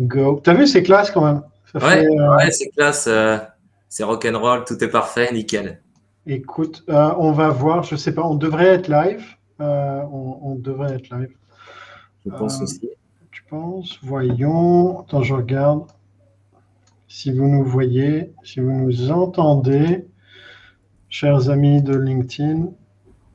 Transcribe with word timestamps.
Go. 0.00 0.40
T'as 0.42 0.54
vu, 0.54 0.66
c'est 0.66 0.82
classe 0.82 1.10
quand 1.10 1.24
même. 1.24 1.42
ouais, 1.74 2.06
ouais 2.08 2.50
c'est 2.50 2.68
classe. 2.68 3.08
c'est 3.88 4.04
rock'n'roll, 4.04 4.64
tout 4.64 4.82
est 4.82 4.88
parfait, 4.88 5.32
nickel. 5.32 5.80
Écoute, 6.26 6.84
on 6.88 7.32
va 7.32 7.48
voir, 7.48 7.82
je 7.82 7.96
sais 7.96 8.14
pas, 8.14 8.22
on 8.22 8.34
devrait 8.34 8.66
être 8.66 8.88
live. 8.88 9.24
On, 9.58 10.38
on, 10.42 10.54
devrait 10.54 10.94
être 10.94 11.10
live. 11.10 11.30
Je 12.24 12.30
pense 12.30 12.60
aussi. 12.60 12.88
Tu 13.30 13.42
penses 13.44 13.98
Voyons. 14.02 15.00
Attends, 15.00 15.22
je 15.22 15.34
regarde. 15.34 15.86
Si 17.08 17.32
vous 17.32 17.46
nous 17.46 17.64
voyez, 17.64 18.32
si 18.44 18.60
vous 18.60 18.70
nous 18.70 19.10
entendez, 19.10 20.06
chers 21.08 21.48
amis 21.48 21.82
de 21.82 21.96
LinkedIn, 21.96 22.68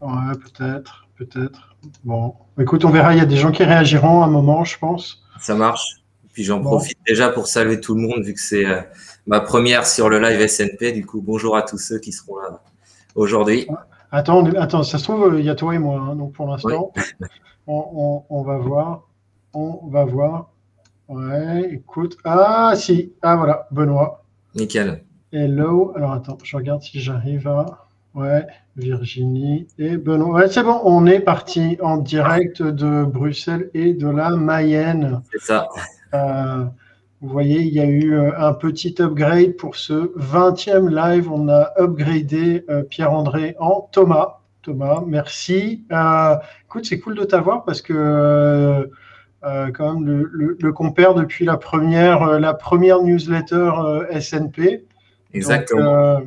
ouais, 0.02 0.34
peut-être, 0.36 1.08
peut-être. 1.18 1.76
Bon, 2.04 2.36
écoute, 2.60 2.86
on 2.86 2.90
verra. 2.90 3.14
Il 3.14 3.18
y 3.18 3.22
a 3.22 3.26
des 3.26 3.36
gens 3.36 3.52
qui 3.52 3.64
réagiront 3.64 4.22
à 4.22 4.26
un 4.26 4.30
moment, 4.30 4.64
je 4.64 4.78
pense. 4.78 5.24
Ça 5.40 5.56
marche. 5.56 6.03
Puis 6.34 6.44
j'en 6.44 6.62
profite 6.62 6.98
déjà 7.08 7.30
pour 7.30 7.46
saluer 7.46 7.80
tout 7.80 7.94
le 7.94 8.02
monde, 8.02 8.24
vu 8.24 8.34
que 8.34 8.40
c'est 8.40 8.66
euh, 8.66 8.82
ma 9.28 9.40
première 9.40 9.86
sur 9.86 10.10
le 10.10 10.20
live 10.20 10.46
SNP. 10.48 10.92
Du 10.92 11.06
coup, 11.06 11.22
bonjour 11.22 11.56
à 11.56 11.62
tous 11.62 11.78
ceux 11.78 12.00
qui 12.00 12.12
seront 12.12 12.38
là 12.40 12.60
aujourd'hui. 13.14 13.68
Attends, 14.12 14.46
attends, 14.56 14.84
ça 14.84 14.98
se 14.98 15.04
trouve, 15.04 15.36
il 15.38 15.46
y 15.46 15.50
a 15.50 15.56
toi 15.56 15.76
et 15.76 15.80
moi. 15.80 16.00
Hein, 16.00 16.16
donc 16.16 16.34
pour 16.34 16.48
l'instant, 16.48 16.92
on, 17.68 18.44
va 18.44 18.58
voir. 18.58 19.08
On 19.54 19.88
va 19.88 20.06
voir. 20.06 20.50
Ouais, 21.08 21.70
écoute. 21.72 22.18
Ah, 22.24 22.74
si. 22.76 23.14
Ah, 23.22 23.36
voilà, 23.36 23.68
Benoît. 23.70 24.24
Nickel. 24.56 25.04
Hello. 25.32 25.94
Alors, 25.96 26.14
attends, 26.14 26.40
je 26.44 26.58
regarde 26.58 26.82
si 26.82 27.00
j'arrive 27.00 27.48
à. 27.48 27.88
Ouais, 28.16 28.46
Virginie 28.76 29.68
et 29.80 29.98
Benoît. 29.98 30.42
Ouais, 30.42 30.48
c'est 30.48 30.64
bon, 30.64 30.80
on 30.84 31.06
est 31.06 31.20
parti 31.20 31.78
en 31.82 31.98
direct 31.98 32.62
de 32.62 33.04
Bruxelles 33.04 33.70
et 33.74 33.94
de 33.94 34.08
la 34.08 34.32
Mayenne. 34.32 35.22
C'est 35.32 35.42
ça. 35.42 35.68
Euh, 36.14 36.66
vous 37.22 37.30
voyez, 37.30 37.62
il 37.62 37.74
y 37.74 37.80
a 37.80 37.86
eu 37.86 38.14
euh, 38.14 38.32
un 38.38 38.54
petit 38.54 38.96
upgrade 39.00 39.56
pour 39.56 39.76
ce 39.76 40.16
20e 40.18 40.90
live. 40.90 41.32
On 41.32 41.50
a 41.50 41.72
upgradé 41.80 42.66
euh, 42.70 42.84
Pierre-André 42.84 43.56
en 43.60 43.90
Thomas. 43.92 44.42
Thomas, 44.62 45.04
merci. 45.06 45.84
écoute, 46.66 46.86
c'est 46.86 47.00
cool 47.00 47.16
de 47.16 47.24
t'avoir 47.24 47.66
parce 47.66 47.82
que 47.82 48.90
euh, 49.46 49.72
quand 49.72 49.94
même 49.94 50.06
le, 50.06 50.58
le, 50.58 50.72
compère 50.72 51.14
depuis 51.14 51.44
la 51.44 51.58
première, 51.58 52.24
euh, 52.24 52.40
la 52.40 52.54
première 52.54 53.02
newsletter 53.02 53.72
euh, 53.78 54.20
SNP. 54.20 54.86
Exactement. 55.34 56.22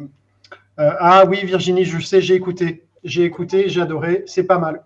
Ah 0.78 1.24
oui, 1.26 1.44
Virginie, 1.44 1.84
je 1.84 1.98
sais, 1.98 2.20
j'ai 2.20 2.34
écouté. 2.34 2.86
J'ai 3.04 3.24
écouté, 3.24 3.68
j'ai 3.68 3.80
adoré, 3.80 4.24
c'est 4.26 4.44
pas 4.44 4.58
mal. 4.58 4.82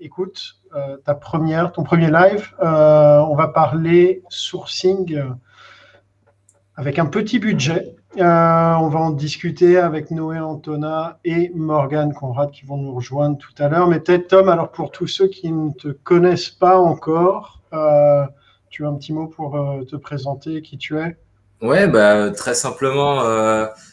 écoute, 0.00 0.60
ta 1.04 1.14
première, 1.14 1.72
ton 1.72 1.82
premier 1.82 2.10
live, 2.10 2.52
on 2.60 3.34
va 3.34 3.48
parler 3.48 4.22
sourcing 4.28 5.18
avec 6.76 6.98
un 6.98 7.06
petit 7.06 7.38
budget. 7.38 7.96
Euh, 8.16 8.74
on 8.74 8.88
va 8.88 9.00
en 9.00 9.10
discuter 9.10 9.76
avec 9.76 10.12
Noé 10.12 10.38
Antona 10.38 11.18
et 11.24 11.50
Morgan 11.52 12.12
Conrad 12.12 12.52
qui 12.52 12.64
vont 12.64 12.76
nous 12.76 12.94
rejoindre 12.94 13.38
tout 13.38 13.54
à 13.58 13.68
l'heure. 13.68 13.88
Mais 13.88 13.98
peut-être 13.98 14.28
Tom, 14.28 14.48
alors 14.48 14.70
pour 14.70 14.92
tous 14.92 15.08
ceux 15.08 15.26
qui 15.26 15.50
ne 15.50 15.72
te 15.72 15.88
connaissent 15.88 16.50
pas 16.50 16.78
encore, 16.78 17.60
euh, 17.72 18.24
tu 18.70 18.86
as 18.86 18.88
un 18.88 18.94
petit 18.94 19.12
mot 19.12 19.26
pour 19.26 19.56
euh, 19.56 19.82
te 19.82 19.96
présenter 19.96 20.62
qui 20.62 20.78
tu 20.78 20.96
es? 20.98 21.16
Ouais, 21.64 21.88
bah, 21.88 22.30
très 22.30 22.54
simplement, 22.54 23.22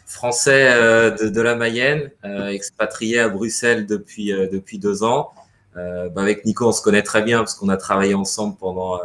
français 0.05 0.73
de, 1.19 1.41
la 1.41 1.55
Mayenne, 1.55 2.11
expatrié 2.50 3.19
à 3.19 3.30
Bruxelles 3.30 3.86
depuis, 3.86 4.31
depuis 4.31 4.77
deux 4.77 5.03
ans. 5.03 5.31
Bah, 5.75 6.09
avec 6.17 6.45
Nico, 6.45 6.67
on 6.67 6.72
se 6.72 6.81
connaît 6.81 7.03
très 7.03 7.22
bien 7.22 7.39
parce 7.39 7.55
qu'on 7.55 7.69
a 7.69 7.77
travaillé 7.77 8.14
ensemble 8.14 8.58
pendant 8.58 8.99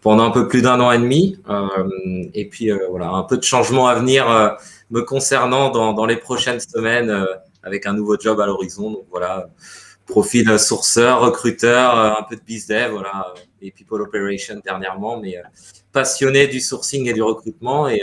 pendant 0.00 0.24
un 0.24 0.30
peu 0.30 0.48
plus 0.48 0.62
d'un 0.62 0.80
an 0.80 0.92
et 0.92 0.98
demi. 0.98 1.38
Euh, 1.48 2.24
et 2.34 2.48
puis 2.48 2.70
euh, 2.70 2.86
voilà, 2.90 3.10
un 3.10 3.24
peu 3.24 3.36
de 3.36 3.42
changement 3.42 3.88
à 3.88 3.94
venir 3.94 4.28
euh, 4.30 4.50
me 4.90 5.02
concernant 5.02 5.70
dans, 5.70 5.92
dans, 5.92 6.06
les 6.06 6.16
prochaines 6.16 6.60
semaines 6.60 7.26
avec 7.62 7.86
un 7.86 7.92
nouveau 7.92 8.18
job 8.18 8.40
à 8.40 8.46
l'horizon. 8.46 8.90
Donc 8.90 9.06
voilà, 9.10 9.48
profil 10.06 10.58
sourceur, 10.58 11.20
recruteur, 11.20 11.98
un 12.18 12.22
peu 12.22 12.36
de 12.36 12.42
dev, 12.42 12.92
voilà, 12.92 13.34
et 13.62 13.70
people 13.70 14.00
operation 14.00 14.60
dernièrement, 14.64 15.20
mais 15.20 15.36
passionné 15.92 16.46
du 16.46 16.60
sourcing 16.60 17.08
et 17.08 17.12
du 17.12 17.22
recrutement. 17.22 17.88
Et, 17.88 18.02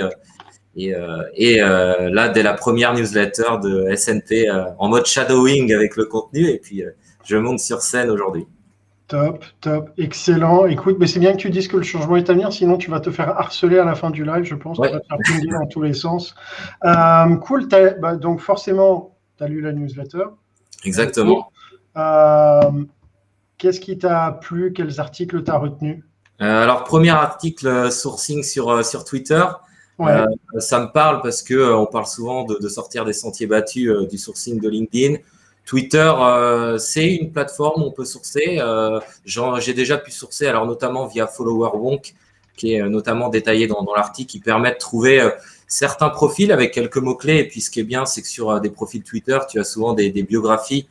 et, 0.76 0.94
et 1.36 1.58
là, 1.60 2.30
dès 2.30 2.44
la 2.44 2.54
première 2.54 2.94
newsletter 2.94 3.60
de 3.64 3.96
SNP, 3.96 4.50
en 4.78 4.90
mode 4.90 5.06
shadowing 5.06 5.74
avec 5.74 5.96
le 5.96 6.06
contenu, 6.06 6.48
et 6.50 6.60
puis 6.60 6.84
je 7.24 7.38
monte 7.38 7.60
sur 7.60 7.82
scène 7.82 8.10
aujourd'hui. 8.10 8.48
Top, 9.08 9.46
top, 9.62 9.92
excellent. 10.00 10.66
Écoute, 10.66 10.98
mais 11.00 11.06
c'est 11.06 11.20
bien 11.20 11.34
que 11.34 11.38
tu 11.38 11.52
dises 11.52 11.68
que 11.68 11.78
le 11.78 11.84
changement 11.84 12.16
est 12.16 12.28
à 12.28 12.34
venir, 12.34 12.52
sinon 12.52 12.78
tu 12.78 12.90
vas 12.90 13.00
te 13.00 13.12
faire 13.12 13.30
harceler 13.40 13.78
à 13.78 13.86
la 13.86 13.94
fin 13.94 14.10
du 14.10 14.26
live, 14.26 14.44
je 14.46 14.56
pense. 14.56 14.82
Tu 14.82 14.90
vas 14.90 15.00
te 15.00 15.06
faire 15.06 15.18
pinguer 15.24 15.48
dans 15.48 15.68
tous 15.68 15.84
les 15.84 15.94
sens. 15.94 16.34
Euh, 16.84 17.36
cool, 17.36 17.68
bah, 17.68 18.16
donc 18.16 18.40
forcément, 18.40 19.16
tu 19.38 19.44
as 19.44 19.48
lu 19.48 19.62
la 19.62 19.74
newsletter. 19.74 20.24
Exactement. 20.86 21.52
Euh, 21.98 22.72
qu'est-ce 23.58 23.80
qui 23.80 23.98
t'a 23.98 24.32
plu? 24.42 24.74
Quels 24.74 25.00
articles 25.00 25.44
t'as 25.44 25.58
retenu 25.58 26.04
euh, 26.42 26.64
Alors, 26.64 26.84
premier 26.84 27.12
article 27.12 27.92
sourcing 27.92 28.44
sur, 28.44 28.86
sur 28.86 29.04
Twitter. 29.06 29.44
ça 30.60 30.80
me 30.80 30.92
parle 30.92 31.22
parce 31.22 31.42
que 31.42 31.74
on 31.74 31.86
parle 31.86 32.08
souvent 32.08 32.44
de, 32.44 32.56
de, 32.56 32.68
sortir 32.68 33.06
des 33.06 33.14
sentiers 33.14 33.48
battus 33.48 33.92
du 34.10 34.18
sourcing 34.18 34.60
de 34.60 34.70
LinkedIn. 34.70 35.18
Twitter, 35.66 36.12
euh, 36.20 36.78
c'est 36.78 37.16
une 37.16 37.32
plateforme 37.32 37.82
où 37.82 37.86
on 37.88 37.92
peut 37.92 38.06
sourcer. 38.06 38.58
Euh, 38.60 39.00
j'ai 39.26 39.74
déjà 39.74 39.98
pu 39.98 40.12
sourcer, 40.12 40.46
alors 40.46 40.66
notamment 40.68 41.08
via 41.08 41.26
Follower 41.26 41.72
Wonk, 41.74 42.14
qui 42.56 42.76
est 42.76 42.82
euh, 42.82 42.90
notamment 42.90 43.30
détaillé 43.30 43.68
dans, 43.68 43.84
l'article, 43.96 44.30
qui 44.30 44.40
permet 44.40 44.72
de 44.72 44.78
trouver 44.78 45.28
certains 45.68 46.10
profils 46.10 46.52
avec 46.52 46.72
quelques 46.72 46.98
mots-clés. 46.98 47.40
Et 47.40 47.48
puis 47.48 47.62
ce 47.62 47.72
qui 47.72 47.80
est 47.80 47.84
bien, 47.84 48.06
c'est 48.06 48.22
que 48.22 48.28
sur 48.28 48.62
des 48.62 48.70
profils 48.70 49.04
Twitter, 49.04 49.40
tu 49.50 49.60
as 49.60 49.64
souvent 49.64 49.94
des, 49.94 50.12
biographies 50.12 50.88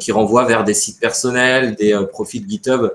qui 0.00 0.12
renvoient 0.12 0.44
vers 0.44 0.64
des 0.64 0.74
sites 0.74 1.00
personnels, 1.00 1.76
des 1.76 1.98
profils 2.10 2.46
GitHub, 2.46 2.90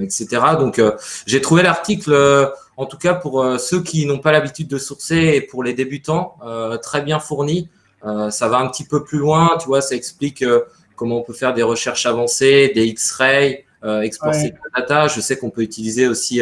etc. 0.00 0.26
Donc 0.58 0.80
j'ai 1.26 1.40
trouvé 1.40 1.62
l'article, 1.62 2.52
en 2.76 2.86
tout 2.86 2.96
cas 2.96 3.14
pour 3.14 3.44
ceux 3.58 3.82
qui 3.82 4.06
n'ont 4.06 4.18
pas 4.18 4.32
l'habitude 4.32 4.68
de 4.68 4.78
sourcer 4.78 5.32
et 5.34 5.40
pour 5.42 5.62
les 5.62 5.74
débutants, 5.74 6.36
très 6.82 7.02
bien 7.02 7.18
fourni. 7.18 7.68
Euh, 8.04 8.30
ça 8.30 8.48
va 8.48 8.58
un 8.58 8.68
petit 8.68 8.84
peu 8.84 9.04
plus 9.04 9.18
loin, 9.18 9.56
tu 9.60 9.66
vois, 9.66 9.82
ça 9.82 9.94
explique 9.94 10.42
euh, 10.42 10.62
comment 10.96 11.18
on 11.18 11.22
peut 11.22 11.34
faire 11.34 11.52
des 11.52 11.62
recherches 11.62 12.06
avancées, 12.06 12.72
des 12.74 12.86
X-ray, 12.86 13.64
euh, 13.84 14.00
exporter 14.00 14.54
la 14.74 14.80
data. 14.80 15.08
Je 15.08 15.20
sais 15.20 15.36
qu'on 15.36 15.50
peut 15.50 15.62
utiliser 15.62 16.08
aussi 16.08 16.40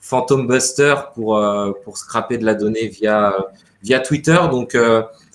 Phantom 0.00 0.46
Buster 0.46 0.94
pour, 1.14 1.42
pour 1.84 1.98
scraper 1.98 2.38
de 2.38 2.44
la 2.44 2.54
donnée 2.54 2.88
via, 2.88 3.34
via 3.82 4.00
Twitter. 4.00 4.38
Donc, 4.50 4.76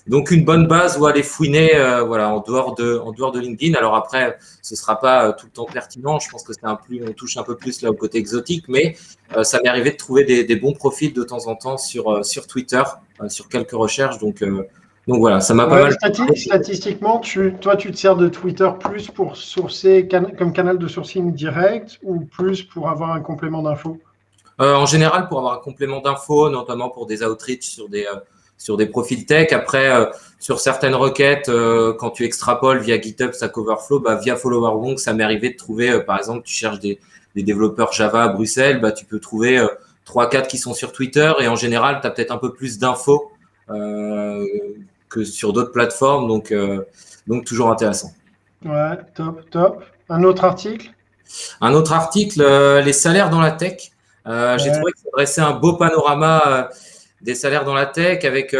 donc 0.06 0.30
une 0.30 0.44
bonne 0.44 0.66
base 0.66 0.98
où 0.98 1.06
aller 1.06 1.22
fouiner 1.22 1.72
voilà, 2.06 2.34
en, 2.34 2.40
dehors 2.40 2.74
de, 2.74 2.98
en 2.98 3.12
dehors 3.12 3.32
de 3.32 3.40
LinkedIn. 3.40 3.76
Alors 3.76 3.94
après, 3.96 4.38
ce 4.62 4.74
ne 4.74 4.76
sera 4.76 5.00
pas 5.00 5.32
tout 5.32 5.46
le 5.46 5.52
temps 5.52 5.64
pertinent. 5.64 6.18
Je 6.18 6.30
pense 6.30 6.44
que 6.44 6.52
c'est 6.52 6.64
un 6.64 6.76
plus, 6.76 7.02
on 7.06 7.12
touche 7.12 7.36
un 7.36 7.42
peu 7.42 7.56
plus 7.56 7.82
là 7.82 7.90
au 7.90 7.94
côté 7.94 8.18
exotique, 8.18 8.66
mais 8.68 8.96
ça 9.42 9.60
m'est 9.62 9.68
arrivé 9.68 9.90
de 9.90 9.96
trouver 9.96 10.24
des, 10.24 10.44
des, 10.44 10.56
bons 10.56 10.74
profils 10.74 11.12
de 11.12 11.22
temps 11.24 11.48
en 11.48 11.56
temps 11.56 11.76
sur, 11.76 12.24
sur 12.24 12.46
Twitter, 12.46 12.82
sur 13.28 13.48
quelques 13.48 13.72
recherches. 13.72 14.18
Donc 14.18 14.42
donc 15.06 15.20
voilà, 15.20 15.40
ça 15.40 15.54
m'a 15.54 15.66
pas 15.66 15.82
mal. 15.82 15.96
Statistiquement, 16.34 17.20
tu, 17.20 17.54
toi, 17.60 17.76
tu 17.76 17.92
te 17.92 17.96
sers 17.96 18.16
de 18.16 18.28
Twitter 18.28 18.68
plus 18.80 19.08
pour 19.08 19.36
sourcer 19.36 20.08
comme 20.08 20.52
canal 20.52 20.78
de 20.78 20.88
sourcing 20.88 21.32
direct 21.32 21.98
ou 22.02 22.20
plus 22.20 22.64
pour 22.64 22.88
avoir 22.88 23.12
un 23.12 23.20
complément 23.20 23.62
d'infos 23.62 23.98
euh, 24.60 24.74
En 24.74 24.86
général, 24.86 25.28
pour 25.28 25.38
avoir 25.38 25.54
un 25.54 25.62
complément 25.62 26.00
d'infos, 26.00 26.50
notamment 26.50 26.90
pour 26.90 27.06
des 27.06 27.22
outreach 27.22 27.62
sur 27.62 27.88
des, 27.88 28.04
euh, 28.04 28.18
sur 28.58 28.76
des 28.76 28.86
profils 28.86 29.26
tech. 29.26 29.52
Après, 29.52 29.90
euh, 29.90 30.06
sur 30.38 30.60
certaines 30.60 30.94
requêtes, 30.94 31.50
quand 31.98 32.10
tu 32.10 32.24
extrapoles 32.24 32.78
via 32.78 33.00
GitHub, 33.00 33.32
Stack 33.32 33.56
Overflow, 33.56 34.00
bah, 34.00 34.16
via 34.16 34.36
FollowerWonk, 34.36 35.00
ça 35.00 35.12
m'est 35.12 35.24
arrivé 35.24 35.50
de 35.50 35.56
trouver, 35.56 36.00
par 36.02 36.18
exemple, 36.18 36.42
tu 36.44 36.54
cherches 36.54 36.78
des, 36.78 37.00
des, 37.34 37.42
développeurs 37.42 37.92
Java 37.92 38.24
à 38.24 38.28
Bruxelles, 38.28 38.80
bah, 38.80 38.92
tu 38.92 39.06
peux 39.06 39.18
trouver 39.18 39.66
3-4 40.06 40.46
qui 40.46 40.58
sont 40.58 40.74
sur 40.74 40.92
Twitter 40.92 41.32
et 41.40 41.48
en 41.48 41.56
général, 41.56 42.00
tu 42.00 42.06
as 42.06 42.10
peut-être 42.10 42.32
un 42.32 42.38
peu 42.38 42.52
plus 42.52 42.78
d'infos 42.78 43.32
que 45.08 45.24
sur 45.24 45.52
d'autres 45.52 45.72
plateformes. 45.72 46.28
Donc, 46.28 46.52
euh, 46.52 46.84
donc 47.26 47.44
toujours 47.44 47.70
intéressant. 47.70 48.12
Ouais, 48.64 48.98
top, 49.14 49.48
top. 49.50 49.84
Un 50.08 50.22
autre 50.24 50.44
article? 50.44 50.90
Un 51.60 51.72
autre 51.74 51.92
article, 51.92 52.40
euh, 52.40 52.80
les 52.80 52.92
salaires 52.92 53.30
dans 53.30 53.40
la 53.40 53.52
tech. 53.52 53.92
Euh, 54.26 54.58
j'ai 54.58 54.72
trouvé 54.72 54.92
que 54.92 54.98
ça 54.98 55.08
dressait 55.12 55.40
un 55.40 55.52
beau 55.52 55.74
panorama 55.74 56.70
des 57.26 57.34
salaires 57.34 57.66
dans 57.66 57.74
la 57.74 57.84
tech 57.84 58.24
avec 58.24 58.56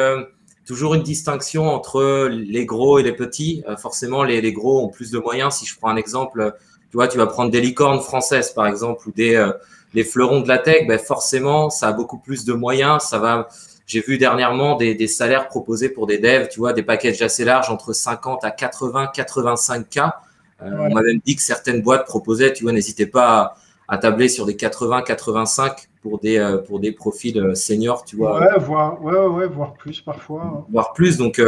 toujours 0.67 0.95
une 0.95 1.03
distinction 1.03 1.69
entre 1.69 2.29
les 2.29 2.67
gros 2.67 2.99
et 2.99 3.03
les 3.03 3.13
petits. 3.13 3.65
forcément, 3.79 4.25
les, 4.25 4.43
les, 4.43 4.53
gros 4.53 4.85
ont 4.85 4.89
plus 4.89 5.11
de 5.11 5.19
moyens. 5.19 5.55
Si 5.55 5.65
je 5.65 5.79
prends 5.79 5.89
un 5.89 5.97
exemple, 5.97 6.55
tu 6.91 6.99
vois, 6.99 7.09
tu 7.09 7.17
vas 7.17 7.27
prendre 7.27 7.51
des 7.51 7.61
licornes 7.61 8.01
françaises, 8.01 8.51
par 8.51 8.67
exemple, 8.67 9.09
ou 9.09 9.13
des 9.13 9.51
les 9.95 10.05
fleurons 10.05 10.41
de 10.41 10.49
la 10.49 10.59
tech, 10.59 10.87
ben 10.87 10.99
forcément, 10.99 11.71
ça 11.71 11.89
a 11.89 11.93
beaucoup 11.93 12.19
plus 12.19 12.45
de 12.45 12.53
moyens. 12.53 13.05
Ça 13.05 13.19
va 13.19 13.49
j'ai 13.87 14.01
vu 14.01 14.19
dernièrement 14.19 14.77
des, 14.77 14.95
des, 14.95 15.07
salaires 15.07 15.47
proposés 15.47 15.89
pour 15.89 16.07
des 16.07 16.19
devs, 16.19 16.49
tu 16.49 16.59
vois, 16.59 16.73
des 16.73 16.83
packages 16.83 17.23
assez 17.23 17.45
larges 17.45 17.71
entre 17.71 17.93
50 17.93 18.45
à 18.45 18.51
80, 18.51 19.13
85 19.15 19.89
k. 19.89 19.99
Euh, 19.99 20.71
On 20.81 20.93
m'a 20.93 21.03
même 21.03 21.21
dit 21.25 21.37
que 21.37 21.43
certaines 21.43 21.83
boîtes 21.83 22.05
proposaient, 22.05 22.53
tu 22.53 22.65
vois, 22.65 22.73
n'hésitez 22.73 23.07
pas 23.07 23.39
à 23.39 23.57
tabler 23.99 24.29
sur 24.29 24.47
des 24.47 24.55
80-85 24.55 25.87
pour 26.03 26.19
des, 26.19 26.61
pour 26.67 26.81
des 26.81 26.93
profils 26.93 27.53
seniors, 27.55 28.05
tu 28.05 28.17
vois. 28.17 28.41
Ouais, 28.41 28.59
voire, 28.59 29.03
ouais, 29.03 29.27
ouais, 29.27 29.47
voire 29.47 29.75
plus 29.75 30.01
parfois. 30.01 30.67
Voire 30.71 30.93
plus. 30.93 31.17
Donc, 31.17 31.41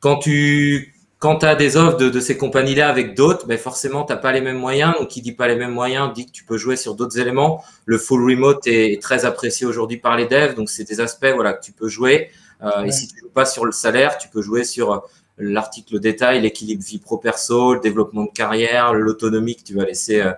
quand 0.00 0.18
tu 0.18 0.92
quand 1.22 1.44
as 1.44 1.54
des 1.54 1.76
offres 1.76 1.98
de, 1.98 2.18
ces 2.18 2.36
compagnies-là 2.36 2.88
avec 2.88 3.14
d'autres, 3.14 3.46
ben 3.46 3.56
forcément, 3.56 4.04
tu 4.04 4.12
n'as 4.12 4.18
pas 4.18 4.32
les 4.32 4.40
mêmes 4.40 4.58
moyens. 4.58 4.94
Donc, 4.98 5.06
qui 5.06 5.22
dit 5.22 5.30
pas 5.30 5.46
les 5.46 5.54
mêmes 5.54 5.70
moyens 5.70 6.12
dit 6.12 6.26
que 6.26 6.32
tu 6.32 6.42
peux 6.42 6.58
jouer 6.58 6.74
sur 6.74 6.96
d'autres 6.96 7.16
éléments. 7.20 7.62
Le 7.84 7.96
full 7.96 8.28
remote 8.28 8.66
est, 8.66 9.00
très 9.00 9.24
apprécié 9.24 9.64
aujourd'hui 9.64 9.98
par 9.98 10.16
les 10.16 10.26
devs. 10.26 10.56
Donc, 10.56 10.68
c'est 10.68 10.82
des 10.82 11.00
aspects 11.00 11.30
voilà, 11.32 11.52
que 11.52 11.64
tu 11.64 11.70
peux 11.70 11.86
jouer. 11.86 12.30
Euh, 12.64 12.82
et 12.82 12.90
si 12.90 13.06
tu 13.06 13.14
ne 13.14 13.20
joues 13.20 13.32
pas 13.32 13.44
sur 13.44 13.64
le 13.64 13.70
salaire, 13.70 14.18
tu 14.18 14.28
peux 14.30 14.42
jouer 14.42 14.64
sur 14.64 14.92
euh, 14.92 14.98
l'article 15.38 16.00
détail, 16.00 16.40
l'équilibre 16.40 16.82
vie 16.82 16.98
pro-perso, 16.98 17.74
le 17.74 17.80
développement 17.80 18.24
de 18.24 18.32
carrière, 18.32 18.92
l'autonomie 18.92 19.54
que 19.54 19.62
tu 19.62 19.76
vas 19.76 19.84
laisser 19.84 20.22
euh, 20.22 20.32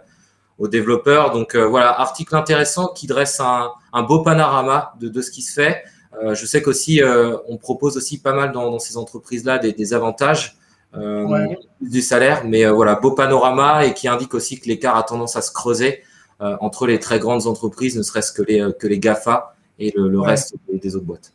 aux 0.59 0.69
développeurs. 0.69 1.33
Donc, 1.33 1.57
voilà, 1.57 2.01
article 2.01 2.37
intéressant 2.37 2.89
qui 2.89 3.07
dresse 3.07 3.41
un, 3.41 4.03
beau 4.03 4.23
panorama 4.23 4.95
de, 5.01 5.21
ce 5.21 5.31
qui 5.31 5.43
se 5.43 5.53
fait. 5.61 5.85
je 6.23 6.47
sais 6.47 6.63
qu'aussi, 6.63 7.03
on 7.49 7.57
propose 7.57 7.97
aussi 7.97 8.21
pas 8.21 8.33
mal 8.33 8.53
dans, 8.53 8.79
ces 8.79 8.97
entreprises-là 8.97 9.59
des 9.59 9.95
avantages. 9.95 10.59
Euh, 10.97 11.49
du 11.81 12.01
salaire. 12.01 12.43
Mais 12.45 12.65
euh, 12.65 12.73
voilà, 12.73 12.95
beau 12.95 13.13
panorama 13.13 13.85
et 13.85 13.95
qui 13.95 14.07
indique 14.07 14.35
aussi 14.35 14.61
que 14.61 14.69
l'écart 14.69 14.97
a 14.97 15.03
tendance 15.03 15.37
à 15.37 15.43
se 15.43 15.53
creuser 15.53 16.03
euh, 16.41 16.57
entre 16.61 16.87
les 16.87 16.99
très 16.99 17.19
grandes 17.19 17.47
entreprises, 17.47 17.97
ne 17.97 18.03
serait-ce 18.03 18.33
que 18.33 18.43
les, 18.43 18.69
que 18.79 18.87
les 18.87 18.99
GAFA 18.99 19.55
et 19.79 19.93
le, 19.97 20.21
reste 20.21 20.55
des, 20.73 20.95
autres 20.95 21.05
boîtes. 21.05 21.33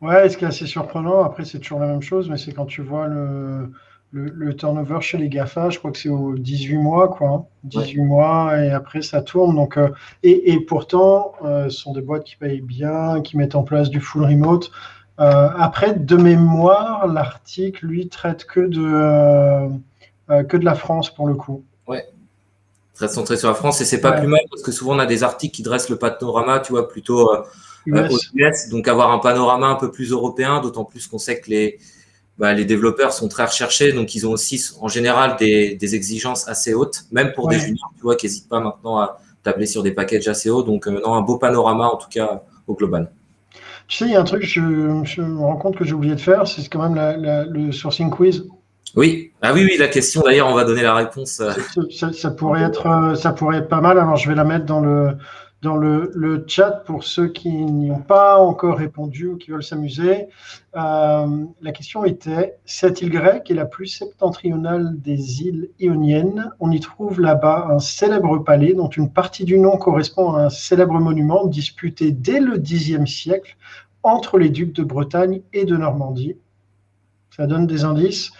Ouais, 0.00 0.28
ce 0.28 0.36
qui 0.36 0.44
est 0.44 0.48
assez 0.48 0.66
surprenant, 0.66 1.22
après 1.24 1.44
c'est 1.44 1.58
toujours 1.58 1.80
la 1.80 1.86
même 1.86 2.00
chose, 2.00 2.28
mais 2.30 2.38
c'est 2.38 2.52
quand 2.52 2.64
tu 2.64 2.82
vois 2.82 3.06
le, 3.06 3.70
le, 4.12 4.54
turnover 4.54 5.00
chez 5.00 5.18
les 5.18 5.28
GAFA, 5.28 5.70
je 5.70 5.78
crois 5.78 5.90
que 5.90 5.98
c'est 5.98 6.08
au 6.08 6.34
18 6.34 6.76
mois, 6.76 7.08
quoi. 7.08 7.46
18 7.64 8.00
hein. 8.00 8.04
mois, 8.04 8.58
et 8.58 8.70
après 8.70 9.02
ça 9.02 9.22
tourne. 9.22 9.56
Donc, 9.56 9.78
et, 10.22 10.52
et, 10.52 10.60
pourtant, 10.60 11.32
ce 11.42 11.70
sont 11.70 11.92
des 11.92 12.02
boîtes 12.02 12.24
qui 12.24 12.36
payent 12.36 12.60
bien, 12.60 13.22
qui 13.22 13.36
mettent 13.36 13.54
en 13.54 13.62
place 13.62 13.88
du 13.88 14.00
full 14.00 14.24
remote. 14.24 14.70
Euh, 15.20 15.48
après, 15.56 15.94
de 15.94 16.16
mémoire, 16.16 17.06
l'article, 17.06 17.86
lui, 17.86 18.08
traite 18.08 18.44
que 18.44 18.60
de, 18.60 18.82
euh, 18.82 19.68
euh, 20.30 20.42
que 20.42 20.56
de 20.56 20.64
la 20.64 20.74
France 20.74 21.14
pour 21.14 21.28
le 21.28 21.34
coup. 21.34 21.64
Ouais. 21.86 22.06
Très 22.94 23.08
centré 23.08 23.36
sur 23.36 23.48
la 23.48 23.54
France 23.54 23.80
et 23.80 23.84
c'est 23.84 24.00
pas 24.00 24.12
plus 24.12 24.26
mal 24.26 24.40
parce 24.50 24.62
que 24.62 24.72
souvent 24.72 24.96
on 24.96 24.98
a 24.98 25.06
des 25.06 25.22
articles 25.22 25.54
qui 25.54 25.62
dressent 25.62 25.90
le 25.90 25.96
panorama, 25.96 26.60
tu 26.60 26.72
vois, 26.72 26.88
plutôt 26.88 27.30
US. 27.86 28.68
Donc 28.70 28.88
avoir 28.88 29.12
un 29.12 29.18
panorama 29.18 29.68
un 29.68 29.76
peu 29.76 29.90
plus 29.90 30.12
européen, 30.12 30.60
d'autant 30.60 30.84
plus 30.84 31.06
qu'on 31.06 31.18
sait 31.18 31.40
que 31.40 31.50
les, 31.50 31.78
bah, 32.38 32.52
les 32.52 32.64
développeurs 32.64 33.12
sont 33.12 33.28
très 33.28 33.44
recherchés, 33.44 33.92
donc 33.92 34.14
ils 34.14 34.26
ont 34.26 34.32
aussi 34.32 34.62
en 34.80 34.88
général 34.88 35.36
des, 35.38 35.74
des 35.74 35.94
exigences 35.94 36.48
assez 36.48 36.74
hautes, 36.74 37.04
même 37.12 37.32
pour 37.32 37.48
des 37.48 37.58
juniors, 37.58 37.92
tu 37.96 38.02
vois, 38.02 38.16
qui 38.16 38.26
n'hésitent 38.26 38.48
pas 38.48 38.60
maintenant 38.60 38.98
à 38.98 39.20
tabler 39.42 39.66
sur 39.66 39.82
des 39.82 39.92
packages 39.92 40.28
assez 40.28 40.50
hauts. 40.50 40.62
Donc 40.62 40.86
non, 40.86 41.14
un 41.14 41.22
beau 41.22 41.38
panorama 41.38 41.88
en 41.88 41.96
tout 41.96 42.08
cas 42.08 42.42
au 42.66 42.74
global. 42.74 43.10
Tu 43.88 43.98
sais, 43.98 44.04
il 44.06 44.12
y 44.12 44.16
a 44.16 44.20
un 44.20 44.24
truc, 44.24 44.42
je, 44.44 44.60
je 45.04 45.20
me 45.20 45.40
rends 45.40 45.56
compte 45.56 45.76
que 45.76 45.84
j'ai 45.84 45.92
oublié 45.92 46.14
de 46.14 46.20
faire, 46.20 46.46
c'est 46.46 46.66
quand 46.68 46.88
même 46.88 47.48
le 47.50 47.72
sourcing 47.72 48.10
quiz. 48.10 48.44
Oui, 48.94 49.32
ah 49.40 49.52
oui, 49.54 49.64
oui, 49.64 49.76
la 49.78 49.88
question, 49.88 50.22
d'ailleurs, 50.22 50.48
on 50.48 50.54
va 50.54 50.64
donner 50.64 50.82
la 50.82 50.94
réponse. 50.94 51.40
Euh. 51.40 51.52
Ça, 52.12 52.30
pourrait 52.36 52.62
être, 52.62 52.86
euh, 52.86 53.14
ça 53.14 53.32
pourrait 53.32 53.58
être 53.58 53.68
pas 53.68 53.80
mal. 53.80 53.98
Alors, 53.98 54.16
je 54.16 54.28
vais 54.28 54.34
la 54.34 54.44
mettre 54.44 54.66
dans 54.66 54.80
le, 54.80 55.16
dans 55.62 55.76
le, 55.76 56.10
le 56.14 56.44
chat 56.48 56.82
pour 56.84 57.04
ceux 57.04 57.28
qui 57.28 57.48
n'y 57.50 57.90
ont 57.92 58.00
pas 58.00 58.36
encore 58.36 58.78
répondu 58.78 59.28
ou 59.28 59.36
qui 59.36 59.52
veulent 59.52 59.62
s'amuser. 59.62 60.26
Euh, 60.76 61.44
la 61.62 61.72
question 61.72 62.04
était 62.04 62.58
cette 62.64 63.00
île 63.00 63.10
grecque 63.10 63.48
est 63.48 63.54
la 63.54 63.64
plus 63.64 63.86
septentrionale 63.86 65.00
des 65.00 65.42
îles 65.42 65.70
ioniennes. 65.78 66.50
On 66.58 66.72
y 66.72 66.80
trouve 66.80 67.20
là-bas 67.20 67.68
un 67.70 67.78
célèbre 67.78 68.38
palais 68.38 68.74
dont 68.74 68.88
une 68.88 69.12
partie 69.12 69.44
du 69.44 69.58
nom 69.58 69.76
correspond 69.76 70.34
à 70.34 70.42
un 70.42 70.50
célèbre 70.50 70.98
monument 70.98 71.46
disputé 71.46 72.10
dès 72.10 72.40
le 72.40 72.58
Xe 72.58 73.04
siècle 73.06 73.56
entre 74.02 74.38
les 74.38 74.50
ducs 74.50 74.74
de 74.74 74.82
Bretagne 74.82 75.42
et 75.52 75.64
de 75.64 75.76
Normandie. 75.76 76.36
Ça 77.36 77.46
donne 77.46 77.68
des 77.68 77.84
indices. 77.84 78.32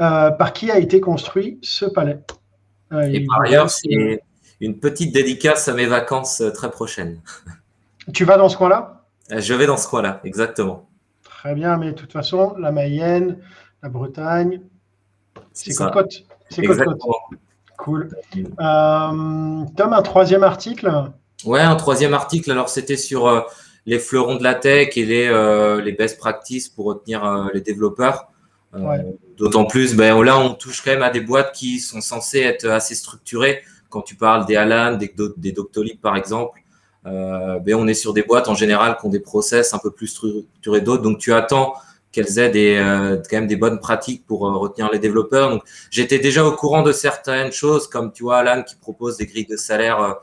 Euh, 0.00 0.30
par 0.30 0.54
qui 0.54 0.70
a 0.70 0.78
été 0.78 0.98
construit 1.00 1.58
ce 1.60 1.84
palais? 1.84 2.20
Euh, 2.92 3.02
Et 3.02 3.26
par 3.26 3.42
ailleurs, 3.42 3.68
c'est 3.68 4.22
une 4.60 4.78
petite 4.78 5.12
dédicace 5.12 5.68
à 5.68 5.74
mes 5.74 5.86
vacances 5.86 6.40
euh, 6.40 6.50
très 6.50 6.70
prochaines. 6.70 7.20
Tu 8.14 8.24
vas 8.24 8.38
dans 8.38 8.48
ce 8.48 8.56
coin-là? 8.56 9.04
Je 9.28 9.54
vais 9.54 9.66
dans 9.66 9.76
ce 9.76 9.86
coin-là, 9.86 10.20
exactement. 10.24 10.88
Très 11.22 11.54
bien, 11.54 11.76
mais 11.76 11.92
de 11.92 11.96
toute 11.96 12.12
façon, 12.12 12.56
la 12.58 12.72
Mayenne, 12.72 13.38
la 13.82 13.88
Bretagne, 13.88 14.62
c'est 15.52 15.72
côte-côte. 15.74 16.24
C'est 16.48 16.66
côte-côte. 16.66 16.98
Cool. 17.76 18.08
Tom, 18.58 19.68
un 19.78 20.02
troisième 20.02 20.42
article? 20.42 20.90
Ouais, 21.44 21.60
un 21.60 21.76
troisième 21.76 22.14
article. 22.14 22.50
Alors, 22.50 22.68
c'était 22.68 22.96
sur 22.96 23.46
les 23.86 24.00
fleurons 24.00 24.36
de 24.36 24.42
la 24.42 24.54
tech 24.54 24.96
et 24.96 25.04
les, 25.04 25.80
les 25.84 25.92
best 25.92 26.18
practices 26.18 26.68
pour 26.68 26.86
retenir 26.86 27.50
les 27.54 27.60
développeurs. 27.60 28.30
Euh, 28.74 29.12
d'autant 29.36 29.64
plus, 29.64 29.94
ben, 29.96 30.22
là, 30.22 30.38
on 30.38 30.54
touche 30.54 30.82
quand 30.82 30.92
même 30.92 31.02
à 31.02 31.10
des 31.10 31.20
boîtes 31.20 31.52
qui 31.52 31.80
sont 31.80 32.00
censées 32.00 32.40
être 32.40 32.66
assez 32.66 32.94
structurées. 32.94 33.62
Quand 33.90 34.02
tu 34.02 34.14
parles 34.14 34.46
des 34.46 34.56
Alan, 34.56 34.96
des, 34.96 35.12
des 35.36 35.52
Doctolib, 35.52 36.00
par 36.00 36.16
exemple, 36.16 36.60
euh, 37.06 37.58
ben, 37.58 37.74
on 37.74 37.86
est 37.86 37.94
sur 37.94 38.12
des 38.12 38.22
boîtes 38.22 38.48
en 38.48 38.54
général 38.54 38.96
qui 38.98 39.06
ont 39.06 39.10
des 39.10 39.20
process 39.20 39.74
un 39.74 39.78
peu 39.78 39.90
plus 39.90 40.06
structurés 40.06 40.80
d'autres. 40.80 41.02
Donc, 41.02 41.18
tu 41.18 41.32
attends 41.32 41.74
qu'elles 42.12 42.38
aient 42.38 42.50
des, 42.50 42.76
euh, 42.76 43.16
quand 43.28 43.36
même 43.36 43.46
des 43.46 43.56
bonnes 43.56 43.78
pratiques 43.78 44.26
pour 44.26 44.40
retenir 44.40 44.90
les 44.90 44.98
développeurs. 44.98 45.50
Donc, 45.50 45.62
j'étais 45.90 46.18
déjà 46.18 46.44
au 46.44 46.52
courant 46.52 46.82
de 46.82 46.92
certaines 46.92 47.52
choses, 47.52 47.86
comme 47.86 48.12
tu 48.12 48.22
vois, 48.22 48.38
Alan 48.38 48.62
qui 48.62 48.76
propose 48.76 49.16
des 49.16 49.26
grilles 49.26 49.46
de 49.46 49.56
salaire 49.56 50.16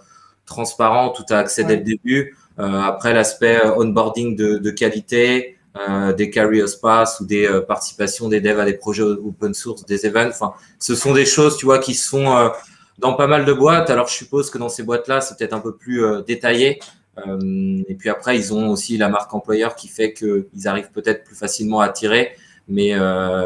transparentes, 0.45 1.15
tout 1.15 1.33
à 1.33 1.37
accès 1.37 1.63
dès 1.63 1.77
le 1.77 1.83
début. 1.83 2.35
après, 2.57 3.13
l'aspect 3.13 3.61
onboarding 3.77 4.35
de, 4.35 4.57
de 4.57 4.71
qualité, 4.71 5.57
euh, 5.77 6.11
des 6.13 6.29
carry 6.31 6.61
pass 6.81 7.19
ou 7.19 7.25
des 7.25 7.45
euh, 7.45 7.61
participations 7.61 8.29
des 8.29 8.41
devs 8.41 8.59
à 8.59 8.65
des 8.65 8.73
projets 8.73 9.03
open 9.03 9.53
source, 9.53 9.85
des 9.85 10.07
events. 10.07 10.29
Enfin, 10.29 10.53
ce 10.79 10.95
sont 10.95 11.13
des 11.13 11.25
choses, 11.25 11.57
tu 11.57 11.65
vois, 11.65 11.77
qui 11.77 11.93
sont 11.93 12.35
euh, 12.35 12.49
dans 12.97 13.13
pas 13.13 13.27
mal 13.27 13.45
de 13.45 13.53
boîtes. 13.53 13.89
Alors, 13.89 14.07
je 14.07 14.13
suppose 14.13 14.49
que 14.49 14.57
dans 14.57 14.69
ces 14.69 14.83
boîtes-là, 14.83 15.21
c'est 15.21 15.37
peut-être 15.37 15.53
un 15.53 15.59
peu 15.59 15.75
plus 15.75 16.03
détaillé. 16.25 16.79
et 17.17 17.95
puis 17.97 18.09
après, 18.09 18.37
ils 18.37 18.53
ont 18.53 18.69
aussi 18.69 18.97
la 18.97 19.09
marque 19.09 19.33
employeur 19.33 19.75
qui 19.75 19.87
fait 19.87 20.13
qu'ils 20.13 20.67
arrivent 20.67 20.91
peut-être 20.91 21.23
plus 21.23 21.35
facilement 21.35 21.81
à 21.81 21.85
attirer. 21.85 22.31
Mais, 22.67 22.93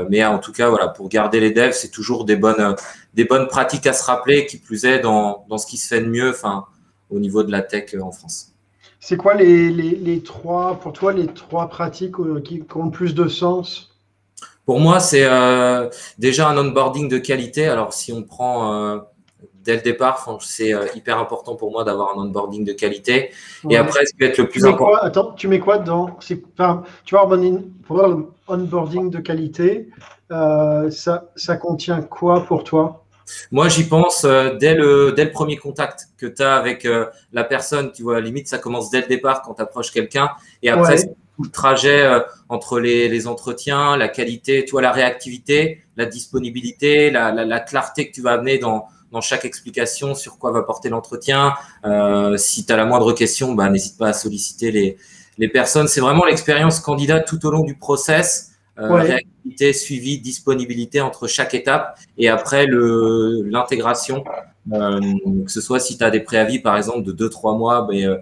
mais 0.09 0.24
en 0.25 0.39
tout 0.39 0.51
cas, 0.51 0.69
voilà, 0.69 0.88
pour 0.88 1.09
garder 1.09 1.39
les 1.39 1.51
devs, 1.51 1.74
c'est 1.74 1.92
toujours 1.92 2.25
des 2.25 2.36
bonnes, 2.36 2.75
des 3.13 3.25
bonnes 3.25 3.48
pratiques 3.48 3.88
à 3.88 3.94
se 3.94 4.03
rappeler, 4.03 4.45
qui 4.45 4.57
plus 4.57 4.86
est 4.86 5.00
dans, 5.00 5.45
dans 5.50 5.57
ce 5.57 5.68
qui 5.68 5.77
se 5.77 5.88
fait 5.88 6.01
de 6.01 6.07
mieux, 6.07 6.30
enfin, 6.30 6.65
au 7.09 7.19
niveau 7.19 7.44
de 7.44 7.51
la 7.51 7.62
tech 7.62 7.94
en 8.01 8.12
France. 8.12 8.51
C'est 9.04 9.18
quoi 9.18 9.33
les, 9.33 9.71
les, 9.71 10.21
trois, 10.21 10.80
pour 10.80 10.94
toi, 10.94 11.12
les 11.12 11.25
trois 11.25 11.68
pratiques 11.68 12.19
euh, 12.19 12.40
qui, 12.40 12.64
ont 12.75 12.85
le 12.85 12.92
plus 12.92 13.16
de 13.16 13.28
sens? 13.28 13.90
Pour 14.64 14.80
moi, 14.80 14.99
c'est 14.99 15.25
euh, 15.25 15.90
déjà 16.19 16.47
un 16.47 16.57
onboarding 16.57 17.09
de 17.09 17.18
qualité. 17.18 17.68
Alors, 17.68 17.94
si 17.94 18.14
on 18.14 18.21
prend 18.21 18.71
euh, 18.71 18.99
dès 19.63 19.75
le 19.75 19.81
départ, 19.81 20.39
c'est 20.41 20.73
hyper 20.95 21.18
important 21.18 21.56
pour 21.56 21.71
moi 21.71 21.83
d'avoir 21.83 22.18
un 22.18 22.21
onboarding 22.21 22.65
de 22.65 22.73
qualité. 22.73 23.31
Et 23.69 23.77
après, 23.77 24.06
ce 24.06 24.13
qui 24.13 24.19
va 24.19 24.25
être 24.27 24.37
le 24.37 24.49
plus 24.49 24.65
important. 24.65 24.95
attends, 25.01 25.31
tu 25.33 25.47
mets 25.47 25.59
quoi 25.59 25.77
dedans 25.77 26.18
enfin, 26.18 26.83
Tu 27.06 27.15
vois, 27.15 27.30
pour 27.85 28.27
onboarding 28.47 29.09
de 29.09 29.19
qualité, 29.19 29.89
ça, 30.30 31.25
ça 31.35 31.56
contient 31.57 32.01
quoi 32.01 32.45
pour 32.45 32.63
toi? 32.63 33.01
Moi, 33.51 33.68
j'y 33.69 33.83
pense 33.83 34.23
euh, 34.23 34.56
dès, 34.56 34.73
le, 34.73 35.13
dès 35.15 35.25
le 35.25 35.31
premier 35.31 35.57
contact 35.57 36.07
que 36.18 36.25
tu 36.25 36.41
as 36.41 36.56
avec 36.56 36.85
euh, 36.85 37.07
la 37.33 37.44
personne. 37.44 37.91
Tu 37.91 38.03
vois, 38.03 38.19
limite, 38.21 38.47
ça 38.47 38.57
commence 38.57 38.89
dès 38.89 39.01
le 39.01 39.07
départ 39.07 39.41
quand 39.41 39.56
tu 39.56 39.61
approches 39.61 39.91
quelqu'un. 39.91 40.31
Et 40.61 40.69
après, 40.69 40.97
tout 41.03 41.44
le 41.44 41.49
trajet 41.49 42.01
euh, 42.01 42.19
entre 42.49 42.80
les, 42.80 43.07
les, 43.07 43.27
entretiens, 43.27 43.97
la 43.97 44.07
qualité, 44.07 44.65
tu 44.65 44.71
vois, 44.71 44.81
la 44.81 44.91
réactivité, 44.91 45.81
la 45.97 46.06
disponibilité, 46.06 47.11
la, 47.11 47.31
la, 47.31 47.45
la 47.45 47.59
clarté 47.59 48.09
que 48.09 48.13
tu 48.13 48.21
vas 48.21 48.33
amener 48.33 48.57
dans, 48.57 48.85
dans 49.11 49.21
chaque 49.21 49.45
explication 49.45 50.15
sur 50.15 50.37
quoi 50.37 50.51
va 50.51 50.63
porter 50.63 50.89
l'entretien. 50.89 51.53
si 52.37 52.65
tu 52.65 52.73
as 52.73 52.77
la 52.77 52.85
moindre 52.85 53.13
question, 53.13 53.53
bah, 53.53 53.69
n'hésite 53.69 53.97
pas 53.97 54.09
à 54.09 54.13
solliciter 54.13 54.71
les, 54.71 54.97
les 55.37 55.47
personnes. 55.47 55.87
C'est 55.87 56.01
vraiment 56.01 56.25
l'expérience 56.25 56.80
candidat 56.80 57.19
tout 57.19 57.45
au 57.45 57.51
long 57.51 57.63
du 57.63 57.75
process 57.75 58.51
euh, 58.80 58.94
réactivité, 58.94 59.73
suivi, 59.73 60.19
disponibilité 60.19 61.01
entre 61.01 61.27
chaque 61.27 61.53
étape 61.53 61.99
et 62.18 62.30
après 62.30 62.68
l'intégration. 62.68 64.23
Euh, 64.71 64.99
que 65.45 65.51
ce 65.51 65.59
soit 65.59 65.80
si 65.80 65.97
tu 65.97 66.03
as 66.03 66.09
des 66.09 66.21
préavis, 66.21 66.59
par 66.59 66.77
exemple, 66.77 67.03
de 67.03 67.27
2-3 67.27 67.57
mois, 67.57 67.87
euh, 67.91 68.18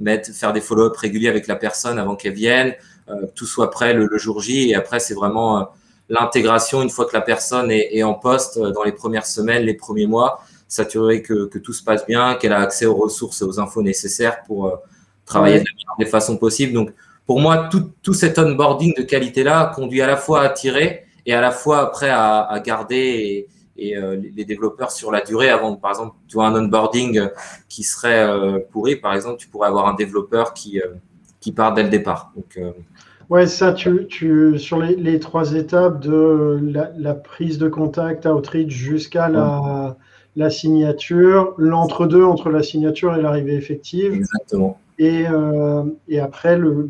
mettre, 0.00 0.30
faire 0.32 0.52
des 0.52 0.60
follow-up 0.60 0.96
réguliers 0.96 1.28
avec 1.28 1.46
la 1.46 1.56
personne 1.56 1.98
avant 1.98 2.16
qu'elle 2.16 2.34
vienne, 2.34 2.74
que 3.06 3.26
tout 3.34 3.46
soit 3.46 3.70
prêt 3.70 3.92
le, 3.92 4.08
jour 4.16 4.40
J. 4.40 4.70
Et 4.70 4.74
après, 4.74 4.98
c'est 4.98 5.14
vraiment 5.14 5.68
l'intégration 6.08 6.82
une 6.82 6.90
fois 6.90 7.06
que 7.06 7.14
la 7.14 7.20
personne 7.20 7.70
est, 7.70 8.02
en 8.02 8.14
poste 8.14 8.58
dans 8.58 8.82
les 8.82 8.92
premières 8.92 9.26
semaines, 9.26 9.64
les 9.64 9.74
premiers 9.74 10.06
mois, 10.06 10.40
s'assurer 10.68 11.22
que, 11.22 11.46
que, 11.46 11.58
tout 11.58 11.72
se 11.72 11.82
passe 11.82 12.06
bien, 12.06 12.34
qu'elle 12.34 12.52
a 12.52 12.60
accès 12.60 12.86
aux 12.86 12.94
ressources 12.94 13.42
et 13.42 13.44
aux 13.44 13.60
infos 13.60 13.82
nécessaires 13.82 14.42
pour 14.44 14.78
travailler 15.24 15.60
de 15.60 15.64
la 15.64 15.74
meilleure 15.76 15.96
des 15.98 16.06
façons 16.06 16.36
possibles. 16.36 16.72
Donc, 16.72 16.92
pour 17.26 17.40
moi, 17.40 17.68
tout, 17.70 17.90
tout 18.02 18.12
cet 18.12 18.38
onboarding 18.38 18.94
de 18.96 19.02
qualité-là 19.02 19.72
conduit 19.74 20.02
à 20.02 20.06
la 20.06 20.16
fois 20.16 20.42
à 20.42 20.44
attirer 20.44 21.04
et 21.24 21.32
à 21.32 21.40
la 21.40 21.50
fois 21.50 21.80
après 21.80 22.10
à, 22.10 22.42
à 22.42 22.60
garder 22.60 23.48
et 23.76 23.96
les 24.36 24.44
développeurs 24.44 24.92
sur 24.92 25.10
la 25.10 25.20
durée 25.20 25.50
avant, 25.50 25.74
par 25.74 25.90
exemple, 25.90 26.14
tu 26.28 26.34
vois 26.34 26.46
un 26.46 26.54
onboarding 26.54 27.28
qui 27.68 27.82
serait 27.82 28.64
pourri, 28.70 28.96
par 28.96 29.14
exemple, 29.14 29.38
tu 29.38 29.48
pourrais 29.48 29.68
avoir 29.68 29.88
un 29.88 29.94
développeur 29.94 30.54
qui, 30.54 30.80
qui 31.40 31.50
part 31.52 31.74
dès 31.74 31.82
le 31.82 31.88
départ. 31.88 32.32
Donc, 32.36 32.58
Ouais, 33.30 33.46
ça, 33.46 33.72
tu, 33.72 34.06
tu, 34.06 34.58
sur 34.58 34.78
les, 34.78 34.96
les 34.96 35.18
trois 35.18 35.54
étapes 35.54 36.00
de 36.00 36.60
la, 36.96 37.14
prise 37.14 37.58
de 37.58 37.68
contact 37.68 38.26
outreach 38.26 38.70
jusqu'à 38.70 39.28
la, 39.28 39.96
la, 40.36 40.50
signature, 40.50 41.54
l'entre-deux 41.56 42.24
entre 42.24 42.50
la 42.50 42.62
signature 42.62 43.14
et 43.16 43.22
l'arrivée 43.22 43.54
effective. 43.54 44.14
Exactement. 44.14 44.78
Et, 44.98 45.24
euh, 45.28 45.84
et 46.08 46.20
après, 46.20 46.56
le, 46.56 46.88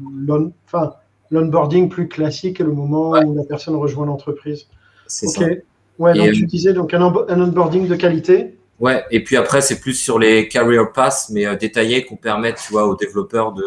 l'onboarding 1.31 1.89
plus 1.89 2.09
classique 2.09 2.61
est 2.61 2.65
le 2.65 2.73
moment 2.73 3.11
où 3.11 3.35
la 3.35 3.45
personne 3.45 3.77
rejoint 3.77 4.07
l'entreprise. 4.07 4.67
C'est 5.07 5.27
ça. 5.27 5.47
Ouais, 5.99 6.15
donc 6.15 6.33
tu 6.33 6.47
disais 6.47 6.73
donc 6.73 6.93
un, 6.93 7.01
un, 7.01 7.41
onboarding 7.41 7.87
de 7.87 7.95
qualité. 7.95 8.59
Ouais, 8.81 9.05
et 9.13 9.23
puis 9.23 9.37
après, 9.37 9.61
c'est 9.61 9.79
plus 9.79 9.95
sur 9.95 10.19
les 10.19 10.49
career 10.49 10.93
paths, 10.93 11.29
mais 11.31 11.47
euh, 11.47 11.55
détaillés, 11.55 12.05
qu'on 12.05 12.17
permette 12.17 12.61
tu 12.67 12.73
vois, 12.73 12.89
aux 12.89 12.97
développeurs 12.97 13.53
de 13.53 13.65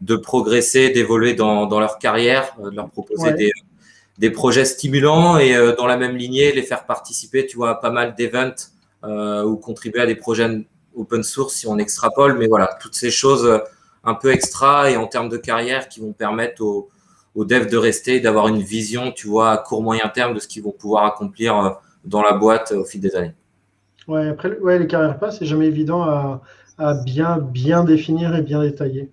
de 0.00 0.16
progresser, 0.16 0.90
d'évoluer 0.90 1.34
dans, 1.34 1.66
dans, 1.66 1.80
leur 1.80 1.98
carrière, 1.98 2.54
euh, 2.62 2.70
de 2.70 2.76
leur 2.76 2.90
proposer 2.90 3.32
des, 3.34 3.50
des, 4.18 4.30
projets 4.30 4.64
stimulants 4.64 5.38
et 5.38 5.54
euh, 5.54 5.74
dans 5.76 5.86
la 5.86 5.96
même 5.96 6.16
lignée, 6.16 6.52
les 6.52 6.62
faire 6.62 6.86
participer, 6.86 7.46
tu 7.46 7.56
vois, 7.56 7.70
à 7.70 7.74
pas 7.74 7.90
mal 7.90 8.14
d'events 8.14 8.54
euh, 9.04 9.44
ou 9.44 9.56
contribuer 9.56 10.00
à 10.00 10.06
des 10.06 10.14
projets 10.14 10.48
open 10.96 11.22
source 11.22 11.54
si 11.54 11.66
on 11.66 11.78
extrapole. 11.78 12.38
Mais 12.38 12.46
voilà, 12.46 12.78
toutes 12.80 12.94
ces 12.94 13.10
choses 13.10 13.60
un 14.04 14.14
peu 14.14 14.32
extra 14.32 14.90
et 14.90 14.96
en 14.96 15.06
termes 15.06 15.28
de 15.28 15.36
carrière 15.36 15.88
qui 15.88 16.00
vont 16.00 16.12
permettre 16.12 16.62
aux, 16.62 16.88
aux 17.34 17.44
devs 17.44 17.68
de 17.68 17.76
rester, 17.76 18.20
d'avoir 18.20 18.48
une 18.48 18.62
vision, 18.62 19.12
tu 19.12 19.28
vois, 19.28 19.50
à 19.50 19.58
court 19.58 19.82
moyen 19.82 20.08
terme 20.08 20.34
de 20.34 20.40
ce 20.40 20.48
qu'ils 20.48 20.62
vont 20.62 20.72
pouvoir 20.72 21.04
accomplir 21.04 21.78
dans 22.04 22.22
la 22.22 22.32
boîte 22.32 22.72
au 22.72 22.84
fil 22.84 23.00
des 23.00 23.14
années. 23.14 23.34
Ouais, 24.08 24.28
après, 24.28 24.58
ouais, 24.58 24.78
les 24.78 24.86
carrières 24.86 25.18
pas, 25.18 25.30
c'est 25.30 25.44
jamais 25.44 25.66
évident 25.66 26.02
à, 26.02 26.42
à, 26.78 26.94
bien, 26.94 27.38
bien 27.38 27.84
définir 27.84 28.34
et 28.34 28.42
bien 28.42 28.62
détailler. 28.62 29.10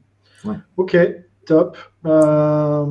Ok, 0.77 0.98
top. 1.46 1.77
Euh, 2.06 2.86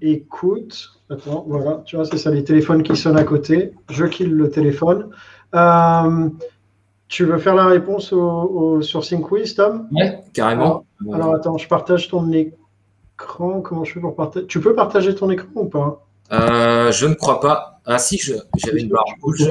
écoute, 0.00 0.92
attends, 1.10 1.44
voilà, 1.48 1.82
tu 1.84 1.96
vois, 1.96 2.04
c'est 2.04 2.18
ça, 2.18 2.30
les 2.30 2.44
téléphones 2.44 2.82
qui 2.82 2.96
sonnent 2.96 3.18
à 3.18 3.24
côté. 3.24 3.72
Je 3.90 4.04
kill 4.04 4.32
le 4.32 4.50
téléphone. 4.50 5.10
Euh, 5.54 6.28
tu 7.08 7.24
veux 7.24 7.38
faire 7.38 7.54
la 7.54 7.66
réponse 7.66 8.12
au, 8.12 8.80
sourcing 8.82 9.20
quiz, 9.20 9.54
Tom? 9.54 9.88
Oui, 9.92 10.04
carrément. 10.32 10.84
Alors, 11.12 11.34
attends, 11.34 11.58
je 11.58 11.68
partage 11.68 12.08
ton 12.08 12.30
écran. 12.32 13.60
Comment 13.60 13.84
je 13.84 13.92
fais 13.92 14.00
pour 14.00 14.16
partager? 14.16 14.46
Tu 14.46 14.60
peux 14.60 14.74
partager 14.74 15.14
ton 15.14 15.30
écran 15.30 15.48
ou 15.54 15.66
pas? 15.66 16.06
Euh, 16.32 16.90
Je 16.90 17.06
ne 17.06 17.14
crois 17.14 17.40
pas. 17.40 17.80
Ah 17.86 17.98
si, 17.98 18.18
j'avais 18.18 18.80
une 18.80 18.88
barre 18.88 19.04
rouge. 19.22 19.46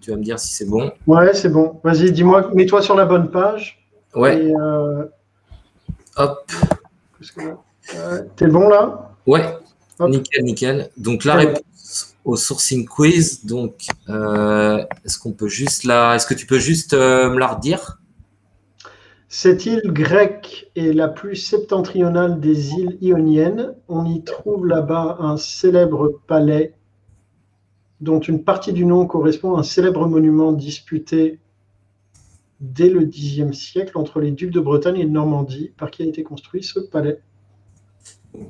Tu 0.00 0.10
vas 0.10 0.16
me 0.16 0.22
dire 0.22 0.38
si 0.38 0.54
c'est 0.54 0.68
bon. 0.68 0.90
Ouais, 1.06 1.32
c'est 1.34 1.50
bon. 1.50 1.80
Vas-y, 1.84 2.10
dis-moi, 2.10 2.50
mets-toi 2.54 2.82
sur 2.82 2.96
la 2.96 3.04
bonne 3.04 3.30
page. 3.30 3.86
Ouais. 4.14 4.52
Hop. 6.20 6.52
T'es 8.36 8.46
bon 8.46 8.68
là? 8.68 9.16
Ouais. 9.26 9.56
Nickel, 10.00 10.44
nickel. 10.44 10.90
Donc 10.98 11.24
la 11.24 11.34
réponse 11.36 12.14
au 12.24 12.36
sourcing 12.36 12.86
quiz. 12.86 13.46
Donc, 13.46 13.86
euh, 14.10 14.84
est-ce 15.04 15.18
qu'on 15.18 15.32
peut 15.32 15.48
juste 15.48 15.84
là, 15.84 16.14
est-ce 16.14 16.26
que 16.26 16.34
tu 16.34 16.46
peux 16.46 16.58
juste 16.58 16.92
euh, 16.92 17.30
me 17.30 17.38
la 17.38 17.48
redire? 17.48 18.00
Cette 19.28 19.64
île 19.64 19.82
grecque 19.86 20.70
est 20.76 20.92
la 20.92 21.08
plus 21.08 21.36
septentrionale 21.36 22.38
des 22.38 22.72
îles 22.72 22.98
ioniennes. 23.00 23.74
On 23.88 24.04
y 24.04 24.22
trouve 24.22 24.66
là-bas 24.66 25.16
un 25.20 25.38
célèbre 25.38 26.20
palais 26.26 26.74
dont 28.00 28.20
une 28.20 28.44
partie 28.44 28.72
du 28.72 28.84
nom 28.84 29.06
correspond 29.06 29.56
à 29.56 29.60
un 29.60 29.62
célèbre 29.62 30.06
monument 30.06 30.52
disputé 30.52 31.38
dès 32.60 32.90
le 32.90 33.06
Xe 33.06 33.52
siècle 33.52 33.96
entre 33.96 34.20
les 34.20 34.30
ducs 34.30 34.50
de 34.50 34.60
Bretagne 34.60 34.98
et 34.98 35.04
de 35.04 35.10
Normandie, 35.10 35.72
par 35.76 35.90
qui 35.90 36.02
a 36.02 36.06
été 36.06 36.22
construit 36.22 36.62
ce 36.62 36.78
palais. 36.80 37.20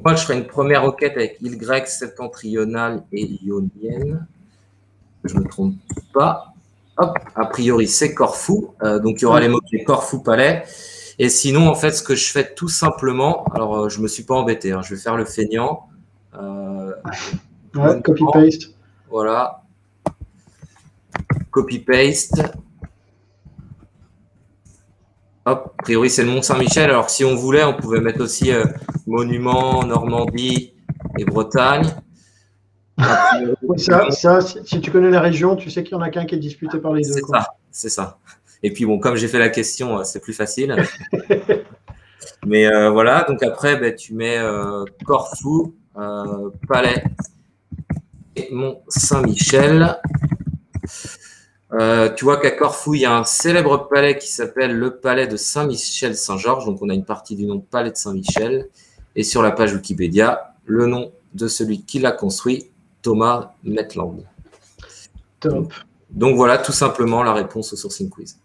Moi, 0.04 0.14
je 0.14 0.22
ferai 0.22 0.38
une 0.38 0.46
première 0.46 0.82
requête 0.82 1.16
avec 1.16 1.38
île 1.40 1.56
grecque 1.56 1.88
septentrionale 1.88 3.04
et 3.12 3.24
ionienne. 3.42 4.26
Je 5.24 5.34
ne 5.34 5.40
me 5.40 5.48
trompe 5.48 5.76
pas. 6.12 6.54
Hop, 6.98 7.18
a 7.34 7.46
priori, 7.46 7.86
c'est 7.86 8.14
Corfou. 8.14 8.74
Euh, 8.82 8.98
donc, 8.98 9.20
il 9.20 9.22
y 9.22 9.24
aura 9.24 9.40
les 9.40 9.48
mots 9.48 9.60
Corfou 9.86 10.22
Palais. 10.22 10.64
Et 11.18 11.28
sinon, 11.28 11.68
en 11.68 11.74
fait, 11.74 11.92
ce 11.92 12.02
que 12.02 12.14
je 12.14 12.30
fais 12.30 12.54
tout 12.54 12.68
simplement, 12.68 13.44
alors 13.54 13.76
euh, 13.76 13.88
je 13.88 13.98
ne 13.98 14.04
me 14.04 14.08
suis 14.08 14.22
pas 14.22 14.34
embêté, 14.34 14.72
hein, 14.72 14.80
je 14.82 14.94
vais 14.94 15.00
faire 15.00 15.16
le 15.16 15.24
feignant. 15.24 15.88
Euh, 16.34 16.92
copy-paste. 18.02 18.74
Voilà. 19.10 19.62
Copy-paste 21.50 22.42
a 25.50 25.82
priori, 25.82 26.10
c'est 26.10 26.24
le 26.24 26.30
Mont 26.30 26.42
Saint-Michel. 26.42 26.90
Alors, 26.90 27.10
si 27.10 27.24
on 27.24 27.34
voulait, 27.34 27.64
on 27.64 27.74
pouvait 27.74 28.00
mettre 28.00 28.20
aussi 28.20 28.52
euh, 28.52 28.64
Monument, 29.06 29.84
Normandie 29.84 30.74
et 31.18 31.24
Bretagne. 31.24 31.86
ça, 33.76 34.40
si 34.40 34.80
tu 34.80 34.90
connais 34.90 35.10
la 35.10 35.20
région, 35.20 35.56
tu 35.56 35.70
sais 35.70 35.82
qu'il 35.82 35.92
y 35.92 35.94
en 35.94 36.02
a 36.02 36.10
qu'un 36.10 36.26
qui 36.26 36.34
est 36.34 36.38
disputé 36.38 36.78
par 36.78 36.92
les 36.92 37.02
deux. 37.02 37.12
C'est 37.12 37.26
ça, 37.26 37.48
c'est 37.70 37.88
ça. 37.88 38.18
Et 38.62 38.72
puis, 38.72 38.84
bon, 38.84 38.98
comme 38.98 39.16
j'ai 39.16 39.28
fait 39.28 39.38
la 39.38 39.48
question, 39.48 39.98
euh, 39.98 40.04
c'est 40.04 40.20
plus 40.20 40.34
facile. 40.34 40.76
Mais 42.46 42.66
euh, 42.66 42.90
voilà, 42.90 43.24
donc 43.28 43.42
après, 43.42 43.76
ben, 43.76 43.94
tu 43.94 44.14
mets 44.14 44.38
Corfou, 45.04 45.74
Palais 46.68 47.04
et 48.36 48.48
Mont 48.52 48.82
Saint-Michel. 48.88 49.98
Euh, 51.72 52.12
tu 52.12 52.24
vois 52.24 52.38
qu'à 52.38 52.50
Corfou, 52.50 52.94
il 52.94 53.02
y 53.02 53.04
a 53.04 53.16
un 53.16 53.24
célèbre 53.24 53.88
palais 53.88 54.18
qui 54.18 54.28
s'appelle 54.28 54.76
le 54.76 54.96
palais 54.96 55.26
de 55.26 55.36
Saint-Michel-Saint-Georges. 55.36 56.66
Donc, 56.66 56.82
on 56.82 56.88
a 56.88 56.94
une 56.94 57.04
partie 57.04 57.36
du 57.36 57.46
nom 57.46 57.60
palais 57.60 57.90
de 57.90 57.96
Saint-Michel. 57.96 58.68
Et 59.16 59.22
sur 59.22 59.42
la 59.42 59.52
page 59.52 59.74
Wikipédia, 59.74 60.54
le 60.64 60.86
nom 60.86 61.12
de 61.34 61.48
celui 61.48 61.82
qui 61.82 61.98
l'a 61.98 62.12
construit, 62.12 62.70
Thomas 63.02 63.52
Metland. 63.62 64.24
Top. 65.38 65.72
Donc, 66.10 66.36
voilà 66.36 66.58
tout 66.58 66.72
simplement 66.72 67.22
la 67.22 67.32
réponse 67.32 67.72
au 67.72 67.76
sourcing 67.76 68.08
quiz. 68.08 68.38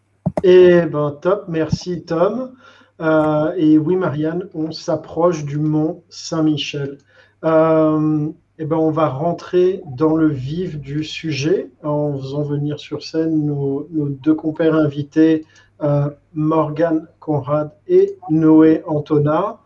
Eh 0.43 0.81
ben 0.85 1.17
top, 1.21 1.45
merci 1.47 2.03
Tom. 2.03 2.53
Euh, 3.01 3.53
et 3.57 3.77
oui, 3.77 3.95
Marianne, 3.95 4.47
on 4.53 4.71
s'approche 4.71 5.43
du 5.43 5.57
mont 5.57 6.03
Saint-Michel. 6.09 6.97
Euh, 7.43 8.29
eh 8.57 8.65
ben, 8.65 8.77
on 8.77 8.91
va 8.91 9.09
rentrer 9.09 9.83
dans 9.97 10.15
le 10.15 10.27
vif 10.27 10.79
du 10.79 11.03
sujet 11.03 11.69
en 11.83 12.17
faisant 12.17 12.43
venir 12.43 12.79
sur 12.79 13.03
scène 13.03 13.45
nos, 13.45 13.87
deux 13.91 14.33
compères 14.33 14.75
invités, 14.75 15.45
euh, 15.83 16.09
Morgane 16.33 17.07
Conrad 17.19 17.71
et 17.87 18.17
Noé 18.29 18.81
Antona. 18.87 19.59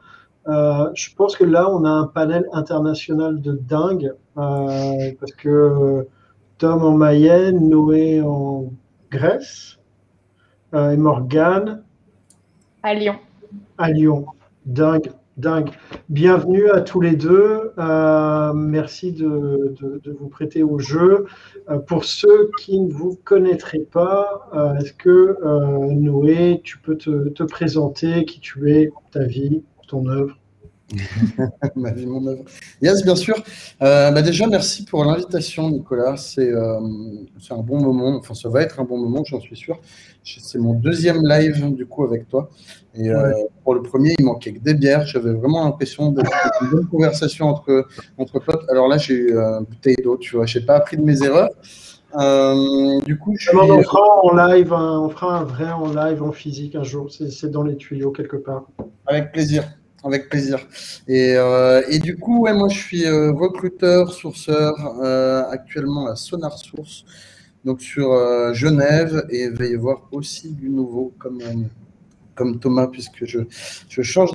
Euh, 0.48 0.90
je 0.96 1.14
pense 1.14 1.36
que 1.36 1.44
là, 1.44 1.70
on 1.70 1.86
a 1.86 1.90
un 1.90 2.08
panel 2.08 2.46
international 2.52 3.42
de 3.42 3.52
dingue 3.52 4.14
euh, 4.38 5.12
parce 5.20 5.34
que 5.34 6.08
Tom 6.58 6.84
en 6.84 6.98
Mayenne, 6.98 7.70
Noé 7.70 8.22
en 8.22 8.72
Grèce 9.12 9.78
et 10.74 10.98
Morgane 10.98 11.84
à 12.82 12.94
Lyon. 12.94 13.16
À 13.78 13.92
Lyon, 13.92 14.26
dingue 14.66 15.12
Dingue. 15.40 15.70
Bienvenue 16.10 16.70
à 16.70 16.82
tous 16.82 17.00
les 17.00 17.16
deux. 17.16 17.72
Euh, 17.78 18.52
merci 18.54 19.14
de, 19.14 19.74
vous 20.20 20.28
prêter 20.28 20.64
au 20.64 20.80
jeu. 20.80 21.28
Euh, 21.70 21.80
pour 21.80 22.04
ceux 22.04 22.52
qui 22.60 22.78
ne 22.78 22.92
vous 22.92 23.18
connaîtraient 23.24 23.88
pas, 23.90 24.50
euh, 24.54 24.76
est-ce 24.76 24.92
que 24.92 25.38
Noé, 25.94 26.60
tu 26.64 26.78
peux 26.80 26.98
te, 26.98 27.44
présenter 27.44 28.26
qui 28.26 28.42
tu 28.42 28.70
es, 28.72 28.90
ta 29.12 29.24
vie, 29.24 29.64
ton 29.88 30.08
œuvre? 30.08 30.39
Yes, 32.82 33.04
bien 33.04 33.16
sûr. 33.16 33.36
Bah 33.80 34.22
déjà, 34.22 34.48
merci 34.48 34.86
pour 34.86 35.06
l'invitation, 35.06 35.70
Nicolas. 35.70 36.18
C'est 36.18 36.52
un 36.54 37.58
bon 37.58 37.82
moment. 37.82 38.18
Enfin, 38.18 38.34
ça 38.34 38.50
va 38.50 38.62
être 38.62 38.80
un 38.80 38.84
bon 38.84 38.98
moment, 38.98 39.24
j'en 39.24 39.40
suis 39.40 39.56
sûr. 39.56 39.80
C'est 40.24 40.60
mon 40.60 40.74
deuxième 40.74 41.26
live 41.26 41.74
du 41.74 41.86
coup 41.86 42.04
avec 42.04 42.28
toi. 42.28 42.50
Et 42.96 43.10
euh, 43.10 43.32
pour 43.64 43.76
le 43.76 43.82
premier, 43.82 44.16
il 44.18 44.26
manquait 44.26 44.54
que 44.54 44.60
des 44.60 44.74
bières. 44.74 45.06
J'avais 45.06 45.34
vraiment 45.34 45.64
l'impression 45.64 46.12
d'être 46.12 46.32
une 46.62 46.70
bonne 46.70 46.88
conversation 46.88 47.48
entre, 47.48 47.88
entre 48.18 48.40
potes. 48.40 48.68
Alors 48.70 48.88
là, 48.88 48.98
j'ai 48.98 49.14
eu 49.14 49.38
une 49.38 49.66
bouteille 49.66 49.98
d'eau, 50.04 50.18
tu 50.18 50.36
vois. 50.36 50.46
Je 50.46 50.60
n'ai 50.60 50.66
pas 50.66 50.76
appris 50.76 50.98
de 50.98 51.04
mes 51.04 51.24
erreurs. 51.24 51.50
Euh, 52.18 53.00
du 53.02 53.20
coup, 53.20 53.36
je 53.38 53.52
on 53.56 53.84
fera 53.84 54.02
en 54.24 54.36
live, 54.36 54.74
on 54.74 55.10
fera 55.10 55.40
un 55.40 55.44
vrai 55.44 55.72
en 55.72 55.94
live, 55.94 56.24
en 56.24 56.32
physique 56.32 56.76
un 56.76 56.84
jour. 56.84 57.10
C'est 57.12 57.52
dans 57.52 57.64
les 57.64 57.78
tuyaux 57.78 58.12
quelque 58.12 58.38
part. 58.38 58.66
Avec 59.06 59.32
plaisir. 59.32 59.64
Avec 60.04 60.30
plaisir. 60.30 60.66
Et, 61.08 61.34
euh, 61.36 61.82
et 61.90 62.00
du 62.00 62.18
coup, 62.18 62.42
ouais, 62.42 62.54
moi, 62.54 62.70
je 62.70 62.78
suis 62.78 63.10
recruteur, 63.10 64.14
sourceur, 64.14 64.74
actuellement 65.52 66.08
à 66.08 66.16
Sonar 66.16 66.58
Source 66.58 67.06
donc 67.66 67.82
sur 67.82 68.12
euh, 68.12 68.54
Genève 68.54 69.26
et 69.30 69.50
il 69.60 69.76
avoir 69.76 70.08
aussi 70.12 70.54
du 70.54 70.70
nouveau 70.70 71.14
comme, 71.20 71.42
euh, 71.42 71.64
comme 72.36 72.60
Thomas 72.60 72.88
puisque 72.88 73.26
je, 73.26 73.40
je 73.90 74.02
change 74.02 74.32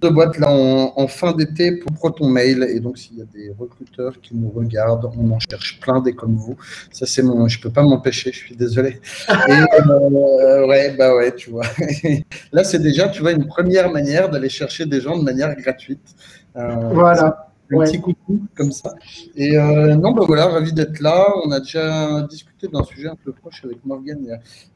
de 0.00 0.08
boîte 0.08 0.38
là 0.38 0.50
en, 0.50 1.08
fin 1.08 1.32
d'été 1.32 1.72
pour 1.72 1.92
Proton 1.92 2.28
Mail. 2.28 2.66
Et 2.68 2.80
donc, 2.80 2.98
s'il 2.98 3.18
y 3.18 3.22
a 3.22 3.24
des 3.24 3.54
recruteurs 3.58 4.20
qui 4.20 4.34
nous 4.34 4.50
regardent, 4.50 5.10
on 5.16 5.30
en 5.30 5.38
cherche 5.38 5.80
plein 5.80 6.00
des 6.00 6.14
comme 6.14 6.36
vous. 6.36 6.56
Ça, 6.92 7.06
c'est 7.06 7.22
mon, 7.22 7.48
je 7.48 7.60
peux 7.60 7.70
pas 7.70 7.82
m'empêcher, 7.82 8.32
je 8.32 8.38
suis 8.38 8.56
désolé. 8.56 9.00
Et, 9.48 9.52
euh, 9.90 10.66
ouais, 10.66 10.94
bah 10.96 11.14
ouais, 11.14 11.34
tu 11.34 11.50
vois. 11.50 11.64
là, 12.52 12.64
c'est 12.64 12.80
déjà, 12.80 13.08
tu 13.08 13.22
vois, 13.22 13.32
une 13.32 13.46
première 13.46 13.90
manière 13.90 14.28
d'aller 14.28 14.48
chercher 14.48 14.86
des 14.86 15.00
gens 15.00 15.16
de 15.18 15.24
manière 15.24 15.54
gratuite. 15.56 16.14
Euh, 16.56 16.90
voilà. 16.92 17.42
Un 17.68 17.84
petit 17.84 18.00
coucou 18.00 18.42
comme 18.54 18.70
ça. 18.70 18.94
Et 19.34 19.58
euh, 19.58 19.96
non, 19.96 20.12
bah 20.12 20.22
voilà, 20.24 20.46
ravi 20.46 20.72
d'être 20.72 21.00
là. 21.00 21.26
On 21.44 21.50
a 21.50 21.58
déjà 21.58 22.22
discuté 22.30 22.68
d'un 22.68 22.84
sujet 22.84 23.08
un 23.08 23.16
peu 23.16 23.32
proche 23.32 23.64
avec 23.64 23.84
Morgane 23.84 24.20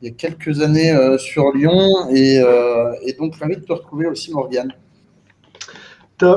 il, 0.03 0.09
y 0.09 0.11
a, 0.11 0.15
quelques 0.15 0.61
années 0.61 0.93
sur 1.19 1.53
Lyon. 1.53 2.09
Et, 2.11 2.43
et 3.07 3.13
donc, 3.13 3.37
ravi 3.37 3.57
de 3.57 3.61
te 3.61 3.73
retrouver 3.73 4.07
aussi, 4.09 4.33
Morgane. 4.33 4.73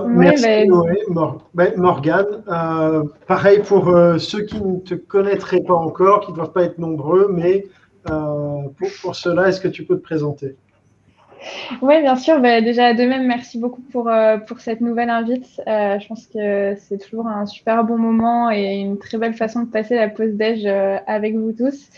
Merci 0.08 0.44
ben- 1.54 1.74
Morgane. 1.78 2.44
Euh, 2.48 3.04
pareil 3.28 3.62
pour 3.62 3.90
euh, 3.90 4.18
ceux 4.18 4.44
qui 4.44 4.62
ne 4.62 4.80
te 4.80 4.96
connaîtraient 4.96 5.64
pas 5.64 5.74
encore, 5.74 6.22
qui 6.22 6.32
ne 6.32 6.36
doivent 6.38 6.54
pas 6.54 6.64
être 6.64 6.78
nombreux, 6.78 7.28
mais 7.32 7.66
euh, 8.10 8.70
pour, 8.78 8.90
pour 9.02 9.16
cela, 9.16 9.50
est-ce 9.50 9.62
que 9.62 9.68
tu 9.68 9.86
peux 9.86 9.98
te 9.98 10.04
présenter? 10.04 10.58
Oui, 11.82 12.02
bien 12.02 12.16
sûr. 12.16 12.40
Bah, 12.40 12.62
déjà, 12.62 12.94
de 12.94 13.04
même, 13.04 13.28
merci 13.28 13.60
beaucoup 13.60 13.82
pour, 13.82 14.08
euh, 14.10 14.38
pour 14.38 14.60
cette 14.60 14.82
nouvelle 14.82 15.10
invite. 15.10 15.62
Euh, 15.68 16.00
je 16.00 16.08
pense 16.08 16.28
que 16.28 16.76
c'est 16.78 16.98
toujours 16.98 17.28
un 17.28 17.46
super 17.46 17.84
bon 17.84 17.98
moment 17.98 18.52
et 18.52 18.76
une 18.76 18.98
très 18.98 19.18
belle 19.18 19.34
façon 19.34 19.62
de 19.62 19.70
passer 19.70 19.96
la 19.96 20.10
pause 20.10 20.34
déj 20.34 20.66
euh, 20.66 20.98
avec 21.08 21.36
vous 21.36 21.52
tous. 21.52 21.90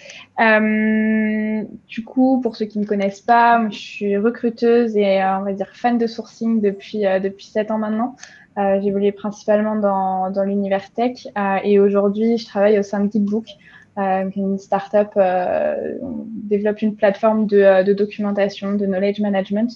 du 1.88 2.04
coup, 2.04 2.42
pour 2.42 2.56
ceux 2.56 2.66
qui 2.66 2.80
ne 2.80 2.86
connaissent 2.86 3.22
pas, 3.22 3.68
je 3.70 3.78
suis 3.78 4.18
recruteuse 4.18 4.98
et 4.98 5.22
on 5.24 5.44
va 5.44 5.54
dire 5.54 5.70
fan 5.74 5.98
de 5.98 6.08
sourcing 6.08 6.62
depuis 6.62 7.02
depuis 7.22 7.46
sept 7.46 7.72
ans 7.72 7.78
maintenant. 7.78 8.16
J'ai 8.58 8.88
évolué 8.88 9.12
principalement 9.12 9.76
dans, 9.76 10.32
dans 10.32 10.44
l'univers 10.44 10.92
tech 10.92 11.28
et 11.64 11.80
aujourd'hui, 11.80 12.38
je 12.38 12.46
travaille 12.46 12.80
au 12.80 12.84
sein 12.84 13.02
de 13.04 13.12
Geekbook 13.12 13.46
euh, 13.98 14.30
une 14.36 14.58
startup 14.58 15.12
euh, 15.16 15.98
développe 16.04 16.82
une 16.82 16.96
plateforme 16.96 17.48
de, 17.48 17.60
euh, 17.60 17.84
de, 17.84 17.94
documentation, 17.94 18.74
de 18.76 18.86
knowledge 18.86 19.22
management. 19.22 19.70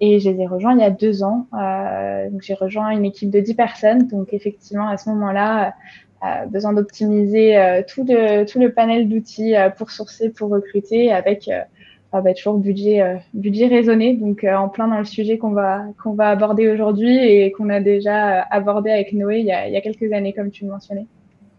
Et 0.00 0.20
je 0.20 0.30
les 0.30 0.42
ai 0.42 0.46
rejoints 0.46 0.74
il 0.74 0.80
y 0.80 0.84
a 0.84 0.90
deux 0.90 1.22
ans. 1.22 1.46
Euh, 1.58 2.28
j'ai 2.42 2.54
rejoint 2.54 2.90
une 2.90 3.04
équipe 3.04 3.30
de 3.30 3.40
dix 3.40 3.54
personnes. 3.54 4.08
Donc 4.08 4.34
effectivement, 4.34 4.88
à 4.88 4.96
ce 4.98 5.08
moment-là, 5.10 5.74
euh, 6.22 6.46
besoin 6.46 6.72
d'optimiser 6.72 7.82
tout, 7.88 8.04
le, 8.04 8.44
tout 8.44 8.58
le 8.60 8.72
panel 8.72 9.08
d'outils 9.08 9.54
pour 9.78 9.90
sourcer, 9.90 10.30
pour 10.30 10.50
recruter, 10.50 11.12
avec 11.12 11.48
bah, 12.12 12.34
toujours 12.34 12.58
budget, 12.58 13.22
budget 13.32 13.68
raisonné. 13.68 14.14
Donc 14.16 14.44
en 14.44 14.68
plein 14.68 14.88
dans 14.88 14.98
le 14.98 15.04
sujet 15.04 15.38
qu'on 15.38 15.52
va, 15.52 15.84
qu'on 16.02 16.12
va 16.12 16.28
aborder 16.28 16.68
aujourd'hui 16.68 17.16
et 17.16 17.52
qu'on 17.52 17.70
a 17.70 17.80
déjà 17.80 18.42
abordé 18.42 18.90
avec 18.90 19.12
Noé 19.12 19.38
il 19.38 19.46
y 19.46 19.52
a, 19.52 19.66
il 19.66 19.72
y 19.72 19.76
a 19.76 19.80
quelques 19.80 20.12
années, 20.12 20.32
comme 20.32 20.50
tu 20.50 20.64
le 20.64 20.72
mentionnais. 20.72 21.06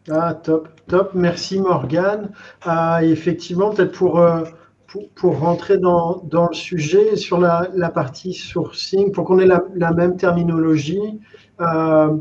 Ah, 0.10 0.34
top, 0.34 0.68
top. 0.88 1.12
Merci 1.14 1.60
Morgane. 1.60 2.32
Ah, 2.62 3.04
effectivement, 3.04 3.72
peut-être 3.72 3.94
pour, 3.94 4.20
euh, 4.20 4.44
pour, 4.88 5.08
pour, 5.12 5.40
rentrer 5.40 5.78
dans, 5.78 6.18
dans, 6.30 6.48
le 6.50 6.54
sujet, 6.54 7.16
sur 7.16 7.40
la, 7.40 7.70
la 7.74 7.90
partie 7.90 8.34
sourcing, 8.34 9.14
pour 9.14 9.24
qu'on 9.26 9.40
ait 9.40 9.46
la, 9.46 9.94
même 9.94 10.18
terminologie, 10.18 11.22
euh, 11.62 12.18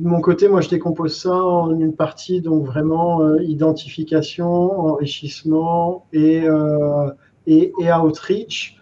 de 0.00 0.08
mon 0.08 0.20
côté, 0.20 0.48
moi, 0.48 0.60
je 0.60 0.68
décompose 0.68 1.18
ça 1.18 1.34
en 1.34 1.78
une 1.78 1.94
partie, 1.94 2.42
donc 2.42 2.66
vraiment 2.66 3.22
euh, 3.22 3.42
identification, 3.42 4.48
enrichissement 4.88 6.06
et, 6.12 6.44
et, 7.46 7.72
outreach. 7.92 8.78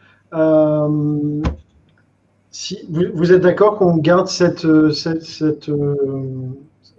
Si, 2.53 2.79
vous, 2.89 3.33
êtes 3.33 3.43
d'accord 3.43 3.77
qu'on 3.77 3.97
garde 3.99 4.27
cette, 4.27 4.91
cette 4.91 5.71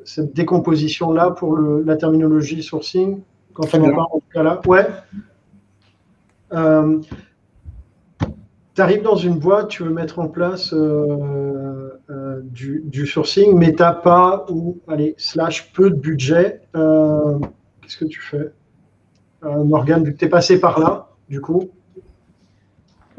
cette 0.05 0.33
décomposition-là 0.33 1.31
pour 1.31 1.55
le, 1.55 1.83
la 1.83 1.95
terminologie 1.95 2.63
sourcing 2.63 3.21
quand 3.53 3.73
on 3.73 3.83
en 3.83 3.95
parle 3.95 4.07
en 4.11 4.19
tout 4.19 4.23
cas 4.33 4.43
là? 4.43 4.61
Ouais. 4.65 4.87
Euh, 6.53 6.99
tu 8.73 8.81
arrives 8.81 9.03
dans 9.03 9.15
une 9.15 9.37
boîte, 9.37 9.69
tu 9.69 9.83
veux 9.83 9.89
mettre 9.89 10.19
en 10.19 10.27
place 10.27 10.73
euh, 10.73 11.99
euh, 12.09 12.41
du, 12.43 12.81
du, 12.85 13.05
sourcing, 13.05 13.57
mais 13.57 13.73
tu 13.73 13.81
n'as 13.81 13.93
pas 13.93 14.45
ou, 14.49 14.79
allez, 14.87 15.13
slash 15.17 15.71
peu 15.73 15.89
de 15.89 15.95
budget. 15.95 16.61
Qu'est-ce 16.73 17.97
que 17.97 18.05
tu 18.05 18.21
fais? 18.21 18.51
Morgane, 19.43 20.03
vu 20.03 20.13
que 20.13 20.19
tu 20.19 20.25
es 20.25 20.29
passé 20.29 20.59
par 20.59 20.79
là, 20.79 21.09
du 21.29 21.41
coup 21.41 21.71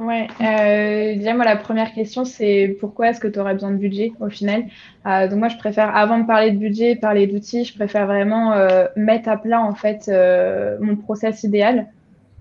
Ouais, 0.02 0.26
euh, 0.40 1.14
déjà 1.14 1.32
moi 1.32 1.44
la 1.44 1.54
première 1.54 1.92
question 1.92 2.24
c'est 2.24 2.76
pourquoi 2.80 3.10
est-ce 3.10 3.20
que 3.20 3.28
tu 3.28 3.38
aurais 3.38 3.54
besoin 3.54 3.70
de 3.70 3.76
budget 3.76 4.12
au 4.20 4.28
final? 4.28 4.64
Euh, 5.06 5.28
Donc 5.28 5.38
moi 5.38 5.48
je 5.48 5.56
préfère 5.56 5.94
avant 5.94 6.18
de 6.18 6.26
parler 6.26 6.50
de 6.50 6.56
budget, 6.58 6.96
parler 6.96 7.28
d'outils, 7.28 7.64
je 7.64 7.72
préfère 7.72 8.06
vraiment 8.06 8.52
euh, 8.52 8.86
mettre 8.96 9.28
à 9.28 9.36
plat 9.36 9.62
en 9.62 9.74
fait 9.74 10.08
euh, 10.08 10.76
mon 10.80 10.96
process 10.96 11.44
idéal, 11.44 11.86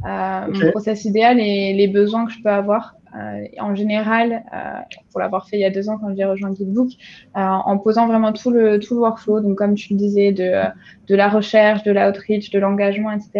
euh, 0.08 0.47
okay. 0.47 0.65
mon 0.65 0.71
process 0.71 1.06
idéal 1.06 1.39
et 1.39 1.74
les 1.74 1.88
besoins 1.88 2.26
que 2.26 2.32
je 2.32 2.41
peux 2.41 2.50
avoir. 2.50 2.95
Euh, 3.15 3.43
en 3.60 3.76
général, 3.76 4.43
pour 5.12 5.19
l'avoir 5.19 5.47
fait 5.47 5.58
il 5.58 5.62
y 5.62 5.65
a 5.65 5.69
deux 5.69 5.88
ans 5.89 6.00
quand 6.00 6.15
j'ai 6.15 6.26
rejoint 6.26 6.54
Geekbook, 6.56 6.89
en 7.36 7.78
posant 7.78 8.08
vraiment 8.08 8.34
tout 8.34 8.50
le 8.50 8.80
tout 8.80 8.95
le 8.95 9.02
workflow, 9.02 9.41
donc 9.41 9.58
comme 9.58 9.76
tu 9.76 9.93
le 9.93 10.00
disais 10.00 10.32
de 10.32 10.63
de 11.08 11.15
la 11.15 11.30
recherche, 11.30 11.84
de 11.84 11.91
l'outreach, 11.91 12.50
de 12.50 12.58
l'engagement, 12.58 13.12
etc. 13.12 13.32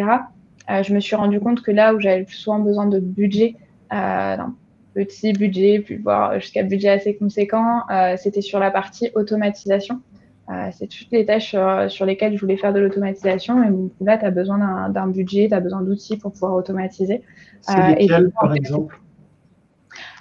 je 0.70 0.94
me 0.94 1.00
suis 1.00 1.16
rendu 1.16 1.40
compte 1.40 1.64
que 1.64 1.72
là 1.72 1.96
où 1.96 2.00
j'avais 2.00 2.20
le 2.20 2.26
plus 2.26 2.36
souvent 2.36 2.60
besoin 2.60 2.86
de 2.86 3.00
budget 3.00 3.56
euh, 3.56 3.71
d'un 3.92 4.56
petit 4.94 5.34
budget, 5.34 5.80
puis 5.80 5.98
voir 5.98 6.40
jusqu'à 6.40 6.64
budget 6.64 6.90
assez 6.90 7.16
conséquent. 7.16 7.82
Euh, 7.90 8.16
c'était 8.18 8.42
sur 8.42 8.60
la 8.60 8.72
partie 8.72 9.10
automatisation. 9.16 10.02
Euh, 10.50 10.70
c'est 10.72 10.88
toutes 10.88 11.12
les 11.12 11.26
tâches 11.26 11.56
sur, 11.88 12.06
lesquelles 12.06 12.36
je 12.36 12.42
voulais 12.42 12.58
faire 12.58 12.74
de 12.74 12.80
l'automatisation. 12.80 13.64
Et 13.64 14.04
là, 14.04 14.18
tu 14.18 14.26
as 14.26 14.32
besoin 14.32 14.90
d'un 14.90 15.08
budget, 15.08 15.48
tu 15.48 15.54
as 15.54 15.60
besoin 15.60 15.82
d'outils 15.82 16.18
pour 16.18 16.34
pouvoir 16.34 16.56
automatiser. 16.56 17.22
C'est 17.62 17.96
lesquels, 17.96 18.32
par 18.32 18.54
exemple? 18.54 19.00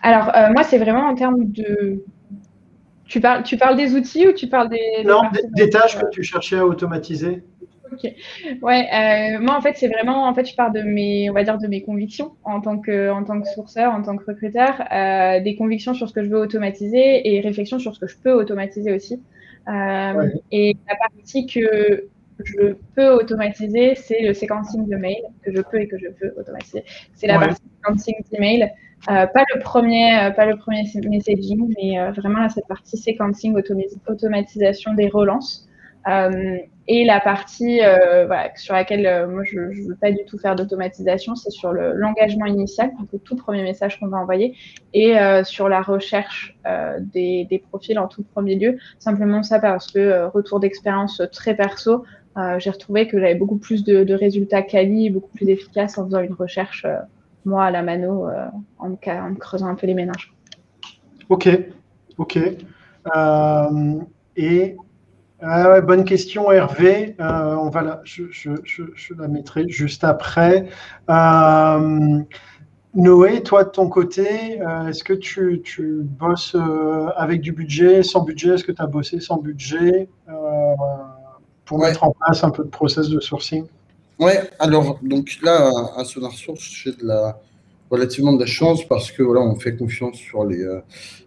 Alors, 0.02 0.32
moi, 0.52 0.62
c'est 0.62 0.78
vraiment 0.78 1.08
en 1.08 1.14
termes 1.14 1.44
de. 1.44 2.04
Tu 3.06 3.20
parles, 3.20 3.42
tu 3.42 3.56
parles 3.56 3.76
des 3.76 3.96
outils 3.96 4.28
ou 4.28 4.32
tu 4.32 4.46
parles 4.46 4.68
des. 4.68 5.04
Non, 5.04 5.22
des, 5.32 5.64
des 5.64 5.70
tâches 5.70 5.98
que 5.98 6.08
tu 6.10 6.22
cherchais 6.22 6.58
à 6.58 6.66
automatiser? 6.66 7.42
Ok. 7.92 8.04
Ouais, 8.62 8.88
euh, 8.94 9.40
moi 9.40 9.56
en 9.56 9.60
fait 9.60 9.76
c'est 9.76 9.88
vraiment 9.88 10.28
en 10.28 10.34
fait 10.34 10.44
je 10.44 10.54
pars 10.54 10.70
de 10.70 10.80
mes 10.82 11.28
on 11.28 11.32
va 11.32 11.42
dire 11.42 11.58
de 11.58 11.66
mes 11.66 11.82
convictions 11.82 12.36
en 12.44 12.60
tant 12.60 12.78
que 12.78 13.10
en 13.10 13.24
tant 13.24 13.40
que 13.40 13.48
sourceur, 13.48 13.92
en 13.92 14.02
tant 14.02 14.16
que 14.16 14.24
recruteur, 14.24 14.80
euh, 14.92 15.40
des 15.40 15.56
convictions 15.56 15.92
sur 15.94 16.08
ce 16.08 16.14
que 16.14 16.22
je 16.22 16.28
veux 16.30 16.38
automatiser 16.38 17.28
et 17.34 17.40
réflexion 17.40 17.78
sur 17.80 17.94
ce 17.94 18.00
que 18.00 18.06
je 18.06 18.16
peux 18.22 18.32
automatiser 18.32 18.92
aussi. 18.92 19.24
Euh, 19.68 20.28
Et 20.52 20.76
la 20.88 20.94
partie 20.96 21.46
que 21.46 22.08
je 22.44 22.74
peux 22.94 23.08
automatiser, 23.10 23.94
c'est 23.96 24.22
le 24.22 24.34
séquencing 24.34 24.88
de 24.88 24.96
mail 24.96 25.22
que 25.42 25.52
je 25.52 25.60
peux 25.60 25.80
et 25.80 25.88
que 25.88 25.98
je 25.98 26.06
veux 26.22 26.34
automatiser. 26.38 26.84
C'est 27.14 27.26
la 27.26 27.38
partie 27.38 27.60
séquencing 27.82 28.14
d'email, 28.32 28.64
euh, 29.10 29.26
pas 29.26 29.44
le 29.54 29.60
premier, 29.60 30.30
pas 30.36 30.46
le 30.46 30.56
premier 30.56 30.84
messaging, 31.08 31.72
mais 31.76 32.10
vraiment 32.12 32.48
cette 32.48 32.66
partie 32.68 32.96
séquencing, 32.96 33.54
automatisation 34.06 34.94
des 34.94 35.08
relances. 35.08 35.66
Euh, 36.08 36.58
et 36.88 37.04
la 37.04 37.20
partie 37.20 37.80
euh, 37.82 38.26
sur 38.56 38.74
laquelle 38.74 39.06
euh, 39.06 39.28
moi 39.28 39.44
je 39.44 39.60
ne 39.60 39.88
veux 39.88 39.96
pas 39.96 40.10
du 40.10 40.24
tout 40.26 40.38
faire 40.38 40.56
d'automatisation, 40.56 41.36
c'est 41.36 41.50
sur 41.50 41.72
l'engagement 41.72 42.46
initial, 42.46 42.90
donc 42.98 43.08
le 43.12 43.18
tout 43.18 43.36
premier 43.36 43.62
message 43.62 44.00
qu'on 44.00 44.08
va 44.08 44.18
envoyer, 44.18 44.56
et 44.92 45.14
sur 45.44 45.68
la 45.68 45.82
recherche 45.82 46.56
des, 47.00 47.62
profils 47.70 47.98
en 47.98 48.08
tout 48.08 48.22
premier 48.22 48.56
lieu. 48.56 48.78
Simplement 48.98 49.42
ça 49.42 49.60
parce 49.60 49.90
que 49.92 50.24
retour 50.26 50.58
d'expérience 50.58 51.22
très 51.32 51.54
perso, 51.54 52.04
j'ai 52.58 52.70
retrouvé 52.70 53.06
que 53.06 53.20
j'avais 53.20 53.36
beaucoup 53.36 53.58
plus 53.58 53.84
de, 53.84 54.14
résultats 54.14 54.62
quali, 54.62 55.10
beaucoup 55.10 55.30
plus 55.30 55.48
efficaces 55.48 55.96
en 55.98 56.06
faisant 56.06 56.20
une 56.20 56.34
recherche 56.34 56.86
moi 57.44 57.64
à 57.64 57.70
la 57.70 57.82
mano, 57.82 58.26
en 58.78 58.88
me, 58.88 58.96
en, 59.08 59.30
me, 59.30 59.36
creusant 59.36 59.68
un 59.68 59.74
peu 59.74 59.86
les 59.86 59.94
ménages. 59.94 60.34
Ok, 61.28 61.48
ok. 62.18 62.38
et 64.36 64.76
ah 65.42 65.80
bonne 65.80 66.04
question, 66.04 66.50
Hervé. 66.52 67.16
Euh, 67.18 67.54
on 67.56 67.70
va 67.70 67.82
la, 67.82 68.00
je, 68.04 68.24
je, 68.30 68.50
je, 68.64 68.82
je, 68.94 69.14
la 69.14 69.26
mettrai 69.28 69.68
juste 69.68 70.04
après. 70.04 70.68
Euh, 71.08 72.18
Noé, 72.94 73.42
toi 73.42 73.64
de 73.64 73.70
ton 73.70 73.88
côté, 73.88 74.60
euh, 74.60 74.88
est-ce 74.88 75.02
que 75.02 75.12
tu, 75.12 75.62
tu 75.64 76.02
bosses 76.02 76.56
avec 77.16 77.40
du 77.40 77.52
budget, 77.52 78.02
sans 78.02 78.22
budget? 78.22 78.54
Est-ce 78.54 78.64
que 78.64 78.72
tu 78.72 78.82
as 78.82 78.86
bossé 78.86 79.20
sans 79.20 79.38
budget 79.38 80.08
pour 81.64 81.78
ouais. 81.78 81.88
mettre 81.88 82.04
en 82.04 82.10
place 82.10 82.44
un 82.44 82.50
peu 82.50 82.64
de 82.64 82.68
process 82.68 83.08
de 83.08 83.20
sourcing? 83.20 83.64
Ouais, 84.18 84.50
alors 84.58 84.98
donc 85.02 85.38
là, 85.42 85.70
à 85.96 86.04
Sonar 86.04 86.32
Source, 86.32 86.62
j'ai 86.62 86.92
de 86.92 87.06
la 87.06 87.38
relativement 87.90 88.34
de 88.34 88.40
la 88.40 88.46
chance 88.46 88.84
parce 88.86 89.10
que 89.10 89.22
voilà, 89.22 89.40
on 89.40 89.54
fait 89.56 89.76
confiance 89.76 90.16
sur 90.16 90.44
les 90.44 90.66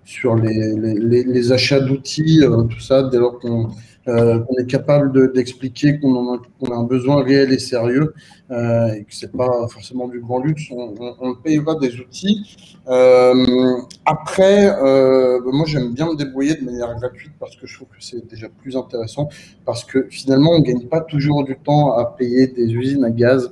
sur 0.06 0.36
les, 0.36 0.76
les, 0.76 1.24
les 1.24 1.52
achats 1.52 1.80
d'outils, 1.80 2.44
tout 2.70 2.80
ça, 2.80 3.04
dès 3.04 3.18
lors 3.18 3.40
qu'on 3.40 3.70
qu'on 4.06 4.56
est 4.60 4.70
capable 4.70 5.32
d'expliquer 5.34 6.00
qu'on 6.00 6.34
a, 6.34 6.40
un 6.72 6.84
besoin 6.84 7.24
réel 7.24 7.54
et 7.54 7.60
sérieux. 7.60 8.14
euh, 8.54 8.94
et 8.94 9.04
que 9.04 9.16
c'est 9.16 9.32
pas 9.32 9.68
forcément 9.68 10.08
du 10.08 10.20
grand 10.20 10.40
luxe, 10.40 10.64
on, 10.72 10.94
on, 11.20 11.34
payera 11.36 11.76
des 11.76 12.00
outils. 12.00 12.56
Euh, 12.88 13.78
après, 14.06 14.70
euh, 14.70 15.40
moi 15.52 15.66
j'aime 15.66 15.94
bien 15.94 16.12
me 16.12 16.16
débrouiller 16.16 16.56
de 16.56 16.66
manière 16.66 16.94
gratuite 17.00 17.32
parce 17.40 17.56
que 17.56 17.66
je 17.66 17.76
trouve 17.76 17.88
que 17.88 18.04
c'est 18.04 18.28
déjà 18.28 18.48
plus 18.50 18.76
intéressant, 18.76 19.30
parce 19.66 19.84
que 19.84 20.08
finalement 20.10 20.52
on 20.52 20.60
gagne 20.60 20.86
pas 20.88 21.02
toujours 21.02 21.44
du 21.46 21.56
temps 21.58 21.94
à 21.94 22.06
payer 22.06 22.48
des 22.48 22.72
usines 22.74 23.06
à 23.06 23.10
gaz 23.10 23.50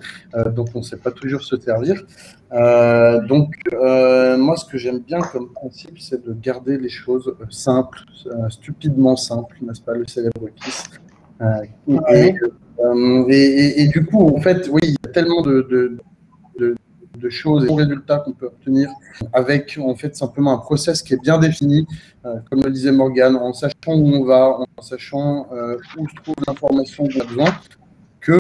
dont 0.54 0.66
on 0.76 0.84
sait 0.84 0.98
pas 0.98 1.12
toujours 1.12 1.44
se 1.44 1.58
servir. 1.58 2.04
donc 3.32 3.56
moi 3.72 4.56
ce 4.58 4.66
que 4.66 4.78
j'aime 4.78 5.00
bien 5.00 5.22
comme 5.22 5.52
principe, 5.54 6.00
c'est 6.00 6.24
de 6.24 6.34
garder 6.34 6.78
les 6.78 6.90
choses 6.90 7.34
simples, 7.50 8.02
stupidement 8.50 9.16
simples, 9.16 9.58
n'est-ce 9.62 9.82
pas, 9.82 9.94
le 9.94 10.06
célèbre 10.06 10.41
Et, 11.88 12.36
euh, 12.84 13.26
et, 13.30 13.88
du 13.88 14.06
coup, 14.06 14.28
en 14.28 14.42
fait, 14.42 14.68
oui, 14.72 14.82
il 14.84 14.92
y 14.92 15.08
a 15.08 15.12
tellement 15.12 15.42
de, 15.42 15.68
de, 15.70 16.76
de, 17.18 17.30
choses 17.30 17.66
et 17.66 17.68
de 17.68 17.74
résultats 17.74 18.18
qu'on 18.20 18.32
peut 18.34 18.48
obtenir 18.48 18.90
avec 19.32 19.78
en 19.80 19.96
fait 19.96 20.16
simplement 20.16 20.54
un 20.54 20.58
process 20.58 21.04
qui 21.04 21.14
est 21.14 21.22
bien 21.22 21.38
défini, 21.38 21.86
euh, 22.26 22.38
comme 22.50 22.64
le 22.64 22.72
disait 22.72 22.92
Morgan, 22.92 23.36
en 23.36 23.54
sachant 23.54 23.94
où 23.94 24.08
on 24.08 24.24
va, 24.24 24.58
en 24.78 24.82
sachant 24.82 25.48
euh, 25.54 25.78
où 25.98 26.10
se 26.10 26.16
trouve 26.16 26.36
l'information 26.48 27.08
qu'on 27.08 27.20
a 27.20 27.26
besoin, 27.26 27.46
que 28.20 28.38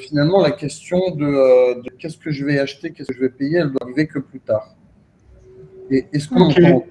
finalement 0.00 0.42
la 0.42 0.50
question 0.50 1.14
de, 1.14 1.80
qu'est-ce 1.98 2.18
que 2.18 2.30
je 2.30 2.44
vais 2.44 2.58
acheter, 2.58 2.90
qu'est-ce 2.90 3.08
que 3.08 3.14
je 3.14 3.20
vais 3.20 3.28
payer, 3.28 3.58
elle 3.58 3.70
doit 3.70 3.82
arriver 3.82 4.06
que 4.06 4.18
plus 4.18 4.40
tard. 4.40 4.74
Et 5.90 6.06
est-ce 6.12 6.28
qu'on 6.28 6.40
entend? 6.40 6.84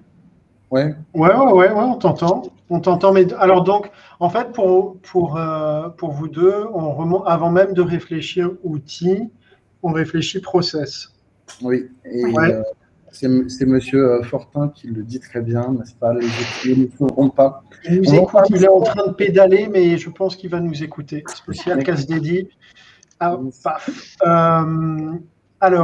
Ouais. 0.71 0.95
Ouais, 1.13 1.35
ouais, 1.35 1.69
on 1.71 1.95
t'entend. 1.95 2.43
On 2.73 2.79
t'entend. 2.79 3.13
Mais 3.13 3.31
alors 3.35 3.63
donc, 3.63 3.91
en 4.19 4.31
fait, 4.31 4.51
pour, 4.51 4.97
pour, 5.01 5.37
euh, 5.37 5.89
pour 5.89 6.11
vous 6.11 6.27
deux, 6.27 6.65
on 6.73 6.91
remonte, 6.91 7.21
avant 7.27 7.51
même 7.51 7.73
de 7.73 7.83
réfléchir 7.83 8.49
outils, 8.63 9.29
on 9.83 9.91
réfléchit 9.91 10.39
process. 10.39 11.13
Oui. 11.61 11.91
Et 12.03 12.23
euh, 12.25 12.63
c'est 13.11 13.27
Monsieur 13.67 14.13
euh, 14.13 14.23
Fortin 14.23 14.69
qui 14.69 14.87
le 14.87 15.03
dit 15.03 15.19
très 15.19 15.41
bien, 15.41 15.71
n'est-ce 15.77 15.93
pas? 15.93 16.15
Les 16.15 16.25
outils 16.25 16.75
ne 16.75 16.87
feront 16.87 17.29
pas. 17.29 17.63
Il 17.87 18.01
nous 18.01 18.15
écoute, 18.15 18.45
il 18.49 18.63
est 18.63 18.67
en 18.67 18.81
train 18.81 19.05
de 19.05 19.13
pédaler, 19.13 19.69
mais 19.71 19.99
je 19.99 20.09
pense 20.09 20.35
qu'il 20.35 20.49
va 20.49 20.59
nous 20.59 20.83
écouter. 20.83 21.23
Spécial 21.27 21.83
casse 21.83 22.07
dédié. 22.07 22.49
Ah, 23.19 23.37
paf. 23.63 24.17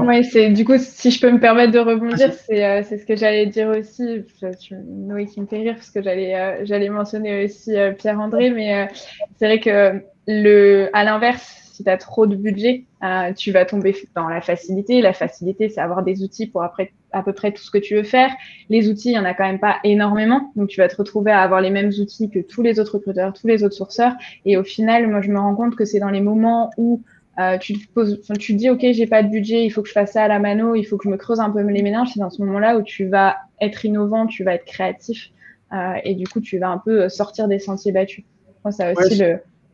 Oui, 0.06 0.24
c'est 0.26 0.50
du 0.50 0.66
coup, 0.66 0.78
si 0.78 1.12
je 1.12 1.22
peux 1.22 1.32
me 1.32 1.40
permettre 1.40 1.72
de 1.72 1.80
rebondir, 1.80 2.32
euh, 2.52 2.84
c'est 2.84 2.98
ce 2.98 3.06
que 3.06 3.16
j'allais 3.16 3.46
dire 3.46 3.70
aussi. 3.70 4.26
Noé 4.72 5.26
qui 5.26 5.40
me 5.40 5.46
fait 5.46 5.60
rire 5.60 5.76
parce 5.76 5.92
que 5.92 6.02
j'allais 6.02 6.36
euh, 6.36 6.66
j'allais 6.66 6.90
mentionner 6.90 7.46
aussi 7.46 7.76
euh, 7.76 7.92
Pierre-André, 7.94 8.52
mais 8.52 8.90
c'est 9.38 9.46
vrai 9.46 9.60
que 9.60 10.02
le, 10.28 10.90
à 10.94 11.04
l'inverse, 11.04 11.72
si 11.72 11.84
tu 11.84 11.90
as 11.90 11.98
trop 11.98 12.28
de 12.28 12.36
budget, 12.36 12.84
tu 13.38 13.52
vas 13.52 13.66
tomber 13.66 13.96
dans 14.16 14.28
la 14.28 14.42
facilité. 14.42 15.02
La 15.02 15.14
facilité, 15.14 15.70
c'est 15.70 15.80
avoir 15.80 16.04
des 16.04 16.24
outils 16.24 16.48
pour 16.48 16.62
après 16.64 16.92
à 17.12 17.24
peu 17.24 17.34
près 17.34 17.52
tout 17.52 17.64
ce 17.64 17.72
que 17.72 17.78
tu 17.78 17.96
veux 17.96 18.04
faire. 18.04 18.30
Les 18.70 18.90
outils, 18.90 19.10
il 19.10 19.14
n'y 19.14 19.20
en 19.20 19.26
a 19.26 19.34
quand 19.34 19.46
même 19.46 19.60
pas 19.60 19.78
énormément. 19.84 20.52
Donc, 20.56 20.70
tu 20.70 20.82
vas 20.82 20.88
te 20.88 20.98
retrouver 20.98 21.32
à 21.32 21.42
avoir 21.42 21.62
les 21.62 21.70
mêmes 21.70 21.92
outils 22.00 22.30
que 22.30 22.40
tous 22.40 22.62
les 22.62 22.80
autres 22.80 22.96
recruteurs, 22.96 23.34
tous 23.34 23.48
les 23.48 23.64
autres 23.64 23.76
sourceurs. 23.76 24.14
Et 24.46 24.58
au 24.58 24.64
final, 24.64 25.08
moi, 25.08 25.22
je 25.22 25.32
me 25.32 25.40
rends 25.40 25.56
compte 25.56 25.76
que 25.76 25.86
c'est 25.86 26.00
dans 26.00 26.10
les 26.10 26.22
moments 26.22 26.70
où 26.78 27.02
euh, 27.40 27.58
tu, 27.58 27.74
te 27.74 27.92
poses, 27.94 28.20
tu 28.38 28.54
dis, 28.54 28.70
OK, 28.70 28.86
j'ai 28.92 29.08
pas 29.08 29.24
de 29.24 29.30
budget, 29.30 29.64
il 29.64 29.70
faut 29.70 29.82
que 29.82 29.88
je 29.88 29.94
fasse 29.94 30.14
ça 30.14 30.24
à 30.24 30.28
la 30.28 30.40
mano, 30.40 30.76
il 30.76 30.84
faut 30.84 30.98
que 30.98 31.06
je 31.06 31.10
me 31.10 31.18
creuse 31.18 31.40
un 31.40 31.50
peu 31.50 31.62
les 31.62 31.82
méninges. 31.82 32.10
C'est 32.14 32.20
dans 32.20 32.30
ce 32.30 32.42
moment-là 32.44 32.78
où 32.78 32.82
tu 32.82 33.08
vas 33.08 33.38
être 33.62 33.86
innovant, 33.86 34.26
tu 34.28 34.44
vas 34.44 34.56
être 34.56 34.66
créatif 34.66 35.32
euh, 35.72 35.94
et 36.04 36.16
du 36.16 36.28
coup, 36.28 36.42
tu 36.42 36.58
vas 36.60 36.70
un 36.70 36.80
peu 36.80 37.08
sortir 37.08 37.48
des 37.48 37.60
sentiers 37.60 37.94
battus. 37.94 38.26
Moi, 38.66 38.72
ça 38.74 38.90
a 38.90 38.94
aussi 38.94 39.22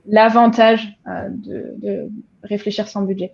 l'avantage 0.08 1.00
euh, 1.08 1.30
de, 1.30 2.10
réfléchir 2.44 2.88
sans 2.88 3.02
budget. 3.02 3.34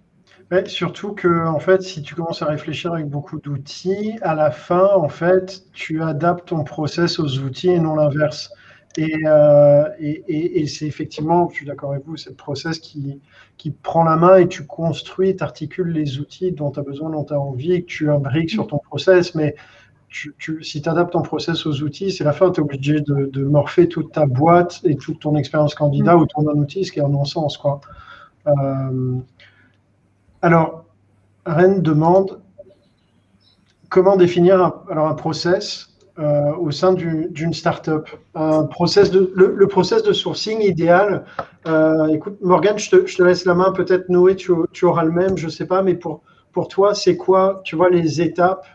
surtout 0.65 1.11
que, 1.11 1.47
en 1.47 1.59
fait, 1.59 1.81
si 1.81 2.01
tu 2.01 2.15
commences 2.15 2.41
à 2.41 2.45
réfléchir 2.45 2.93
avec 2.93 3.07
beaucoup 3.07 3.39
d'outils, 3.41 4.15
à 4.21 4.33
la 4.33 4.51
fin, 4.51 4.87
en 4.95 5.09
fait, 5.09 5.63
tu 5.73 6.01
adaptes 6.01 6.47
ton 6.47 6.63
process 6.63 7.19
aux 7.19 7.39
outils 7.39 7.69
et 7.69 7.79
non 7.79 7.95
l'inverse. 7.95 8.53
Euh, 8.99 9.85
et, 9.99 10.23
et, 10.27 10.61
et, 10.61 10.67
c'est 10.67 10.85
effectivement, 10.85 11.49
je 11.49 11.55
suis 11.55 11.65
d'accord 11.65 11.91
avec 11.91 12.05
vous, 12.05 12.17
c'est 12.17 12.29
le 12.29 12.35
process 12.35 12.79
qui, 12.79 13.21
qui 13.57 13.71
prend 13.71 14.03
la 14.03 14.17
main 14.17 14.37
et 14.37 14.47
tu 14.47 14.65
construis, 14.65 15.35
tu 15.35 15.43
articules 15.43 15.89
les 15.89 16.19
outils 16.19 16.51
dont 16.51 16.71
tu 16.71 16.79
as 16.79 16.83
besoin, 16.83 17.09
dont 17.09 17.23
tu 17.23 17.33
as 17.33 17.39
envie, 17.39 17.73
et 17.73 17.81
que 17.83 17.87
tu 17.87 18.11
imbriques 18.11 18.49
sur 18.49 18.67
ton 18.67 18.79
process. 18.79 19.33
Mais 19.35 19.55
tu, 20.09 20.35
tu, 20.37 20.61
si 20.63 20.81
tu 20.81 20.89
adaptes 20.89 21.13
ton 21.13 21.21
process 21.21 21.65
aux 21.65 21.83
outils, 21.83 22.11
c'est 22.11 22.25
la 22.25 22.33
fin, 22.33 22.51
tu 22.51 22.59
es 22.59 22.63
obligé 22.63 22.99
de, 22.99 23.29
de, 23.31 23.43
morpher 23.45 23.87
toute 23.87 24.11
ta 24.11 24.25
boîte 24.25 24.81
et 24.83 24.97
toute 24.97 25.19
ton 25.21 25.35
expérience 25.37 25.73
candidat 25.73 26.15
mm. 26.15 26.21
autour 26.21 26.43
d'un 26.43 26.59
outil, 26.59 26.83
ce 26.83 26.91
qui 26.91 26.99
est 26.99 27.03
un 27.03 27.09
non-sens. 27.09 27.57
Quoi. 27.57 27.79
Euh, 28.47 29.15
alors, 30.41 30.83
Rennes 31.45 31.81
demande 31.81 32.41
comment 33.89 34.17
définir 34.17 34.61
un, 34.61 34.83
alors 34.89 35.07
un 35.07 35.13
process 35.13 35.90
euh, 36.19 36.53
au 36.57 36.71
sein 36.71 36.93
d'une 36.93 37.53
startup. 37.53 38.09
Le, 38.35 39.65
process 39.65 40.03
de 40.03 40.13
sourcing 40.13 40.61
idéal. 40.61 41.23
Euh, 41.67 42.07
écoute, 42.07 42.37
Morgan, 42.41 42.77
je 42.77 42.89
te, 42.89 43.23
laisse 43.23 43.45
la 43.45 43.55
main. 43.55 43.71
Peut-être 43.71 44.09
Noé, 44.09 44.35
tu, 44.35 44.51
auras 44.83 45.03
le 45.05 45.11
même, 45.11 45.37
je 45.37 45.45
ne 45.45 45.51
sais 45.51 45.65
pas. 45.65 45.81
Mais 45.81 45.95
pour, 45.95 46.21
pour 46.51 46.67
toi, 46.67 46.93
c'est 46.93 47.15
quoi, 47.15 47.61
tu 47.63 47.77
vois, 47.77 47.89
les 47.89 48.21
étapes, 48.21 48.65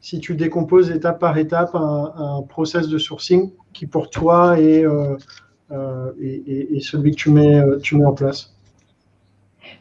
si 0.00 0.20
tu 0.20 0.36
décomposes 0.36 0.90
étape 0.90 1.20
par 1.20 1.36
étape 1.36 1.74
un, 1.74 2.42
process 2.48 2.88
de 2.88 2.96
sourcing 2.96 3.52
qui 3.74 3.86
pour 3.86 4.08
toi 4.08 4.58
est, 4.58 4.86
euh, 4.86 5.16
celui 6.80 7.10
que 7.10 7.16
tu 7.16 7.30
mets, 7.30 7.62
tu 7.82 7.96
mets 7.96 8.06
en 8.06 8.14
place? 8.14 8.55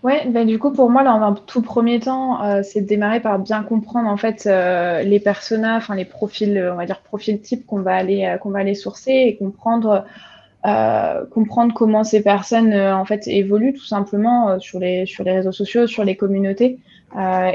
Ouais, 0.04 0.28
ben 0.30 0.46
du 0.46 0.60
coup, 0.60 0.72
pour 0.72 0.90
moi, 0.90 1.04
dans 1.04 1.20
un 1.22 1.34
tout 1.34 1.62
premier 1.62 2.00
temps, 2.00 2.44
euh, 2.44 2.62
c'est 2.64 2.82
de 2.82 2.88
démarrer 2.88 3.22
par 3.22 3.40
bien 3.40 3.64
comprendre 3.64 4.08
en 4.08 4.18
fait 4.18 4.46
euh, 4.46 5.02
les 5.02 5.20
personnages, 5.20 5.84
enfin 5.84 5.96
les 5.96 6.06
profils, 6.06 6.70
on 6.72 6.76
va 6.76 6.86
dire 6.86 7.02
profils 7.02 7.42
types 7.42 7.66
qu'on 7.66 7.82
va 7.82 7.96
aller 7.96 8.26
euh, 8.26 8.38
qu'on 8.38 8.52
va 8.52 8.60
aller 8.60 8.76
sourcer 8.76 9.12
et 9.12 9.36
comprendre 9.36 10.06
comprendre 11.30 11.76
comment 11.76 12.04
ces 12.04 12.24
personnes 12.24 12.74
en 12.74 13.06
fait 13.06 13.28
évoluent 13.28 13.74
tout 13.74 13.86
simplement 13.86 14.60
sur 14.60 14.80
les 14.80 15.06
sur 15.06 15.24
les 15.24 15.34
réseaux 15.34 15.52
sociaux, 15.52 15.86
sur 15.86 16.04
les 16.04 16.16
communautés. 16.16 16.80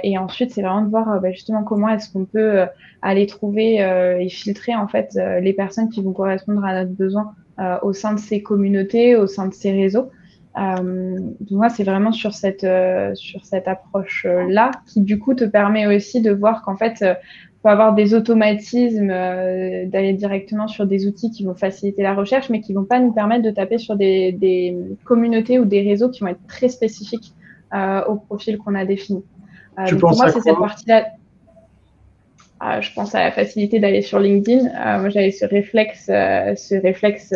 et 0.04 0.16
ensuite, 0.16 0.52
c'est 0.52 0.62
vraiment 0.62 0.82
de 0.82 0.90
voir 0.90 1.20
ben, 1.20 1.32
justement 1.32 1.64
comment 1.64 1.88
est-ce 1.88 2.12
qu'on 2.12 2.24
peut 2.24 2.66
aller 3.02 3.26
trouver 3.26 3.78
et 4.20 4.28
filtrer 4.28 4.76
en 4.76 4.86
fait 4.86 5.18
les 5.40 5.52
personnes 5.52 5.88
qui 5.88 6.00
vont 6.02 6.12
correspondre 6.12 6.64
à 6.64 6.72
notre 6.72 6.96
besoin 6.96 7.34
au 7.82 7.92
sein 7.92 8.14
de 8.14 8.20
ces 8.20 8.44
communautés, 8.44 9.16
au 9.16 9.26
sein 9.26 9.48
de 9.48 9.54
ces 9.54 9.72
réseaux. 9.72 10.12
Euh, 10.58 11.18
moi, 11.50 11.68
c'est 11.68 11.84
vraiment 11.84 12.12
sur 12.12 12.34
cette, 12.34 12.64
euh, 12.64 13.14
sur 13.14 13.44
cette 13.44 13.68
approche-là 13.68 14.72
qui, 14.86 15.00
du 15.00 15.18
coup, 15.18 15.34
te 15.34 15.44
permet 15.44 15.86
aussi 15.86 16.20
de 16.20 16.32
voir 16.32 16.62
qu'en 16.62 16.76
fait, 16.76 17.02
euh, 17.02 17.14
faut 17.62 17.68
avoir 17.68 17.94
des 17.94 18.14
automatismes, 18.14 19.10
euh, 19.10 19.84
d'aller 19.86 20.14
directement 20.14 20.66
sur 20.66 20.86
des 20.86 21.06
outils 21.06 21.30
qui 21.30 21.44
vont 21.44 21.54
faciliter 21.54 22.02
la 22.02 22.14
recherche, 22.14 22.48
mais 22.48 22.60
qui 22.60 22.72
vont 22.72 22.84
pas 22.84 23.00
nous 23.00 23.12
permettre 23.12 23.42
de 23.42 23.50
taper 23.50 23.78
sur 23.78 23.96
des, 23.96 24.32
des 24.32 24.76
communautés 25.04 25.58
ou 25.58 25.66
des 25.66 25.82
réseaux 25.82 26.08
qui 26.08 26.20
vont 26.20 26.28
être 26.28 26.46
très 26.48 26.68
spécifiques 26.68 27.34
euh, 27.74 28.02
au 28.06 28.16
profil 28.16 28.56
qu'on 28.58 28.74
a 28.74 28.84
défini. 28.86 29.22
Euh, 29.78 29.98
pour 29.98 30.16
moi, 30.16 30.30
c'est 30.30 30.40
cette 30.40 30.58
partie-là. 30.58 31.06
je 32.80 32.92
pense 32.94 33.14
à 33.14 33.20
la 33.20 33.30
facilité 33.30 33.78
d'aller 33.78 34.00
sur 34.00 34.20
LinkedIn. 34.20 34.98
moi, 34.98 35.10
j'avais 35.10 35.30
ce 35.30 35.44
réflexe, 35.44 36.06
ce 36.06 36.80
réflexe 36.80 37.34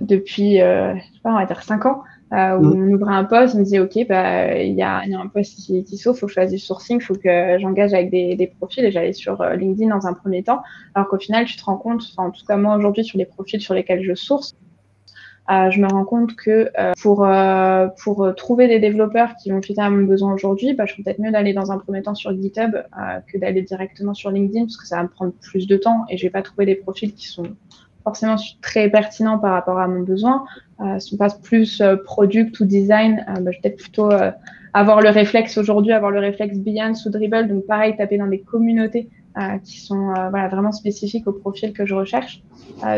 depuis, 0.00 0.56
je 0.56 1.00
sais 1.00 1.20
pas, 1.22 1.32
on 1.32 1.38
va 1.38 1.44
dire 1.44 1.62
5 1.62 1.84
ans, 1.86 2.02
euh, 2.32 2.56
où 2.58 2.64
mm. 2.64 2.90
on 2.90 2.94
ouvrait 2.94 3.14
un 3.14 3.24
poste, 3.24 3.54
on 3.54 3.62
disait, 3.62 3.80
OK, 3.80 4.06
bah, 4.08 4.60
il 4.60 4.74
y, 4.74 4.82
a, 4.82 5.04
y 5.06 5.14
a 5.14 5.20
un 5.20 5.28
poste 5.28 5.56
qui, 5.56 5.84
qui 5.84 5.96
s'ouvre, 5.96 6.16
il 6.16 6.20
faut 6.20 6.26
que 6.26 6.32
je 6.32 6.40
fasse 6.40 6.50
du 6.50 6.58
sourcing, 6.58 6.98
il 6.98 7.02
faut 7.02 7.14
que 7.14 7.58
j'engage 7.58 7.94
avec 7.94 8.10
des, 8.10 8.36
des, 8.36 8.46
profils, 8.46 8.84
et 8.84 8.90
j'allais 8.90 9.12
sur 9.12 9.40
euh, 9.40 9.54
LinkedIn 9.56 9.88
dans 9.88 10.06
un 10.06 10.12
premier 10.12 10.42
temps, 10.42 10.62
alors 10.94 11.08
qu'au 11.08 11.18
final, 11.18 11.44
tu 11.44 11.56
te 11.56 11.64
rends 11.64 11.76
compte, 11.76 12.02
en 12.16 12.30
tout 12.30 12.44
cas 12.46 12.56
moi 12.56 12.76
aujourd'hui, 12.76 13.04
sur 13.04 13.18
les 13.18 13.26
profils 13.26 13.60
sur 13.60 13.74
lesquels 13.74 14.02
je 14.02 14.14
source, 14.14 14.54
euh, 15.50 15.70
je 15.70 15.80
me 15.80 15.86
rends 15.86 16.04
compte 16.04 16.36
que 16.36 16.70
euh, 16.78 16.92
pour, 17.00 17.24
euh, 17.24 17.86
pour 18.02 18.34
trouver 18.36 18.68
des 18.68 18.80
développeurs 18.80 19.34
qui 19.42 19.50
vont 19.50 19.62
fitter 19.62 19.80
à 19.80 19.88
mon 19.88 20.04
besoin 20.04 20.34
aujourd'hui, 20.34 20.74
bah, 20.74 20.84
je 20.84 20.92
trouve 20.92 21.04
peut-être 21.06 21.20
mieux 21.20 21.30
d'aller 21.30 21.54
dans 21.54 21.72
un 21.72 21.78
premier 21.78 22.02
temps 22.02 22.14
sur 22.14 22.32
GitHub 22.38 22.72
que 23.26 23.38
d'aller 23.38 23.62
directement 23.62 24.12
sur 24.12 24.30
LinkedIn, 24.30 24.66
parce 24.66 24.76
que 24.76 24.86
ça 24.86 24.96
va 24.96 25.04
me 25.04 25.08
prendre 25.08 25.32
plus 25.32 25.66
de 25.66 25.76
temps, 25.76 26.04
et 26.10 26.18
je 26.18 26.24
vais 26.24 26.30
pas 26.30 26.42
trouver 26.42 26.66
des 26.66 26.74
profils 26.74 27.14
qui 27.14 27.26
sont 27.26 27.44
forcément 28.08 28.36
très 28.62 28.88
pertinent 28.88 29.38
par 29.38 29.52
rapport 29.52 29.78
à 29.78 29.86
mon 29.86 30.00
besoin. 30.00 30.44
Euh, 30.80 30.98
si 30.98 31.14
on 31.14 31.16
passe 31.18 31.38
plus 31.40 31.80
euh, 31.80 31.96
product 31.96 32.58
ou 32.60 32.64
design, 32.64 33.24
euh, 33.28 33.40
bah, 33.40 33.50
je 33.50 33.56
vais 33.56 33.58
peut-être 33.62 33.76
plutôt 33.76 34.10
euh, 34.10 34.30
avoir 34.72 35.02
le 35.02 35.10
réflexe 35.10 35.58
aujourd'hui, 35.58 35.92
avoir 35.92 36.10
le 36.10 36.20
réflexe 36.20 36.56
Behance 36.56 37.04
ou 37.04 37.10
Dribble. 37.10 37.48
Donc 37.48 37.66
pareil, 37.66 37.96
taper 37.96 38.16
dans 38.16 38.26
des 38.26 38.40
communautés 38.40 39.08
qui 39.62 39.78
sont 39.78 40.12
vraiment 40.32 40.72
spécifiques 40.72 41.28
au 41.28 41.32
profil 41.32 41.72
que 41.72 41.86
je 41.86 41.94
recherche. 41.94 42.42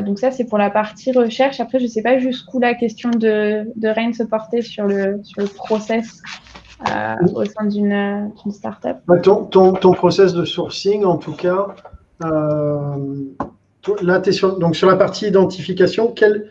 donc 0.07 0.19
ça, 0.19 0.31
c'est 0.31 0.47
pour 0.47 0.57
la 0.57 0.71
partie 0.71 1.13
recherche. 1.13 1.61
Après, 1.61 1.79
je 1.79 1.85
ne 1.85 1.91
sais 1.91 2.01
pas 2.01 2.19
jusqu'où 2.19 2.59
la 2.59 2.73
question 2.73 3.11
de, 3.11 3.71
de 3.77 3.89
Rain 3.89 4.15
se 4.15 4.23
portait 4.23 4.63
sur 4.63 4.87
le, 4.87 5.21
process 5.57 6.23
au 7.35 7.45
sein 7.45 7.67
d'une 7.67 8.33
startup. 8.53 8.97
Bah, 9.07 9.19
ton, 9.19 9.93
process 9.93 10.33
de 10.33 10.47
sourcing, 10.47 11.05
en 11.05 11.19
tout 11.19 11.35
cas, 11.35 11.75
Là, 14.03 14.23
sur, 14.31 14.59
donc 14.59 14.77
sur 14.77 14.89
la 14.89 14.97
partie 14.97 15.27
identification, 15.27 16.13
quel, 16.13 16.51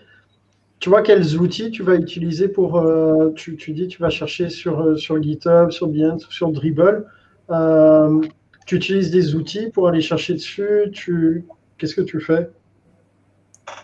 tu 0.79 0.89
vois 0.89 1.01
quels 1.01 1.37
outils 1.37 1.71
tu 1.71 1.83
vas 1.83 1.95
utiliser 1.95 2.47
pour. 2.47 2.77
Euh, 2.77 3.31
tu, 3.35 3.55
tu, 3.55 3.73
dis 3.73 3.87
tu 3.87 4.01
vas 4.01 4.09
chercher 4.09 4.49
sur, 4.49 4.79
euh, 4.81 4.95
sur 4.95 5.21
GitHub, 5.21 5.71
sur 5.71 5.87
Behance, 5.87 6.27
sur 6.29 6.51
Dribble. 6.51 7.05
Euh, 7.51 8.21
tu 8.65 8.75
utilises 8.75 9.11
des 9.11 9.35
outils 9.35 9.69
pour 9.69 9.87
aller 9.87 10.01
chercher 10.01 10.33
dessus. 10.33 10.89
Tu, 10.93 11.45
qu'est-ce 11.77 11.95
que 11.95 12.01
tu 12.01 12.19
fais? 12.19 12.49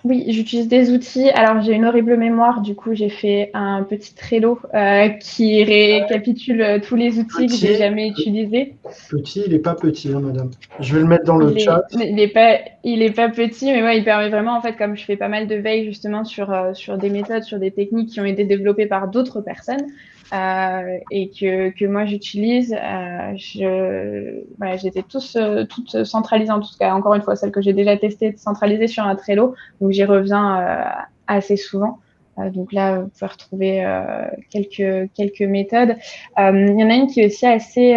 Oui, 0.06 0.24
j'utilise 0.28 0.68
des 0.68 0.92
outils. 0.92 1.30
Alors, 1.32 1.64
j'ai 1.64 1.74
une 1.74 1.86
horrible 1.86 2.16
mémoire. 2.16 2.62
Du 2.62 2.76
coup, 2.76 2.94
j'ai 2.94 3.10
fait 3.10 3.50
un 3.56 3.82
petit 3.82 4.14
Trello 4.14 4.60
euh, 4.76 5.10
qui 5.10 5.64
récapitule 5.64 6.62
euh, 6.62 6.80
tous 6.80 6.96
les 6.96 7.18
outils 7.18 7.48
que 7.48 7.56
j'ai 7.56 7.76
jamais 7.76 8.10
utilisés. 8.10 8.76
Petit, 9.10 9.42
il 9.48 9.54
n'est 9.54 9.60
pas 9.60 9.74
petit, 9.74 10.14
hein, 10.14 10.20
madame. 10.20 10.52
Je 10.80 10.94
vais 10.94 11.02
le 11.02 11.08
mettre 11.08 11.24
dans 11.24 11.38
le 11.38 11.58
chat. 11.58 11.86
il 11.92 12.14
n'est 12.14 12.28
pas, 12.28 12.60
il 12.84 13.02
est 13.02 13.16
pas 13.16 13.30
petit, 13.30 13.66
mais 13.72 13.82
ouais, 13.82 13.98
il 13.98 14.04
permet 14.04 14.30
vraiment, 14.30 14.56
en 14.56 14.62
fait, 14.62 14.74
comme 14.74 14.96
je 14.96 15.04
fais 15.04 15.18
pas 15.18 15.28
mal 15.28 15.48
de 15.48 15.56
veille 15.56 15.86
justement 15.86 16.24
sur, 16.24 16.52
euh, 16.52 16.74
sur 16.76 17.00
des 17.00 17.10
méthodes, 17.10 17.44
sur 17.44 17.58
des 17.58 17.72
techniques 17.72 18.10
qui 18.10 18.20
ont 18.20 18.26
été 18.26 18.44
développées 18.44 18.86
par 18.86 19.08
d'autres 19.08 19.42
personnes, 19.42 19.88
euh, 20.34 20.98
et 21.12 21.30
que, 21.30 21.70
que 21.70 21.86
moi 21.86 22.06
j'utilise. 22.06 22.74
Euh, 22.74 23.34
je, 23.36 24.44
voilà, 24.58 24.78
j'étais 24.78 25.04
tous 25.04 25.36
euh, 25.36 25.66
toutes 25.66 26.04
centralisées 26.04 26.52
en 26.52 26.60
tout 26.60 26.76
cas. 26.80 26.94
Encore 26.94 27.14
une 27.16 27.22
fois, 27.22 27.36
celle 27.36 27.52
que 27.52 27.62
j'ai 27.62 27.74
déjà 27.74 27.96
testée, 27.98 28.36
centralisée 28.38 28.88
sur 28.88 29.04
un 29.04 29.16
Trello, 29.16 29.56
donc 29.82 29.92
j'y 29.92 30.04
reviens 30.04 30.86
assez 31.28 31.58
souvent. 31.58 32.00
donc 32.38 32.74
là, 32.74 33.00
vous 33.00 33.10
pouvez 33.10 33.28
retrouver 33.28 34.28
quelques 34.50 35.12
quelques 35.14 35.42
méthodes. 35.42 35.96
Il 36.38 36.76
y 36.80 36.84
en 36.84 36.90
a 36.90 36.96
une 36.96 37.08
qui 37.08 37.22
est 37.22 37.28
aussi 37.28 37.46
assez 37.46 37.96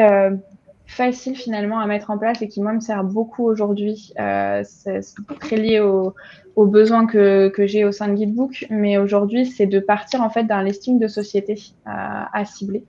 facile 0.89 1.37
finalement 1.37 1.79
à 1.79 1.87
mettre 1.87 2.11
en 2.11 2.19
place 2.19 2.41
et 2.43 2.49
qui 2.49 2.61
moi 2.63 2.73
me 2.73 2.81
sert 2.81 3.05
beaucoup 3.05 3.45
aujourd'hui. 3.45 4.13
Euh, 4.19 4.63
c'est 4.65 5.03
très 5.39 5.57
lié 5.57 5.81
aux, 6.59 6.67
besoins 6.67 7.07
que, 7.07 7.49
que 7.49 7.67
j'ai 7.67 7.85
au 7.85 7.93
sein 7.93 8.09
de 8.09 8.15
Guidebook, 8.15 8.67
mais 8.71 8.99
aujourd'hui 8.99 9.47
c'est 9.47 9.67
de 9.67 9.81
partir 9.81 10.23
en 10.23 10.31
fait 10.31 10.45
d'un 10.45 10.63
listing 10.63 10.99
de 10.99 11.09
sociétés 11.09 11.59
à, 11.85 12.37
à 12.37 12.45
cibler. 12.45 12.85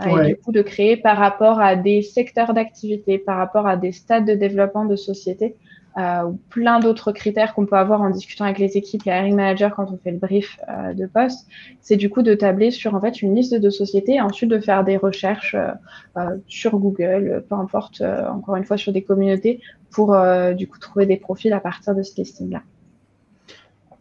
Euh, 0.00 0.22
et 0.22 0.26
du 0.26 0.36
coup 0.36 0.50
de 0.50 0.62
créer 0.62 0.96
par 0.96 1.16
rapport 1.16 1.60
à 1.60 1.76
des 1.76 2.02
secteurs 2.02 2.52
d'activité, 2.52 3.18
par 3.18 3.36
rapport 3.36 3.68
à 3.68 3.76
des 3.76 3.92
stades 3.92 4.26
de 4.26 4.34
développement 4.34 4.84
de 4.86 4.96
sociétés, 4.96 5.54
euh, 5.96 6.24
ou 6.24 6.40
plein 6.50 6.80
d'autres 6.80 7.12
critères 7.12 7.54
qu'on 7.54 7.66
peut 7.66 7.76
avoir 7.76 8.02
en 8.02 8.10
discutant 8.10 8.44
avec 8.44 8.58
les 8.58 8.76
équipes, 8.76 9.04
les 9.04 9.12
hiring 9.12 9.36
managers 9.36 9.68
quand 9.76 9.92
on 9.92 9.96
fait 9.96 10.10
le 10.10 10.18
brief 10.18 10.58
euh, 10.68 10.92
de 10.92 11.06
poste, 11.06 11.46
c'est 11.80 11.94
du 11.94 12.10
coup 12.10 12.22
de 12.22 12.34
tabler 12.34 12.72
sur 12.72 12.96
en 12.96 13.00
fait 13.00 13.22
une 13.22 13.36
liste 13.36 13.54
de 13.54 13.70
sociétés 13.70 14.14
et 14.14 14.20
ensuite 14.20 14.50
de 14.50 14.58
faire 14.58 14.82
des 14.82 14.96
recherches 14.96 15.54
euh, 15.54 16.36
sur 16.48 16.76
Google, 16.78 17.44
peu 17.48 17.54
importe, 17.54 18.02
encore 18.02 18.56
une 18.56 18.64
fois 18.64 18.76
sur 18.76 18.92
des 18.92 19.02
communautés, 19.02 19.60
pour 19.92 20.16
du 20.56 20.66
coup 20.66 20.78
trouver 20.78 21.06
des 21.06 21.16
profils 21.16 21.52
à 21.52 21.60
partir 21.60 21.94
de 21.94 22.02
ce 22.02 22.16
listing-là. 22.16 22.62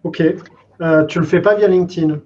Ok. 0.04 0.22
tu 1.08 1.20
le 1.20 1.26
fais 1.26 1.42
pas 1.42 1.56
via 1.56 1.68
LinkedIn 1.68 2.22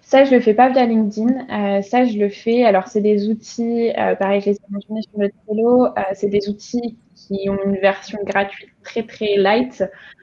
ça, 0.00 0.24
je 0.24 0.32
le 0.32 0.40
fais 0.40 0.54
pas 0.54 0.68
via 0.68 0.84
LinkedIn. 0.84 1.82
ça, 1.82 2.04
je 2.04 2.18
le 2.18 2.28
fais. 2.28 2.62
Alors, 2.64 2.86
c'est 2.88 3.00
des 3.00 3.28
outils, 3.28 3.90
pareil, 4.18 4.42
je 4.42 4.50
les 4.50 4.56
ai 4.56 4.60
mentionnés 4.68 5.00
sur 5.02 5.18
le 5.18 5.30
Trello. 5.46 5.88
c'est 6.12 6.28
des 6.28 6.48
outils 6.48 6.98
qui 7.14 7.48
ont 7.48 7.58
une 7.64 7.78
version 7.78 8.18
gratuite 8.24 8.70
très 8.82 9.02
très 9.04 9.36
light, 9.36 9.82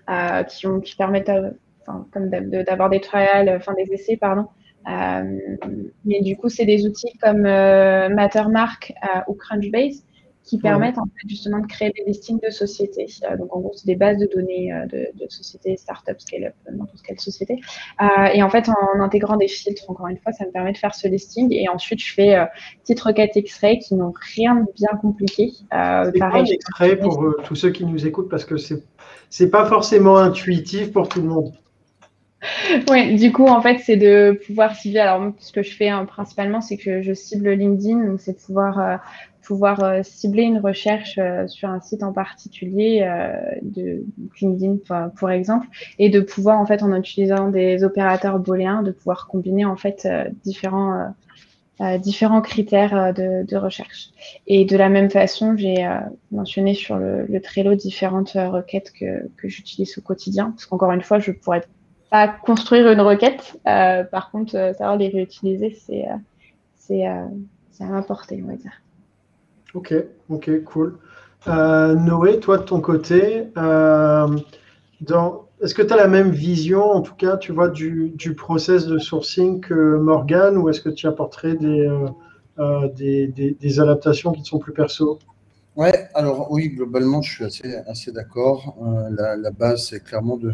euh, 0.09 0.43
qui, 0.43 0.67
ont, 0.67 0.79
qui 0.79 0.95
permettent 0.95 1.29
euh, 1.29 2.63
d'avoir 2.63 2.89
des 2.89 2.99
trials, 2.99 3.49
enfin 3.55 3.73
des 3.73 3.91
essais, 3.93 4.17
pardon. 4.17 4.47
Euh, 4.87 5.37
mais 6.05 6.21
du 6.21 6.37
coup, 6.37 6.49
c'est 6.49 6.65
des 6.65 6.85
outils 6.85 7.17
comme 7.21 7.41
Mattermark 7.41 8.93
ou 9.27 9.33
Crunchbase 9.33 10.03
qui 10.43 10.57
permettent 10.57 10.97
en 10.97 11.05
fait, 11.05 11.27
justement 11.27 11.59
de 11.59 11.67
créer 11.67 11.91
des 11.91 12.03
listings 12.05 12.39
de 12.43 12.49
sociétés. 12.49 13.07
Euh, 13.23 13.37
donc 13.37 13.55
en 13.55 13.59
gros, 13.59 13.73
c'est 13.75 13.85
des 13.85 13.95
bases 13.95 14.17
de 14.17 14.27
données 14.27 14.73
euh, 14.73 14.85
de, 14.87 15.07
de, 15.13 15.29
sociétés, 15.29 15.77
start-up, 15.77 16.19
scale-up, 16.19 16.53
n'importe 16.71 17.01
quelle 17.03 17.19
société. 17.19 17.59
Euh, 18.01 18.25
et 18.33 18.41
en 18.41 18.49
fait, 18.49 18.67
en, 18.69 19.01
intégrant 19.01 19.37
des 19.37 19.47
filtres, 19.47 19.89
encore 19.89 20.07
une 20.07 20.17
fois, 20.17 20.31
ça 20.31 20.45
me 20.45 20.51
permet 20.51 20.73
de 20.73 20.77
faire 20.77 20.95
ce 20.95 21.07
listing. 21.07 21.53
Et 21.53 21.69
ensuite, 21.69 22.01
je 22.01 22.13
fais 22.13 22.35
petites 22.81 23.01
requêtes 23.01 23.35
X-ray 23.35 23.79
qui 23.79 23.95
n'ont 23.95 24.13
rien 24.35 24.55
de 24.55 24.65
bien 24.75 24.97
compliqué. 24.99 25.51
Euh, 25.73 26.11
pareil. 26.17 26.45
X-ray 26.51 26.95
pour 26.97 27.35
tous 27.43 27.55
ceux 27.55 27.71
qui 27.71 27.85
nous 27.85 28.05
écoutent? 28.05 28.29
Parce 28.29 28.45
que 28.45 28.57
c'est 28.57 28.83
c'est 29.29 29.49
pas 29.49 29.65
forcément 29.65 30.17
intuitif 30.17 30.91
pour 30.91 31.07
tout 31.07 31.21
le 31.21 31.27
monde. 31.29 31.53
Oui, 32.89 33.15
du 33.15 33.31
coup, 33.31 33.45
en 33.45 33.61
fait, 33.61 33.77
c'est 33.77 33.95
de 33.95 34.37
pouvoir 34.45 34.75
cibler. 34.75 34.99
Alors, 34.99 35.31
ce 35.39 35.53
que 35.53 35.61
je 35.61 35.73
fais 35.73 35.89
hein, 35.89 36.05
principalement, 36.05 36.59
c'est 36.59 36.75
que 36.75 37.01
je 37.01 37.13
cible 37.13 37.51
LinkedIn. 37.51 38.07
Donc, 38.07 38.19
c'est 38.19 38.33
de 38.33 38.39
pouvoir 38.39 38.99
pouvoir 39.41 39.83
euh, 39.83 40.01
cibler 40.03 40.43
une 40.43 40.59
recherche 40.59 41.17
euh, 41.17 41.47
sur 41.47 41.69
un 41.69 41.79
site 41.81 42.03
en 42.03 42.13
particulier 42.13 43.01
euh, 43.03 43.33
de 43.61 44.03
LinkedIn 44.39 44.77
pour 45.15 45.31
exemple 45.31 45.67
et 45.99 46.09
de 46.09 46.19
pouvoir 46.21 46.59
en 46.59 46.65
fait 46.65 46.83
en 46.83 46.95
utilisant 46.95 47.49
des 47.49 47.83
opérateurs 47.83 48.39
booléens 48.39 48.83
de 48.83 48.91
pouvoir 48.91 49.27
combiner 49.27 49.65
en 49.65 49.75
fait 49.75 50.07
différents 50.43 51.13
différents 51.99 52.41
critères 52.41 53.11
de, 53.13 53.55
recherche. 53.55 54.09
Et 54.45 54.65
de 54.65 54.77
la 54.77 54.87
même 54.87 55.09
façon, 55.09 55.57
j'ai 55.57 55.87
mentionné 56.31 56.75
sur 56.75 56.97
le, 56.97 57.25
le, 57.25 57.41
Trello 57.41 57.73
différentes 57.73 58.33
requêtes 58.33 58.91
que, 58.91 59.27
que 59.35 59.47
j'utilise 59.47 59.97
au 59.97 60.01
quotidien, 60.01 60.51
parce 60.51 60.67
qu'encore 60.67 60.91
une 60.91 61.01
fois, 61.01 61.17
je 61.17 61.31
pourrais 61.31 61.63
pas 62.11 62.27
construire 62.27 62.91
une 62.91 63.01
requête. 63.01 63.59
par 63.63 64.29
contre, 64.31 64.51
savoir 64.51 64.97
les 64.97 65.09
réutiliser, 65.09 65.71
c'est 65.71 66.05
c'est 66.77 67.05
à 67.05 67.87
ma 67.87 68.03
portée, 68.03 68.39
on 68.43 68.47
va 68.47 68.57
dire. 68.57 68.81
Ok, 69.73 69.93
ok, 70.29 70.63
cool. 70.65 70.97
Euh, 71.47 71.95
Noé, 71.95 72.39
toi 72.39 72.57
de 72.57 72.63
ton 72.63 72.81
côté, 72.81 73.47
euh, 73.57 74.27
est-ce 75.61 75.73
que 75.73 75.81
tu 75.81 75.93
as 75.93 75.95
la 75.95 76.07
même 76.07 76.31
vision, 76.31 76.83
en 76.83 77.01
tout 77.01 77.15
cas, 77.15 77.37
tu 77.37 77.51
vois, 77.51 77.69
du, 77.69 78.13
process 78.37 78.85
de 78.85 78.99
sourcing 78.99 79.61
que 79.61 79.97
Morgan, 79.97 80.57
ou 80.57 80.69
est-ce 80.69 80.81
que 80.81 80.89
tu 80.89 81.07
apporterais 81.07 81.55
des, 81.55 81.87
euh, 82.59 83.81
adaptations 83.81 84.33
qui 84.33 84.43
sont 84.43 84.59
plus 84.59 84.73
perso? 84.73 85.19
Ouais, 85.77 86.09
alors 86.13 86.51
oui, 86.51 86.69
globalement, 86.69 87.21
je 87.21 87.31
suis 87.31 87.45
assez, 87.45 87.75
assez 87.87 88.11
d'accord. 88.11 88.75
La, 89.11 89.37
la, 89.37 89.51
base, 89.51 89.87
c'est 89.87 90.03
clairement 90.03 90.35
de 90.35 90.53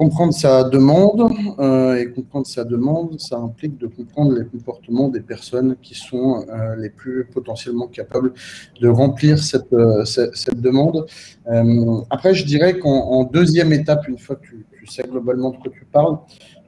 Comprendre 0.00 0.32
sa 0.32 0.64
demande, 0.64 1.30
euh, 1.58 1.94
et 1.96 2.10
comprendre 2.10 2.46
sa 2.46 2.64
demande, 2.64 3.20
ça 3.20 3.36
implique 3.36 3.76
de 3.76 3.86
comprendre 3.86 4.32
les 4.32 4.46
comportements 4.46 5.10
des 5.10 5.20
personnes 5.20 5.76
qui 5.82 5.94
sont 5.94 6.42
euh, 6.48 6.74
les 6.76 6.88
plus 6.88 7.26
potentiellement 7.26 7.86
capables 7.86 8.32
de 8.80 8.88
remplir 8.88 9.38
cette, 9.38 9.70
euh, 9.74 10.02
demande. 10.54 11.04
après, 12.08 12.32
je 12.32 12.46
dirais 12.46 12.78
qu'en 12.78 13.24
deuxième 13.24 13.74
étape, 13.74 14.08
une 14.08 14.16
fois 14.16 14.36
que 14.36 14.46
tu, 14.46 14.86
sais 14.86 15.02
globalement 15.02 15.50
de 15.50 15.58
quoi 15.58 15.70
tu 15.70 15.84
parles, 15.84 16.16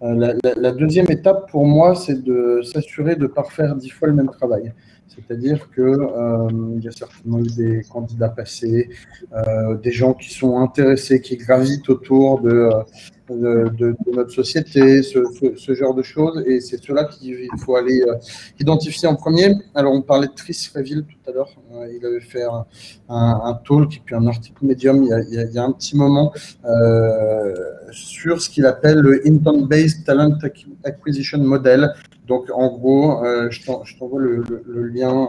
la, 0.03 0.35
la, 0.55 0.73
deuxième 0.73 1.11
étape 1.11 1.51
pour 1.51 1.65
moi, 1.67 1.95
c'est 1.95 2.23
de 2.23 2.61
s'assurer 2.63 3.17
de 3.17 3.23
ne 3.23 3.29
pas 3.29 3.45
faire 3.45 3.75
dix 3.77 3.89
fois 3.89 4.09
le 4.09 4.15
même 4.15 4.29
travail. 4.29 4.75
C'est-à-dire 5.09 5.71
qu'il 5.75 5.85
euh, 5.85 6.81
y 6.81 6.89
a 6.89 6.91
certainement 6.91 7.39
eu 7.41 7.49
des 7.57 7.83
candidats 7.91 8.31
passés, 8.31 8.89
euh, 9.35 9.77
des 9.77 9.93
gens 9.93 10.15
qui 10.15 10.33
sont 10.33 10.59
intéressés, 10.59 11.21
qui 11.21 11.37
gravitent 11.37 11.89
autour 11.91 12.41
de, 12.41 12.71
de, 13.37 13.97
notre 14.13 14.31
société, 14.31 15.03
ce, 15.03 15.75
genre 15.75 15.95
de 15.95 16.03
choses. 16.03 16.43
Et 16.47 16.61
c'est 16.61 16.83
cela 16.83 17.05
qu'il 17.05 17.49
faut 17.59 17.77
aller 17.77 18.03
euh, 18.03 18.17
identifier 18.59 19.09
en 19.09 19.17
premier. 19.17 19.55
Alors, 19.75 19.93
on 19.93 20.03
parlait 20.03 20.29
de 20.29 20.33
Tris 20.33 20.71
Reville 20.75 21.05
tout 21.05 21.31
à 21.31 21.33
l'heure. 21.33 21.51
Euh, 21.73 21.93
il 21.97 22.05
avait 22.05 22.21
fait 22.21 22.45
un, 23.09 23.61
talk 23.67 23.97
et 23.97 24.03
puis 24.05 24.15
un 24.15 24.27
article 24.27 24.65
Medium 24.65 25.03
il 25.03 25.09
y 25.09 25.13
a, 25.13 25.21
il 25.21 25.53
y 25.55 25.59
a, 25.59 25.65
un 25.65 25.73
petit 25.73 25.97
moment 25.97 26.33
euh, 26.65 27.55
sur 27.93 28.41
ce 28.41 28.51
qu'il 28.51 28.67
appelle 28.67 28.99
le 28.99 29.27
Intent-Based 29.27 30.05
Talent 30.05 30.39
Acquisition 30.85 31.39
Model. 31.39 31.93
Donc, 32.33 32.51
en 32.55 32.69
gros, 32.79 33.23
je 33.51 33.99
t'envoie 33.99 34.21
le, 34.21 34.43
le, 34.67 34.89
lien 34.89 35.29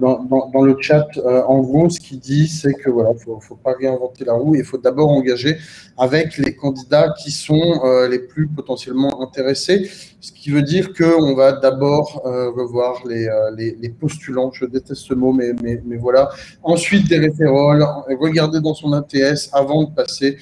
dans, 0.00 0.18
dans, 0.52 0.62
le 0.62 0.76
chat. 0.80 1.06
en 1.46 1.60
gros, 1.60 1.88
ce 1.88 2.00
qu'il 2.00 2.18
dit, 2.18 2.48
c'est 2.48 2.74
que 2.74 2.90
voilà, 2.90 3.14
faut, 3.14 3.38
faut 3.38 3.54
pas 3.54 3.74
réinventer 3.78 4.24
la 4.24 4.32
roue. 4.32 4.56
Il 4.56 4.64
faut 4.64 4.78
d'abord 4.78 5.10
engager 5.10 5.58
avec 5.98 6.38
les 6.38 6.54
candidats 6.54 7.12
qui 7.18 7.30
sont 7.32 7.80
euh, 7.84 8.08
les 8.08 8.20
plus 8.20 8.46
potentiellement 8.46 9.20
intéressés, 9.20 9.90
ce 10.20 10.30
qui 10.32 10.50
veut 10.50 10.62
dire 10.62 10.92
qu'on 10.94 11.34
va 11.34 11.52
d'abord 11.52 12.22
euh, 12.24 12.50
revoir 12.50 13.02
euh, 13.06 13.50
les, 13.56 13.76
les, 13.80 13.88
postulants, 13.88 14.52
je 14.52 14.64
déteste 14.64 15.02
ce 15.02 15.14
mot, 15.14 15.32
mais, 15.32 15.52
mais, 15.62 15.82
mais, 15.84 15.96
voilà. 15.96 16.30
Ensuite, 16.62 17.08
des 17.08 17.18
référoles, 17.18 17.84
regarder 18.20 18.60
dans 18.60 18.74
son 18.74 18.92
ATS 18.92 19.50
avant 19.52 19.84
de 19.84 19.90
passer 19.90 20.38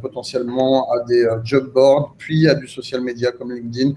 potentiellement 0.00 0.90
à 0.92 1.00
des 1.00 1.26
job 1.44 1.72
boards, 1.72 2.14
puis 2.18 2.46
à 2.46 2.54
du 2.54 2.68
social 2.68 3.00
media 3.00 3.32
comme 3.32 3.52
LinkedIn, 3.52 3.92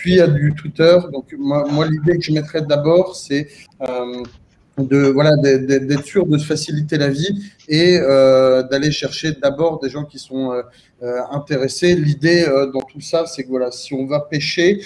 puis 0.00 0.18
à 0.20 0.26
du 0.26 0.54
Twitter. 0.54 0.96
Donc, 1.12 1.26
moi, 1.38 1.66
moi 1.70 1.86
l'idée 1.86 2.16
que 2.16 2.24
je 2.24 2.32
mettrais 2.32 2.62
d'abord, 2.62 3.14
c'est 3.14 3.48
de 4.78 5.08
voilà 5.08 5.36
d'être 5.36 6.04
sûr 6.04 6.26
de 6.26 6.38
se 6.38 6.46
faciliter 6.46 6.96
la 6.96 7.08
vie 7.08 7.42
et 7.68 7.98
euh, 8.00 8.62
d'aller 8.62 8.90
chercher 8.90 9.32
d'abord 9.32 9.80
des 9.80 9.90
gens 9.90 10.04
qui 10.04 10.18
sont 10.18 10.52
euh, 10.52 10.62
euh, 11.02 11.20
intéressés. 11.30 11.94
L'idée 11.94 12.46
dans 12.72 12.80
tout 12.80 13.00
ça, 13.00 13.26
c'est 13.26 13.44
que 13.44 13.48
voilà, 13.48 13.70
si 13.70 13.94
on 13.94 14.06
va 14.06 14.20
pêcher, 14.20 14.80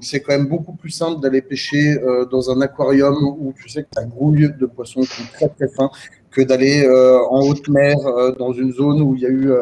c'est 0.00 0.20
quand 0.20 0.32
même 0.32 0.48
beaucoup 0.48 0.72
plus 0.72 0.90
simple 0.90 1.20
d'aller 1.20 1.42
pêcher 1.42 1.96
dans 2.30 2.50
un 2.50 2.60
aquarium 2.62 3.16
où 3.22 3.52
tu 3.52 3.68
sais 3.68 3.82
que 3.82 3.88
tu 4.00 4.08
grouille 4.08 4.50
de 4.58 4.66
poissons 4.66 5.02
qui 5.02 5.08
sont 5.08 5.32
très 5.32 5.48
très 5.48 5.68
fins 5.68 5.90
que 6.30 6.40
d'aller 6.40 6.86
en 7.30 7.40
haute 7.40 7.68
mer 7.68 7.96
dans 8.38 8.52
une 8.52 8.72
zone 8.72 9.02
où 9.02 9.14
il 9.14 9.20
y 9.20 9.26
a 9.26 9.28
eu 9.28 9.52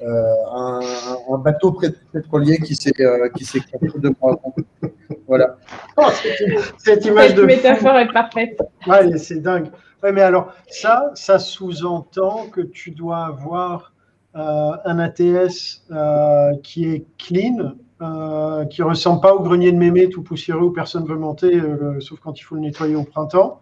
un, 0.00 0.80
un, 1.32 1.38
bateau 1.38 1.76
pétrolier 2.12 2.58
qui 2.58 2.76
s'est 2.76 2.92
qui 3.36 3.44
s'est 3.44 3.60
de 3.96 4.14
moi. 4.20 4.40
Voilà. 5.26 5.56
Oh, 5.96 6.06
cette, 6.78 7.04
image 7.04 7.28
cette 7.28 7.36
de 7.36 7.42
métaphore 7.42 7.98
est 7.98 8.12
parfaite. 8.12 8.58
Ouais, 8.86 9.16
c'est 9.18 9.40
dingue. 9.40 9.70
Ouais, 10.02 10.12
mais 10.12 10.22
alors, 10.22 10.52
ça, 10.68 11.10
ça 11.14 11.38
sous-entend 11.38 12.46
que 12.46 12.62
tu 12.62 12.90
dois 12.90 13.26
avoir 13.26 13.92
euh, 14.34 14.72
un 14.84 14.98
ATS 14.98 15.84
euh, 15.90 16.52
qui 16.62 16.86
est 16.86 17.04
clean, 17.18 17.74
euh, 18.00 18.64
qui 18.66 18.82
ressemble 18.82 19.20
pas 19.20 19.34
au 19.34 19.40
grenier 19.42 19.72
de 19.72 19.76
mémé 19.76 20.08
tout 20.08 20.22
poussiéreux 20.22 20.62
où 20.62 20.70
personne 20.70 21.04
veut 21.06 21.16
monter, 21.16 21.54
euh, 21.54 22.00
sauf 22.00 22.20
quand 22.20 22.38
il 22.38 22.42
faut 22.42 22.54
le 22.54 22.62
nettoyer 22.62 22.96
au 22.96 23.04
printemps. 23.04 23.60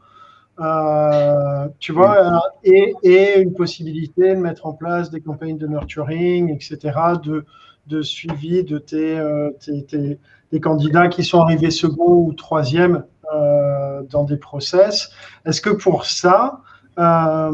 tu 1.79 1.93
vois, 1.93 2.43
et, 2.65 2.95
et, 3.03 3.41
une 3.41 3.55
possibilité 3.55 4.35
de 4.35 4.41
mettre 4.41 4.67
en 4.67 4.73
place 4.73 5.11
des 5.11 5.21
campagnes 5.21 5.59
de 5.59 5.67
nurturing, 5.67 6.55
etc., 6.55 6.79
de, 7.23 7.45
de 7.87 8.03
suivi 8.03 8.65
de 8.65 8.79
tes, 8.79 9.21
tes, 9.61 10.61
candidats 10.61 11.09
qui 11.09 11.25
sont 11.25 11.41
arrivés 11.41 11.71
second 11.71 12.13
ou 12.13 12.33
troisième 12.33 13.05
euh, 13.35 14.03
dans 14.09 14.25
des 14.25 14.39
process. 14.39 15.11
Est-ce 15.45 15.61
que 15.61 15.69
pour 15.69 16.07
ça, 16.07 16.63
euh, 16.99 17.51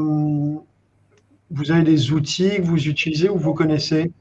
vous 1.50 1.70
avez 1.72 1.82
des 1.82 2.12
outils 2.12 2.58
que 2.58 2.62
vous 2.62 2.86
utilisez 2.86 3.28
ou 3.28 3.38
vous 3.38 3.54
connaissez? 3.54 4.12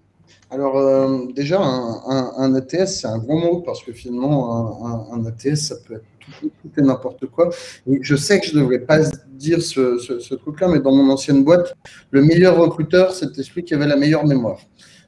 Alors 0.54 0.78
euh, 0.78 1.26
déjà, 1.36 1.60
un, 1.62 2.54
ATS, 2.54 2.86
c'est 2.86 3.08
un 3.08 3.18
grand 3.18 3.40
mot 3.40 3.62
parce 3.62 3.84
que 3.84 3.92
finalement, 3.92 5.12
un, 5.12 5.26
ATS, 5.26 5.56
ça 5.56 5.76
peut 5.88 5.96
être 5.96 6.06
tout, 6.40 6.52
et 6.78 6.82
n'importe 6.82 7.26
quoi. 7.26 7.50
Je 7.88 8.16
sais 8.16 8.40
que 8.40 8.46
je 8.46 8.56
ne 8.56 8.62
devrais 8.62 8.80
pas 8.80 9.00
dire 9.30 9.64
ce, 9.64 10.36
truc-là, 10.36 10.68
mais 10.68 10.80
dans 10.80 10.94
mon 10.94 11.12
ancienne 11.12 11.44
boîte, 11.44 11.74
le 12.12 12.22
meilleur 12.22 12.58
recruteur, 12.58 13.14
c'était 13.14 13.42
celui 13.42 13.64
qui 13.64 13.74
avait 13.74 13.88
la 13.88 13.96
meilleure 13.96 14.28
mémoire. 14.28 14.60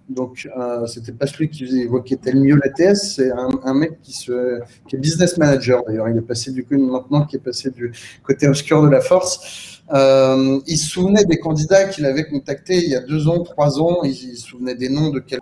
Donc, 0.09 0.47
euh, 0.57 0.85
c'était 0.87 1.11
pas 1.11 1.27
celui 1.27 1.49
qui 1.49 1.63
évoquait 1.79 2.17
tel 2.17 2.39
mieux 2.39 2.55
l'ATS, 2.55 3.15
c'est 3.15 3.31
un, 3.31 3.73
mec 3.73 4.01
qui, 4.01 4.13
qui 4.13 4.95
est 4.95 4.99
business 4.99 5.37
manager 5.37 5.83
d'ailleurs. 5.85 6.09
Il 6.09 6.17
est 6.17 6.21
passé 6.21 6.51
du 6.51 6.63
coup 6.63 6.77
maintenant 6.77 7.25
qui 7.25 7.35
est 7.35 7.39
passé 7.39 7.69
du 7.69 7.91
côté 8.23 8.47
obscur 8.47 8.81
de 8.81 8.89
la 8.89 9.01
force. 9.01 9.74
Euh, 9.93 10.59
il 10.65 10.77
se 10.77 10.89
souvenait 10.89 11.25
des 11.25 11.37
candidats 11.37 11.85
qu'il 11.85 12.05
avait 12.05 12.25
contactés 12.25 12.77
il 12.77 12.89
y 12.89 12.95
a 12.95 13.01
deux 13.01 13.27
ans, 13.27 13.43
trois 13.43 13.79
ans. 13.79 14.03
Il, 14.03 14.11
il 14.11 14.37
se 14.37 14.47
souvenait 14.47 14.75
des 14.75 14.89
noms 14.89 15.09
de 15.09 15.19
quel 15.19 15.39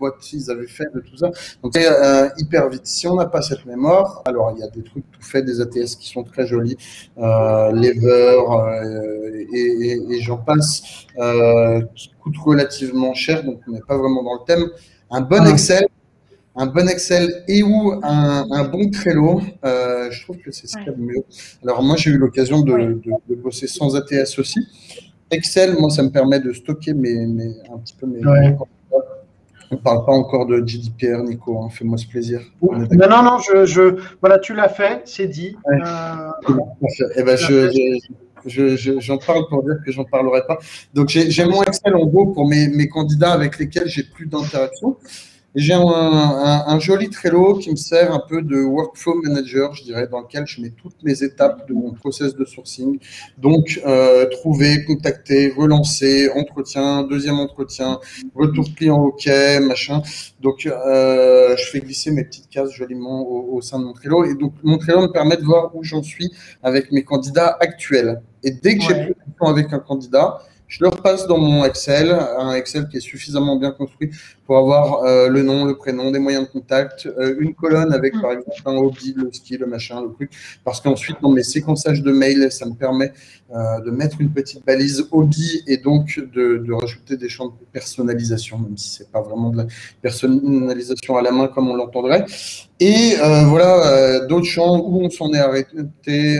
boîte 0.00 0.32
ils 0.32 0.50
avaient 0.50 0.66
fait, 0.66 0.92
de 0.94 1.00
tout 1.00 1.16
ça. 1.16 1.30
Donc 1.62 1.72
c'est 1.74 1.86
euh, 1.86 2.28
hyper 2.38 2.68
vite. 2.68 2.86
Si 2.86 3.06
on 3.06 3.14
n'a 3.14 3.26
pas 3.26 3.42
cette 3.42 3.64
mémoire, 3.66 4.22
alors 4.24 4.52
il 4.56 4.60
y 4.60 4.62
a 4.64 4.68
des 4.68 4.82
trucs 4.82 5.08
tout 5.10 5.22
faits, 5.22 5.44
des 5.44 5.60
ATS 5.60 5.96
qui 5.96 6.08
sont 6.08 6.24
très 6.24 6.46
jolis, 6.46 6.76
euh, 7.18 7.70
Lever 7.72 8.38
euh, 8.50 9.46
et, 9.52 10.20
j'en 10.20 10.38
passe, 10.38 11.06
euh, 11.18 11.82
qui 11.94 12.10
coûtent 12.20 12.38
relativement 12.38 13.14
cher, 13.14 13.44
donc 13.44 13.60
on 13.68 13.72
n'est 13.72 13.80
pas 13.80 13.96
vraiment 13.96 14.22
dans 14.22 14.34
le 14.34 14.44
thème. 14.46 14.68
Un 15.10 15.20
bon 15.20 15.42
ah. 15.44 15.50
Excel, 15.50 15.86
un 16.56 16.66
bon 16.66 16.88
Excel 16.88 17.44
et 17.48 17.62
ou 17.62 17.92
un, 18.02 18.64
bon 18.64 18.90
Trello, 18.90 19.40
euh, 19.64 20.10
je 20.10 20.22
trouve 20.22 20.38
que 20.38 20.50
c'est 20.50 20.66
ce 20.66 20.76
qu'il 20.76 20.86
y 20.86 20.90
a 20.90 20.92
de 20.92 21.00
mieux. 21.00 21.22
Alors 21.62 21.82
moi 21.82 21.96
j'ai 21.96 22.10
eu 22.10 22.18
l'occasion 22.18 22.60
de, 22.60 23.00
de, 23.28 23.34
bosser 23.34 23.66
sans 23.66 23.96
ATS 23.96 24.38
aussi. 24.38 24.60
Excel, 25.30 25.76
moi 25.78 25.90
ça 25.90 26.02
me 26.02 26.10
permet 26.10 26.40
de 26.40 26.52
stocker 26.52 26.92
mes, 26.92 27.26
mes 27.26 27.54
un 27.72 27.78
petit 27.78 27.94
peu 27.94 28.06
mes, 28.06 28.20
on 29.72 29.76
ne 29.76 29.80
parle 29.80 30.04
pas 30.04 30.12
encore 30.12 30.46
de 30.46 30.66
GDPR, 30.66 31.22
Nico, 31.22 31.62
hein, 31.62 31.68
fais-moi 31.70 31.96
ce 31.96 32.06
plaisir. 32.06 32.40
Non, 32.60 33.08
non, 33.08 33.22
non, 33.22 33.38
je, 33.38 34.00
voilà, 34.20 34.40
tu 34.40 34.52
l'as 34.52 34.68
fait, 34.68 35.02
c'est 35.04 35.28
dit. 35.28 35.56
Euh, 35.68 36.52
eh 37.14 37.22
ben, 37.22 37.36
je, 38.46 38.98
j'en 38.98 39.18
parle 39.18 39.46
pour 39.48 39.62
dire 39.62 39.76
que 39.84 39.92
j'en 39.92 40.04
parlerai 40.04 40.40
pas. 40.48 40.58
Donc, 40.92 41.08
j'ai 41.10 41.44
mon 41.44 41.62
Excel 41.62 41.94
en 41.94 42.04
gros 42.04 42.26
pour 42.26 42.48
mes, 42.48 42.66
mes 42.68 42.88
candidats 42.88 43.32
avec 43.32 43.58
lesquels 43.60 43.86
j'ai 43.86 44.02
plus 44.02 44.26
d'interaction. 44.26 44.96
J'ai 45.56 45.74
un, 45.74 46.78
joli 46.78 47.10
Trello 47.10 47.54
qui 47.54 47.72
me 47.72 47.76
sert 47.76 48.14
un 48.14 48.20
peu 48.20 48.40
de 48.40 48.62
workflow 48.62 49.14
manager, 49.22 49.74
je 49.74 49.82
dirais, 49.82 50.06
dans 50.06 50.20
lequel 50.20 50.46
je 50.46 50.60
mets 50.60 50.70
toutes 50.70 51.02
mes 51.02 51.24
étapes 51.24 51.66
de 51.68 51.74
mon 51.74 51.90
process 51.90 52.36
de 52.36 52.44
sourcing. 52.44 53.00
Donc, 53.36 53.80
euh, 53.84 54.26
trouver, 54.26 54.84
contacter, 54.84 55.52
relancer, 55.56 56.30
entretien, 56.36 57.02
deuxième 57.02 57.40
entretien, 57.40 57.98
retour 58.32 58.64
client 58.76 59.02
OK, 59.02 59.28
machin. 59.62 60.02
Donc, 60.40 60.66
euh, 60.66 61.56
je 61.56 61.64
fais 61.64 61.80
glisser 61.80 62.12
mes 62.12 62.22
petites 62.22 62.48
cases 62.48 62.70
joliment 62.70 63.26
au, 63.28 63.60
sein 63.60 63.80
de 63.80 63.86
mon 63.86 63.92
Trello. 63.92 64.24
Et 64.24 64.36
donc, 64.36 64.52
mon 64.62 64.78
Trello 64.78 65.02
me 65.02 65.08
permet 65.08 65.36
de 65.36 65.42
voir 65.42 65.74
où 65.74 65.82
j'en 65.82 66.04
suis 66.04 66.32
avec 66.62 66.92
mes 66.92 67.02
candidats 67.02 67.56
actuels. 67.58 68.22
Et 68.44 68.52
dès 68.52 68.78
que 68.78 68.84
j'ai 68.84 68.94
plus 68.94 69.08
de 69.08 69.36
temps 69.36 69.48
avec 69.48 69.72
un 69.72 69.80
candidat, 69.80 70.38
je 70.70 70.84
le 70.84 70.88
repasse 70.88 71.26
dans 71.26 71.36
mon 71.36 71.64
Excel, 71.64 72.10
un 72.12 72.52
Excel 72.52 72.86
qui 72.88 72.98
est 72.98 73.00
suffisamment 73.00 73.56
bien 73.56 73.72
construit 73.72 74.10
pour 74.46 74.56
avoir 74.56 75.02
euh, 75.02 75.28
le 75.28 75.42
nom, 75.42 75.64
le 75.64 75.76
prénom, 75.76 76.12
des 76.12 76.20
moyens 76.20 76.46
de 76.46 76.52
contact, 76.52 77.06
euh, 77.06 77.34
une 77.40 77.54
colonne 77.54 77.92
avec 77.92 78.12
par 78.20 78.30
exemple 78.30 78.56
un 78.64 78.76
hobby, 78.76 79.12
le 79.16 79.32
ski, 79.32 79.56
le 79.56 79.66
machin, 79.66 80.00
le 80.00 80.12
truc. 80.12 80.30
Parce 80.64 80.80
qu'ensuite, 80.80 81.16
dans 81.20 81.32
mes 81.32 81.42
séquençages 81.42 82.02
de 82.02 82.12
mails, 82.12 82.52
ça 82.52 82.66
me 82.66 82.74
permet 82.74 83.12
euh, 83.52 83.80
de 83.80 83.90
mettre 83.90 84.20
une 84.20 84.30
petite 84.30 84.64
balise 84.64 85.08
hobby 85.10 85.62
et 85.66 85.78
donc 85.78 86.20
de, 86.32 86.72
rajouter 86.72 87.16
des 87.16 87.28
champs 87.28 87.48
de 87.48 87.52
personnalisation, 87.72 88.58
même 88.58 88.76
si 88.76 88.90
c'est 88.90 89.10
pas 89.10 89.20
vraiment 89.20 89.50
de 89.50 89.56
la 89.56 89.66
personnalisation 90.00 91.16
à 91.16 91.22
la 91.22 91.32
main 91.32 91.48
comme 91.48 91.68
on 91.68 91.74
l'entendrait. 91.74 92.24
Et 92.78 93.14
euh, 93.20 93.44
voilà, 93.46 93.86
euh, 93.86 94.26
d'autres 94.28 94.46
champs 94.46 94.78
où 94.78 95.02
on 95.02 95.10
s'en 95.10 95.32
est 95.32 95.38
arrêté, 95.38 96.38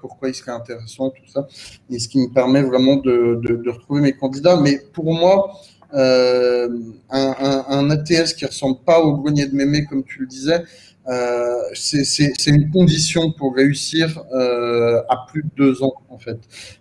pourquoi 0.00 0.28
il 0.28 0.34
serait 0.34 0.52
intéressant, 0.52 1.10
tout 1.10 1.26
ça. 1.26 1.48
Et 1.90 1.98
ce 1.98 2.08
qui 2.08 2.18
me 2.18 2.32
permet 2.32 2.62
vraiment 2.62 2.96
de, 2.96 3.40
de 3.42 3.70
retrouver 3.70 4.00
mes 4.00 4.12
candidats. 4.12 4.56
Mais 4.60 4.80
pour 4.92 5.12
moi, 5.12 5.50
un, 5.94 7.64
un, 7.68 7.90
ATS 7.90 8.34
qui 8.34 8.44
ressemble 8.46 8.78
pas 8.84 9.00
au 9.00 9.16
grenier 9.16 9.46
de 9.46 9.54
mémé, 9.54 9.84
comme 9.84 10.04
tu 10.04 10.20
le 10.20 10.26
disais, 10.26 10.62
euh, 11.06 11.60
c'est 11.74 12.46
une 12.46 12.70
condition 12.70 13.30
pour 13.32 13.54
réussir 13.54 14.24
euh, 14.32 15.02
à 15.10 15.26
plus 15.30 15.42
de 15.42 15.50
deux 15.54 15.82
ans 15.82 15.92
en 16.08 16.18
fait, 16.18 16.38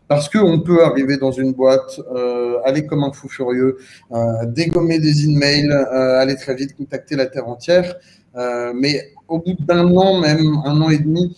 parce 0.08 0.30
que 0.30 0.38
on 0.38 0.62
peut 0.62 0.84
arriver 0.86 1.18
dans 1.18 1.32
une 1.32 1.52
boîte, 1.52 2.00
euh, 2.16 2.58
aller 2.64 2.86
comme 2.86 3.04
un 3.04 3.12
fou 3.12 3.28
furieux, 3.28 3.78
euh, 4.14 4.46
dégommer 4.46 5.00
des 5.00 5.26
emails, 5.26 5.70
euh, 5.70 6.20
aller 6.20 6.36
très 6.36 6.56
vite, 6.56 6.74
contacter 6.78 7.18
la 7.18 7.26
terre 7.26 7.50
entière, 7.50 7.96
mais 8.74 9.12
au 9.28 9.40
bout 9.40 9.56
d'un 9.60 9.88
an 9.96 10.20
même, 10.20 10.58
un 10.66 10.82
an 10.82 10.90
et 10.90 11.00
demi, 11.00 11.36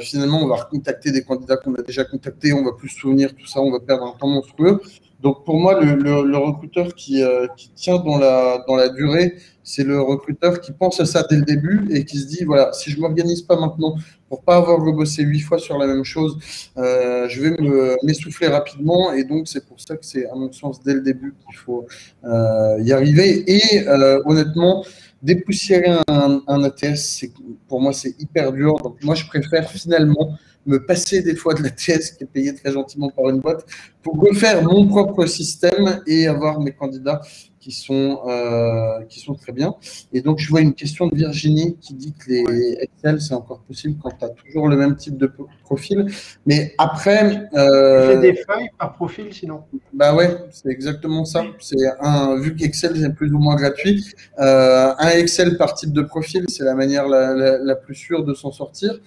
finalement 0.00 0.42
on 0.42 0.48
va 0.48 0.56
recontacter 0.56 1.10
des 1.12 1.22
candidats 1.22 1.56
qu'on 1.56 1.74
a 1.74 1.82
déjà 1.82 2.04
contactés, 2.04 2.52
on 2.52 2.64
va 2.64 2.72
plus 2.72 2.88
se 2.88 3.00
souvenir 3.00 3.34
tout 3.34 3.46
ça, 3.46 3.60
on 3.60 3.70
va 3.70 3.80
perdre 3.80 4.04
un 4.04 4.18
temps 4.18 4.28
monstrueux. 4.28 4.80
Donc 5.20 5.44
pour 5.44 5.56
moi, 5.56 5.80
le, 5.80 6.36
recruteur 6.36 6.94
qui, 6.94 7.22
qui, 7.56 7.70
tient 7.70 7.98
dans 7.98 8.18
la, 8.18 8.62
dans 8.68 8.76
la 8.76 8.90
durée, 8.90 9.34
c'est 9.66 9.82
le 9.82 10.00
recruteur 10.00 10.60
qui 10.60 10.72
pense 10.72 11.00
à 11.00 11.06
ça 11.06 11.26
dès 11.28 11.36
le 11.36 11.42
début 11.42 11.88
et 11.90 12.04
qui 12.04 12.18
se 12.18 12.26
dit 12.26 12.44
voilà, 12.44 12.72
si 12.72 12.90
je 12.90 13.00
m'organise 13.00 13.42
pas 13.42 13.58
maintenant 13.58 13.96
pour 14.28 14.42
pas 14.42 14.56
avoir 14.56 14.80
rebossé 14.80 15.24
huit 15.24 15.40
fois 15.40 15.58
sur 15.58 15.76
la 15.76 15.88
même 15.88 16.04
chose, 16.04 16.38
euh, 16.76 17.28
je 17.28 17.42
vais 17.42 17.96
m'essouffler 18.04 18.46
rapidement 18.46 19.12
et 19.12 19.24
donc 19.24 19.48
c'est 19.48 19.66
pour 19.66 19.80
ça 19.80 19.96
que 19.96 20.06
c'est 20.06 20.28
à 20.30 20.34
mon 20.36 20.52
sens 20.52 20.80
dès 20.84 20.94
le 20.94 21.00
début 21.00 21.34
qu'il 21.44 21.56
faut 21.56 21.84
euh, 22.24 22.78
y 22.80 22.92
arriver 22.92 23.44
et 23.50 23.88
euh, 23.88 24.22
honnêtement 24.24 24.84
dépoussiérer 25.22 25.98
un, 26.08 26.42
un 26.46 26.64
ATS, 26.64 27.24
pour 27.68 27.80
moi 27.80 27.92
c'est 27.92 28.14
hyper 28.20 28.52
dur. 28.52 28.76
Donc 28.78 29.02
moi 29.02 29.14
je 29.14 29.26
préfère 29.26 29.68
finalement 29.70 30.36
me 30.66 30.84
passer 30.84 31.22
des 31.22 31.36
fois 31.36 31.54
de 31.54 31.62
l'ATS 31.62 32.10
qui 32.12 32.24
est 32.24 32.30
payé 32.32 32.54
très 32.54 32.72
gentiment 32.72 33.08
par 33.10 33.28
une 33.28 33.40
boîte 33.40 33.64
pour 34.06 34.20
refaire 34.20 34.62
mon 34.62 34.86
propre 34.86 35.26
système 35.26 36.00
et 36.06 36.28
avoir 36.28 36.60
mes 36.60 36.70
candidats 36.70 37.20
qui 37.58 37.72
sont, 37.72 38.20
euh, 38.28 39.02
qui 39.08 39.18
sont 39.18 39.34
très 39.34 39.50
bien. 39.50 39.74
Et 40.12 40.20
donc, 40.20 40.38
je 40.38 40.48
vois 40.48 40.60
une 40.60 40.74
question 40.74 41.08
de 41.08 41.16
Virginie 41.16 41.76
qui 41.80 41.94
dit 41.94 42.14
que 42.16 42.30
les 42.30 42.78
Excel, 42.82 43.20
c'est 43.20 43.34
encore 43.34 43.62
possible 43.62 43.96
quand 44.00 44.12
tu 44.16 44.24
as 44.24 44.28
toujours 44.28 44.68
le 44.68 44.76
même 44.76 44.94
type 44.94 45.16
de 45.16 45.28
profil. 45.64 46.06
Mais 46.46 46.72
après. 46.78 47.48
Euh, 47.54 48.20
des 48.20 48.34
feuilles 48.34 48.70
par 48.78 48.92
profil 48.92 49.26
sinon 49.32 49.64
Bah 49.92 50.14
ouais, 50.14 50.30
c'est 50.52 50.68
exactement 50.68 51.24
ça. 51.24 51.44
C'est 51.58 51.84
un, 51.98 52.38
vu 52.38 52.54
qu'Excel 52.54 53.04
est 53.04 53.10
plus 53.10 53.32
ou 53.32 53.38
moins 53.38 53.56
gratuit, 53.56 54.04
euh, 54.38 54.94
un 54.96 55.08
Excel 55.08 55.56
par 55.56 55.74
type 55.74 55.92
de 55.92 56.02
profil, 56.02 56.44
c'est 56.46 56.62
la 56.62 56.76
manière 56.76 57.08
la, 57.08 57.34
la, 57.34 57.58
la 57.58 57.74
plus 57.74 57.96
sûre 57.96 58.24
de 58.24 58.34
s'en 58.34 58.52
sortir. 58.52 59.00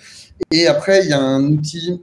Et 0.51 0.67
après, 0.67 1.05
il 1.05 1.09
y 1.09 1.13
a 1.13 1.21
un 1.21 1.45
outil 1.45 2.01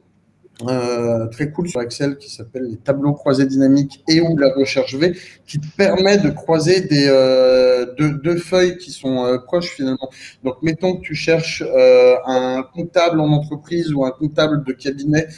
euh, 0.63 1.27
très 1.27 1.51
cool 1.51 1.69
sur 1.69 1.83
Excel 1.83 2.17
qui 2.17 2.31
s'appelle 2.31 2.65
les 2.71 2.77
tableaux 2.77 3.13
croisés 3.13 3.45
dynamiques 3.45 4.03
et 4.09 4.23
ou 4.23 4.37
la 4.39 4.53
recherche 4.55 4.95
V 4.95 5.15
qui 5.47 5.61
te 5.61 5.67
permet 5.77 6.17
de 6.17 6.31
croiser 6.31 6.81
des 6.81 7.07
euh, 7.09 7.87
deux, 7.99 8.37
feuilles 8.37 8.79
qui 8.79 8.91
sont 8.91 9.25
euh, 9.25 9.39
proches 9.39 9.71
finalement. 9.71 10.09
Donc 10.45 10.57
mettons 10.63 10.97
que 10.97 11.03
tu 11.03 11.15
cherches 11.15 11.63
euh, 11.63 12.15
un 12.27 12.65
comptable 12.75 13.21
en 13.21 13.31
entreprise 13.33 13.93
ou 13.93 14.05
un 14.05 14.11
comptable 14.11 14.65
de 14.65 14.73
cabinet, 14.73 15.29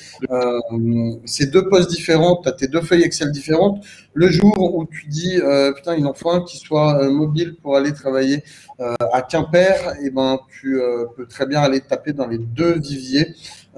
c'est 1.24 1.50
deux 1.50 1.68
postes 1.68 1.90
différents, 1.90 2.40
tu 2.42 2.48
as 2.48 2.52
tes 2.52 2.68
deux 2.68 2.80
feuilles 2.80 3.02
Excel 3.02 3.32
différentes. 3.32 3.84
Le 4.20 4.30
jour 4.30 4.74
où 4.74 4.84
tu 4.84 5.06
dis 5.06 5.40
putain 5.76 5.94
il 5.94 6.04
en 6.06 6.12
faut 6.12 6.30
un 6.30 6.42
qui 6.42 6.58
soit 6.58 7.08
mobile 7.08 7.56
pour 7.62 7.76
aller 7.76 7.92
travailler 7.92 8.42
à 8.78 9.22
Quimper, 9.22 9.94
eh 10.02 10.10
ben 10.10 10.40
tu 10.50 10.80
peux 11.16 11.26
très 11.26 11.46
bien 11.46 11.60
aller 11.60 11.80
taper 11.80 12.12
dans 12.12 12.26
les 12.26 12.38
deux 12.38 12.78
viviers. 12.80 13.28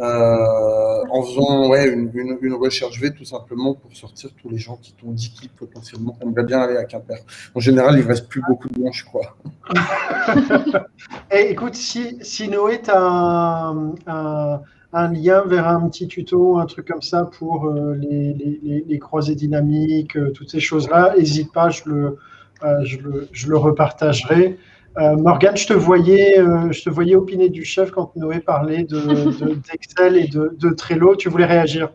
Euh, 0.01 1.05
en 1.11 1.23
faisant 1.23 1.75
une, 1.75 2.55
recherche 2.55 2.99
V 3.01 3.13
tout 3.13 3.27
simplement 3.27 3.75
pour 3.75 3.95
sortir 3.95 4.31
tous 4.41 4.49
les 4.49 4.57
gens 4.57 4.77
qui 4.77 4.95
t'ont 4.95 5.11
dit 5.11 5.31
qu'ils 5.31 5.51
potentiellement 5.51 6.17
aimeraient 6.23 6.45
bien 6.45 6.61
aller 6.61 6.79
à 6.79 6.85
Quimper. 6.85 7.19
En 7.55 7.61
général, 7.61 7.99
il 7.99 8.05
ne 8.05 8.09
reste 8.09 8.27
plus 8.27 8.41
beaucoup 8.49 8.69
de 8.69 8.83
gens, 8.83 8.93
je 8.93 9.05
crois. 9.05 9.37
Et 11.31 11.51
écoute, 11.51 11.75
si, 11.75 12.17
si 12.23 12.49
Noé, 12.49 12.81
tu 12.81 12.91
un, 12.91 13.93
un, 14.07 14.63
lien 14.93 15.45
vers 15.47 15.69
un 15.69 15.89
petit 15.89 16.09
tuto, 16.09 16.59
un 16.59 16.67
truc 16.67 16.89
comme 16.89 17.03
ça 17.03 17.25
pour 17.25 17.67
euh, 17.67 17.95
les, 17.95 18.83
les, 18.87 18.99
croisées 18.99 19.37
dynamiques, 19.37 20.17
euh, 20.17 20.31
toutes 20.31 20.51
ces 20.51 20.61
choses-là, 20.61 21.15
n'hésite 21.17 21.53
pas, 21.53 21.71
je 21.71 21.83
le, 21.87 22.19
le 22.63 23.57
repartagerai. 23.57 24.59
Euh, 24.99 25.17
Morgane, 25.17 25.57
je 25.57 25.69
te 25.69 25.73
voyais, 25.73 26.39
euh, 26.39 26.73
je 26.73 26.91
voyais 26.91 27.15
opiner 27.15 27.49
du 27.49 27.65
chef 27.65 27.91
quand 27.93 28.15
Noé 28.17 28.41
parlait 28.41 28.85
d'Excel 28.85 30.15
de, 30.15 30.19
et 30.19 30.27
de, 30.27 30.71
Trello. 30.71 31.15
Tu 31.15 31.29
voulais 31.29 31.47
réagir? 31.47 31.91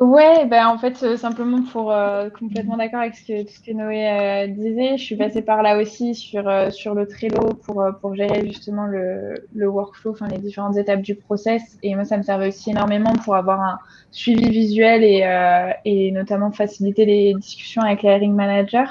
Ouais, 0.00 0.44
ben 0.46 0.66
en 0.66 0.76
fait, 0.76 1.00
euh, 1.04 1.16
simplement 1.16 1.62
pour 1.62 1.94
complètement 2.36 2.76
d'accord 2.76 3.00
avec 3.00 3.14
ce 3.14 3.24
que, 3.24 3.42
tout 3.44 3.52
ce 3.52 3.60
que 3.60 3.70
Noé 3.72 4.48
disait, 4.48 4.98
je 4.98 5.04
suis 5.04 5.16
passée 5.16 5.40
par 5.40 5.62
là 5.62 5.78
aussi 5.80 6.16
sur, 6.16 6.44
sur 6.72 6.94
le 6.94 7.06
Trello 7.06 7.54
pour, 7.64 7.84
pour 8.00 8.14
gérer 8.16 8.44
justement 8.44 8.86
le, 8.86 9.34
le 9.54 9.68
workflow, 9.68 10.10
enfin 10.10 10.26
les 10.26 10.38
différentes 10.38 10.76
étapes 10.76 11.00
du 11.00 11.14
process. 11.14 11.78
Et 11.84 11.94
moi, 11.94 12.04
ça 12.04 12.16
me 12.18 12.22
servait 12.22 12.48
aussi 12.48 12.70
énormément 12.70 13.12
pour 13.24 13.36
avoir 13.36 13.60
un 13.60 13.78
suivi 14.10 14.50
visuel 14.50 15.04
et, 15.04 15.22
et 15.84 16.10
notamment 16.10 16.50
faciliter 16.50 17.04
les 17.06 17.34
discussions 17.34 17.82
avec 17.82 18.02
les 18.02 18.10
hiring 18.10 18.34
managers. 18.34 18.90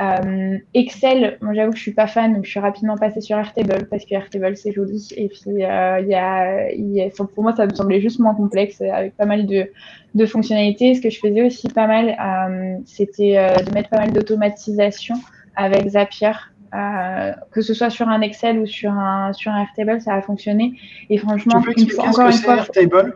Euh, 0.00 0.58
Excel, 0.74 1.38
moi 1.40 1.54
j'avoue 1.54 1.72
que 1.72 1.76
je 1.76 1.82
suis 1.82 1.92
pas 1.92 2.06
fan, 2.06 2.34
donc 2.34 2.44
je 2.44 2.50
suis 2.50 2.60
rapidement 2.60 2.96
passée 2.96 3.20
sur 3.20 3.36
Airtable 3.36 3.88
parce 3.90 4.04
que 4.04 4.14
Airtable 4.14 4.56
c'est 4.56 4.72
joli. 4.72 5.08
Et 5.16 5.28
puis 5.28 5.64
euh, 5.64 6.00
y, 6.00 6.14
a, 6.14 6.70
y 6.72 7.02
a, 7.02 7.08
pour 7.10 7.42
moi 7.42 7.54
ça 7.56 7.66
me 7.66 7.74
semblait 7.74 8.00
juste 8.00 8.20
moins 8.20 8.34
complexe 8.34 8.80
avec 8.80 9.16
pas 9.16 9.26
mal 9.26 9.46
de, 9.46 9.68
de 10.14 10.26
fonctionnalités. 10.26 10.94
Ce 10.94 11.00
que 11.00 11.10
je 11.10 11.18
faisais 11.18 11.42
aussi 11.42 11.68
pas 11.68 11.88
mal, 11.88 12.10
euh, 12.10 12.78
c'était 12.86 13.38
euh, 13.38 13.56
de 13.56 13.72
mettre 13.74 13.88
pas 13.88 13.98
mal 13.98 14.12
d'automatisation 14.12 15.16
avec 15.56 15.88
Zapier. 15.88 16.32
Euh, 16.74 17.32
que 17.50 17.62
ce 17.62 17.72
soit 17.72 17.88
sur 17.90 18.08
un 18.08 18.20
Excel 18.20 18.58
ou 18.58 18.66
sur 18.66 18.92
un 18.92 19.32
sur 19.32 19.50
un 19.50 19.62
Airtable, 19.62 20.00
ça 20.00 20.14
a 20.14 20.22
fonctionné. 20.22 20.74
Et 21.10 21.18
franchement, 21.18 21.60
tu 21.60 21.64
peux 21.64 21.72
expliquer 21.72 22.00
encore 22.00 22.32
ce 22.32 22.42
que 22.42 22.46
c'est 22.46 22.82
Airtable 22.84 23.14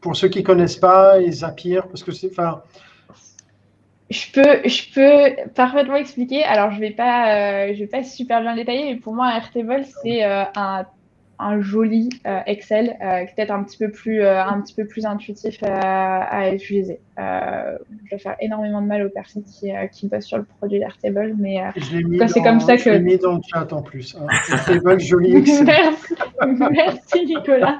pour 0.00 0.14
ceux 0.16 0.28
qui 0.28 0.42
connaissent 0.42 0.76
pas 0.76 1.20
et 1.20 1.32
Zapier, 1.32 1.80
parce 1.88 2.04
que 2.04 2.12
c'est, 2.12 2.30
enfin, 2.30 2.62
je 4.14 4.32
peux, 4.32 4.68
je 4.68 4.92
peux 4.94 5.50
parfaitement 5.54 5.96
expliquer. 5.96 6.44
Alors, 6.44 6.70
je 6.70 6.80
vais 6.80 6.92
pas, 6.92 7.66
euh, 7.66 7.74
je 7.74 7.80
vais 7.80 7.86
pas 7.86 8.02
super 8.04 8.40
bien 8.40 8.54
détailler, 8.54 8.94
mais 8.94 9.00
pour 9.00 9.14
moi, 9.14 9.34
Airtable, 9.36 9.84
c'est 10.02 10.24
euh, 10.24 10.44
un 10.56 10.86
un 11.38 11.60
joli 11.60 12.08
euh, 12.26 12.40
Excel 12.46 12.96
euh, 13.02 13.24
peut-être 13.34 13.50
un 13.50 13.62
petit 13.64 13.78
peu 13.78 13.90
plus 13.90 14.20
euh, 14.20 14.42
un 14.42 14.60
petit 14.60 14.74
peu 14.74 14.86
plus 14.86 15.06
intuitif 15.06 15.62
à 15.62 16.52
utiliser. 16.52 17.00
je 17.16 18.10
vais 18.10 18.18
faire 18.18 18.36
énormément 18.40 18.82
de 18.82 18.86
mal 18.86 19.06
aux 19.06 19.10
personnes 19.10 19.44
qui, 19.44 19.72
qui 19.92 20.08
bossent 20.08 20.26
sur 20.26 20.38
le 20.38 20.44
produit 20.44 20.78
d'Airtable, 20.78 21.34
mais 21.38 21.62
c'est 22.28 22.42
comme 22.42 22.60
ça 22.60 22.76
que 22.76 22.82
je 22.82 22.90
l'ai 22.90 23.00
mis 23.00 23.18
dans 23.18 23.34
le 23.34 23.40
chat 23.52 23.72
en 23.72 23.82
plus. 23.82 24.16
Hein. 24.16 24.26
Airtable 24.50 25.00
joli 25.00 25.36
Excel. 25.36 25.66
Merci, 25.66 26.72
merci 26.72 27.26
Nicolas. 27.26 27.78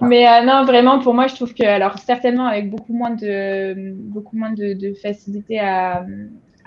mais 0.00 0.44
non, 0.44 0.64
vraiment 0.64 1.00
pour 1.00 1.14
moi, 1.14 1.26
je 1.26 1.34
trouve 1.34 1.54
que 1.54 1.64
alors 1.64 1.98
certainement 1.98 2.46
avec 2.46 2.70
beaucoup 2.70 2.92
moins 2.92 3.10
de 3.14 3.92
beaucoup 3.94 4.36
moins 4.36 4.52
de, 4.52 4.74
de 4.74 4.94
facilité 4.94 5.58
à 5.60 6.04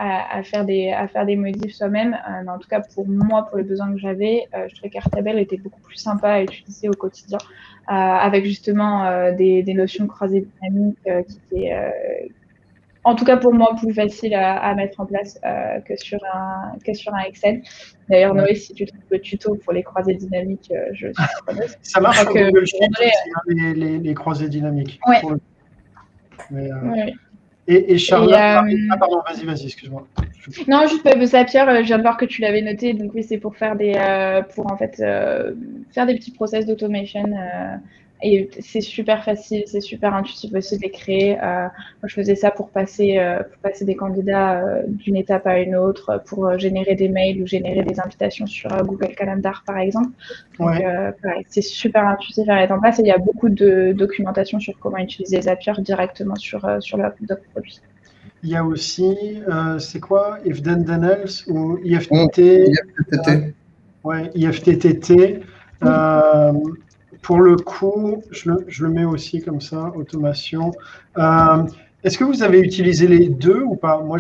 à, 0.04 0.44
faire 0.44 0.66
des, 0.66 0.92
à 0.92 1.08
faire 1.08 1.26
des 1.26 1.36
modifs 1.36 1.76
soi-même. 1.76 2.14
Euh, 2.14 2.50
en 2.50 2.60
tout 2.60 2.68
cas, 2.68 2.82
pour 2.82 3.08
moi, 3.08 3.46
pour 3.46 3.58
les 3.58 3.64
besoins 3.64 3.92
que 3.94 4.00
j'avais, 4.00 4.48
euh, 4.54 4.68
je 4.68 4.76
trouvais 4.76 4.90
qu'Artabel 4.90 5.40
était 5.40 5.58
beaucoup 5.58 5.82
plus 5.82 5.98
sympa 5.98 6.30
à 6.30 6.42
utiliser 6.42 6.90
au 6.90 6.94
quotidien, 6.94 7.38
euh, 7.90 7.92
avec 7.92 8.46
justement 8.46 9.32
des, 9.32 9.64
des, 9.64 9.74
notions 9.74 10.08
croisées 10.08 10.46
dynamiques 10.62 10.98
qui 11.50 11.56
étaient, 11.56 11.76
en 13.06 13.16
tout 13.16 13.26
cas 13.26 13.38
pour 13.38 13.54
moi, 13.54 13.76
plus 13.78 13.94
facile 13.94 14.34
à, 14.34 14.58
à 14.58 14.76
mettre 14.76 15.00
en 15.00 15.06
place 15.06 15.40
que, 15.86 15.96
sur 15.96 16.20
un, 16.34 16.78
que 16.86 16.94
sur 16.94 17.14
un 17.14 17.22
Excel. 17.22 17.62
D'ailleurs, 18.10 18.34
Noé, 18.34 18.56
si 18.56 18.74
tu 18.74 18.86
trouves 18.86 19.02
le 19.10 19.20
tuto 19.20 19.56
pour 19.56 19.74
les 19.74 19.84
croisées 19.84 20.16
dynamiques, 20.16 20.72
je 20.94 21.08
suis 21.08 21.26
preneuse. 21.46 21.78
Ça 21.82 22.02
marche 22.02 22.20
avec 22.20 22.34
Google 22.34 22.66
Sheet, 22.66 22.80
les, 23.48 23.74
les, 23.74 24.00
les, 24.00 24.14
croisées 24.14 24.50
dynamiques. 24.50 25.00
Ouais. 25.08 25.22
Mais, 26.52 26.72
ouais. 26.72 27.14
Et, 27.68 27.98
Charlotte, 27.98 28.34
ah, 28.36 28.66
pardon, 29.00 29.22
vas-y, 29.26 29.46
vas-y, 29.46 29.66
excuse-moi. 29.68 30.06
Non, 30.68 30.86
juste 30.88 31.06
euh, 31.06 31.26
Zapier, 31.26 31.62
euh, 31.62 31.78
je 31.82 31.88
viens 31.88 31.98
de 31.98 32.02
voir 32.04 32.18
que 32.18 32.26
tu 32.26 32.42
l'avais 32.42 32.62
noté, 32.62 32.94
donc 32.94 33.12
oui, 33.14 33.24
c'est 33.24 33.38
pour 33.38 33.56
faire 33.56 33.78
des, 33.78 33.94
euh, 33.96 34.42
pour 34.42 34.70
en 34.70 34.76
fait 34.76 34.98
faire 34.98 36.06
des 36.06 36.16
petits 36.16 36.32
process 36.32 36.66
d'automation 36.66 37.24
et 38.24 38.50
c'est 38.60 38.82
super 38.82 39.24
facile, 39.24 39.64
c'est 39.68 39.82
super 39.82 40.14
intuitif 40.14 40.54
aussi 40.54 40.78
de 40.78 40.84
les 40.84 40.92
créer. 40.92 41.38
Euh, 41.38 41.64
moi, 41.64 42.08
je 42.08 42.14
faisais 42.14 42.36
ça 42.36 42.52
pour 42.52 42.70
passer, 42.70 43.18
euh, 43.18 43.44
pour 43.44 43.58
passer 43.58 43.84
des 43.84 43.96
candidats 43.96 44.62
euh, 44.62 44.84
d'une 44.88 45.18
étape 45.18 45.46
à 45.46 45.60
une 45.60 45.76
autre, 45.76 46.22
pour 46.26 46.58
générer 46.58 46.96
des 46.96 47.10
mails 47.10 47.42
ou 47.42 47.46
générer 47.46 47.84
des 47.84 48.00
invitations 48.00 48.48
sur 48.48 48.70
Google 48.86 49.14
Calendar, 49.16 49.64
par 49.68 49.78
exemple. 49.78 50.10
Donc, 50.58 50.82
c'est 51.50 51.62
super 51.62 52.08
intuitif 52.08 52.48
à 52.48 52.56
mettre 52.56 52.74
en 52.74 52.80
place 52.80 53.00
et 53.00 53.02
il 53.02 53.08
y 53.08 53.12
a 53.12 53.18
beaucoup 53.18 53.50
de 53.50 53.92
documentation 53.92 54.60
sur 54.60 54.80
comment 54.80 54.98
utiliser 54.98 55.42
Zapier 55.42 55.74
directement 55.80 56.36
sur, 56.36 56.66
sur 56.80 56.98
le 56.98 57.04
produit. 57.52 57.82
Il 58.42 58.50
y 58.50 58.56
a 58.56 58.64
aussi, 58.64 59.42
c'est 59.80 60.00
quoi, 60.00 60.40
If 60.46 60.62
Then 60.62 60.86
Then 60.86 61.04
Else 61.04 61.46
ou 61.48 61.78
IFTT 61.84 62.40
IFTTT. 62.40 63.54
ouais, 64.06 64.32
IFTTT 64.34 65.42
pour 67.24 67.40
le 67.40 67.56
coup, 67.56 68.22
je 68.32 68.52
le, 68.52 68.90
mets 68.90 69.06
aussi 69.06 69.42
comme 69.42 69.62
ça, 69.62 69.92
automation. 69.96 70.72
Euh, 71.18 71.64
est-ce 72.04 72.18
que 72.18 72.26
vous 72.26 72.44
avez 72.44 72.60
utilisé 72.60 73.08
les 73.08 73.30
deux 73.30 73.62
ou 73.62 73.76
pas? 73.76 74.00
Moi, 74.02 74.20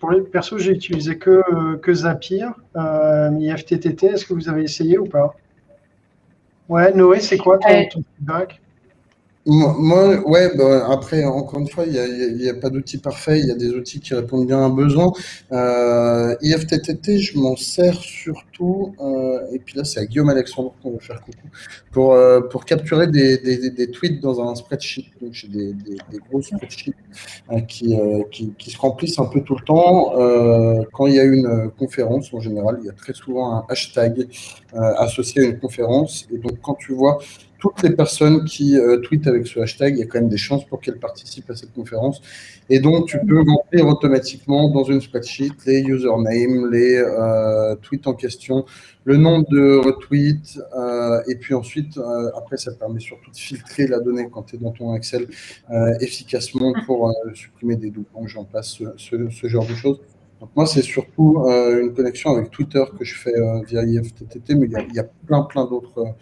pour 0.00 0.10
les 0.10 0.20
perso, 0.20 0.58
j'ai 0.58 0.72
utilisé 0.72 1.16
que, 1.16 1.76
que 1.76 1.94
Zapier, 1.94 2.46
euh, 2.76 3.30
IFTTT. 3.38 4.04
Est-ce 4.04 4.26
que 4.26 4.34
vous 4.34 4.48
avez 4.48 4.64
essayé 4.64 4.98
ou 4.98 5.06
pas? 5.06 5.34
Ouais, 6.68 6.92
Noé, 6.92 7.20
c'est 7.20 7.38
quoi 7.38 7.58
ton, 7.58 7.68
ton 7.88 8.02
feedback? 8.16 8.59
Moi, 9.46 10.20
ouais, 10.28 10.54
bah, 10.54 10.86
après, 10.90 11.24
encore 11.24 11.60
une 11.60 11.68
fois, 11.68 11.84
il 11.86 12.36
n'y 12.36 12.48
a, 12.48 12.54
pas 12.54 12.68
d'outil 12.68 12.98
parfait, 12.98 13.40
il 13.40 13.46
y 13.46 13.50
a 13.50 13.54
des 13.54 13.70
outils 13.70 13.98
qui 13.98 14.12
répondent 14.12 14.46
bien 14.46 14.58
à 14.58 14.64
un 14.64 14.70
besoin. 14.70 15.12
Euh, 15.50 16.36
IFTTT, 16.42 17.18
je 17.18 17.38
m'en 17.38 17.56
sers 17.56 17.98
surtout, 18.00 18.94
euh, 19.00 19.40
et 19.52 19.58
puis 19.58 19.78
là, 19.78 19.84
c'est 19.84 20.00
à 20.00 20.04
Guillaume 20.04 20.28
Alexandre 20.28 20.74
qu'on 20.82 20.92
va 20.92 20.98
faire 20.98 21.22
coucou, 21.22 21.48
pour, 21.90 22.12
euh, 22.12 22.42
pour 22.42 22.66
capturer 22.66 23.06
des, 23.06 23.38
des, 23.38 23.90
tweets 23.90 24.20
dans 24.20 24.46
un 24.46 24.54
spreadsheet. 24.54 25.06
Donc, 25.22 25.32
j'ai 25.32 25.48
des, 25.48 25.72
des, 25.72 26.18
gros 26.28 26.42
spreadsheets 26.42 26.92
euh, 27.50 27.60
qui, 27.62 28.52
qui, 28.58 28.70
se 28.70 28.78
remplissent 28.78 29.18
un 29.18 29.24
peu 29.24 29.40
tout 29.40 29.56
le 29.56 29.64
temps. 29.64 30.12
Quand 30.92 31.06
il 31.06 31.14
y 31.14 31.20
a 31.20 31.24
une 31.24 31.70
conférence, 31.78 32.32
en 32.34 32.40
général, 32.40 32.76
il 32.82 32.86
y 32.86 32.90
a 32.90 32.92
très 32.92 33.14
souvent 33.14 33.56
un 33.56 33.64
hashtag 33.70 34.28
associé 34.74 35.42
à 35.42 35.44
une 35.46 35.58
conférence, 35.58 36.28
et 36.30 36.36
donc 36.36 36.60
quand 36.60 36.74
tu 36.74 36.92
vois 36.92 37.18
toutes 37.60 37.82
les 37.82 37.90
personnes 37.90 38.44
qui 38.44 38.76
euh, 38.76 38.96
tweetent 38.98 39.26
avec 39.26 39.46
ce 39.46 39.60
hashtag, 39.60 39.94
il 39.94 40.00
y 40.00 40.02
a 40.02 40.06
quand 40.06 40.18
même 40.18 40.30
des 40.30 40.38
chances 40.38 40.64
pour 40.64 40.80
qu'elles 40.80 40.98
participent 40.98 41.50
à 41.50 41.54
cette 41.54 41.72
conférence. 41.74 42.22
Et 42.70 42.80
donc, 42.80 43.06
tu 43.06 43.18
peux 43.18 43.42
remplir 43.46 43.86
automatiquement 43.86 44.70
dans 44.70 44.84
une 44.84 45.00
spreadsheet 45.00 45.52
les 45.66 45.80
usernames, 45.82 46.70
les 46.72 46.96
euh, 46.96 47.76
tweets 47.76 48.06
en 48.06 48.14
question, 48.14 48.64
le 49.04 49.16
nombre 49.18 49.46
de 49.50 49.76
retweets, 49.76 50.58
euh, 50.76 51.20
et 51.28 51.36
puis 51.36 51.54
ensuite, 51.54 52.00
après, 52.34 52.56
ça 52.56 52.72
permet 52.72 53.00
surtout 53.00 53.30
de 53.30 53.36
filtrer 53.36 53.86
la 53.86 54.00
donnée 54.00 54.28
quand 54.32 54.42
tu 54.44 54.56
es 54.56 54.58
dans 54.58 54.72
ton 54.72 54.94
Excel 54.94 55.26
efficacement 56.00 56.72
pour 56.86 57.12
supprimer 57.34 57.76
des 57.76 57.90
doublons, 57.90 58.26
j'en 58.26 58.44
passe, 58.44 58.78
ce, 58.96 59.48
genre 59.48 59.66
de 59.66 59.74
choses. 59.74 60.00
Donc 60.40 60.50
moi, 60.56 60.64
c'est 60.64 60.82
surtout 60.82 61.38
une 61.46 61.92
connexion 61.92 62.30
avec 62.30 62.50
Twitter 62.50 62.82
que 62.98 63.04
je 63.04 63.14
fais 63.14 63.34
via 63.66 63.82
IFTTT, 63.82 64.54
mais 64.54 64.66
il 64.66 64.92
y 64.92 64.96
y 64.96 65.00
a 65.00 65.04
plein, 65.26 65.42
plein 65.42 65.66
d'autres 65.66 66.14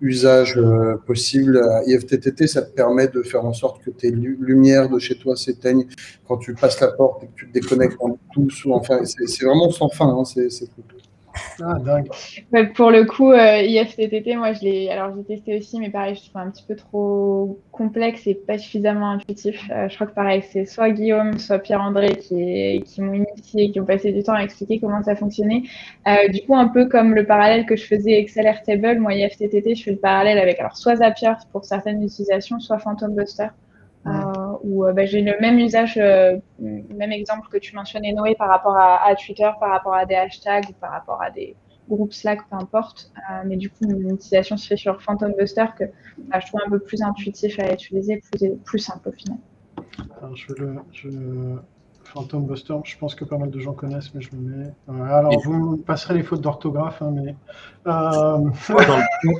usage 0.00 0.56
euh, 0.56 0.96
possible. 1.06 1.60
IFTTT, 1.86 2.46
ça 2.46 2.62
te 2.62 2.72
permet 2.72 3.08
de 3.08 3.22
faire 3.22 3.44
en 3.44 3.52
sorte 3.52 3.82
que 3.82 3.90
tes 3.90 4.10
lumières 4.10 4.88
de 4.88 4.98
chez 4.98 5.16
toi 5.18 5.36
s'éteignent 5.36 5.86
quand 6.26 6.38
tu 6.38 6.54
passes 6.54 6.80
la 6.80 6.88
porte 6.88 7.24
et 7.24 7.26
que 7.26 7.32
tu 7.34 7.48
te 7.48 7.52
déconnectes 7.52 7.96
en 8.00 8.18
tous. 8.32 8.66
Enfin, 8.70 9.00
c'est 9.04 9.44
vraiment 9.44 9.70
sans 9.70 9.88
fin, 9.88 10.08
hein, 10.08 10.24
c'est 10.24 10.48
Ah, 11.62 11.78
dingue. 11.78 12.08
pour 12.74 12.90
le 12.90 13.04
coup, 13.04 13.32
euh, 13.32 13.62
IFTTT, 13.62 14.36
moi, 14.36 14.52
je 14.52 14.62
l'ai, 14.62 14.90
alors 14.90 15.14
j'ai 15.16 15.24
testé 15.24 15.56
aussi, 15.56 15.78
mais 15.78 15.90
pareil, 15.90 16.14
je 16.14 16.28
trouve 16.28 16.42
un 16.42 16.50
petit 16.50 16.64
peu 16.66 16.76
trop 16.76 17.60
complexe 17.72 18.26
et 18.26 18.34
pas 18.34 18.58
suffisamment 18.58 19.10
intuitif. 19.12 19.68
Euh, 19.70 19.88
je 19.88 19.94
crois 19.94 20.06
que 20.06 20.14
pareil, 20.14 20.42
c'est 20.50 20.64
soit 20.66 20.90
Guillaume, 20.90 21.38
soit 21.38 21.58
Pierre-André 21.58 22.16
qui, 22.16 22.82
m'ont 22.98 23.14
initié, 23.14 23.70
qui 23.70 23.80
ont 23.80 23.84
passé 23.84 24.12
du 24.12 24.22
temps 24.22 24.34
à 24.34 24.42
expliquer 24.42 24.80
comment 24.80 25.02
ça 25.02 25.16
fonctionnait. 25.16 25.62
Euh, 26.06 26.28
du 26.28 26.42
coup, 26.42 26.56
un 26.56 26.68
peu 26.68 26.86
comme 26.88 27.14
le 27.14 27.24
parallèle 27.26 27.66
que 27.66 27.76
je 27.76 27.86
faisais 27.86 28.18
Excel 28.18 28.46
Airtable, 28.46 28.98
moi, 28.98 29.14
IFTTT, 29.14 29.74
je 29.74 29.82
fais 29.82 29.92
le 29.92 29.98
parallèle 29.98 30.38
avec 30.38 30.58
alors 30.60 30.76
soit 30.76 30.96
Zapier 30.96 31.32
pour 31.52 31.64
certaines 31.64 32.02
utilisations, 32.02 32.60
soit 32.60 32.78
Phantom 32.78 33.14
Buster. 33.14 33.48
Euh, 34.06 34.52
où 34.62 34.84
bah, 34.92 35.04
j'ai 35.04 35.20
le 35.20 35.34
même 35.40 35.58
usage, 35.58 35.96
même 35.96 37.12
exemple 37.12 37.48
que 37.48 37.58
tu 37.58 37.74
mentionnais 37.74 38.12
Noé 38.12 38.34
par 38.34 38.48
rapport 38.48 38.76
à, 38.76 39.14
Twitter, 39.16 39.50
par 39.60 39.70
rapport 39.70 39.94
à 39.94 40.06
des 40.06 40.14
hashtags, 40.14 40.72
par 40.80 40.92
rapport 40.92 41.20
à 41.22 41.30
des 41.30 41.56
groupes 41.88 42.12
Slack, 42.12 42.40
peu 42.48 42.56
importe. 42.56 43.10
mais 43.44 43.56
du 43.56 43.70
coup, 43.70 43.86
mon 43.86 44.14
utilisation 44.14 44.56
se 44.56 44.66
fait 44.66 44.76
sur 44.76 45.00
Phantom 45.02 45.32
Buster 45.38 45.66
que 45.78 45.84
bah, 46.18 46.40
je 46.40 46.46
trouve 46.46 46.60
un 46.66 46.70
peu 46.70 46.78
plus 46.78 47.02
intuitif 47.02 47.58
à 47.58 47.72
utiliser, 47.72 48.20
plus, 48.32 48.56
plus 48.64 48.78
simple 48.78 49.08
au 49.08 49.12
final. 49.12 49.38
Alors, 50.20 50.36
je 50.36 50.52
le, 50.54 50.76
je 50.92 51.08
Phantom 52.06 52.46
Buster, 52.46 52.74
je 52.84 52.96
pense 52.96 53.14
que 53.14 53.24
pas 53.24 53.36
mal 53.36 53.50
de 53.50 53.58
gens 53.60 53.72
connaissent, 53.72 54.14
mais 54.14 54.20
je 54.20 54.30
le 54.32 54.38
mets. 54.38 54.72
alors, 54.88 55.38
vous 55.44 55.52
me 55.52 55.76
passerez 55.76 56.14
les 56.14 56.22
fautes 56.22 56.40
d'orthographe, 56.40 57.02
hein, 57.02 57.12
mais. 57.12 57.34
Dans 57.84 58.38
le, 58.68 59.32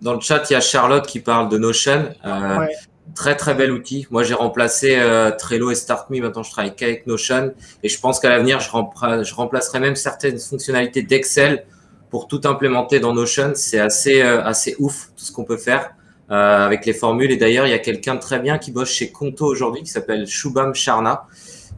dans, 0.00 0.14
le, 0.14 0.20
chat, 0.20 0.48
il 0.50 0.54
y 0.54 0.56
a 0.56 0.60
Charlotte 0.60 1.06
qui 1.06 1.20
parle 1.20 1.48
de 1.48 1.58
Notion. 1.58 2.10
Ouais. 2.24 2.68
Très 3.14 3.36
très 3.36 3.54
bel 3.54 3.72
outil. 3.72 4.06
Moi 4.10 4.22
j'ai 4.22 4.34
remplacé 4.34 4.96
euh, 4.96 5.30
Trello 5.32 5.70
et 5.70 5.74
StartMe. 5.74 6.20
Maintenant 6.20 6.42
je 6.42 6.50
travaille 6.50 6.74
qu'avec 6.74 7.06
Notion 7.06 7.52
et 7.82 7.88
je 7.88 8.00
pense 8.00 8.20
qu'à 8.20 8.30
l'avenir 8.30 8.60
je, 8.60 8.68
je, 8.68 9.34
remplacerai 9.34 9.80
même 9.80 9.96
certaines 9.96 10.38
fonctionnalités 10.38 11.02
d'Excel 11.02 11.66
pour 12.10 12.28
tout 12.28 12.40
implémenter 12.44 13.00
dans 13.00 13.12
Notion. 13.12 13.52
C'est 13.54 13.80
assez 13.80 14.22
euh, 14.22 14.42
assez 14.44 14.76
ouf 14.78 15.10
tout 15.16 15.24
ce 15.24 15.32
qu'on 15.32 15.44
peut 15.44 15.56
faire 15.56 15.94
euh, 16.30 16.64
avec 16.64 16.86
les 16.86 16.94
formules. 16.94 17.32
Et 17.32 17.36
d'ailleurs 17.36 17.66
il 17.66 17.70
y 17.70 17.74
a 17.74 17.80
quelqu'un 17.80 18.14
de 18.14 18.20
très 18.20 18.38
bien 18.38 18.56
qui 18.56 18.70
bosse 18.70 18.90
chez 18.90 19.10
Conto 19.10 19.46
aujourd'hui 19.46 19.82
qui 19.82 19.90
s'appelle 19.90 20.26
Shubham 20.26 20.74
Sharna 20.74 21.26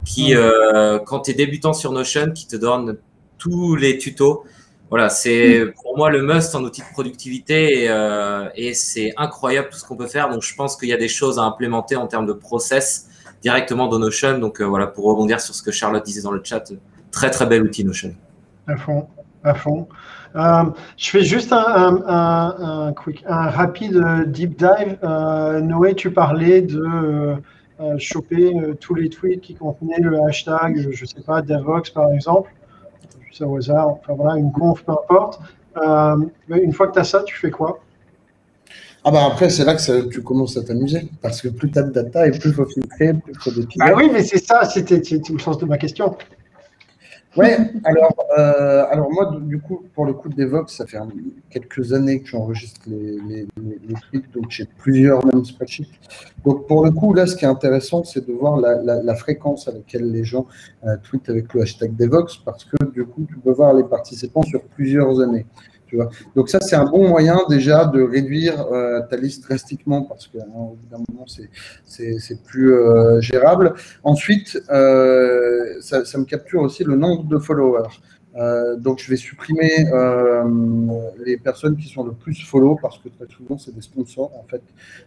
qui 0.04 0.34
quand 1.06 1.20
tu 1.20 1.30
es 1.30 1.34
débutant 1.34 1.72
sur 1.72 1.90
Notion 1.90 2.32
qui 2.32 2.46
te 2.46 2.56
donne 2.56 2.98
tous 3.38 3.74
les 3.74 3.96
tutos 3.96 4.44
voilà, 4.94 5.08
c'est 5.08 5.72
pour 5.82 5.96
moi 5.96 6.08
le 6.08 6.22
must 6.22 6.54
en 6.54 6.62
outil 6.62 6.80
de 6.80 6.86
productivité 6.92 7.86
euh, 7.88 8.48
et, 8.54 8.74
c'est 8.74 9.12
incroyable 9.16 9.68
tout 9.72 9.76
ce 9.76 9.84
qu'on 9.84 9.96
peut 9.96 10.06
faire. 10.06 10.28
Donc, 10.30 10.42
je 10.42 10.54
pense 10.54 10.76
qu'il 10.76 10.88
y 10.88 10.92
a 10.92 10.96
des 10.96 11.08
choses 11.08 11.36
à 11.36 11.42
implémenter 11.42 11.96
en 11.96 12.06
termes 12.06 12.26
de 12.26 12.32
process 12.32 13.08
directement 13.42 13.88
dans 13.88 13.98
Notion. 13.98 14.38
Donc, 14.38 14.60
euh, 14.60 14.64
voilà, 14.64 14.86
pour 14.86 15.06
rebondir 15.06 15.40
sur 15.40 15.52
ce 15.52 15.64
que 15.64 15.72
Charlotte 15.72 16.04
disait 16.04 16.22
dans 16.22 16.30
le 16.30 16.40
chat, 16.44 16.72
très 17.10 17.28
très 17.30 17.44
bel 17.44 17.64
outil 17.64 17.84
Notion. 17.84 18.14
À 18.68 18.76
fond, 18.76 19.08
à 19.42 19.54
fond. 19.54 19.88
Euh, 20.36 20.62
je 20.96 21.10
fais 21.10 21.24
juste 21.24 21.52
un, 21.52 22.92
quick, 22.96 23.24
un 23.26 23.50
rapide 23.50 24.00
deep 24.28 24.56
dive. 24.56 24.96
Noé, 25.02 25.96
tu 25.96 26.12
parlais 26.12 26.62
de 26.62 27.34
choper 27.98 28.52
tous 28.78 28.94
les 28.94 29.08
tweets 29.08 29.40
qui 29.40 29.56
contenaient 29.56 29.98
le 29.98 30.20
hashtag, 30.28 30.88
je 30.88 30.88
ne 30.88 31.08
sais 31.08 31.22
pas, 31.26 31.42
Devox 31.42 31.90
par 31.90 32.12
exemple 32.12 32.48
au 33.42 33.56
hasard, 33.56 33.88
enfin 33.88 34.14
voilà, 34.14 34.38
une 34.38 34.52
conf, 34.52 34.82
peu 34.84 34.92
importe. 34.92 35.40
Euh, 35.76 36.16
une 36.48 36.72
fois 36.72 36.88
que 36.88 36.92
tu 36.94 36.98
as 37.00 37.04
ça, 37.04 37.22
tu 37.24 37.36
fais 37.36 37.50
quoi? 37.50 37.80
Ah 39.06 39.10
bah 39.10 39.26
après, 39.26 39.50
c'est 39.50 39.64
là 39.64 39.74
que 39.74 40.08
tu 40.08 40.22
commences 40.22 40.56
à 40.56 40.62
t'amuser. 40.62 41.08
Parce 41.20 41.42
que 41.42 41.48
plus 41.48 41.70
tu 41.70 41.78
as 41.78 41.82
de 41.82 41.92
data 41.92 42.26
et 42.26 42.30
plus 42.30 42.50
il 42.50 42.54
faut 42.54 42.64
filtrer, 42.64 43.12
plus 43.12 43.34
il 43.34 43.52
faut 43.52 43.60
Ah 43.80 43.92
oui, 43.94 44.08
mais 44.10 44.22
c'est 44.22 44.42
ça, 44.42 44.64
c'était 44.64 44.96
le 44.98 45.38
sens 45.38 45.58
de 45.58 45.66
ma 45.66 45.76
question. 45.76 46.16
Ouais, 47.36 47.58
alors, 47.82 48.14
euh, 48.38 48.84
alors 48.90 49.10
moi, 49.10 49.36
du 49.40 49.60
coup, 49.60 49.82
pour 49.92 50.06
le 50.06 50.12
coup 50.12 50.28
de 50.28 50.36
Devox, 50.36 50.72
ça 50.72 50.86
fait 50.86 50.98
quelques 51.50 51.92
années 51.92 52.20
que 52.20 52.28
j'enregistre 52.28 52.80
les, 52.86 53.18
les, 53.28 53.46
les, 53.56 53.94
tweets, 53.94 54.32
donc 54.32 54.50
j'ai 54.50 54.66
plusieurs 54.78 55.24
mêmes 55.26 55.44
spreadsheets. 55.44 55.88
Donc 56.44 56.68
pour 56.68 56.84
le 56.84 56.92
coup, 56.92 57.12
là, 57.12 57.26
ce 57.26 57.34
qui 57.34 57.44
est 57.44 57.48
intéressant, 57.48 58.04
c'est 58.04 58.24
de 58.24 58.32
voir 58.32 58.58
la, 58.58 59.14
fréquence 59.16 59.66
à 59.66 59.72
laquelle 59.72 60.12
les 60.12 60.22
gens 60.22 60.46
euh, 60.86 60.96
tweetent 61.02 61.28
avec 61.28 61.52
le 61.54 61.62
hashtag 61.62 61.96
Devox, 61.96 62.36
parce 62.44 62.64
que 62.64 62.76
du 62.92 63.04
coup, 63.04 63.26
tu 63.28 63.36
peux 63.36 63.52
voir 63.52 63.74
les 63.74 63.84
participants 63.84 64.42
sur 64.42 64.62
plusieurs 64.62 65.20
années. 65.20 65.46
Donc 66.34 66.48
ça, 66.48 66.60
c'est 66.60 66.76
un 66.76 66.84
bon 66.84 67.08
moyen 67.08 67.40
déjà 67.48 67.84
de 67.84 68.02
réduire 68.02 68.66
euh, 68.72 69.00
ta 69.08 69.16
liste 69.16 69.44
drastiquement 69.44 70.02
parce 70.02 70.26
qu'au 70.26 70.38
bout 70.40 70.88
d'un 70.90 70.98
moment, 71.08 71.26
c'est 71.26 72.42
plus 72.42 72.74
euh, 72.74 73.20
gérable. 73.20 73.74
Ensuite, 74.02 74.60
euh, 74.70 75.80
ça, 75.80 76.18
me 76.18 76.24
capture 76.24 76.62
aussi 76.62 76.84
le 76.84 76.96
nombre 76.96 77.24
de 77.24 77.38
followers. 77.38 77.88
Euh, 78.36 78.76
donc, 78.76 78.98
je 78.98 79.08
vais 79.10 79.16
supprimer 79.16 79.86
euh, 79.92 80.42
les 81.24 81.36
personnes 81.36 81.76
qui 81.76 81.88
sont 81.88 82.02
le 82.02 82.12
plus 82.12 82.42
follow 82.44 82.76
parce 82.80 82.98
que 82.98 83.08
très 83.08 83.32
souvent, 83.34 83.58
c'est 83.58 83.74
des 83.74 83.80
sponsors 83.82 84.32
en 84.36 84.44
fait. 84.50 84.62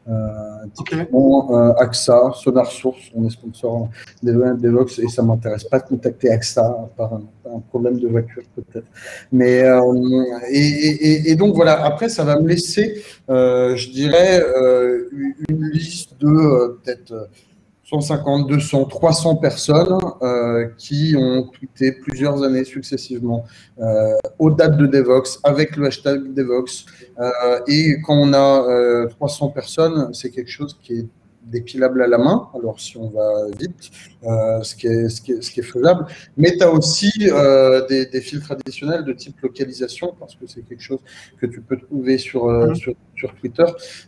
Euh, 0.07 0.65
typiquement, 0.73 1.51
euh, 1.51 1.73
AXA, 1.73 2.31
Sonar 2.35 2.71
Source, 2.71 3.11
on 3.15 3.25
est 3.25 3.29
sponsor 3.29 3.89
des 4.23 4.31
Devox 4.31 4.99
et 4.99 5.07
ça 5.07 5.21
ne 5.23 5.27
m'intéresse 5.27 5.65
pas 5.65 5.79
de 5.79 5.87
contacter 5.87 6.31
AXA 6.31 6.89
par 6.95 7.13
un, 7.13 7.23
un 7.53 7.59
problème 7.59 7.99
de 7.99 8.07
voiture 8.07 8.43
peut-être. 8.55 8.87
Mais 9.31 9.63
et, 10.49 10.59
et, 10.59 11.31
et, 11.31 11.35
donc 11.35 11.55
voilà, 11.55 11.83
après, 11.83 12.09
ça 12.09 12.23
va 12.23 12.39
me 12.39 12.47
laisser, 12.47 13.03
je 13.27 13.91
dirais, 13.91 14.43
une 15.49 15.69
liste 15.69 16.19
de 16.19 16.79
peut-être 16.83 17.29
150, 17.89 18.47
200, 18.47 18.85
300 18.85 19.35
personnes 19.37 19.97
euh, 20.21 20.67
qui 20.77 21.15
ont 21.17 21.43
tweeté 21.47 21.93
plusieurs 21.93 22.43
années 22.43 22.65
successivement 22.65 23.45
euh, 23.79 24.13
aux 24.39 24.51
dates 24.51 24.77
de 24.77 24.87
Devox 24.87 25.39
avec 25.43 25.77
le 25.77 25.87
hashtag 25.87 26.33
Devox. 26.33 26.85
Euh, 27.19 27.59
et 27.67 28.01
quand 28.01 28.15
on 28.15 28.33
a 28.33 29.07
300 29.09 29.49
personnes, 29.49 30.13
c'est 30.13 30.31
quelque 30.31 30.51
chose 30.51 30.77
qui 30.83 30.99
est 30.99 31.07
dépilable 31.49 32.01
à 32.01 32.07
la 32.07 32.17
main, 32.17 32.49
alors 32.53 32.79
si 32.79 32.97
on 32.97 33.09
va 33.09 33.47
vite, 33.57 33.89
euh, 34.23 34.61
ce, 34.61 34.75
qui 34.75 34.87
est, 34.87 35.09
ce, 35.09 35.21
qui 35.21 35.31
est, 35.31 35.41
ce, 35.41 35.51
qui 35.51 35.61
est, 35.61 35.63
faisable. 35.63 36.05
Mais 36.35 36.55
tu 36.57 36.63
as 36.63 36.71
aussi 36.71 37.11
euh, 37.21 37.85
des, 37.87 38.05
des, 38.05 38.21
fils 38.21 38.41
traditionnels 38.41 39.03
de 39.03 39.13
type 39.13 39.39
localisation, 39.41 40.13
parce 40.19 40.35
que 40.35 40.45
c'est 40.47 40.61
quelque 40.61 40.83
chose 40.83 40.99
que 41.39 41.45
tu 41.45 41.61
peux 41.61 41.77
trouver 41.77 42.17
sur, 42.17 42.45
euh, 42.45 42.67
mhm. 42.67 42.75
sur, 42.75 42.93
sur, 43.17 43.33
Twitter. 43.35 43.65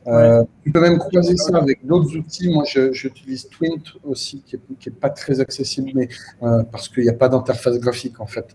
Euh, 0.07 0.43
tu 0.64 0.72
peux 0.72 0.82
même 0.82 0.97
croiser 0.97 1.36
ça 1.36 1.57
avec 1.57 1.86
d'autres 1.86 2.16
outils. 2.16 2.49
Moi, 2.49 2.64
j'utilise 2.91 3.49
Twint 3.49 3.84
aussi, 4.03 4.41
qui 4.45 4.55
n'est 4.55 4.76
qui 4.80 4.89
est 4.89 4.99
pas 4.99 5.10
très 5.10 5.39
accessible, 5.39 5.91
mais, 5.95 6.10
euh, 6.43 6.64
parce 6.64 6.88
qu'il 6.89 7.03
n'y 7.03 7.10
a 7.10 7.14
pas 7.14 7.30
d'interface 7.30 7.80
graphique, 7.80 8.20
en 8.20 8.28
fait, 8.28 8.47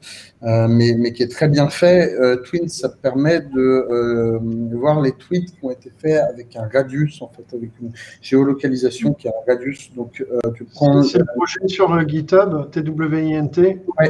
mais, 0.42 0.94
mais 0.98 1.12
qui 1.12 1.22
est 1.22 1.30
très 1.30 1.48
bien 1.48 1.68
fait. 1.68 2.14
Twint, 2.44 2.68
ça 2.68 2.88
permet 2.88 3.40
de 3.40 4.76
voir 4.76 5.00
les 5.00 5.12
tweets 5.12 5.50
qui 5.52 5.64
ont 5.64 5.70
été 5.70 5.90
faits 5.98 6.22
avec 6.30 6.56
un 6.56 6.68
radius, 6.72 7.20
en 7.22 7.28
fait, 7.28 7.56
avec 7.56 7.70
une 7.80 7.92
géolocalisation 8.20 9.14
qui 9.14 9.28
a 9.28 9.32
un 9.32 9.52
radius. 9.52 9.90
Donc, 9.94 10.20
euh, 10.20 10.50
tu 10.54 10.64
prends. 10.64 11.02
C'est 11.02 11.18
le 11.18 11.24
projet 11.36 11.60
sur 11.66 11.92
euh, 11.92 12.02
GitHub, 12.06 12.70
TWINT. 12.70 13.50
Oui, 13.56 14.06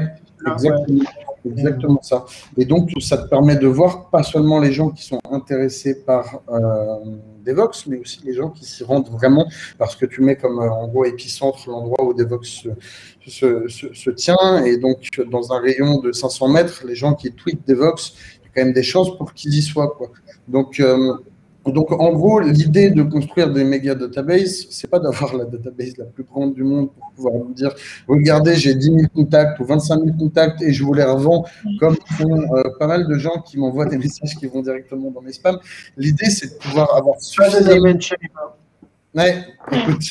exactement, 1.45 2.01
ça. 2.03 2.25
Et 2.57 2.65
donc, 2.65 2.91
ça 3.01 3.19
te 3.19 3.29
permet 3.29 3.57
de 3.57 3.67
voir 3.67 4.11
pas 4.11 4.23
seulement 4.23 4.61
les 4.61 4.73
gens 4.73 4.91
qui 4.91 5.05
sont 5.05 5.21
intéressés 5.31 6.05
par 6.05 6.41
euh, 6.49 6.97
Devox, 7.45 7.87
mais 7.87 7.99
aussi 7.99 8.21
les 8.25 8.35
gens 8.35 8.51
qui 8.51 8.65
s'y 8.65 8.85
rendent 8.85 9.09
vraiment, 9.09 9.47
parce 9.79 9.97
que 9.97 10.07
tu 10.07 10.23
mets 10.23 10.37
comme 10.37 10.59
en 10.59 10.89
gros 10.89 11.05
épicentre 11.05 11.69
l'endroit 11.69 12.05
où 12.05 12.15
Devox 12.15 12.67
se, 13.27 14.11
tient. 14.11 14.65
Et 14.65 14.77
donc, 14.79 15.09
dans 15.31 15.53
un 15.53 15.61
rayon 15.61 16.01
de 16.01 16.13
500 16.13 16.49
mètres, 16.49 16.85
les 16.87 16.95
gens 16.95 17.15
qui 17.15 17.33
tweetent 17.33 17.67
Devox, 17.67 18.15
il 18.43 18.45
y 18.45 18.47
a 18.47 18.51
quand 18.55 18.65
même 18.65 18.75
des 18.75 18.83
chances 18.83 19.17
pour 19.17 19.35
qu'ils 19.35 19.55
y 19.55 19.63
soient. 19.63 19.95
Quoi. 19.97 20.11
Donc, 20.49 20.81
donc, 21.73 21.93
en 21.93 22.13
gros, 22.13 22.41
l'idée 22.41 22.91
de 22.91 23.03
construire 23.03 23.51
des 23.51 23.65
méga 23.65 23.95
databases, 23.95 24.67
c'est 24.71 24.89
pas 24.89 24.99
d'avoir 24.99 25.35
la 25.35 25.45
database 25.45 25.97
la 25.97 26.05
plus 26.05 26.25
grande 26.25 26.55
du 26.55 26.63
monde 26.63 26.91
pour 26.93 27.11
pouvoir 27.15 27.35
nous 27.35 27.55
dire, 27.55 27.75
regardez, 28.07 28.55
j'ai 28.57 28.75
10 28.75 28.85
000 28.85 28.99
contacts 29.15 29.59
ou 29.61 29.65
25 29.65 30.05
000 30.05 30.17
contacts 30.19 30.61
et 30.63 30.73
je 30.73 30.85
vous 30.85 30.93
les 30.93 31.05
revends, 31.05 31.45
comme 31.81 31.97
font 32.19 32.55
euh, 32.57 32.63
pas 32.79 32.87
mal 32.87 33.09
de 33.09 33.15
gens 33.17 33.41
qui 33.41 33.59
m'envoient 33.59 33.87
des 33.87 33.99
messages 34.05 34.37
qui 34.37 34.47
vont 34.47 34.63
directement 34.63 35.11
dans 35.11 35.23
mes 35.23 35.33
spams. 35.33 35.59
L'idée, 35.97 36.27
c'est 36.27 36.55
de 36.55 36.59
pouvoir 36.59 36.95
avoir 36.95 37.21
suffisamment. 37.21 37.99
Ouais, 39.15 39.45
écoute. 39.73 40.11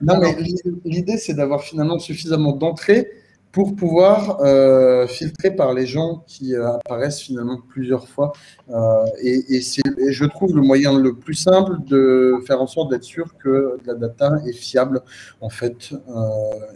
Non, 0.00 0.18
mais 0.20 0.36
l'idée, 0.84 1.16
c'est 1.16 1.34
d'avoir 1.34 1.62
finalement 1.62 1.98
suffisamment 1.98 2.52
d'entrées 2.52 3.08
pour 3.52 3.76
pouvoir 3.76 4.40
euh, 4.40 5.06
filtrer 5.06 5.50
par 5.50 5.74
les 5.74 5.86
gens 5.86 6.24
qui 6.26 6.54
euh, 6.54 6.72
apparaissent 6.72 7.20
finalement 7.20 7.58
plusieurs 7.68 8.08
fois. 8.08 8.32
Euh, 8.70 9.04
et, 9.22 9.60
c'est, 9.60 9.82
je 10.08 10.24
trouve 10.24 10.56
le 10.56 10.62
moyen 10.62 10.98
le 10.98 11.14
plus 11.14 11.34
simple 11.34 11.76
de 11.86 12.36
faire 12.46 12.62
en 12.62 12.66
sorte 12.66 12.90
d'être 12.90 13.04
sûr 13.04 13.36
que 13.36 13.76
la 13.84 13.94
data 13.94 14.38
est 14.46 14.54
fiable, 14.54 15.02
en 15.42 15.50
fait. 15.50 15.92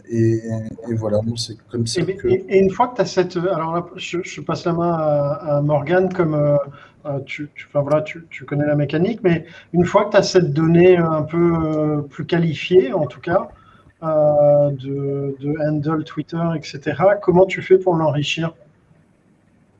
Et, 0.09 0.39
voilà, 0.95 1.19
c'est 1.35 1.57
comme 1.69 1.87
ça 1.87 2.01
et, 2.01 2.15
que... 2.15 2.27
Et, 2.27 2.59
une 2.59 2.69
fois 2.69 2.89
que 2.89 2.97
tu 2.97 3.01
as 3.01 3.05
cette... 3.05 3.37
Alors 3.37 3.73
là, 3.73 3.85
je, 3.95 4.41
passe 4.41 4.65
la 4.65 4.73
main 4.73 4.93
à, 4.93 5.61
Morgane 5.63 6.13
comme... 6.13 6.57
Tu, 7.25 7.49
tu, 7.55 7.67
enfin, 7.69 7.81
voilà, 7.81 8.01
tu, 8.01 8.27
tu, 8.29 8.43
connais 8.43 8.65
la 8.65 8.75
mécanique, 8.75 9.21
mais 9.23 9.45
une 9.71 9.85
fois 9.85 10.05
que 10.05 10.11
tu 10.11 10.17
as 10.17 10.23
cette 10.23 10.51
donnée 10.51 10.97
un 10.97 11.21
peu 11.21 12.05
plus 12.09 12.25
qualifiée, 12.25 12.91
en 12.91 13.05
tout 13.05 13.21
cas, 13.21 13.47
euh, 14.03 14.69
de, 14.71 15.55
handle 15.67 16.03
Twitter, 16.03 16.43
etc. 16.55 16.93
Comment 17.21 17.45
tu 17.45 17.63
fais 17.63 17.79
pour 17.79 17.95
l'enrichir? 17.95 18.53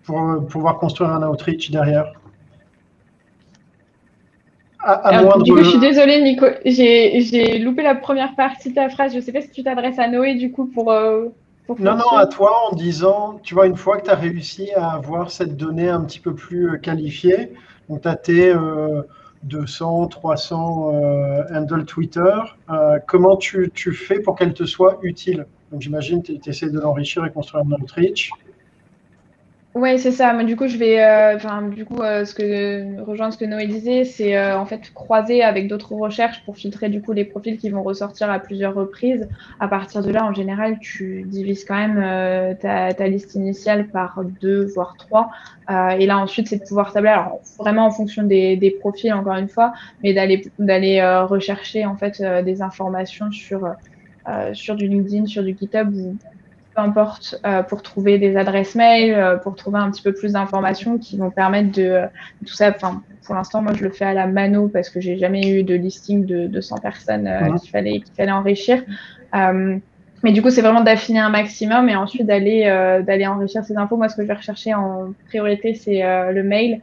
Pour 0.03 0.19
euh, 0.19 0.39
pouvoir 0.39 0.79
construire 0.79 1.11
un 1.11 1.27
outreach 1.27 1.69
derrière? 1.69 2.13
Du 5.43 5.51
coup, 5.51 5.57
je 5.57 5.69
suis 5.69 5.79
désolée, 5.79 6.21
Nico, 6.21 6.45
j'ai 6.65 7.59
loupé 7.59 7.83
la 7.83 7.93
première 7.93 8.35
partie 8.35 8.69
de 8.69 8.75
ta 8.75 8.89
phrase. 8.89 9.11
Je 9.11 9.17
ne 9.17 9.21
sais 9.21 9.33
pas 9.33 9.41
si 9.41 9.49
tu 9.51 9.63
t'adresses 9.63 9.99
à 9.99 10.07
Noé, 10.07 10.35
du 10.35 10.51
coup, 10.51 10.65
pour. 10.65 10.91
Euh, 10.91 11.25
non, 11.77 11.97
non, 11.97 12.17
à 12.17 12.25
toi, 12.25 12.69
en 12.71 12.75
disant, 12.75 13.39
tu 13.43 13.53
vois, 13.53 13.67
une 13.67 13.75
fois 13.75 13.97
que 13.97 14.05
tu 14.05 14.09
as 14.09 14.15
réussi 14.15 14.71
à 14.73 14.93
avoir 14.93 15.29
cette 15.29 15.57
donnée 15.57 15.89
un 15.89 16.01
petit 16.01 16.21
peu 16.21 16.33
plus 16.33 16.79
qualifiée, 16.79 17.51
donc 17.89 18.03
tu 18.03 18.07
as 18.07 18.15
tes 18.15 18.53
200, 19.43 20.07
300 20.07 21.47
handle 21.53 21.85
Twitter, 21.85 22.35
comment 23.07 23.37
tu, 23.37 23.71
tu, 23.73 23.93
fais 23.93 24.19
pour 24.19 24.35
qu'elle 24.35 24.53
te 24.53 24.65
soit 24.65 24.99
utile? 25.01 25.45
Donc, 25.71 25.81
j'imagine 25.81 26.23
que 26.23 26.33
tu 26.33 26.49
essaies 26.49 26.69
de 26.69 26.79
l'enrichir 26.79 27.25
et 27.25 27.31
construire 27.31 27.63
un 27.65 27.71
outreach. 27.71 28.31
Oui, 29.77 29.99
c'est 29.99 30.11
ça. 30.11 30.33
Mais 30.33 30.43
du 30.43 30.55
coup, 30.55 30.67
je 30.67 30.75
vais, 30.75 31.03
euh, 31.03 31.35
enfin, 31.35 31.61
du 31.61 31.85
coup, 31.85 32.01
euh, 32.01 32.25
ce 32.25 32.33
que 32.33 32.99
rejoindre 33.03 33.31
ce 33.31 33.37
que 33.37 33.45
Noé 33.45 33.67
disait, 33.67 34.05
c'est 34.05 34.35
euh, 34.35 34.57
en 34.57 34.65
fait 34.65 34.91
croiser 34.91 35.43
avec 35.43 35.67
d'autres 35.67 35.93
recherches 35.93 36.43
pour 36.45 36.57
filtrer 36.57 36.89
du 36.89 36.99
coup 36.99 37.13
les 37.13 37.25
profils 37.25 37.59
qui 37.59 37.69
vont 37.69 37.83
ressortir 37.83 38.31
à 38.31 38.39
plusieurs 38.39 38.73
reprises. 38.73 39.29
À 39.59 39.67
partir 39.67 40.01
de 40.01 40.09
là, 40.09 40.25
en 40.25 40.33
général, 40.33 40.79
tu 40.79 41.25
divises 41.27 41.63
quand 41.63 41.75
même 41.75 42.57
ta, 42.57 42.91
ta, 42.95 43.07
liste 43.07 43.35
initiale 43.35 43.87
par 43.89 44.23
deux 44.41 44.65
voire 44.65 44.95
trois. 44.97 45.29
et 45.69 46.07
là, 46.07 46.17
ensuite, 46.17 46.47
c'est 46.47 46.57
de 46.57 46.63
pouvoir 46.63 46.91
tabler, 46.91 47.09
alors 47.11 47.39
vraiment 47.59 47.85
en 47.85 47.91
fonction 47.91 48.23
des, 48.23 48.57
des 48.57 48.71
profils, 48.71 49.13
encore 49.13 49.35
une 49.35 49.49
fois, 49.49 49.73
mais 50.01 50.13
d'aller 50.13 50.51
d'aller 50.57 51.03
rechercher 51.29 51.85
en 51.85 51.97
fait 51.97 52.19
des 52.43 52.63
informations 52.63 53.29
sur 53.31 53.75
sur 54.53 54.75
du 54.75 54.87
LinkedIn, 54.87 55.27
sur 55.27 55.43
du 55.43 55.55
GitHub 55.55 55.93
ou 55.93 56.17
peu 56.77 56.83
importe, 56.83 57.39
euh, 57.45 57.63
pour 57.63 57.81
trouver 57.81 58.19
des 58.19 58.37
adresses 58.37 58.75
mail, 58.75 59.13
euh, 59.13 59.37
pour 59.37 59.55
trouver 59.55 59.79
un 59.79 59.89
petit 59.89 60.03
peu 60.03 60.13
plus 60.13 60.33
d'informations 60.33 60.99
qui 60.99 61.17
vont 61.17 61.31
permettre 61.31 61.71
de, 61.71 61.81
euh, 61.81 62.05
tout 62.45 62.53
ça. 62.53 62.69
Enfin, 62.69 63.01
pour 63.25 63.33
l'instant, 63.33 63.63
moi, 63.63 63.73
je 63.73 63.83
le 63.83 63.89
fais 63.89 64.05
à 64.05 64.13
la 64.13 64.27
mano 64.27 64.67
parce 64.67 64.89
que 64.89 65.01
j'ai 65.01 65.17
jamais 65.17 65.41
eu 65.49 65.63
de 65.63 65.73
listing 65.73 66.25
de 66.25 66.45
200 66.45 66.77
personnes 66.77 67.29
qu'il 67.59 67.71
fallait, 67.71 67.99
qu'il 67.99 68.13
fallait 68.15 68.31
enrichir. 68.31 68.83
mais 69.33 70.31
du 70.31 70.41
coup, 70.41 70.49
c'est 70.49 70.61
vraiment 70.61 70.81
d'affiner 70.81 71.19
un 71.19 71.29
maximum 71.29 71.89
et 71.89 71.95
ensuite 71.95 72.25
d'aller 72.25 72.63
d'aller 73.05 73.27
enrichir 73.27 73.65
ces 73.65 73.75
infos. 73.75 73.97
Moi, 73.97 74.07
ce 74.07 74.15
que 74.15 74.21
je 74.21 74.27
vais 74.27 74.33
rechercher 74.33 74.73
en 74.73 75.13
priorité, 75.27 75.73
c'est 75.73 76.01
le 76.31 76.43
mail. 76.43 76.79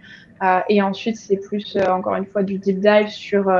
et 0.68 0.82
ensuite, 0.82 1.16
c'est 1.16 1.38
plus, 1.38 1.78
encore 1.88 2.16
une 2.16 2.26
fois, 2.26 2.42
du 2.42 2.58
deep 2.58 2.78
dive 2.80 3.08
sur 3.08 3.50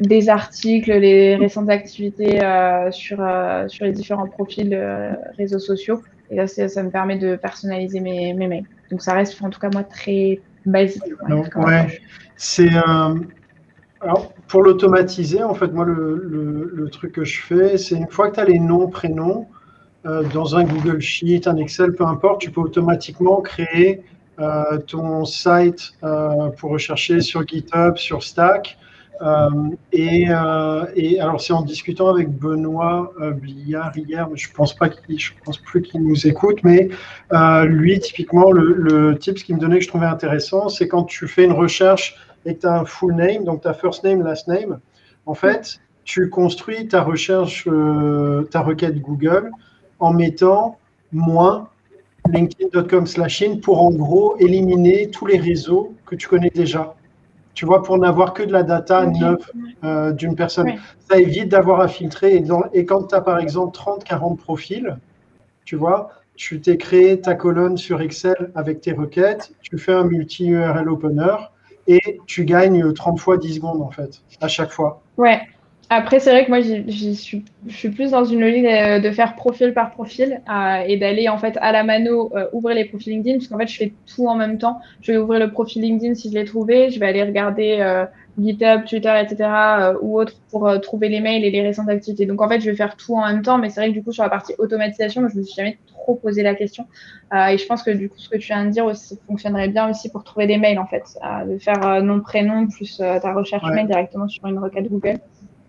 des 0.00 0.28
articles, 0.28 0.92
les 0.92 1.36
récentes 1.36 1.70
activités 1.70 2.42
euh, 2.42 2.90
sur, 2.90 3.18
euh, 3.20 3.68
sur 3.68 3.84
les 3.84 3.92
différents 3.92 4.26
profils 4.26 4.72
euh, 4.72 5.12
réseaux 5.36 5.58
sociaux. 5.58 6.02
Et 6.30 6.36
là, 6.36 6.46
ça 6.46 6.82
me 6.82 6.90
permet 6.90 7.18
de 7.18 7.36
personnaliser 7.36 8.00
mes, 8.00 8.32
mes, 8.32 8.48
mails. 8.48 8.64
Donc, 8.90 9.02
ça 9.02 9.12
reste 9.12 9.40
en 9.42 9.50
tout 9.50 9.60
cas, 9.60 9.68
moi, 9.70 9.84
très 9.84 10.40
basique. 10.64 11.02
ouais, 11.56 12.00
c'est. 12.36 12.70
alors, 14.00 14.32
pour 14.48 14.62
l'automatiser, 14.62 15.42
en 15.42 15.52
fait, 15.52 15.68
moi, 15.68 15.84
le, 15.84 16.70
le, 16.74 16.88
truc 16.88 17.12
que 17.12 17.24
je 17.24 17.42
fais, 17.42 17.76
c'est 17.76 17.96
une 17.96 18.08
fois 18.08 18.30
que 18.30 18.36
tu 18.36 18.40
as 18.40 18.46
les 18.46 18.58
noms, 18.58 18.88
prénoms, 18.88 19.46
dans 20.04 20.56
un 20.56 20.64
Google 20.64 21.00
Sheet, 21.00 21.46
un 21.46 21.56
Excel, 21.56 21.92
peu 21.92 22.06
importe, 22.06 22.40
tu 22.40 22.50
peux 22.50 22.62
automatiquement 22.62 23.42
créer 23.42 24.02
ton 24.86 25.26
site 25.26 25.92
pour 26.00 26.70
rechercher 26.70 27.20
sur 27.20 27.46
GitHub, 27.46 27.98
sur 27.98 28.22
Stack. 28.22 28.78
Euh, 29.22 29.48
et, 29.92 30.26
euh, 30.28 30.84
et, 30.96 31.20
alors, 31.20 31.40
c'est 31.40 31.52
en 31.52 31.62
discutant 31.62 32.08
avec 32.08 32.28
Benoît 32.28 33.12
euh, 33.20 33.30
Bliard 33.30 33.96
hier, 33.96 34.28
je 34.34 34.48
pense 34.52 34.74
pas 34.74 34.88
qu'il, 34.88 35.18
je 35.18 35.32
pense 35.44 35.58
plus 35.58 35.82
qu'il 35.82 36.02
nous 36.02 36.26
écoute, 36.26 36.58
mais 36.64 36.88
lui, 37.64 38.00
typiquement, 38.00 38.50
le, 38.50 38.74
le 38.74 39.18
tip 39.18 39.36
qui 39.36 39.54
me 39.54 39.60
donnait 39.60 39.78
que 39.78 39.84
je 39.84 39.88
trouvais 39.88 40.06
intéressant, 40.06 40.68
c'est 40.68 40.88
quand 40.88 41.04
tu 41.04 41.28
fais 41.28 41.44
une 41.44 41.52
recherche 41.52 42.16
et 42.44 42.56
que 42.56 42.60
tu 42.60 42.66
as 42.66 42.80
un 42.80 42.84
full 42.84 43.14
name, 43.14 43.44
donc 43.44 43.62
ta 43.62 43.74
first 43.74 44.02
name, 44.02 44.22
last 44.22 44.48
name, 44.48 44.80
en 45.26 45.34
fait, 45.34 45.78
tu 46.04 46.28
construis 46.28 46.88
ta 46.88 47.02
recherche, 47.02 47.68
ta 48.50 48.60
requête 48.60 49.00
Google 49.00 49.52
en 50.00 50.12
mettant 50.12 50.78
moins 51.12 51.68
linkedin.com 52.28 53.06
slash 53.06 53.42
in 53.42 53.56
pour 53.56 53.80
en 53.82 53.90
gros 53.90 54.36
éliminer 54.38 55.10
tous 55.10 55.26
les 55.26 55.38
réseaux 55.38 55.94
que 56.06 56.16
tu 56.16 56.26
connais 56.26 56.50
déjà 56.50 56.96
tu 57.54 57.66
vois, 57.66 57.82
pour 57.82 57.98
n'avoir 57.98 58.32
que 58.32 58.42
de 58.42 58.52
la 58.52 58.62
data 58.62 59.06
neuve 59.06 59.50
euh, 59.84 60.12
d'une 60.12 60.34
personne. 60.34 60.74
Ça 61.10 61.18
évite 61.18 61.48
d'avoir 61.48 61.80
à 61.80 61.88
filtrer. 61.88 62.34
Et, 62.36 62.44
et 62.72 62.84
quand 62.86 63.04
tu 63.04 63.14
as 63.14 63.20
par 63.20 63.38
exemple 63.38 63.74
30, 63.74 64.04
40 64.04 64.38
profils, 64.38 64.96
tu 65.64 65.76
vois, 65.76 66.10
tu 66.34 66.60
t'es 66.60 66.76
créé 66.76 67.20
ta 67.20 67.34
colonne 67.34 67.76
sur 67.76 68.00
Excel 68.00 68.50
avec 68.54 68.80
tes 68.80 68.92
requêtes, 68.92 69.52
tu 69.60 69.78
fais 69.78 69.92
un 69.92 70.04
multi-URL 70.04 70.88
opener 70.88 71.36
et 71.86 72.20
tu 72.26 72.44
gagnes 72.44 72.92
30 72.92 73.20
fois 73.20 73.36
10 73.36 73.56
secondes 73.56 73.82
en 73.82 73.90
fait, 73.90 74.22
à 74.40 74.48
chaque 74.48 74.70
fois. 74.70 75.02
Ouais, 75.18 75.40
après, 75.94 76.20
c'est 76.20 76.30
vrai 76.30 76.46
que 76.46 76.48
moi, 76.48 76.62
suis, 76.62 77.44
je 77.66 77.76
suis 77.76 77.90
plus 77.90 78.12
dans 78.12 78.24
une 78.24 78.40
logique 78.40 78.64
de, 78.64 79.10
faire 79.10 79.36
profil 79.36 79.74
par 79.74 79.90
profil 79.90 80.40
euh, 80.50 80.84
et 80.86 80.96
d'aller 80.96 81.28
en 81.28 81.36
fait 81.36 81.58
à 81.60 81.70
la 81.70 81.84
mano 81.84 82.34
euh, 82.34 82.46
ouvrir 82.54 82.74
les 82.74 82.86
profils 82.86 83.12
LinkedIn, 83.12 83.38
parce 83.38 83.48
qu'en 83.48 83.58
fait, 83.58 83.66
je 83.66 83.76
fais 83.76 83.92
tout 84.06 84.26
en 84.26 84.34
même 84.34 84.56
temps. 84.56 84.80
Je 85.02 85.12
vais 85.12 85.18
ouvrir 85.18 85.38
le 85.38 85.50
profil 85.50 85.82
LinkedIn 85.82 86.14
si 86.14 86.30
je 86.30 86.34
l'ai 86.34 86.46
trouvé, 86.46 86.90
je 86.90 86.98
vais 86.98 87.06
aller 87.06 87.22
regarder 87.22 87.76
euh, 87.80 88.06
GitHub, 88.38 88.86
Twitter, 88.86 89.12
etc. 89.20 89.50
ou 90.00 90.18
autre 90.18 90.32
pour 90.50 90.80
trouver 90.80 91.10
les 91.10 91.20
mails 91.20 91.44
et 91.44 91.50
les 91.50 91.60
récentes 91.60 91.90
activités. 91.90 92.24
Donc 92.24 92.40
en 92.40 92.48
fait, 92.48 92.60
je 92.60 92.70
vais 92.70 92.76
faire 92.76 92.96
tout 92.96 93.14
en 93.14 93.26
même 93.26 93.42
temps, 93.42 93.58
mais 93.58 93.68
c'est 93.68 93.80
vrai 93.80 93.90
que 93.90 93.94
du 93.94 94.02
coup, 94.02 94.12
sur 94.12 94.22
la 94.22 94.30
partie 94.30 94.54
automatisation, 94.56 95.28
je 95.28 95.36
me 95.36 95.42
suis 95.42 95.54
jamais 95.54 95.78
trop 95.86 96.14
posé 96.14 96.42
la 96.42 96.54
question. 96.54 96.86
et 97.34 97.58
je 97.58 97.66
pense 97.66 97.82
que 97.82 97.90
du 97.90 98.08
coup, 98.08 98.16
ce 98.16 98.30
que 98.30 98.38
tu 98.38 98.46
viens 98.46 98.64
de 98.64 98.70
dire 98.70 98.86
aussi 98.86 99.18
fonctionnerait 99.26 99.68
bien 99.68 99.90
aussi 99.90 100.08
pour 100.08 100.24
trouver 100.24 100.46
des 100.46 100.56
mails 100.56 100.78
en 100.78 100.86
fait, 100.86 101.04
de 101.46 101.58
faire 101.58 102.02
nom 102.02 102.20
prénom 102.20 102.66
plus 102.68 102.96
ta 102.96 103.34
recherche 103.34 103.70
mail 103.70 103.86
directement 103.86 104.26
sur 104.26 104.46
une 104.46 104.58
requête 104.58 104.88
Google. 104.88 105.18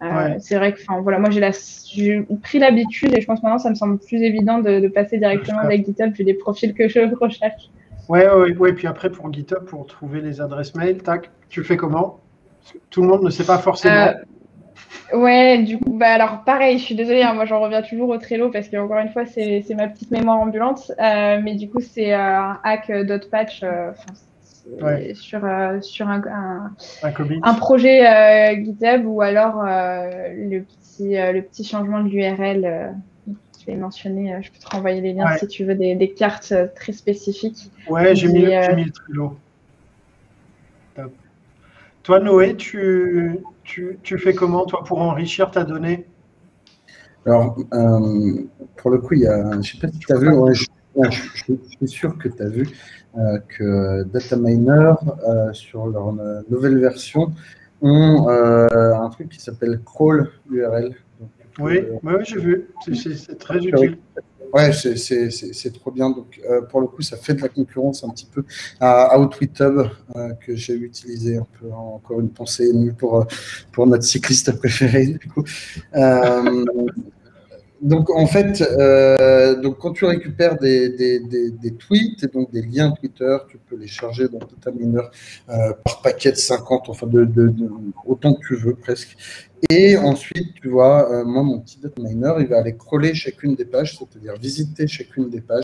Euh, 0.03 0.35
c'est 0.39 0.55
vrai 0.55 0.73
que, 0.73 0.81
enfin, 0.81 1.01
voilà, 1.01 1.19
moi 1.19 1.29
j'ai 1.29 2.25
pris 2.41 2.59
l'habitude 2.59 3.15
et 3.15 3.21
je 3.21 3.25
pense 3.25 3.41
maintenant 3.41 3.59
ça 3.59 3.69
me 3.69 3.75
semble 3.75 3.99
plus 3.99 4.21
évident 4.21 4.59
de, 4.59 4.87
passer 4.87 5.17
directement 5.17 5.59
avec 5.59 5.85
GitHub 5.85 6.13
vu 6.13 6.23
des 6.23 6.33
profils 6.33 6.73
que 6.73 6.87
je 6.87 6.99
recherche. 7.19 7.69
Ouais, 8.09 8.27
ouais, 8.29 8.55
ouais. 8.57 8.73
Puis 8.73 8.87
après 8.87 9.09
pour 9.09 9.31
GitHub, 9.31 9.63
pour 9.65 9.85
trouver 9.85 10.21
les 10.21 10.41
adresses 10.41 10.75
mail, 10.75 11.01
tac, 11.01 11.29
tu 11.49 11.63
fais 11.63 11.77
comment? 11.77 12.19
Tout 12.89 13.01
le 13.01 13.07
monde 13.07 13.23
ne 13.23 13.29
sait 13.29 13.45
pas 13.45 13.57
forcément. 13.57 14.11
Euh, 15.13 15.17
ouais, 15.17 15.63
du 15.63 15.77
coup, 15.77 15.93
bah 15.93 16.09
alors 16.09 16.43
pareil, 16.43 16.79
je 16.79 16.83
suis 16.83 16.95
désolée, 16.95 17.23
hein, 17.23 17.33
moi 17.33 17.45
j'en 17.45 17.61
reviens 17.61 17.81
toujours 17.81 18.09
au 18.09 18.17
Trello 18.17 18.49
parce 18.49 18.67
qu'encore 18.67 18.97
une 18.97 19.09
fois, 19.09 19.25
c'est 19.25 19.63
ma 19.75 19.87
petite 19.87 20.11
mémoire 20.11 20.39
ambulante. 20.39 20.91
Euh, 20.99 21.39
mais 21.41 21.55
du 21.55 21.69
coup, 21.69 21.79
c'est 21.79 22.13
un 22.13 22.59
hack.patch 22.63 23.63
sur, 25.13 25.43
euh, 25.43 25.81
sur 25.81 26.07
un, 26.07 26.21
un, 27.03 27.53
projet 27.55 28.07
euh, 28.07 28.63
GitHub 28.63 29.05
ou 29.05 29.21
alors 29.21 29.61
euh, 29.61 30.29
le, 30.35 30.61
petit, 30.61 31.15
le 31.15 31.41
petit 31.41 31.63
changement 31.63 32.01
de 32.01 32.09
l'URL 32.09 32.93
je 33.59 33.71
vais 33.71 33.77
mentionner, 33.77 34.37
je 34.41 34.51
peux 34.51 34.59
te 34.59 34.75
renvoyer 34.75 34.99
les 34.99 35.13
liens 35.13 35.37
si 35.37 35.47
tu 35.47 35.63
veux, 35.63 35.75
des, 35.75 35.95
des 35.95 36.11
cartes 36.11 36.53
très 36.75 36.91
spécifiques. 36.91 37.71
Ouais, 37.89 38.13
j'ai 38.13 38.27
mis, 38.27 38.39
mis, 38.39 38.83
le 38.83 38.91
Trello. 38.91 39.37
Toi, 42.03 42.19
Noé, 42.19 42.57
tu, 42.57 43.39
tu, 43.63 43.97
tu, 44.03 44.17
fais 44.17 44.33
comment, 44.33 44.65
toi, 44.65 44.83
pour 44.83 45.01
enrichir 45.01 45.49
ta 45.49 45.63
donnée? 45.63 46.05
Alors, 47.25 47.55
pour 48.75 48.91
le 48.91 48.97
coup, 48.97 49.13
il 49.13 49.21
y 49.21 49.27
a, 49.27 49.51
je 49.53 49.57
ne 49.57 49.61
sais 49.61 49.77
pas 49.77 49.87
si 49.87 49.99
tu 49.99 50.11
as 50.11 50.17
vu, 50.17 50.27
je, 50.53 50.65
je, 51.09 51.53
suis 51.77 51.87
sûr 51.87 52.17
que 52.17 52.27
tu 52.27 52.43
as 52.43 52.49
vu, 52.49 52.67
euh, 52.67 53.02
que 53.47 54.03
Dataminer, 54.03 54.93
euh, 55.27 55.53
sur 55.53 55.87
leur 55.87 56.09
euh, 56.19 56.41
nouvelle 56.49 56.79
version, 56.79 57.31
ont 57.81 58.29
un 58.29 59.09
truc 59.09 59.29
qui 59.29 59.41
s'appelle 59.41 59.81
crawl 59.83 60.29
URL. 60.49 60.95
oui, 61.59 61.81
oui 62.01 62.13
j'ai 62.23 62.39
vu. 62.39 62.67
C'est 62.93 63.37
très 63.37 63.57
utile. 63.57 63.97
Ouais, 64.53 64.71
c'est 64.71 65.73
trop 65.73 65.91
bien. 65.91 66.09
Donc, 66.11 66.39
pour 66.69 66.79
le 66.79 66.87
coup, 66.87 67.01
ça 67.01 67.17
fait 67.17 67.33
de 67.33 67.41
la 67.41 67.49
concurrence 67.49 68.03
un 68.05 68.09
petit 68.09 68.27
peu 68.27 68.45
à 68.79 69.19
OutWithHub 69.19 69.89
que 70.45 70.55
j'ai 70.55 70.75
utilisé 70.75 71.37
un 71.37 71.47
peu 71.59 71.73
encore 71.73 72.21
une 72.21 72.29
pensée 72.29 72.71
pour, 72.97 73.27
pour 73.73 73.85
notre 73.85 74.03
cycliste 74.03 74.57
préféré. 74.57 75.07
Du 75.07 75.27
coup 75.27 75.43
donc 77.83 78.09
en 78.09 78.25
fait, 78.27 78.61
euh, 78.61 79.61
quand 79.79 79.91
tu 79.91 80.05
récupères 80.05 80.57
des, 80.57 80.95
tweets 81.77 82.23
et 82.23 82.27
donc 82.27 82.49
des 82.51 82.61
liens 82.61 82.91
Twitter, 82.91 83.37
tu 83.49 83.57
peux 83.57 83.75
les 83.75 83.87
charger 83.87 84.29
dans 84.29 84.39
ta 84.39 84.71
mineur 84.71 85.11
euh, 85.49 85.73
par 85.83 86.01
paquet 86.01 86.31
de 86.31 86.37
50, 86.37 86.87
enfin 86.87 87.07
de, 87.07 87.27
autant 88.05 88.35
que 88.35 88.47
tu 88.47 88.55
veux 88.55 88.75
presque. 88.75 89.17
Et 89.69 89.97
ensuite, 89.97 90.55
tu 90.61 90.69
vois, 90.69 91.09
euh, 91.11 91.23
moi, 91.23 91.41
mon 91.41 91.59
petit 91.59 91.79
miner, 91.97 92.33
il 92.39 92.47
va 92.47 92.57
aller 92.57 92.75
crawler 92.75 93.13
chacune 93.13 93.55
des 93.55 93.63
pages, 93.63 93.97
c'est-à-dire 93.97 94.35
visiter 94.35 94.87
chacune 94.87 95.29
des 95.29 95.39
pages. 95.39 95.63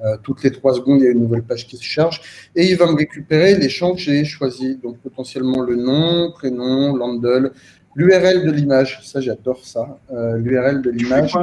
Euh, 0.00 0.16
toutes 0.22 0.44
les 0.44 0.52
trois 0.52 0.74
secondes, 0.74 1.00
il 1.00 1.04
y 1.04 1.08
a 1.08 1.10
une 1.10 1.20
nouvelle 1.20 1.42
page 1.42 1.66
qui 1.66 1.76
se 1.76 1.82
charge. 1.82 2.20
Et 2.54 2.70
il 2.70 2.76
va 2.76 2.86
me 2.86 2.96
récupérer 2.96 3.56
les 3.56 3.68
champs 3.68 3.94
que 3.94 4.00
j'ai 4.00 4.24
choisis. 4.24 4.80
Donc, 4.80 4.98
potentiellement 4.98 5.62
le 5.62 5.74
nom, 5.76 6.30
prénom, 6.30 6.94
l'handle, 6.94 7.52
L'URL 7.96 8.46
de 8.46 8.52
l'image, 8.52 9.00
ça 9.02 9.20
j'adore 9.20 9.64
ça. 9.64 9.98
Euh, 10.12 10.36
L'URL 10.36 10.80
de 10.80 10.90
l'image. 10.90 11.34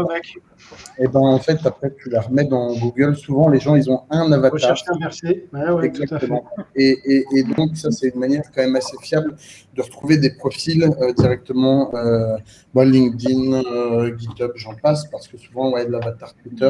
Et 0.98 1.04
eh 1.04 1.08
ben 1.08 1.20
en 1.20 1.40
fait 1.40 1.60
après 1.66 1.94
tu 2.02 2.10
la 2.10 2.22
remets 2.22 2.46
dans 2.46 2.74
Google. 2.78 3.16
Souvent 3.16 3.50
les 3.50 3.60
gens 3.60 3.76
ils 3.76 3.90
ont 3.92 4.04
un 4.10 4.32
avatar. 4.32 4.54
Recherche 4.54 4.84
inversée. 4.88 5.48
Ouais, 5.52 5.86
Exactement. 5.86 6.46
Et, 6.76 6.98
et, 7.06 7.26
et, 7.36 7.44
donc 7.44 7.76
ça 7.76 7.92
c'est 7.92 8.10
une 8.10 8.20
manière 8.20 8.44
quand 8.56 8.62
même 8.62 8.76
assez 8.76 8.98
fiable 9.02 9.36
de 9.76 9.82
retrouver 9.82 10.18
des 10.18 10.32
profils 10.32 10.84
euh, 10.84 11.14
directement. 11.14 11.94
Euh, 11.96 12.38
LinkedIn, 12.76 13.54
euh, 13.54 14.16
GitHub, 14.18 14.52
j'en 14.56 14.76
passe 14.76 15.06
parce 15.10 15.28
que 15.28 15.38
souvent 15.38 15.72
ouais 15.72 15.88
l'avatar 15.88 16.34
Twitter. 16.36 16.70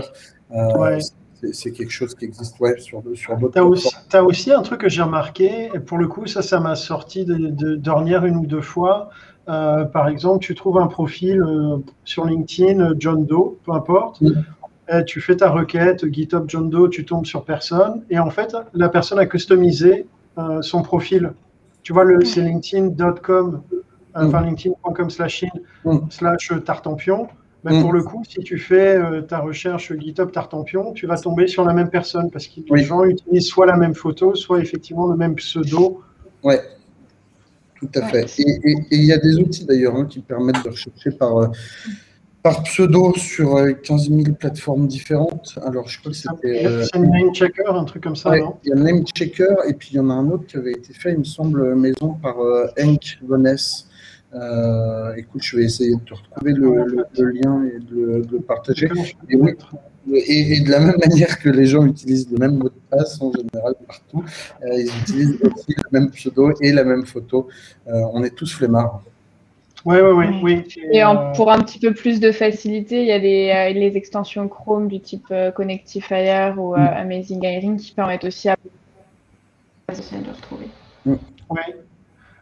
Ouais 0.49 0.99
c'est 1.53 1.71
quelque 1.71 1.91
chose 1.91 2.15
qui 2.15 2.25
existe 2.25 2.59
ouais, 2.59 2.79
sur, 2.79 3.03
sur 3.13 3.37
d'autres. 3.37 3.53
Tu 4.09 4.17
as, 4.17 4.23
aussi 4.23 4.51
un 4.51 4.61
truc 4.61 4.81
que 4.81 4.89
j'ai 4.89 5.01
remarqué, 5.01 5.69
et 5.73 5.79
pour 5.79 5.97
le 5.97 6.07
coup, 6.07 6.25
ça, 6.27 6.41
ça 6.41 6.59
m'a 6.59 6.75
sorti 6.75 7.25
de, 7.25 7.75
d'ornière 7.75 8.25
une 8.25 8.37
ou 8.37 8.45
deux 8.45 8.61
fois. 8.61 9.09
Euh, 9.49 9.85
par 9.85 10.09
exemple, 10.09 10.43
tu 10.43 10.55
trouves 10.55 10.77
un 10.77 10.87
profil 10.87 11.41
euh, 11.41 11.77
sur 12.03 12.25
LinkedIn, 12.25 12.95
John 12.97 13.25
Doe, 13.25 13.57
peu 13.63 13.71
importe. 13.71 14.21
tu 15.05 15.21
fais 15.21 15.37
ta 15.37 15.49
requête, 15.49 16.05
GitHub 16.11 16.45
John 16.47 16.69
Doe, 16.69 16.89
tu 16.89 17.05
tombes 17.05 17.25
sur 17.25 17.43
personne. 17.43 18.03
Et 18.09 18.19
en 18.19 18.29
fait, 18.29 18.55
la 18.73 18.89
personne 18.89 19.19
a 19.19 19.25
customisé 19.25 20.05
euh, 20.37 20.61
son 20.61 20.81
profil. 20.81 21.33
Tu 21.83 21.93
vois, 21.93 22.03
le, 22.03 22.23
c'est 22.25 22.41
linkedin.com, 22.41 23.61
enfin 24.13 24.41
linkedin.com 24.41 25.09
slash 25.09 25.45
slash 26.09 26.51
tartampion. 26.65 27.27
Mais 27.63 27.81
pour 27.81 27.91
le 27.91 28.01
coup, 28.01 28.23
si 28.27 28.39
tu 28.39 28.59
fais 28.59 28.97
ta 29.27 29.39
recherche 29.39 29.91
GitHub 29.97 30.31
Tartampion, 30.31 30.93
tu 30.93 31.05
vas 31.05 31.17
tomber 31.17 31.47
sur 31.47 31.65
la 31.65 31.73
même 31.73 31.89
personne 31.89 32.29
parce 32.31 32.47
que 32.47 32.61
les 32.69 32.83
gens 32.83 33.03
utilisent 33.03 33.47
soit 33.47 33.65
la 33.65 33.75
même 33.75 33.95
photo, 33.95 34.35
soit 34.35 34.59
effectivement 34.59 35.07
le 35.07 35.17
même 35.17 35.35
pseudo. 35.35 36.01
Ouais. 36.43 36.61
Tout 37.79 37.89
à 37.95 38.07
fait. 38.07 38.25
Et 38.39 38.75
il 38.91 39.05
y 39.05 39.13
a 39.13 39.17
des 39.17 39.35
outils 39.35 39.65
d'ailleurs 39.65 39.95
hein, 39.95 40.05
qui 40.05 40.19
permettent 40.19 40.63
de 40.63 40.69
rechercher 40.69 41.11
par, 41.11 41.37
euh, 41.37 41.47
par 42.41 42.63
pseudo 42.63 43.13
sur 43.15 43.55
15 43.83 44.09
euh, 44.09 44.23
000 44.23 44.35
plateformes 44.35 44.87
différentes. 44.87 45.59
Alors, 45.63 45.87
je 45.87 45.99
crois 45.99 46.11
que 46.11 46.17
c'était. 46.17 46.65
Euh, 46.65 46.83
c'est 46.91 46.99
Name 46.99 47.33
Checker, 47.33 47.67
un 47.67 47.83
truc 47.83 48.03
comme 48.03 48.15
ça, 48.15 48.35
non? 48.35 48.55
Il 48.63 48.69
y 48.69 48.73
a 48.73 48.75
Name 48.75 49.05
Checker, 49.05 49.55
et 49.67 49.73
puis 49.73 49.89
il 49.91 49.97
y 49.97 49.99
en 49.99 50.09
a 50.09 50.13
un 50.13 50.27
autre 50.29 50.47
qui 50.47 50.57
avait 50.57 50.71
été 50.71 50.93
fait, 50.93 51.11
il 51.11 51.19
me 51.19 51.23
semble, 51.23 51.75
maison 51.75 52.13
par 52.21 52.37
Henk 52.79 53.19
Voness. 53.21 53.87
Écoute, 55.17 55.41
je 55.43 55.57
vais 55.57 55.63
essayer 55.63 55.95
de 55.95 56.01
te 56.01 56.13
retrouver 56.13 56.53
le, 56.53 57.31
lien 57.31 57.63
et 57.63 57.79
de, 57.79 58.23
le 58.31 58.39
partager. 58.39 58.89
Et 59.29 59.35
oui, 59.35 59.53
et, 60.13 60.61
de 60.61 60.71
la 60.71 60.79
même 60.79 60.97
manière 60.97 61.39
que 61.39 61.49
les 61.49 61.65
gens 61.65 61.85
utilisent 61.85 62.29
le 62.31 62.37
même 62.37 62.57
mot 62.57 62.69
de 62.69 62.79
passe 62.89 63.21
en 63.21 63.31
général 63.31 63.75
partout, 63.85 64.23
euh, 64.63 64.67
ils 64.73 65.01
utilisent 65.01 65.39
aussi 65.43 65.75
le 65.75 65.99
même 65.99 66.09
pseudo 66.11 66.53
et 66.61 66.71
la 66.71 66.83
même 66.83 67.05
photo. 67.05 67.47
Euh, 67.87 68.01
on 68.13 68.23
est 68.23 68.35
tous 68.35 68.53
flemmards. 68.53 69.03
Oui, 69.85 69.97
oui, 70.01 70.11
oui. 70.11 70.39
oui. 70.43 70.81
Et 70.91 71.03
euh, 71.03 71.13
pour 71.35 71.51
un 71.51 71.59
petit 71.59 71.79
peu 71.79 71.93
plus 71.93 72.19
de 72.19 72.31
facilité, 72.31 73.01
il 73.01 73.07
y 73.07 73.11
a 73.11 73.69
les 73.71 73.95
extensions 73.95 74.47
Chrome 74.47 74.87
du 74.87 74.99
type 74.99 75.33
Connectifier 75.55 76.53
ou 76.57 76.75
mm. 76.75 76.79
Amazing 76.79 77.43
Hiring 77.43 77.77
qui 77.77 77.93
permettent 77.93 78.25
aussi 78.25 78.49
à 78.49 78.55
de 79.87 80.31
retrouver. 80.31 80.67
Mm. 81.05 81.13
Oui. 81.49 81.61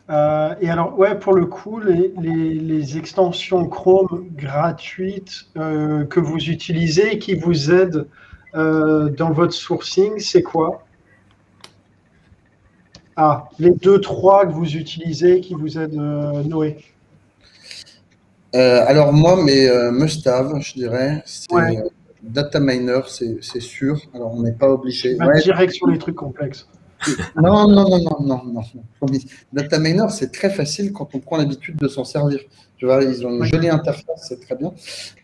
Euh, 0.10 0.54
et 0.62 0.70
alors, 0.70 0.98
ouais, 1.00 1.18
pour 1.18 1.34
le 1.34 1.46
coup, 1.46 1.80
les, 1.80 2.14
les, 2.20 2.98
extensions 2.98 3.68
Chrome 3.68 4.28
gratuites 4.36 5.46
euh, 5.58 6.06
que 6.06 6.20
vous 6.20 6.38
utilisez 6.38 7.14
et 7.14 7.20
qui 7.20 7.34
vous 7.34 7.72
aident 7.72 8.08
euh, 8.54 9.10
dans 9.10 9.32
votre 9.32 9.54
sourcing, 9.54 10.20
c'est 10.20 10.44
quoi? 10.44 10.84
Ah, 13.16 13.50
les 13.58 13.72
deux, 13.72 14.00
trois 14.00 14.46
que 14.46 14.52
vous 14.52 14.76
utilisez 14.76 15.40
qui 15.42 15.56
vous 15.56 15.80
aident, 15.80 15.96
Noé 16.46 16.78
Alors, 18.54 19.12
moi, 19.12 19.42
mes 19.44 19.70
must-have, 19.92 20.60
je 20.62 20.74
dirais, 20.74 21.24
c'est 21.26 21.48
Data 22.22 22.60
Miner, 22.60 23.02
c'est 23.08 23.60
sûr. 23.60 24.00
Alors, 24.14 24.34
on 24.34 24.42
n'est 24.42 24.52
pas 24.52 24.70
obligé. 24.70 25.16
Ouais. 25.16 25.42
Direct 25.42 25.74
sur 25.74 25.88
les 25.88 25.98
trucs 25.98 26.16
complexes. 26.16 26.68
Non, 27.36 27.68
non, 27.68 27.90
non, 27.90 28.00
non, 28.00 28.20
non, 28.22 28.44
non. 28.46 29.08
Data 29.54 29.80
Miner, 29.80 30.10
c'est 30.10 30.32
très 30.32 30.50
facile 30.50 30.92
quand 30.92 31.14
on 31.14 31.20
prend 31.20 31.38
l'habitude 31.38 31.76
de 31.78 31.88
s'en 31.88 32.04
servir. 32.04 32.40
Tu 32.78 32.86
vois, 32.86 33.04
ils 33.04 33.26
ont 33.26 33.32
une 33.32 33.44
jolie 33.44 33.70
interface, 33.70 34.28
c'est 34.28 34.40
très 34.42 34.56
bien. 34.56 34.74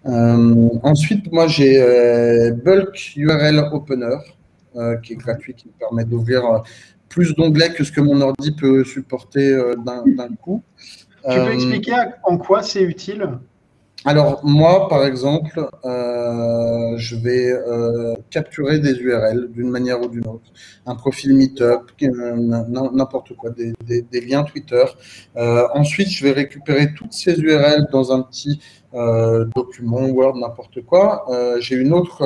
Euh, 0.05 0.69
ensuite, 0.83 1.31
moi, 1.31 1.47
j'ai 1.47 1.81
euh, 1.81 2.51
Bulk 2.51 3.13
URL 3.15 3.59
Opener, 3.71 4.17
euh, 4.75 4.97
qui 4.97 5.13
est 5.13 5.17
gratuit, 5.17 5.53
qui 5.53 5.67
me 5.67 5.73
permet 5.73 6.05
d'ouvrir 6.05 6.63
plus 7.09 7.35
d'onglets 7.35 7.73
que 7.73 7.83
ce 7.83 7.91
que 7.91 8.01
mon 8.01 8.21
ordi 8.21 8.51
peut 8.51 8.83
supporter 8.83 9.75
d'un 9.85 10.29
coup. 10.41 10.63
Tu 11.29 11.37
peux 11.37 11.53
expliquer 11.53 11.95
en 12.23 12.37
quoi 12.37 12.63
c'est 12.63 12.83
utile? 12.83 13.27
Alors 14.03 14.43
moi, 14.43 14.87
par 14.89 15.05
exemple, 15.05 15.69
euh, 15.85 16.97
je 16.97 17.15
vais 17.15 17.51
euh, 17.51 18.15
capturer 18.31 18.79
des 18.79 18.93
URL 18.93 19.51
d'une 19.51 19.69
manière 19.69 20.01
ou 20.01 20.07
d'une 20.07 20.25
autre, 20.27 20.51
un 20.87 20.95
profil 20.95 21.35
Meetup, 21.35 21.91
n'importe 22.01 23.35
quoi, 23.35 23.51
des, 23.51 24.21
liens 24.21 24.43
Twitter. 24.43 24.85
Euh, 25.37 25.67
ensuite, 25.75 26.09
je 26.09 26.23
vais 26.23 26.31
récupérer 26.31 26.93
toutes 26.95 27.13
ces 27.13 27.39
URL 27.39 27.87
dans 27.91 28.11
un 28.11 28.23
petit 28.23 28.59
document 29.55 30.05
Word, 30.07 30.35
n'importe 30.37 30.81
quoi. 30.81 31.25
J'ai 31.59 31.75
une 31.75 31.93
autre 31.93 32.23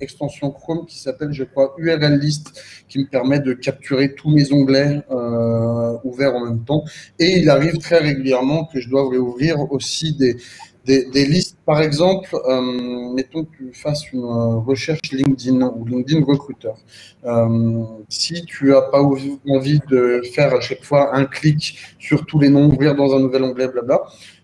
extension 0.00 0.50
Chrome 0.50 0.86
qui 0.86 0.98
s'appelle, 0.98 1.32
je 1.32 1.44
crois, 1.44 1.74
URL 1.78 2.18
List, 2.18 2.60
qui 2.88 2.98
me 2.98 3.06
permet 3.06 3.40
de 3.40 3.52
capturer 3.52 4.14
tous 4.14 4.30
mes 4.30 4.52
onglets 4.52 5.02
ouverts 6.04 6.34
en 6.34 6.44
même 6.46 6.64
temps. 6.64 6.84
Et 7.18 7.38
il 7.38 7.50
arrive 7.50 7.78
très 7.78 7.98
régulièrement 7.98 8.64
que 8.64 8.80
je 8.80 8.88
dois 8.88 9.08
réouvrir 9.08 9.72
aussi 9.72 10.14
des, 10.16 10.36
des, 10.88 11.26
listes, 11.26 11.58
par 11.66 11.82
exemple, 11.82 12.34
euh, 12.34 13.12
mettons 13.14 13.44
que 13.44 13.56
tu 13.56 13.72
fasses 13.74 14.10
une 14.12 14.24
euh, 14.24 14.56
recherche 14.56 15.00
LinkedIn 15.12 15.60
ou 15.60 15.84
LinkedIn 15.84 16.24
Recruiter. 16.24 16.72
Euh, 17.24 17.84
si 18.08 18.44
tu 18.46 18.70
n'as 18.70 18.82
pas 18.82 19.02
envie 19.02 19.80
de 19.90 20.22
faire 20.32 20.54
à 20.54 20.60
chaque 20.60 20.82
fois 20.82 21.14
un 21.14 21.26
clic 21.26 21.78
sur 21.98 22.24
tous 22.24 22.38
les 22.38 22.48
noms, 22.48 22.66
ouvrir 22.66 22.94
dans 22.94 23.14
un 23.14 23.20
nouvel 23.20 23.42
onglet, 23.42 23.68
blabla, 23.68 24.00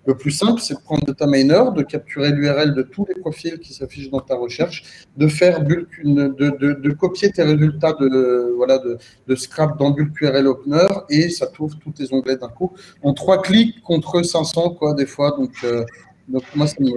le 0.07 0.15
plus 0.15 0.33
simple, 0.33 0.61
c'est 0.61 0.75
de 0.75 0.81
prendre 0.81 1.11
ta 1.15 1.27
Miner, 1.27 1.63
de 1.75 1.83
capturer 1.83 2.31
l'URL 2.31 2.75
de 2.75 2.83
tous 2.83 3.07
les 3.07 3.19
profils 3.19 3.59
qui 3.59 3.73
s'affichent 3.73 4.11
dans 4.11 4.21
ta 4.21 4.35
recherche, 4.35 5.07
de 5.17 5.27
faire 5.27 5.63
bulk, 5.63 5.89
de, 6.05 6.93
copier 6.93 7.31
tes 7.31 7.43
résultats 7.43 7.95
de, 7.95 8.53
voilà, 8.55 8.77
de, 8.77 8.99
de 9.27 9.35
scrap 9.35 9.79
dans 9.79 9.93
Bulk 9.93 10.21
URL 10.21 10.47
Opener 10.47 10.89
et 11.09 11.31
ça 11.31 11.47
t'ouvre 11.47 11.79
tous 11.79 11.93
tes 11.93 12.13
onglets 12.13 12.37
d'un 12.37 12.49
coup 12.49 12.73
en 13.03 13.15
trois 13.15 13.41
clics 13.41 13.81
contre 13.83 14.23
500 14.23 14.75
quoi 14.75 14.93
des 14.93 15.07
fois. 15.07 15.31
Donc 15.39 15.65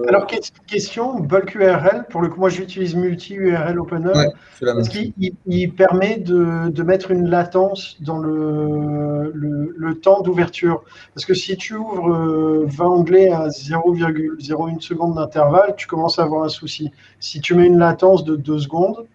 alors, 0.07 0.25
question, 0.67 1.19
bulk 1.19 1.55
URL, 1.55 2.05
pour 2.09 2.21
le 2.21 2.29
coup, 2.29 2.39
moi 2.39 2.49
j'utilise 2.49 2.95
multi-URL 2.95 3.79
opener. 3.79 4.13
Est-ce 4.61 4.89
qu'il 4.89 5.73
permet 5.73 6.17
de, 6.17 6.83
mettre 6.83 7.11
une 7.11 7.29
latence 7.29 7.97
dans 8.01 8.19
le, 8.19 9.31
le, 9.33 9.99
temps 9.99 10.21
d'ouverture? 10.21 10.83
Parce 11.13 11.25
que 11.25 11.33
si 11.33 11.57
tu 11.57 11.75
ouvres 11.75 12.65
20 12.65 12.85
euh, 12.85 12.87
onglets 12.87 13.29
à 13.29 13.47
0,01 13.47 14.79
seconde 14.79 15.15
d'intervalle, 15.15 15.75
tu 15.75 15.87
commences 15.87 16.19
à 16.19 16.23
avoir 16.23 16.43
un 16.43 16.49
souci. 16.49 16.91
Si 17.19 17.41
tu 17.41 17.53
mets 17.53 17.67
une 17.67 17.79
latence 17.79 18.23
de 18.23 18.35
2 18.35 18.59
secondes. 18.59 19.05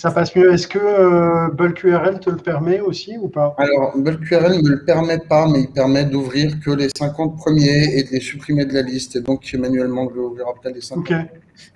Ça 0.00 0.10
passe 0.10 0.34
mieux. 0.34 0.50
Est-ce 0.50 0.66
que 0.66 0.78
euh, 0.78 1.50
Bulk 1.50 1.84
URL 1.84 2.20
te 2.20 2.30
le 2.30 2.38
permet 2.38 2.80
aussi 2.80 3.18
ou 3.18 3.28
pas? 3.28 3.54
Alors, 3.58 3.92
Bulk 3.98 4.30
URL 4.30 4.56
ne 4.56 4.62
me 4.62 4.70
le 4.70 4.82
permet 4.86 5.18
pas, 5.18 5.46
mais 5.46 5.60
il 5.60 5.70
permet 5.70 6.06
d'ouvrir 6.06 6.58
que 6.64 6.70
les 6.70 6.88
50 6.96 7.36
premiers 7.36 7.98
et 7.98 8.04
de 8.04 8.08
les 8.08 8.20
supprimer 8.20 8.64
de 8.64 8.72
la 8.72 8.80
liste. 8.80 9.16
Et 9.16 9.20
donc, 9.20 9.54
manuellement, 9.58 10.08
je 10.08 10.14
vais 10.14 10.20
ouvrir 10.20 10.46
après 10.48 10.72
les 10.72 10.80
50. 10.80 11.06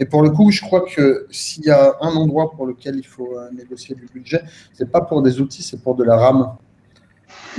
Et 0.01 0.07
pour 0.07 0.23
le 0.23 0.31
coup, 0.31 0.51
je 0.51 0.63
crois 0.63 0.87
que 0.89 1.27
s'il 1.31 1.67
y 1.67 1.71
a 1.71 1.97
un 2.01 2.15
endroit 2.15 2.51
pour 2.53 2.65
lequel 2.65 2.97
il 2.97 3.07
faut 3.07 3.37
euh, 3.37 3.51
négocier 3.53 3.95
du 3.95 4.07
budget, 4.07 4.41
c'est 4.73 4.91
pas 4.91 5.03
pour 5.03 5.21
des 5.21 5.39
outils, 5.43 5.63
c'est 5.63 5.83
pour 5.83 5.95
de 5.95 6.05
la 6.05 6.17
RAM. 6.17 6.57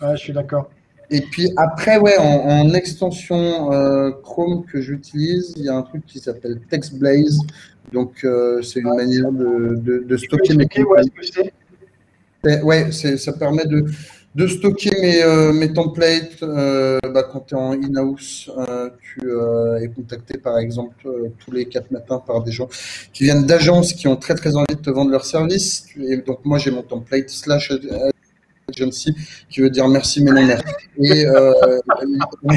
je 0.00 0.16
suis 0.16 0.32
d'accord. 0.32 0.70
Et 1.12 1.20
puis 1.20 1.52
après, 1.58 1.98
ouais, 1.98 2.16
en, 2.18 2.72
extension 2.72 3.70
euh, 3.70 4.12
Chrome 4.22 4.64
que 4.64 4.80
j'utilise, 4.80 5.52
il 5.56 5.64
y 5.64 5.68
a 5.68 5.76
un 5.76 5.82
truc 5.82 6.06
qui 6.06 6.18
s'appelle 6.18 6.58
TextBlaze. 6.70 7.38
Donc, 7.92 8.24
euh, 8.24 8.62
c'est 8.62 8.80
une 8.80 8.94
manière 8.94 9.30
de, 9.32 10.16
stocker 10.16 10.54
mes 10.54 10.66
templates. 10.66 11.06
Ouais, 12.62 12.90
ça 12.92 13.32
permet 13.32 13.64
de, 13.66 14.46
stocker 14.46 14.90
mes, 15.00 15.22
euh, 15.22 15.52
mes 15.52 15.72
templates. 15.72 16.40
Bah, 16.40 17.24
quand 17.30 17.40
tu 17.40 17.54
es 17.54 17.58
en 17.58 17.72
in-house, 17.72 18.50
tu 19.02 19.20
es 19.80 19.88
contacté 19.88 20.38
par 20.38 20.58
exemple 20.58 21.06
tous 21.38 21.50
les 21.50 21.66
quatre 21.66 21.90
matins 21.90 22.22
par 22.24 22.42
des 22.42 22.52
gens 22.52 22.68
qui 23.12 23.24
viennent 23.24 23.46
d'agences 23.46 23.92
qui 23.92 24.08
ont 24.08 24.16
très 24.16 24.34
très 24.34 24.56
envie 24.56 24.76
de 24.76 24.80
te 24.80 24.90
vendre 24.90 25.10
leurs 25.10 25.26
services. 25.26 25.86
Et 25.98 26.18
donc, 26.18 26.44
moi, 26.44 26.58
j'ai 26.58 26.70
mon 26.70 26.82
template 26.82 27.28
slash 27.28 27.72
agency 28.68 29.14
qui 29.48 29.60
veut 29.60 29.70
dire 29.70 29.88
merci 29.88 30.22
mais 30.22 30.32
non 30.32 30.46
merci. 30.46 30.64
Et 30.98 31.26
euh, 31.26 31.52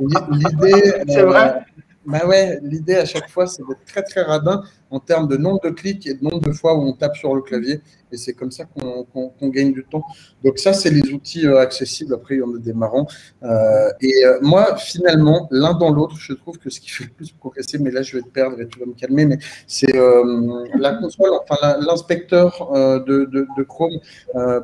l'idée, 0.00 0.94
c'est 1.08 1.22
vrai. 1.22 1.64
Bah 2.04 2.26
ouais, 2.26 2.58
l'idée 2.62 2.96
à 2.96 3.04
chaque 3.04 3.28
fois, 3.30 3.46
c'est 3.46 3.62
d'être 3.66 3.84
très 3.86 4.02
très 4.02 4.22
radin 4.22 4.62
en 4.92 5.00
termes 5.00 5.26
de 5.26 5.36
nombre 5.36 5.60
de 5.64 5.70
clics 5.70 6.06
et 6.06 6.14
de 6.14 6.22
nombre 6.22 6.40
de 6.40 6.52
fois 6.52 6.76
où 6.76 6.82
on 6.82 6.92
tape 6.92 7.16
sur 7.16 7.34
le 7.34 7.42
clavier. 7.42 7.80
Et 8.12 8.18
c'est 8.18 8.34
comme 8.34 8.50
ça 8.50 8.64
qu'on 8.66 9.48
gagne 9.48 9.72
du 9.72 9.84
temps. 9.84 10.04
Donc 10.44 10.58
ça, 10.58 10.74
c'est 10.74 10.90
les 10.90 11.12
outils 11.14 11.46
accessibles. 11.46 12.12
Après, 12.12 12.34
il 12.34 12.40
y 12.40 12.42
en 12.42 12.54
a 12.54 12.58
des 12.58 12.74
marrants. 12.74 13.06
et 13.42 14.12
moi, 14.42 14.76
finalement, 14.76 15.48
l'un 15.50 15.72
dans 15.72 15.90
l'autre, 15.90 16.16
je 16.18 16.34
trouve 16.34 16.58
que 16.58 16.68
ce 16.68 16.78
qui 16.78 16.90
fait 16.90 17.04
le 17.04 17.10
plus 17.10 17.32
progresser, 17.32 17.78
mais 17.78 17.90
là, 17.90 18.02
je 18.02 18.18
vais 18.18 18.22
te 18.22 18.28
perdre 18.28 18.60
et 18.60 18.68
tu 18.68 18.78
vas 18.78 18.84
me 18.84 18.92
calmer, 18.92 19.24
mais 19.24 19.38
c'est 19.66 19.94
la 19.94 20.92
console, 20.96 21.30
enfin 21.48 21.78
l'inspecteur 21.80 22.70
de, 23.06 23.24
de, 23.24 23.62
Chrome, 23.62 23.98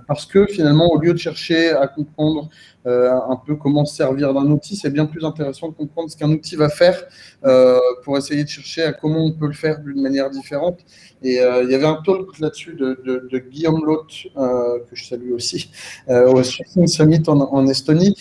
parce 0.06 0.26
que 0.26 0.44
finalement, 0.44 0.92
au 0.92 1.00
lieu 1.00 1.14
de 1.14 1.18
chercher 1.18 1.70
à 1.70 1.88
comprendre 1.88 2.50
euh, 2.88 3.12
un 3.12 3.36
peu 3.36 3.54
comment 3.56 3.84
servir 3.84 4.32
d'un 4.32 4.46
outil. 4.46 4.74
C'est 4.74 4.90
bien 4.90 5.04
plus 5.04 5.22
intéressant 5.22 5.68
de 5.68 5.74
comprendre 5.74 6.10
ce 6.10 6.16
qu'un 6.16 6.30
outil 6.30 6.56
va 6.56 6.70
faire 6.70 7.04
euh, 7.44 7.78
pour 8.02 8.16
essayer 8.16 8.44
de 8.44 8.48
chercher 8.48 8.82
à 8.84 8.92
comment 8.92 9.26
on 9.26 9.32
peut 9.32 9.46
le 9.46 9.52
faire 9.52 9.80
d'une 9.80 10.00
manière 10.00 10.17
différente. 10.30 10.80
Et 11.22 11.40
euh, 11.40 11.62
il 11.64 11.70
y 11.70 11.74
avait 11.74 11.86
un 11.86 12.00
talk 12.04 12.38
là-dessus 12.38 12.74
de, 12.74 13.38
Guillaume 13.50 13.84
Lotte, 13.84 14.26
que 14.34 14.94
je 14.94 15.04
salue 15.04 15.32
aussi, 15.32 15.70
au 16.08 16.42
Summit 16.42 17.22
en, 17.28 17.40
en 17.40 17.66
Estonie, 17.66 18.16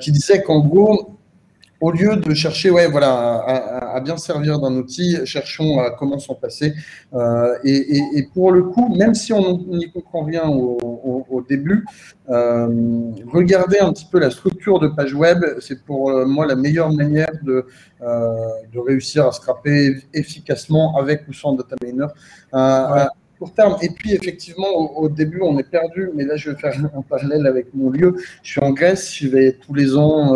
qui 0.00 0.12
disait 0.12 0.42
qu'en 0.42 0.60
gros, 0.60 1.13
au 1.80 1.90
lieu 1.90 2.16
de 2.16 2.34
chercher 2.34 2.70
ouais, 2.70 2.86
voilà, 2.86 3.44
à, 3.94 4.00
bien 4.00 4.16
servir 4.16 4.58
d'un 4.58 4.74
outil, 4.74 5.18
cherchons 5.24 5.80
à 5.80 5.90
comment 5.90 6.18
s'en 6.18 6.34
passer. 6.34 6.72
Euh, 7.12 7.54
et, 7.64 8.26
pour 8.32 8.52
le 8.52 8.62
coup, 8.62 8.94
même 8.94 9.14
si 9.14 9.32
on 9.32 9.58
n'y 9.66 9.90
comprend 9.90 10.22
rien 10.22 10.48
au, 10.48 11.44
début, 11.48 11.84
euh, 12.30 12.68
regardez 13.32 13.78
un 13.78 13.92
petit 13.92 14.06
peu 14.10 14.18
la 14.18 14.30
structure 14.30 14.78
de 14.78 14.88
page 14.88 15.14
web. 15.14 15.44
C'est 15.60 15.84
pour 15.84 16.10
euh, 16.10 16.24
moi 16.24 16.46
la 16.46 16.56
meilleure 16.56 16.92
manière 16.92 17.32
de, 17.42 17.66
de 18.00 18.78
réussir 18.78 19.26
à 19.26 19.32
scraper 19.32 19.96
efficacement 20.14 20.96
avec 20.96 21.28
ou 21.28 21.32
sans 21.32 21.52
data 21.52 21.76
miner. 21.84 22.06
Pour 23.36 23.52
terme. 23.52 23.76
Et 23.82 23.88
puis, 23.88 24.14
effectivement, 24.14 24.68
au, 24.96 25.08
début, 25.08 25.40
on 25.42 25.58
est 25.58 25.68
perdu, 25.68 26.08
mais 26.14 26.24
là, 26.24 26.36
je 26.36 26.50
vais 26.50 26.56
faire 26.56 26.72
un 26.96 27.02
parallèle 27.02 27.48
avec 27.48 27.74
mon 27.74 27.90
lieu. 27.90 28.14
Je 28.44 28.52
suis 28.52 28.60
en 28.60 28.70
Grèce, 28.70 29.12
je 29.12 29.26
vais 29.26 29.58
tous 29.60 29.74
les 29.74 29.96
ans 29.96 30.32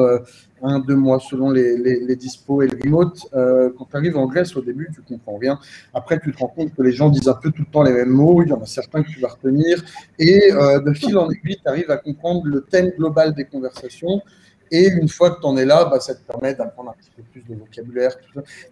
un, 0.63 0.79
deux 0.81 0.97
mois 0.97 1.21
selon 1.21 1.51
les, 1.51 1.77
les, 1.77 2.17
dispos 2.17 2.63
et 2.63 2.69
le 2.69 2.79
remote. 2.83 3.19
Euh, 3.35 3.71
quand 3.77 3.87
tu 3.91 3.97
arrives 3.97 4.17
en 4.17 4.27
Grèce, 4.27 4.57
au 4.57 4.63
début, 4.63 4.89
tu 4.95 5.03
comprends 5.03 5.37
rien. 5.37 5.59
Après, 5.95 6.19
tu 6.21 6.33
te 6.33 6.39
rends 6.39 6.49
compte 6.49 6.75
que 6.75 6.83
les 6.83 6.93
gens 6.93 7.09
disent 7.09 7.29
un 7.29 7.35
peu 7.35 7.51
tout 7.51 7.63
le 7.63 7.73
temps 7.73 7.83
les 7.83 7.93
mêmes 7.93 8.11
mots. 8.11 8.43
Il 8.43 8.49
y 8.49 8.53
en 8.53 8.63
a 8.63 8.67
certains 8.67 9.03
que 9.03 9.09
tu 9.09 9.21
vas 9.21 9.29
retenir. 9.29 9.83
Et 10.19 10.53
euh, 10.53 10.81
de 10.81 10.93
fil 10.93 11.17
en 11.17 11.31
aiguille, 11.31 11.59
tu 11.63 11.69
arrives 11.69 11.91
à 11.91 11.97
comprendre 11.97 12.43
le 12.47 12.63
thème 12.63 12.91
global 12.97 13.35
des 13.35 13.45
conversations. 13.45 14.23
Et 14.71 14.89
une 14.89 15.09
fois 15.09 15.31
que 15.31 15.41
tu 15.41 15.47
en 15.47 15.57
es 15.57 15.65
là, 15.65 15.87
bah, 15.87 16.01
ça 16.01 16.15
te 16.15 16.21
permet 16.21 16.55
d'apprendre 16.55 16.91
un 16.91 16.95
petit 16.95 17.11
peu 17.17 17.23
plus 17.23 17.43
de 17.43 17.59
vocabulaire. 17.59 18.13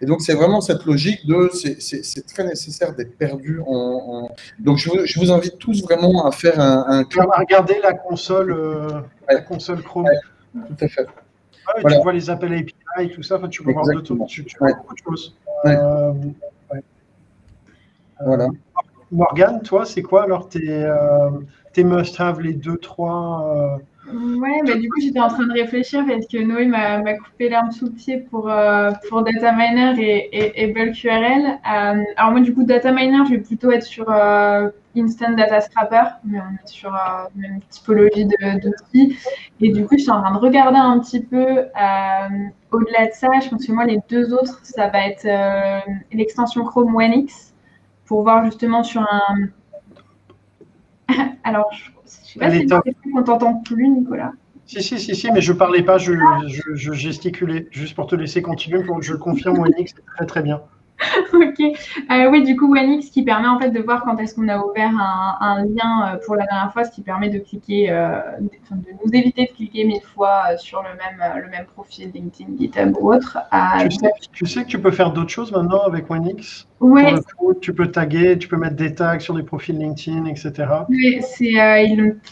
Et 0.01 0.07
donc, 0.07 0.20
c'est 0.20 0.34
vraiment 0.34 0.61
cette 0.61 0.84
logique 0.84 1.26
de. 1.26 1.51
C'est 1.53 2.26
très 2.26 2.45
nécessaire 2.45 2.95
d'être 2.95 3.16
perdu 3.16 3.61
en. 3.66 4.28
Donc, 4.59 4.78
je 4.78 4.91
vous, 4.91 5.07
je 5.07 5.18
vous, 5.18 5.30
invite 5.30 5.59
tous 5.59 5.82
vraiment 5.82 6.26
à 6.26 6.32
faire 6.32 6.61
un. 6.61 7.01
un... 7.01 7.05
regarder 7.39 7.78
la 7.82 7.95
console, 7.95 8.53
euh, 8.53 9.01
la 9.28 9.41
console 9.41 9.82
Chrome. 9.82 10.09
tout 10.55 10.84
à 10.84 10.89
fait. 10.89 11.07
Tu 11.89 12.03
vois 12.03 12.12
les 12.12 12.31
appels 12.31 12.53
API 12.55 12.75
et 13.01 13.11
tout 13.11 13.23
ça, 13.23 13.41
tu 13.51 13.62
peux 13.62 13.73
voir 13.73 13.85
tu, 14.27 14.45
tu 14.45 14.59
vois 14.59 14.73
beaucoup 14.75 14.95
de 14.95 15.01
choses. 15.01 15.37
Euh, 15.64 16.12
voilà. 18.25 18.49
Morgane, 19.12 19.62
toi, 19.62 19.85
c'est 19.85 20.03
quoi 20.03 20.25
alors 20.25 20.49
tes, 20.49 20.69
euh, 20.69 21.31
tes 21.73 21.85
must-have, 21.85 22.41
les 22.41 22.55
deux, 22.55 22.77
trois 22.77 23.79
Ouais, 24.12 24.62
bah, 24.64 24.75
du 24.77 24.89
coup, 24.89 25.01
j'étais 25.01 25.19
en 25.19 25.29
train 25.29 25.47
de 25.47 25.53
réfléchir 25.53 26.05
parce 26.07 26.27
que 26.27 26.39
Noé 26.39 26.67
m'a 26.67 27.14
coupé 27.14 27.49
l'arme 27.49 27.73
sous 27.73 27.87
le 27.87 27.93
pied 27.93 28.19
pour, 28.19 28.49
euh, 28.49 28.93
pour 29.09 29.23
Data 29.23 29.53
Miner 29.53 29.95
et, 30.01 30.62
et, 30.62 30.67
Bulk 30.69 31.03
URL. 31.03 31.45
Euh, 31.45 32.03
alors, 32.17 32.31
moi, 32.31 32.41
du 32.41 32.55
coup, 32.55 32.62
Data 32.62 32.93
Miner, 32.93 33.25
je 33.27 33.35
vais 33.35 33.41
plutôt 33.41 33.71
être 33.73 33.83
sur 33.83 34.09
euh, 34.09 34.69
Instant 34.97 35.32
Data 35.32 35.61
Scrapper, 35.61 36.05
mais 36.24 36.38
on 36.40 36.55
est 36.55 36.68
sur 36.68 36.92
une 37.36 37.61
typologie 37.68 38.26
d'outils. 38.26 39.18
Et 39.61 39.70
du 39.70 39.84
coup, 39.86 39.97
je 39.97 40.03
suis 40.03 40.11
en 40.11 40.22
train 40.22 40.34
de 40.34 40.38
regarder 40.38 40.78
un 40.78 40.99
petit 41.01 41.20
peu 41.20 41.66
au-delà 42.72 43.07
de 43.07 43.12
ça. 43.12 43.28
Je 43.42 43.49
pense 43.49 43.66
que 43.66 43.72
moi, 43.72 43.84
les 43.84 44.01
deux 44.09 44.32
autres, 44.32 44.61
ça 44.62 44.88
va 44.88 45.07
être 45.07 45.26
l'extension 46.12 46.64
Chrome 46.64 46.94
One 46.94 47.12
X 47.12 47.55
pour 48.07 48.22
voir 48.22 48.44
justement 48.44 48.82
sur 48.82 49.03
un. 49.03 49.49
alors, 51.44 51.70
je 51.72 51.90
sais 52.07 52.38
pas 52.38 52.51
si 52.51 52.66
on 53.14 53.22
t'entend 53.22 53.55
plus, 53.55 53.88
Nicolas. 53.88 54.32
Si, 54.66 54.82
si, 54.82 54.99
si, 54.99 55.14
si, 55.14 55.30
mais 55.30 55.40
je 55.40 55.53
parlais 55.53 55.82
pas, 55.82 55.97
je, 55.97 56.12
je, 56.74 56.92
gesticulais, 56.92 57.68
juste 57.70 57.94
pour 57.94 58.09
te 58.09 58.16
laisser 58.16 58.42
continuer, 58.42 58.82
pour 58.82 58.99
que 58.99 59.05
je 59.05 59.14
confirme, 59.14 59.61
Wanix, 59.61 59.94
c'est 59.94 60.05
très 60.05 60.26
très 60.26 60.42
bien. 60.42 60.61
ok. 61.49 61.78
Euh, 62.11 62.30
oui, 62.30 62.45
du 62.45 62.57
coup, 62.57 62.72
Wanix 62.72 63.11
qui 63.11 63.22
permet 63.22 63.49
en 63.49 63.59
fait 63.59 63.70
de 63.70 63.80
voir 63.80 64.03
quand 64.05 64.16
est-ce 64.18 64.34
qu'on 64.34 64.49
a 64.49 64.59
ouvert 64.59 64.93
un, 65.41 65.64
lien 65.64 66.14
euh, 66.14 66.18
pour 66.24 66.37
la 66.37 66.47
dernière 66.47 66.72
fois, 66.72 66.84
ce 66.84 66.91
qui 66.91 67.03
permet 67.03 67.28
de 67.28 67.39
cliquer, 67.39 67.91
euh, 67.91 68.20
de, 68.41 68.76
nous 69.05 69.12
éviter 69.12 69.47
de 69.47 69.53
cliquer 69.53 69.84
mille 69.84 70.03
fois 70.03 70.57
sur 70.57 70.82
le 70.82 70.91
même, 70.91 71.43
le 71.43 71.51
même 71.51 71.66
profil 71.66 72.11
LinkedIn, 72.14 72.57
GitHub 72.59 72.97
ou 73.01 73.12
autre. 73.12 73.39
Tu 74.32 74.47
sais, 74.47 74.64
que 74.64 74.68
tu 74.68 74.80
peux 74.80 74.91
faire 74.91 75.12
d'autres 75.12 75.30
choses 75.30 75.53
maintenant 75.53 75.82
avec 75.87 76.09
Wanix? 76.11 76.66
Oui. 76.80 77.03
Tu 77.61 77.72
peux 77.72 77.91
taguer, 77.91 78.39
tu 78.39 78.49
peux 78.49 78.57
mettre 78.57 78.76
des 78.76 78.95
tags 78.95 79.18
sur 79.18 79.34
des 79.34 79.43
profils 79.43 79.76
LinkedIn, 79.76 80.26
etc. 80.26 80.53
Oui, 80.89 81.20
c'est, 81.22 81.87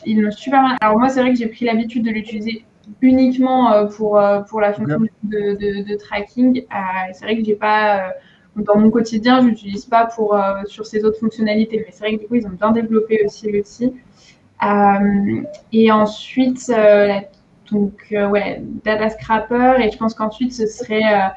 ils 0.07 0.21
l'ont 0.21 0.31
super 0.31 0.63
mal. 0.63 0.77
Alors 0.81 0.99
moi, 0.99 1.09
c'est 1.09 1.21
vrai 1.21 1.33
que 1.33 1.39
j'ai 1.39 1.49
pris 1.49 1.65
l'habitude 1.65 2.05
de 2.05 2.11
l'utiliser 2.11 2.65
uniquement 3.01 3.87
pour, 3.89 4.23
pour 4.49 4.61
la 4.61 4.75
fonction 4.75 4.99
de, 5.23 5.55
de, 5.55 5.89
de 5.89 5.97
tracking. 5.97 6.65
c'est 7.13 7.25
vrai 7.25 7.37
que 7.37 7.45
j'ai 7.45 7.57
pas 7.57 8.13
dans 8.57 8.79
mon 8.79 8.91
quotidien, 8.91 9.41
je 9.41 9.47
n'utilise 9.47 9.85
pas 9.85 10.07
pour, 10.07 10.35
euh, 10.35 10.63
sur 10.67 10.87
ces 10.87 11.05
autres 11.05 11.19
fonctionnalités. 11.19 11.79
Mais 11.79 11.93
c'est 11.93 12.01
vrai 12.01 12.17
que 12.17 12.23
du 12.23 12.29
coup, 12.29 12.37
ils 12.37 12.47
ont 12.47 12.51
bien 12.51 12.71
développé 12.71 13.23
aussi 13.25 13.51
l'outil. 13.51 13.93
Euh, 14.65 15.43
et 15.73 15.91
ensuite, 15.91 16.71
euh, 16.71 17.21
donc, 17.73 18.07
ouais, 18.11 18.63
Data 18.85 19.11
Scrapper. 19.11 19.77
Et 19.81 19.91
je 19.91 19.99
pense 19.99 20.15
qu'ensuite, 20.15 20.53
ce 20.53 20.67
serait 20.67 21.33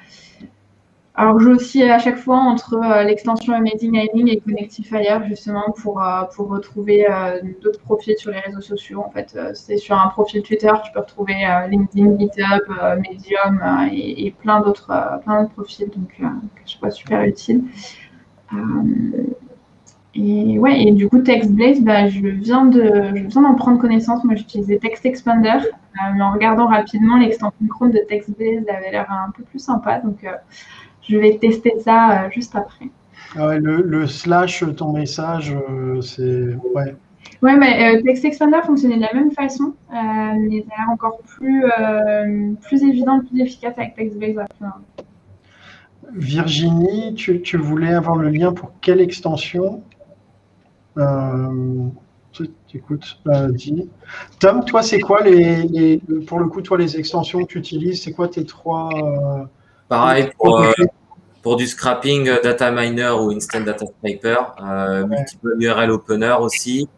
alors, 1.19 1.39
je 1.39 1.49
aussi 1.49 1.81
à 1.81 1.97
chaque 1.97 2.17
fois 2.17 2.37
entre 2.37 2.75
euh, 2.75 3.03
l'extension 3.03 3.51
Amazing 3.53 3.89
Mining 3.91 4.29
et 4.29 4.39
Connectifier, 4.39 5.17
justement, 5.27 5.73
pour, 5.81 5.99
euh, 5.99 6.21
pour 6.35 6.47
retrouver 6.47 7.07
euh, 7.09 7.41
d'autres 7.59 7.79
profils 7.79 8.15
sur 8.19 8.29
les 8.29 8.39
réseaux 8.39 8.61
sociaux. 8.61 9.03
En 9.03 9.09
fait, 9.09 9.35
c'est 9.55 9.77
sur 9.77 9.99
un 9.99 10.09
profil 10.09 10.43
Twitter, 10.43 10.71
tu 10.85 10.91
peux 10.91 10.99
retrouver 10.99 11.33
LinkedIn, 11.71 12.19
GitHub, 12.19 12.61
Medium 12.99 13.59
et, 13.91 14.31
plein 14.39 14.61
d'autres 14.61 15.19
plein 15.23 15.41
d'autres 15.41 15.53
profils, 15.55 15.89
donc 15.89 16.09
que 16.19 16.61
je 16.67 16.77
trouve 16.77 16.91
super 16.91 17.23
utile. 17.23 17.63
et 20.13 20.59
ouais, 20.59 20.83
et 20.83 20.91
du 20.91 21.09
coup, 21.09 21.17
TextBlaze, 21.17 21.81
bah, 21.81 22.09
je 22.09 22.27
viens 22.27 22.65
d'en 22.65 23.55
prendre 23.55 23.79
connaissance. 23.79 24.23
Moi, 24.23 24.35
j'utilisais 24.35 24.77
Text 24.77 25.03
Expander, 25.03 25.57
mais 26.15 26.21
en 26.21 26.31
regardant 26.31 26.67
rapidement 26.67 27.17
l'extension 27.17 27.65
Chrome 27.69 27.89
de 27.89 28.01
TextBlaze, 28.07 28.65
avait 28.69 28.91
l'air 28.91 29.11
un 29.11 29.31
peu 29.31 29.41
plus 29.41 29.59
sympa. 29.59 29.99
Donc, 29.99 30.23
je 31.09 31.17
vais 31.17 31.37
tester 31.37 31.73
ça 31.79 32.25
euh, 32.25 32.29
juste 32.31 32.55
après. 32.55 32.89
Ah 33.35 33.57
le, 33.57 34.07
slash, 34.07 34.63
ton 34.75 34.93
message, 34.93 35.53
euh, 35.53 36.01
c'est. 36.01 36.55
Ouais. 36.73 36.95
Ouais, 37.41 37.55
mais 37.55 37.97
euh, 37.97 38.01
Text 38.01 38.25
Expander 38.25 38.59
fonctionnait 38.65 38.95
de 38.95 39.01
la 39.01 39.13
même 39.13 39.31
façon, 39.31 39.73
mais 39.91 39.97
ça 40.61 40.73
a 40.75 40.79
l'air 40.79 40.89
encore 40.91 41.19
plus, 41.19 41.65
plus 42.61 42.83
évident, 42.83 43.19
plus 43.19 43.41
efficace 43.41 43.73
avec 43.77 43.95
TextBase. 43.95 44.45
Virginie, 46.13 47.13
tu, 47.15 47.41
tu, 47.41 47.57
voulais 47.57 47.93
avoir 47.93 48.15
le 48.15 48.29
lien 48.29 48.53
pour 48.53 48.71
quelle 48.81 49.01
extension? 49.01 49.83
Écoute, 52.73 53.19
dis. 53.51 53.89
Tom, 54.39 54.63
toi, 54.63 54.81
c'est 54.81 54.99
quoi 54.99 55.21
les, 55.23 56.01
pour 56.25 56.39
le 56.39 56.47
coup, 56.47 56.61
toi, 56.61 56.77
les 56.77 56.97
extensions 56.97 57.43
que 57.43 57.51
tu 57.51 57.59
utilises 57.59 58.01
C'est 58.01 58.13
quoi 58.13 58.29
tes 58.29 58.45
trois 58.45 59.49
Pareil 59.89 60.29
pour, 60.37 60.61
pour 61.47 61.55
du 61.55 61.65
scrapping, 61.65 62.27
euh, 62.27 62.41
data 62.41 62.71
miner 62.71 63.11
ou 63.21 63.31
instant 63.31 63.61
data 63.61 63.85
scraper, 63.85 64.35
euh, 64.61 65.07
multiple 65.07 65.55
URL 65.59 65.91
opener 65.91 66.35
aussi. 66.41 66.89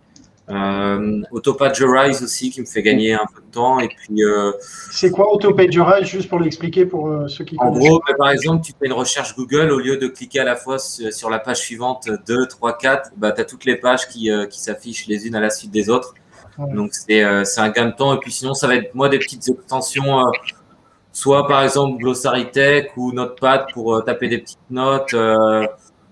Euh, 0.50 1.22
Autopagerize 1.30 2.24
aussi 2.24 2.50
qui 2.50 2.60
me 2.62 2.66
fait 2.66 2.82
gagner 2.82 3.14
un 3.14 3.28
peu 3.32 3.44
de 3.44 3.52
temps. 3.52 3.80
Et 3.80 3.88
puis. 3.90 4.24
Euh, 4.24 4.52
c'est 4.90 5.12
quoi 5.12 5.32
Autopagerize 5.32 6.08
juste 6.08 6.30
pour 6.30 6.40
l'expliquer 6.40 6.88
pour 6.88 7.26
ceux 7.28 7.44
qui 7.44 7.58
En 7.60 7.70
gros, 7.70 8.02
par 8.18 8.32
exemple, 8.32 8.66
tu 8.66 8.72
fais 8.72 8.88
une 8.88 8.94
recherche 8.94 9.36
Google 9.36 9.70
au 9.70 9.78
lieu 9.78 9.98
de 9.98 10.08
cliquer 10.08 10.40
à 10.40 10.46
la 10.46 10.56
fois 10.56 10.80
sur 10.80 11.30
la 11.30 11.38
page 11.38 11.60
suivante 11.60 12.10
2, 12.26 12.48
3, 12.48 12.78
4, 12.80 13.12
bah, 13.18 13.32
tu 13.32 13.42
as 13.42 13.46
toutes 13.46 13.66
les 13.66 13.76
pages 13.76 14.08
qui, 14.08 14.32
qui 14.50 14.60
s'affichent 14.60 15.06
les 15.06 15.28
unes 15.28 15.36
à 15.36 15.40
la 15.40 15.52
suite 15.52 15.70
des 15.70 15.92
autres. 15.92 16.16
Donc 16.58 16.96
c'est 16.96 17.22
un 17.22 17.70
gain 17.70 17.86
de 17.86 17.96
temps. 17.96 18.16
Et 18.16 18.18
puis 18.18 18.32
sinon, 18.32 18.56
ça 18.56 18.66
va 18.66 18.78
être 18.78 18.96
moi 18.96 19.10
des 19.10 19.20
petites 19.20 19.48
extensions 19.48 20.26
soit 21.12 21.48
par 21.48 21.64
exemple 21.64 21.98
Glossary 21.98 22.52
Tech 22.52 22.92
ou 22.96 23.12
Notepad 23.12 23.68
pour 23.74 23.96
euh, 23.96 24.02
taper 24.02 24.28
des 24.28 24.40
petites 24.40 24.58
notes, 24.70 25.14
euh, 25.14 25.66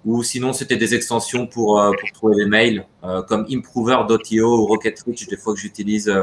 ou 0.06 0.24
sinon 0.24 0.54
c'était 0.54 0.78
des 0.78 0.96
extensions 0.96 1.48
pour, 1.48 1.80
euh, 1.80 1.92
pour 2.00 2.12
trouver 2.12 2.36
des 2.36 2.46
mails, 2.46 2.86
comme 3.28 3.46
Improver.io 3.50 4.60
ou 4.60 4.66
Rocketreach, 4.66 5.28
des 5.28 5.38
fois 5.38 5.54
que 5.54 5.60
j'utilise 5.60 6.14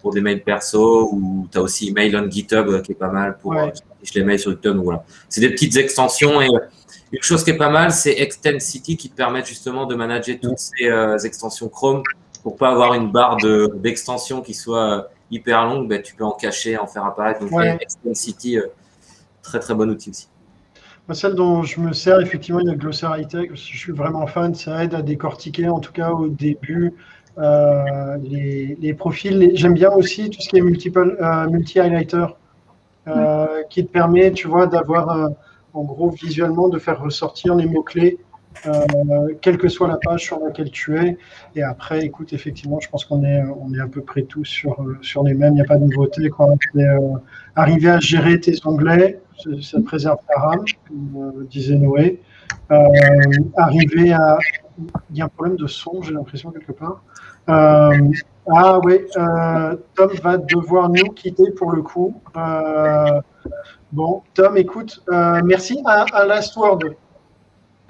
pour 0.00 0.12
des 0.12 0.20
mails 0.20 0.42
perso, 0.42 1.08
ou 1.12 1.48
tu 1.50 1.58
as 1.58 1.62
aussi 1.62 1.92
Mail 1.92 2.16
on 2.16 2.30
GitHub 2.30 2.82
qui 2.82 2.92
est 2.92 2.96
pas 2.96 3.10
mal 3.10 3.38
pour 3.38 3.54
je 3.54 4.12
les 4.14 4.24
mets 4.24 4.38
sur 4.38 4.52
GitHub. 4.52 4.76
voilà. 4.76 5.04
C'est 5.28 5.40
des 5.40 5.50
petites 5.50 5.76
extensions 5.76 6.40
et 6.40 6.48
une 7.12 7.22
chose 7.22 7.44
qui 7.44 7.50
est 7.50 7.56
pas 7.56 7.70
mal, 7.70 7.92
c'est 7.92 8.12
Extensity 8.20 8.96
qui 8.96 9.08
te 9.08 9.16
permet 9.16 9.44
justement 9.44 9.86
de 9.86 9.94
manager 9.94 10.36
toutes 10.40 10.58
ces 10.58 11.26
extensions 11.26 11.68
Chrome 11.68 12.02
pour 12.42 12.56
pas 12.56 12.70
avoir 12.70 12.94
une 12.94 13.10
barre 13.10 13.38
d'extension 13.76 14.40
qui 14.40 14.54
soit 14.54 15.08
hyper 15.30 15.64
longue. 15.64 15.88
Ben, 15.88 16.02
tu 16.02 16.14
peux 16.14 16.24
en 16.24 16.32
cacher, 16.32 16.78
en 16.78 16.86
faire 16.86 17.04
apparaître. 17.04 17.40
Donc, 17.40 17.52
Extensity, 17.80 18.58
très 19.42 19.60
très 19.60 19.74
bon 19.74 19.90
outil 19.90 20.10
aussi. 20.10 20.28
Moi, 21.08 21.14
celle 21.14 21.34
dont 21.34 21.62
je 21.62 21.80
me 21.80 21.92
sers, 21.92 22.20
effectivement, 22.20 22.58
il 22.60 22.66
y 22.66 22.70
a 22.70 22.74
Glossar 22.74 23.16
High 23.16 23.28
Tech. 23.28 23.50
Je 23.50 23.60
suis 23.60 23.92
vraiment 23.92 24.26
fan. 24.26 24.54
Ça 24.54 24.82
aide 24.82 24.94
à 24.94 25.02
décortiquer, 25.02 25.68
en 25.68 25.78
tout 25.78 25.92
cas 25.92 26.10
au 26.10 26.28
début, 26.28 26.94
euh, 27.38 28.16
les, 28.24 28.94
profils. 28.94 29.52
J'aime 29.54 29.74
bien 29.74 29.90
aussi 29.90 30.30
tout 30.30 30.40
ce 30.40 30.48
qui 30.48 30.56
est 30.56 30.60
multiple, 30.62 31.16
euh, 31.20 31.48
multi-highlighter, 31.48 32.26
euh, 33.06 33.62
qui 33.70 33.86
te 33.86 33.92
permet, 33.92 34.32
tu 34.32 34.48
vois, 34.48 34.66
d'avoir, 34.66 35.30
en 35.74 35.84
gros, 35.84 36.10
visuellement, 36.10 36.68
de 36.68 36.80
faire 36.80 37.00
ressortir 37.00 37.54
les 37.54 37.66
mots-clés 37.66 38.18
euh, 38.66 39.34
quelle 39.40 39.58
que 39.58 39.68
soit 39.68 39.88
la 39.88 39.96
page 39.96 40.24
sur 40.24 40.40
laquelle 40.40 40.70
tu 40.70 40.98
es. 40.98 41.18
Et 41.54 41.62
après, 41.62 42.04
écoute, 42.04 42.32
effectivement, 42.32 42.80
je 42.80 42.88
pense 42.88 43.04
qu'on 43.04 43.22
est, 43.24 43.42
on 43.42 43.72
est 43.74 43.80
à 43.80 43.86
peu 43.86 44.00
près 44.00 44.22
tous 44.22 44.44
sur, 44.44 44.84
sur 45.02 45.22
les 45.22 45.34
mêmes. 45.34 45.52
Il 45.52 45.56
n'y 45.56 45.60
a 45.62 45.64
pas 45.64 45.76
de 45.76 45.84
nouveauté. 45.84 46.30
Euh, 46.76 46.98
arriver 47.54 47.90
à 47.90 48.00
gérer 48.00 48.40
tes 48.40 48.54
onglets, 48.64 49.20
ça 49.62 49.80
préserve 49.80 50.18
ta 50.28 50.40
RAM, 50.40 50.64
comme 50.88 51.40
euh, 51.40 51.44
disait 51.50 51.76
Noé. 51.76 52.20
arriver 53.56 54.12
à. 54.12 54.38
Il 55.10 55.16
y 55.16 55.22
a 55.22 55.24
un 55.24 55.28
problème 55.28 55.56
de 55.56 55.66
son, 55.66 56.02
j'ai 56.02 56.12
l'impression, 56.12 56.50
quelque 56.50 56.72
part. 56.72 57.02
ah 57.48 58.78
oui, 58.84 59.00
Tom 59.14 60.10
va 60.22 60.36
devoir 60.36 60.90
nous 60.90 61.12
quitter 61.12 61.50
pour 61.52 61.72
le 61.72 61.80
coup. 61.80 62.20
bon, 63.92 64.22
Tom, 64.34 64.56
écoute, 64.58 65.02
merci. 65.44 65.80
Un, 65.86 66.04
un 66.12 66.26
last 66.26 66.56
word. 66.56 66.80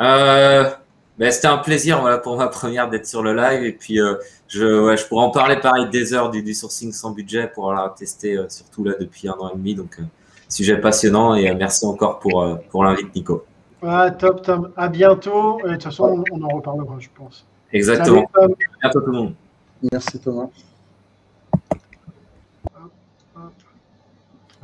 Euh, 0.01 0.71
ben, 1.19 1.31
C'était 1.31 1.47
un 1.49 1.59
plaisir 1.59 2.01
voilà, 2.01 2.19
pour 2.19 2.37
ma 2.37 2.49
première 2.49 2.89
d'être 2.89 3.07
sur 3.07 3.23
le 3.23 3.35
live. 3.35 3.65
Et 3.65 3.73
puis, 3.73 4.01
euh, 4.01 4.15
je, 4.49 4.85
ouais, 4.85 4.97
je 4.97 5.07
pourrais 5.07 5.25
en 5.25 5.31
parler 5.31 5.57
pareil 5.57 5.89
des 5.89 6.15
heures 6.15 6.31
du, 6.31 6.43
du 6.43 6.55
sourcing 6.55 6.93
sans 6.93 7.11
budget 7.11 7.51
pour 7.55 7.73
la 7.73 7.95
tester 7.97 8.37
euh, 8.37 8.49
surtout 8.49 8.85
là 8.85 8.93
depuis 8.99 9.29
un 9.29 9.35
an 9.35 9.51
et 9.53 9.57
demi. 9.57 9.75
Donc, 9.75 9.99
euh, 9.99 10.05
sujet 10.49 10.79
passionnant 10.81 11.35
et 11.35 11.53
merci 11.55 11.85
encore 11.87 12.19
pour, 12.21 12.59
pour 12.71 12.85
l'invite, 12.85 13.15
Nico. 13.15 13.45
Ouais, 13.83 14.15
top, 14.17 14.43
Tom. 14.43 14.73
À 14.77 14.89
bientôt. 14.89 15.59
Et 15.61 15.69
de 15.69 15.73
toute 15.75 15.85
façon, 15.85 16.25
on, 16.31 16.43
en 16.43 16.49
reparlera, 16.49 16.97
je 16.99 17.09
pense. 17.15 17.47
Exactement. 17.73 18.25
à 18.35 18.47
bientôt 18.83 19.01
tout 19.01 19.11
le 19.11 19.13
monde. 19.13 19.35
Merci, 19.91 20.19
Thomas. 20.21 20.49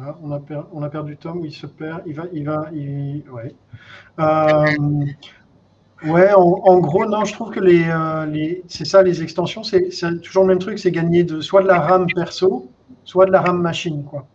Ah, 0.05 0.17
on, 0.23 0.33
a 0.33 0.41
on, 0.73 0.83
a 0.83 0.89
perdu 0.89 1.17
Tom, 1.17 1.43
il 1.45 1.53
se 1.53 1.67
perd, 1.67 2.03
il 2.07 2.15
va, 2.15 2.25
il 2.33 2.45
va, 2.45 2.67
il... 2.73 3.23
ouais. 3.31 3.55
Euh, 4.19 5.07
ouais, 6.07 6.33
en, 6.33 6.79
gros, 6.81 7.07
non, 7.07 7.25
je 7.25 7.33
trouve 7.33 7.51
que 7.51 7.61
les, 7.61 7.85
euh, 7.89 8.27
les 8.27 8.65
c'est 8.67 8.85
ça, 8.85 9.03
les 9.03 9.23
extensions, 9.23 9.63
c'est 9.63 9.91
toujours 10.23 10.43
le 10.43 10.49
même 10.49 10.59
truc, 10.59 10.81
c'est 10.81 10.91
gagner 10.91 11.23
de 11.23 11.41
soit 11.41 11.63
de 11.63 11.69
la 11.69 11.79
RAM 11.79 12.07
perso, 12.13 12.69
soit 13.05 13.27
de 13.27 13.31
la 13.31 13.43
RAM 13.43 13.61
machine, 13.61 14.03
quoi. 14.03 14.27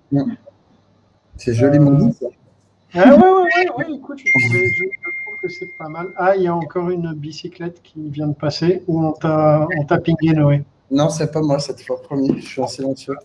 C'est 1.36 1.54
joliment 1.54 1.92
dit, 1.92 2.14
ça. 2.14 2.28
Ah, 2.94 3.16
ouais, 3.16 3.22
ouais, 3.22 3.70
ouais, 3.78 3.96
écoute, 3.96 4.20
je, 4.20 4.32
trouve 4.32 5.42
que 5.42 5.50
c'est 5.50 5.78
pas 5.78 5.90
mal. 5.90 6.08
Ah, 6.16 6.36
il 6.38 6.44
y 6.44 6.48
a 6.48 6.56
encore 6.56 6.90
une 6.92 7.14
bicyclette 7.14 7.82
qui 7.84 8.10
vient 8.10 8.28
de 8.28 8.36
passer, 8.36 8.84
où 8.88 9.06
on 9.06 9.12
t'a 9.12 9.68
pingé, 9.98 10.34
Noé. 10.34 10.64
Non, 10.90 11.10
c'est 11.10 11.30
pas 11.30 11.42
moi 11.42 11.60
cette 11.60 11.82
fois, 11.82 12.02
promis, 12.02 12.40
je 12.40 12.46
suis 12.46 12.62
en 12.62 12.68
silencieux. 12.68 13.16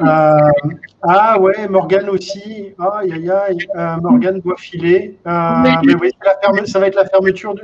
Euh, 0.00 0.34
ah 1.02 1.38
ouais, 1.40 1.68
Morgane 1.68 2.08
aussi. 2.10 2.74
Aïe, 2.78 3.12
aïe, 3.12 3.30
aïe. 3.30 3.58
Euh, 3.76 3.96
Morgane 3.96 4.40
doit 4.40 4.56
filer. 4.56 5.18
Euh, 5.26 5.52
mais 5.84 5.94
oui, 5.94 6.10
ça 6.66 6.78
va 6.78 6.86
être 6.86 6.96
la 6.96 7.06
fermeture 7.06 7.54
du. 7.54 7.62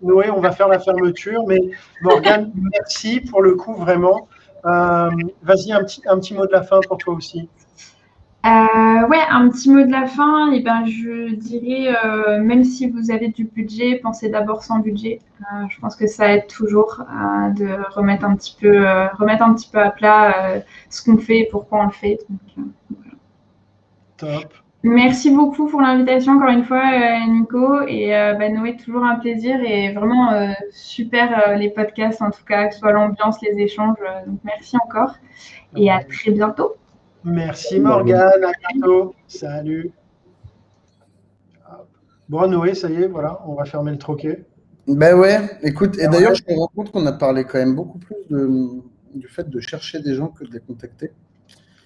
Noé, 0.00 0.30
on 0.30 0.40
va 0.40 0.52
faire 0.52 0.68
la 0.68 0.78
fermeture. 0.78 1.44
Mais 1.46 1.58
Morgane, 2.02 2.52
merci 2.72 3.20
pour 3.20 3.42
le 3.42 3.54
coup, 3.54 3.74
vraiment. 3.74 4.28
Vas-y, 4.64 5.72
un 5.72 5.82
petit, 5.84 6.02
un 6.06 6.18
petit 6.18 6.34
mot 6.34 6.46
de 6.46 6.52
la 6.52 6.62
fin 6.62 6.80
pour 6.86 6.98
toi 6.98 7.14
aussi. 7.14 7.48
Euh, 8.46 9.06
ouais, 9.08 9.18
un 9.30 9.48
petit 9.48 9.70
mot 9.70 9.84
de 9.84 9.90
la 9.90 10.06
fin. 10.06 10.52
Et 10.52 10.58
eh 10.58 10.60
ben, 10.60 10.84
je 10.86 11.34
dirais, 11.34 11.94
euh, 12.04 12.40
même 12.42 12.64
si 12.64 12.88
vous 12.88 13.10
avez 13.10 13.28
du 13.28 13.44
budget, 13.44 13.96
pensez 13.96 14.28
d'abord 14.28 14.62
sans 14.62 14.78
budget. 14.78 15.20
Euh, 15.40 15.66
je 15.68 15.80
pense 15.80 15.96
que 15.96 16.06
ça 16.06 16.34
aide 16.34 16.46
toujours 16.46 17.02
de 17.56 17.92
remettre 17.92 18.24
un 18.24 18.36
petit 18.36 18.56
peu, 18.60 18.84
remettre 19.18 19.42
un 19.42 19.54
petit 19.54 19.68
peu 19.68 19.78
à 19.78 19.90
plat 19.90 20.62
ce 20.88 21.02
qu'on 21.02 21.18
fait 21.18 21.40
et 21.40 21.48
pourquoi 21.50 21.80
on 21.80 21.84
le 21.86 21.90
fait. 21.90 22.18
Top. 24.16 24.52
Merci 24.84 25.34
beaucoup 25.34 25.66
pour 25.66 25.80
l'invitation 25.80 26.34
encore 26.34 26.50
une 26.50 26.64
fois, 26.64 26.84
Nico. 27.26 27.82
Et 27.88 28.10
bah, 28.38 28.48
Noé, 28.48 28.76
toujours 28.76 29.04
un 29.04 29.16
plaisir 29.16 29.60
et 29.60 29.92
vraiment 29.92 30.54
super 30.70 31.56
les 31.56 31.70
podcasts 31.70 32.22
en 32.22 32.30
tout 32.30 32.44
cas, 32.46 32.68
que 32.68 32.74
ce 32.74 32.80
soit 32.80 32.92
l'ambiance, 32.92 33.42
les 33.42 33.60
échanges. 33.60 33.98
donc 34.26 34.38
merci 34.44 34.76
encore 34.76 35.16
et 35.74 35.90
à 35.90 36.04
très 36.04 36.30
bientôt. 36.30 36.76
Merci 37.24 37.80
Morgane, 37.80 38.44
à 38.44 38.52
bientôt. 38.72 39.14
Salut. 39.26 39.90
Bon, 42.28 42.46
Noé, 42.46 42.74
ça 42.74 42.90
y 42.90 43.02
est, 43.02 43.06
voilà, 43.06 43.40
on 43.46 43.54
va 43.54 43.64
fermer 43.64 43.90
le 43.90 43.98
troquet. 43.98 44.44
Ben 44.86 45.18
ouais, 45.18 45.40
écoute, 45.62 45.98
et 45.98 46.08
d'ailleurs, 46.08 46.34
je 46.34 46.42
me 46.48 46.58
rends 46.58 46.70
compte 46.74 46.92
qu'on 46.92 47.06
a 47.06 47.12
parlé 47.12 47.44
quand 47.44 47.58
même 47.58 47.74
beaucoup 47.74 47.98
plus 47.98 48.16
du 49.14 49.28
fait 49.28 49.48
de 49.48 49.60
chercher 49.60 50.00
des 50.00 50.14
gens 50.14 50.28
que 50.28 50.44
de 50.44 50.52
les 50.52 50.60
contacter. 50.60 51.10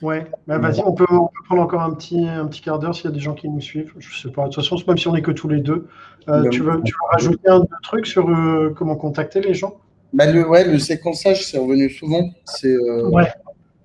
Ouais, 0.02 0.26
ben 0.48 0.58
vas-y, 0.58 0.80
on 0.84 0.92
peut, 0.92 1.06
prendre 1.46 1.62
encore 1.62 1.82
un 1.82 1.94
petit, 1.94 2.26
un 2.28 2.46
petit 2.46 2.60
quart 2.60 2.80
d'heure 2.80 2.92
s'il 2.92 3.04
y 3.04 3.08
a 3.08 3.12
des 3.12 3.20
gens 3.20 3.34
qui 3.34 3.48
nous 3.48 3.60
suivent. 3.60 3.92
Je 3.98 4.20
sais 4.20 4.32
pas, 4.32 4.42
de 4.42 4.52
toute 4.52 4.64
façon, 4.64 4.76
même 4.88 4.98
si 4.98 5.06
on 5.06 5.12
n'est 5.12 5.22
que 5.22 5.30
tous 5.30 5.48
les 5.48 5.60
deux. 5.60 5.86
Euh, 6.28 6.42
ben 6.42 6.50
tu, 6.50 6.62
veux, 6.62 6.82
tu, 6.82 6.92
veux, 6.92 7.08
rajouter 7.12 7.48
un 7.48 7.64
truc 7.84 8.06
sur 8.06 8.28
euh, 8.28 8.74
comment 8.76 8.96
contacter 8.96 9.40
les 9.40 9.54
gens? 9.54 9.76
Ben 10.12 10.32
le, 10.32 10.48
Ouais, 10.48 10.64
le 10.64 10.80
séquençage, 10.80 11.46
c'est 11.46 11.58
revenu 11.58 11.88
souvent. 11.88 12.28
C'est 12.44 12.74
euh, 12.74 13.08
ouais 13.10 13.28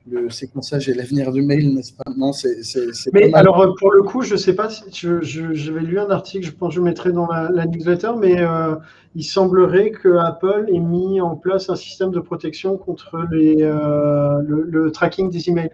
le 0.09 0.29
séquençage 0.29 0.89
et 0.89 0.93
l'avenir 0.93 1.31
du 1.31 1.41
mail, 1.41 1.73
n'est-ce 1.73 1.93
pas? 1.93 2.11
Non, 2.15 2.33
c'est. 2.33 2.59
Mais 3.13 3.33
alors, 3.33 3.75
pour 3.77 3.91
le 3.91 4.03
coup, 4.03 4.21
je 4.21 4.33
ne 4.33 4.37
sais 4.37 4.53
pas 4.53 4.69
si 4.69 4.83
j'avais 4.91 5.81
lu 5.81 5.99
un 5.99 6.09
article, 6.09 6.45
je 6.45 6.51
pense 6.51 6.69
que 6.69 6.75
je 6.75 6.81
mettrai 6.81 7.11
dans 7.11 7.27
la, 7.27 7.65
newsletter, 7.65 8.11
mais 8.19 8.39
euh, 8.39 8.75
il 9.15 9.23
semblerait 9.23 9.91
que 9.91 10.17
Apple 10.17 10.65
ait 10.73 10.79
mis 10.79 11.21
en 11.21 11.35
place 11.35 11.69
un 11.69 11.75
système 11.75 12.11
de 12.11 12.19
protection 12.19 12.77
contre 12.77 13.25
les, 13.31 13.57
euh, 13.61 14.41
le, 14.45 14.91
tracking 14.91 15.29
des 15.29 15.49
emails. 15.49 15.71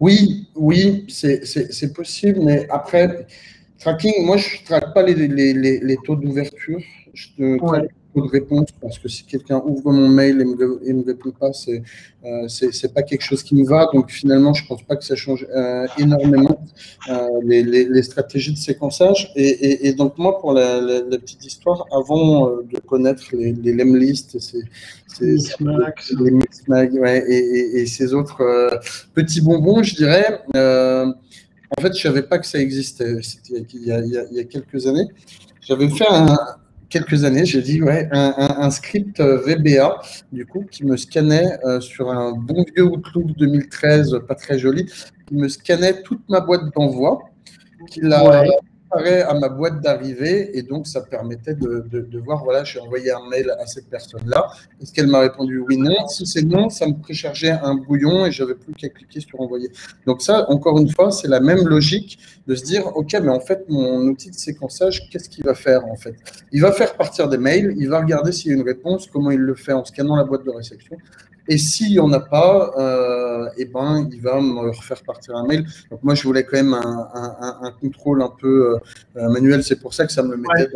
Oui, 0.00 0.48
oui, 0.54 1.06
c'est 1.08 1.92
possible, 1.94 2.40
mais 2.42 2.66
après, 2.70 3.26
tracking, 3.78 4.26
moi, 4.26 4.36
je 4.36 4.60
ne 4.60 4.66
traque 4.66 4.92
pas 4.94 5.02
les, 5.02 5.14
les, 5.14 5.52
les, 5.80 5.96
taux 6.04 6.16
d'ouverture. 6.16 6.80
Je 7.12 7.58
traque 7.58 7.90
de 8.20 8.28
réponse 8.28 8.68
parce 8.80 8.98
que 8.98 9.08
si 9.08 9.24
quelqu'un 9.24 9.62
ouvre 9.64 9.92
mon 9.92 10.08
mail 10.08 10.40
et 10.40 10.44
me, 10.44 10.54
me 10.54 11.04
répond 11.04 11.30
pas, 11.30 11.52
c'est 11.52 11.82
euh, 12.24 12.48
c'est 12.48 12.94
pas 12.94 13.02
quelque 13.02 13.20
chose 13.20 13.42
qui 13.42 13.54
me 13.54 13.66
va. 13.66 13.90
Donc 13.92 14.10
finalement, 14.10 14.54
je 14.54 14.66
pense 14.66 14.82
pas 14.82 14.96
que 14.96 15.04
ça 15.04 15.14
change 15.14 15.46
euh, 15.54 15.86
énormément 15.98 16.64
euh, 17.10 17.28
les, 17.42 17.62
les, 17.62 18.02
stratégies 18.02 18.52
de 18.52 18.58
séquençage. 18.58 19.30
Et, 19.36 19.88
et, 19.88 19.92
donc 19.92 20.16
moi, 20.16 20.40
pour 20.40 20.54
la, 20.54 20.80
la, 20.80 21.18
petite 21.18 21.44
histoire, 21.44 21.84
avant 21.92 22.48
euh, 22.48 22.66
de 22.72 22.78
connaître 22.80 23.24
les, 23.32 23.52
les 23.52 23.74
ouais, 26.98 27.24
et, 27.28 27.80
et, 27.80 27.86
ces 27.86 28.14
autres 28.14 28.42
petits 29.12 29.42
bonbons, 29.42 29.82
je 29.82 29.94
dirais. 29.94 30.40
en 30.54 31.82
fait, 31.82 31.94
je 31.94 32.00
savais 32.00 32.22
pas 32.22 32.38
que 32.38 32.46
ça 32.46 32.58
existait. 32.58 33.20
C'était 33.22 33.66
il, 33.74 33.82
il, 33.82 34.26
il 34.30 34.36
y 34.36 34.40
a 34.40 34.44
quelques 34.44 34.86
années. 34.86 35.08
J'avais 35.60 35.90
fait 35.90 36.06
un, 36.08 36.36
quelques 36.94 37.24
années, 37.24 37.44
j'ai 37.44 37.60
dit 37.60 37.82
ouais, 37.82 38.08
un, 38.12 38.70
script 38.70 39.18
euh, 39.18 39.40
VBA, 39.44 40.00
du 40.30 40.46
coup, 40.46 40.64
qui 40.70 40.84
me 40.84 40.96
scannait 40.96 41.58
euh, 41.64 41.80
sur 41.80 42.08
un 42.08 42.30
bon 42.30 42.64
vieux 42.72 42.84
Outlook 42.84 43.36
2013, 43.36 44.20
pas 44.28 44.36
très 44.36 44.60
joli, 44.60 44.86
qui 45.26 45.34
me 45.34 45.48
scannait 45.48 46.02
toute 46.02 46.22
ma 46.28 46.40
boîte 46.40 46.72
d'envoi, 46.76 47.18
à 48.96 49.34
ma 49.34 49.48
boîte 49.48 49.80
d'arrivée 49.80 50.56
et 50.56 50.62
donc 50.62 50.86
ça 50.86 51.00
permettait 51.00 51.54
de, 51.54 51.84
de, 51.88 52.18
voir, 52.18 52.44
voilà, 52.44 52.64
j'ai 52.64 52.80
envoyé 52.80 53.10
un 53.10 53.28
mail 53.28 53.50
à 53.58 53.66
cette 53.66 53.88
personne-là. 53.88 54.48
Est-ce 54.80 54.92
qu'elle 54.92 55.08
m'a 55.08 55.20
répondu 55.20 55.58
oui, 55.58 55.76
non? 55.76 56.06
Si 56.08 56.26
c'est 56.26 56.42
non, 56.42 56.68
ça 56.68 56.86
me 56.86 56.94
préchargeait 56.94 57.50
un 57.50 57.74
brouillon 57.74 58.26
et 58.26 58.32
j'avais 58.32 58.54
plus 58.54 58.72
qu'à 58.74 58.88
cliquer 58.88 59.20
sur 59.20 59.40
envoyer. 59.40 59.70
Donc 60.06 60.22
ça, 60.22 60.48
encore 60.50 60.78
une 60.78 60.90
fois, 60.90 61.10
c'est 61.10 61.28
la 61.28 61.40
même 61.40 61.66
logique 61.66 62.18
de 62.46 62.54
se 62.54 62.64
dire, 62.64 62.96
OK, 62.96 63.12
mais 63.22 63.30
en 63.30 63.40
fait, 63.40 63.64
mon 63.68 64.00
outil 64.06 64.30
de 64.30 64.36
séquençage, 64.36 65.08
qu'est-ce 65.10 65.28
qu'il 65.28 65.44
va 65.44 65.54
faire 65.54 65.86
en 65.86 65.96
fait? 65.96 66.14
Il 66.52 66.60
va 66.60 66.72
faire 66.72 66.96
partir 66.96 67.28
des 67.28 67.38
mails, 67.38 67.74
il 67.76 67.88
va 67.88 68.00
regarder 68.00 68.32
s'il 68.32 68.50
y 68.50 68.54
a 68.54 68.56
une 68.56 68.64
réponse, 68.64 69.06
comment 69.06 69.30
il 69.30 69.40
le 69.40 69.54
fait 69.54 69.72
en 69.72 69.84
scannant 69.84 70.16
la 70.16 70.24
boîte 70.24 70.44
de 70.44 70.50
réception. 70.50 70.96
Et 71.48 71.58
s'il 71.58 71.90
n'y 71.90 71.98
en 71.98 72.12
a 72.12 72.20
pas, 72.20 72.72
euh, 72.78 73.48
eh 73.58 73.66
ben, 73.66 74.08
il 74.10 74.20
va 74.20 74.40
me 74.40 74.68
refaire 74.70 75.02
partir 75.02 75.36
un 75.36 75.46
mail. 75.46 75.66
Donc 75.90 76.02
moi, 76.02 76.14
je 76.14 76.22
voulais 76.22 76.44
quand 76.44 76.56
même 76.56 76.74
un, 76.74 77.72
contrôle 77.80 78.22
un 78.22 78.30
peu 78.30 78.78
euh, 79.16 79.28
manuel. 79.28 79.62
C'est 79.62 79.80
pour 79.80 79.92
ça 79.92 80.06
que 80.06 80.12
ça 80.12 80.22
me 80.22 80.36
mettait 80.36 80.70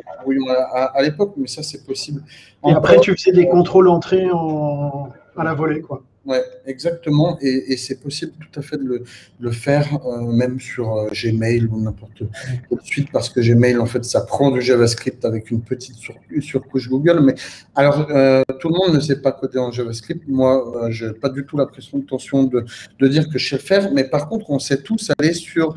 à, 0.75 1.03
l'époque, 1.03 1.35
mais 1.37 1.47
ça, 1.47 1.63
c'est 1.63 1.85
possible. 1.87 2.23
Et 2.67 2.73
après, 2.73 2.99
tu 3.01 3.13
faisais 3.17 3.33
des 3.33 3.49
contrôles 3.49 3.89
entrées 3.89 4.31
en... 4.31 5.09
à 5.37 5.45
la 5.45 5.55
volée, 5.55 5.81
quoi. 5.81 6.03
Ouais, 6.29 6.45
exactement. 6.67 7.39
Et, 7.41 7.79
c'est 7.79 8.03
possible 8.03 8.33
tout 8.39 8.61
à 8.61 8.63
fait 8.63 8.77
de 8.77 9.03
le, 9.41 9.51
faire, 9.51 9.99
euh, 10.07 10.31
même 10.31 10.61
sur 10.61 10.95
euh, 10.95 11.09
Gmail 11.11 11.65
ou 11.73 11.81
n'importe 11.81 12.23
quelle 12.69 12.79
suite, 12.83 13.11
parce 13.11 13.31
que 13.31 13.41
Gmail, 13.41 13.79
en 13.79 13.87
fait, 13.87 14.05
ça 14.05 14.21
prend 14.21 14.51
du 14.51 14.61
JavaScript 14.61 15.25
avec 15.25 15.51
une 15.51 15.63
petite 15.63 15.97
surcouche 16.41 16.91
Google. 16.91 17.21
Mais 17.23 17.35
alors, 17.75 18.09
euh, 18.11 18.43
tout 18.61 18.69
le 18.69 18.75
monde 18.75 18.97
ne 18.97 19.01
sait 19.01 19.23
pas 19.23 19.33
coder 19.33 19.59
en 19.59 19.73
JavaScript. 19.73 20.29
Moi, 20.29 20.89
je 20.91 21.07
n'ai 21.07 21.15
pas 21.15 21.31
du 21.31 21.47
tout 21.47 21.57
la 21.57 21.67
tension 22.07 22.45
de, 22.45 22.63
de, 22.99 23.09
dire 23.09 23.31
que 23.31 23.39
je 23.39 23.49
sais 23.49 23.57
le 23.57 23.63
faire. 23.63 23.91
Mais 23.95 24.05
par 24.05 24.29
contre, 24.29 24.51
on 24.51 24.59
sait 24.59 24.83
tous 24.83 25.11
aller 25.19 25.33
sur 25.33 25.75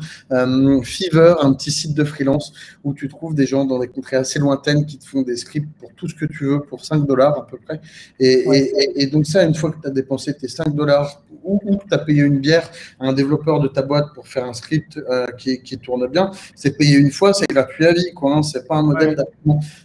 Fiverr, 0.82 1.42
un 1.42 1.54
petit 1.54 1.70
site 1.70 1.94
de 1.94 2.04
freelance 2.04 2.52
où 2.84 2.92
tu 2.92 3.08
trouves 3.08 3.34
des 3.34 3.46
gens 3.46 3.64
dans 3.64 3.78
des 3.78 3.88
contrées 3.88 4.16
assez 4.16 4.38
lointaines 4.38 4.84
qui 4.84 4.98
te 4.98 5.06
font 5.06 5.22
des 5.22 5.38
scripts 5.38 5.72
pour 5.78 5.94
tout 5.94 6.08
ce 6.08 6.14
que 6.14 6.26
tu 6.26 6.44
veux, 6.44 6.60
pour 6.60 6.84
5 6.84 7.06
dollars 7.06 7.38
à 7.38 7.46
peu 7.46 7.56
près. 7.56 7.80
Et, 8.20 8.44
et, 8.52 9.02
et 9.02 9.06
donc 9.06 9.24
ça, 9.24 9.44
une 9.44 9.54
fois 9.54 9.70
que 9.70 9.80
tu 9.80 9.88
as 9.88 9.90
dépensé 9.90 10.34
5 10.48 10.74
dollars 10.74 11.22
ou, 11.44 11.60
tu 11.88 11.94
as 11.94 11.98
payé 11.98 12.22
une 12.22 12.38
bière 12.38 12.68
à 13.00 13.06
un 13.06 13.12
développeur 13.12 13.60
de 13.60 13.68
ta 13.68 13.82
boîte 13.82 14.06
pour 14.14 14.28
faire 14.28 14.44
un 14.44 14.52
script 14.52 14.96
euh, 14.96 15.26
qui, 15.38 15.78
tourne 15.78 16.06
bien, 16.08 16.30
c'est 16.54 16.76
payé 16.76 16.96
une 16.96 17.10
fois, 17.10 17.32
c'est 17.34 17.48
gratuit 17.48 17.86
à 17.86 17.92
vie, 17.92 18.12
quoi. 18.14 18.36
Hein, 18.36 18.42
c'est 18.42 18.66
pas 18.66 18.76
un 18.76 18.82
modèle 18.82 19.16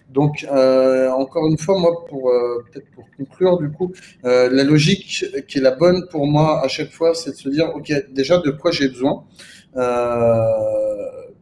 Donc, 0.09 0.45
euh, 0.51 1.09
encore 1.11 1.47
une 1.47 1.57
fois, 1.57 1.79
moi, 1.79 2.05
pour 2.07 2.29
euh, 2.29 2.63
peut-être 2.71 2.89
pour 2.91 3.05
conclure, 3.17 3.57
du 3.57 3.71
coup, 3.71 3.91
la 4.23 4.63
logique 4.63 5.25
qui 5.47 5.57
est 5.57 5.61
la 5.61 5.71
bonne 5.71 6.07
pour 6.09 6.27
moi 6.27 6.63
à 6.63 6.67
chaque 6.67 6.91
fois, 6.91 7.13
c'est 7.13 7.31
de 7.31 7.35
se 7.35 7.49
dire, 7.49 7.71
ok, 7.75 7.91
déjà 8.11 8.37
de 8.39 8.51
quoi 8.51 8.71
j'ai 8.71 8.87
besoin. 8.87 9.23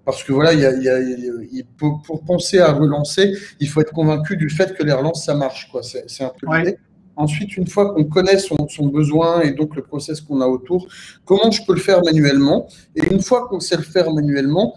parce 0.05 0.24
que 0.24 0.32
voilà, 0.32 0.53
il 0.53 1.66
pour, 1.78 2.24
penser 2.26 2.59
à 2.59 2.72
relancer, 2.72 3.34
il 3.59 3.68
faut 3.68 3.82
être 3.82 3.93
convaincu 3.93 4.38
du 4.38 4.49
fait 4.49 4.76
que 4.76 4.84
les 4.84 4.93
relances, 4.93 5.26
ça 5.26 5.36
marche. 5.36 5.70
Quoi. 5.72 5.82
C'est, 5.84 6.24
un 6.24 6.32
peu 6.39 6.47
l'idée. 6.57 6.78
Ensuite, 7.16 7.55
une 7.57 7.68
fois 7.68 7.93
qu'on 7.93 8.03
connaît 8.03 8.38
son, 8.38 8.55
besoin 8.88 9.41
et 9.41 9.51
donc 9.51 9.76
le 9.76 9.82
process 9.82 10.22
qu'on 10.22 10.41
a 10.41 10.47
autour, 10.47 10.88
comment 11.24 11.51
je 11.51 11.61
peux 11.66 11.74
le 11.74 11.80
faire 11.80 12.01
manuellement 12.03 12.68
Et 12.95 13.05
une 13.11 13.22
fois 13.22 13.47
qu'on 13.47 13.59
sait 13.59 13.78
le 13.78 13.84
faire 13.84 14.11
manuellement, 14.11 14.76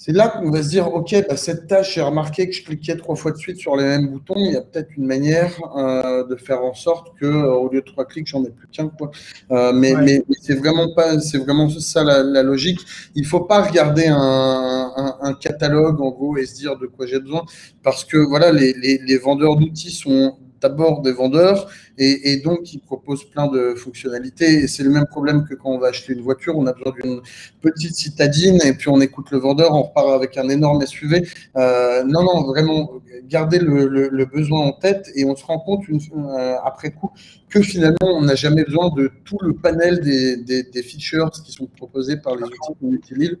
c'est 0.00 0.12
là 0.12 0.28
qu'on 0.28 0.52
va 0.52 0.62
se 0.62 0.68
dire, 0.68 0.94
OK, 0.94 1.12
bah, 1.28 1.36
cette 1.36 1.66
tâche, 1.66 1.96
j'ai 1.96 2.00
remarqué 2.02 2.48
que 2.48 2.54
je 2.54 2.62
cliquais 2.62 2.96
trois 2.96 3.16
fois 3.16 3.32
de 3.32 3.36
suite 3.36 3.58
sur 3.58 3.74
les 3.74 3.82
mêmes 3.82 4.06
boutons. 4.06 4.36
Il 4.36 4.52
y 4.52 4.56
a 4.56 4.60
peut-être 4.60 4.90
une 4.96 5.06
manière 5.06 5.52
euh, 5.76 6.24
de 6.24 6.36
faire 6.36 6.62
en 6.62 6.72
sorte 6.72 7.18
que, 7.18 7.26
euh, 7.26 7.52
au 7.52 7.68
lieu 7.68 7.80
de 7.80 7.84
trois 7.84 8.04
clics, 8.04 8.28
j'en 8.28 8.44
ai 8.44 8.50
plus 8.50 8.68
qu'un. 8.68 8.90
Quoi. 8.90 9.10
Euh, 9.50 9.72
mais, 9.72 9.94
mais, 9.94 10.22
c'est 10.40 10.54
vraiment 10.54 10.94
pas, 10.94 11.18
c'est 11.18 11.38
vraiment 11.38 11.68
ça 11.68 12.04
la, 12.04 12.42
logique. 12.44 12.78
Il 13.16 13.26
faut 13.26 13.40
pas 13.40 13.60
regarder 13.60 14.06
un, 14.06 15.16
un, 15.20 15.34
catalogue 15.34 16.00
en 16.00 16.10
gros 16.10 16.36
et 16.36 16.46
se 16.46 16.54
dire 16.54 16.78
de 16.78 16.86
quoi 16.86 17.06
j'ai 17.06 17.18
besoin, 17.18 17.42
parce 17.82 18.04
que 18.04 18.18
voilà, 18.18 18.52
les, 18.52 18.74
les, 18.74 18.98
les 18.98 19.18
vendeurs 19.18 19.56
d'outils 19.56 19.90
sont 19.90 20.38
d'abord 20.60 21.02
des 21.02 21.12
vendeurs 21.12 21.70
et, 21.98 22.36
donc 22.38 22.72
ils 22.72 22.80
proposent 22.80 23.24
plein 23.24 23.48
de 23.48 23.74
fonctionnalités. 23.74 24.62
Et 24.62 24.68
c'est 24.68 24.82
le 24.82 24.90
même 24.90 25.06
problème 25.06 25.44
que 25.48 25.54
quand 25.54 25.70
on 25.70 25.78
va 25.78 25.88
acheter 25.88 26.12
une 26.12 26.22
voiture, 26.22 26.56
on 26.56 26.66
a 26.66 26.72
besoin 26.72 26.92
d'une 27.00 27.20
petite 27.60 27.94
citadine 27.94 28.58
et 28.64 28.72
puis 28.72 28.88
on 28.88 29.00
écoute 29.00 29.30
le 29.30 29.38
vendeur, 29.38 29.72
on 29.74 29.82
repart 29.82 30.08
avec 30.10 30.36
un 30.38 30.48
énorme 30.48 30.84
SUV. 30.86 31.28
Euh, 31.56 32.04
non, 32.04 32.22
non, 32.22 32.44
vraiment, 32.44 32.92
garder 33.28 33.58
le, 33.58 34.24
besoin 34.24 34.60
en 34.60 34.72
tête 34.72 35.10
et 35.14 35.24
on 35.24 35.34
se 35.36 35.44
rend 35.44 35.58
compte 35.58 35.88
une, 35.88 36.00
euh, 36.16 36.56
après 36.64 36.90
coup 36.90 37.10
que 37.48 37.62
finalement 37.62 37.96
on 38.02 38.22
n'a 38.22 38.34
jamais 38.34 38.64
besoin 38.64 38.90
de 38.90 39.10
tout 39.24 39.38
le 39.40 39.54
panel 39.54 40.00
des, 40.00 40.36
des, 40.36 40.82
features 40.82 41.30
qui 41.30 41.50
sont 41.52 41.66
proposés 41.66 42.16
par 42.18 42.36
les 42.36 42.44
outils 42.44 42.74
qu'on 42.80 42.92
utilise. 42.92 43.36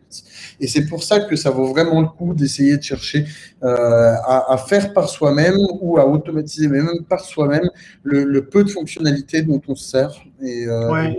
Et 0.60 0.66
c'est 0.66 0.86
pour 0.86 1.02
ça 1.02 1.20
que 1.20 1.36
ça 1.36 1.50
vaut 1.50 1.66
vraiment 1.66 2.00
le 2.00 2.08
coup 2.08 2.34
d'essayer 2.34 2.76
de 2.76 2.82
chercher 2.82 3.26
euh, 3.62 4.14
à, 4.26 4.56
faire 4.68 4.92
par 4.92 5.08
soi-même 5.08 5.58
ou 5.80 5.98
à 5.98 6.06
automatiser, 6.06 6.68
mais 6.68 6.80
même 6.80 7.04
par 7.08 7.20
soi-même, 7.20 7.68
le, 8.02 8.40
peu 8.50 8.64
de 8.64 8.70
fonctionnalités 8.70 9.42
dont 9.42 9.60
on 9.68 9.74
se 9.74 9.88
sert. 9.88 10.10
Et, 10.42 10.66
euh, 10.66 11.12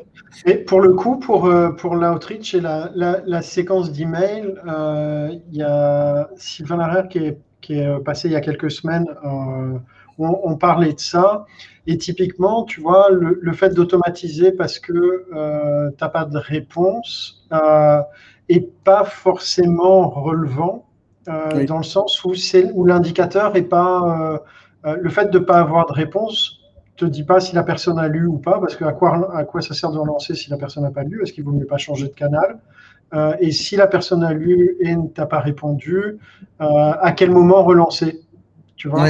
et 0.46 0.56
pour 0.56 0.82
le 0.82 0.94
coup, 0.94 1.18
pour, 1.18 1.46
euh, 1.46 1.70
pour 1.70 1.96
l'outreach 1.96 2.54
et 2.54 2.62
la, 2.62 2.92
la, 2.96 3.42
séquence 3.42 3.92
d'email, 3.92 4.56
il 5.52 5.58
y 5.58 5.62
a 5.62 6.30
Sylvain 6.38 6.78
Larère 6.78 7.08
qui 7.08 7.20
est, 7.20 7.38
qui 7.62 7.80
est 7.80 8.00
passé 8.04 8.28
il 8.30 8.32
y 8.32 8.36
a 8.36 8.42
quelques 8.42 8.72
semaines. 8.72 9.06
On, 9.24 9.80
on, 10.20 10.58
parlait 10.58 10.94
de 10.94 11.00
ça. 11.00 11.46
Et 11.88 11.98
typiquement, 11.98 12.66
tu 12.66 12.82
vois, 12.82 13.10
le, 13.10 13.54
fait 13.54 13.74
d'automatiser 13.74 14.52
parce 14.52 14.80
que 14.80 14.94
euh, 14.94 15.90
tu 15.90 16.04
n'as 16.04 16.10
pas 16.10 16.26
de 16.26 16.38
réponse 16.38 17.48
euh, 17.52 18.02
est 18.48 18.70
pas 18.84 19.06
forcément 19.06 20.10
relevant 20.10 20.86
euh, 21.28 21.66
dans 21.66 21.78
le 21.78 21.84
sens 21.84 22.24
où, 22.24 22.34
où 22.74 22.86
l'indicateur 22.86 23.56
est 23.56 23.64
pas. 23.64 24.40
Euh, 24.86 24.96
le 25.00 25.10
fait 25.10 25.30
de 25.30 25.40
ne 25.40 25.44
pas 25.44 25.60
avoir 25.60 25.88
de 25.88 25.94
réponse 25.94 26.59
te 27.00 27.06
dit 27.06 27.24
pas 27.24 27.40
si 27.40 27.56
la 27.56 27.64
personne 27.64 27.98
a 27.98 28.08
lu 28.08 28.28
ou 28.28 28.38
pas, 28.38 28.60
parce 28.60 28.76
que 28.76 28.86
à 28.86 28.94
quoi, 28.94 29.36
à 29.36 29.44
quoi 29.44 29.62
ça 29.62 29.74
sert 29.74 29.92
de 29.92 29.98
relancer 29.98 30.36
si 30.36 30.50
la 30.50 30.58
personne 30.58 30.84
n'a 30.84 30.92
pas 30.92 31.04
lu? 31.04 31.22
Est-ce 31.24 31.34
qu'il 31.34 31.44
vaut 31.44 31.52
mieux 31.52 31.66
pas 31.66 31.78
changer 31.78 32.08
de 32.08 32.14
canal? 32.14 32.60
Et 33.40 33.52
si 33.52 33.76
la 33.76 33.88
personne 33.88 34.24
a 34.24 34.34
lu 34.34 34.78
et 34.82 34.96
ne 34.96 35.08
t'a 35.08 35.26
pas 35.26 35.40
répondu, 35.40 36.18
à 36.60 37.12
quel 37.16 37.32
moment 37.32 37.64
relancer? 37.64 38.22
Tu 38.76 38.88
vois? 38.88 39.10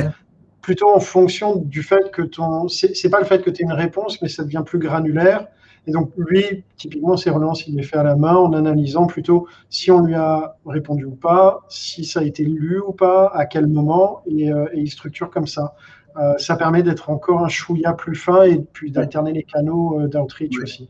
Plutôt 0.61 0.93
en 0.93 0.99
fonction 0.99 1.55
du 1.57 1.83
fait 1.83 2.11
que 2.11 2.21
ton. 2.21 2.67
C'est 2.67 3.09
pas 3.09 3.19
le 3.19 3.25
fait 3.25 3.41
que 3.41 3.49
tu 3.49 3.61
aies 3.61 3.65
une 3.65 3.73
réponse, 3.73 4.21
mais 4.21 4.29
ça 4.29 4.43
devient 4.43 4.63
plus 4.65 4.79
granulaire. 4.79 5.47
Et 5.87 5.91
donc, 5.91 6.11
lui, 6.17 6.63
typiquement, 6.77 7.17
ses 7.17 7.29
relances, 7.29 7.65
il 7.67 7.75
les 7.75 7.83
fait 7.83 7.97
à 7.97 8.03
la 8.03 8.15
main 8.15 8.35
en 8.35 8.53
analysant 8.53 9.07
plutôt 9.07 9.47
si 9.69 9.89
on 9.89 10.01
lui 10.01 10.13
a 10.13 10.55
répondu 10.65 11.05
ou 11.05 11.15
pas, 11.15 11.61
si 11.69 12.05
ça 12.05 12.19
a 12.19 12.23
été 12.23 12.43
lu 12.43 12.79
ou 12.79 12.91
pas, 12.91 13.31
à 13.33 13.45
quel 13.45 13.65
moment, 13.65 14.21
et, 14.27 14.51
euh, 14.51 14.65
il 14.75 14.89
structure 14.91 15.31
comme 15.31 15.47
ça. 15.47 15.73
Euh, 16.19 16.37
ça 16.37 16.55
permet 16.55 16.83
d'être 16.83 17.09
encore 17.09 17.45
un 17.45 17.47
chouïa 17.47 17.93
plus 17.93 18.15
fin 18.15 18.43
et 18.43 18.59
puis 18.59 18.91
d'alterner 18.91 19.31
les 19.31 19.43
canaux 19.43 20.01
euh, 20.01 20.07
d'outreach 20.07 20.57
aussi. 20.61 20.89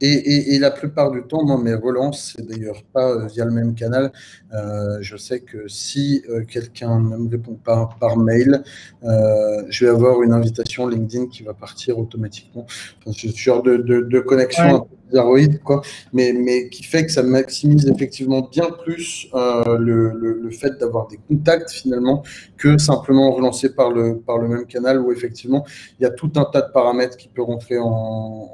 Et, 0.00 0.54
et, 0.54 0.58
la 0.60 0.70
plupart 0.70 1.10
du 1.10 1.22
temps, 1.24 1.44
moi, 1.44 1.58
mes 1.58 1.74
relances, 1.74 2.34
c'est 2.36 2.46
d'ailleurs 2.46 2.82
pas 2.92 3.10
euh, 3.10 3.26
via 3.26 3.44
le 3.44 3.50
même 3.50 3.74
canal. 3.74 4.12
Euh, 4.54 4.98
je 5.00 5.16
sais 5.16 5.40
que 5.40 5.68
si 5.68 6.22
euh, 6.30 6.44
quelqu'un 6.44 7.00
ne 7.00 7.16
me 7.16 7.30
répond 7.30 7.54
pas 7.54 7.90
par 8.00 8.16
mail, 8.16 8.62
euh, 9.04 9.62
je 9.68 9.84
vais 9.84 9.90
avoir 9.90 10.22
une 10.22 10.32
invitation 10.32 10.86
LinkedIn 10.86 11.26
qui 11.26 11.42
va 11.42 11.52
partir 11.52 11.98
automatiquement. 11.98 12.66
Enfin, 13.00 13.12
ce 13.12 13.28
genre 13.36 13.62
de, 13.62 13.76
de, 13.76 14.00
de 14.00 14.20
connexion 14.20 14.88
bizarroïde, 15.10 15.62
quoi, 15.62 15.80
mais, 16.12 16.32
mais 16.34 16.68
qui 16.68 16.82
fait 16.82 17.06
que 17.06 17.12
ça 17.12 17.22
maximise 17.22 17.88
effectivement 17.88 18.42
bien 18.42 18.68
plus 18.84 19.26
le, 19.32 20.12
le, 20.12 20.50
fait 20.50 20.78
d'avoir 20.78 21.08
des 21.08 21.18
contacts 21.28 21.70
finalement 21.70 22.22
que 22.58 22.76
simplement 22.76 23.30
relancer 23.30 23.74
par 23.74 23.90
le, 23.90 24.18
par 24.18 24.36
le 24.36 24.48
même 24.48 24.66
canal 24.66 25.00
où 25.00 25.10
effectivement 25.10 25.64
il 25.98 26.02
y 26.02 26.06
a 26.06 26.10
tout 26.10 26.30
un 26.36 26.44
tas 26.44 26.60
de 26.60 26.72
paramètres 26.72 27.16
qui 27.16 27.28
peuvent 27.28 27.46
rentrer 27.46 27.78
en, 27.78 27.86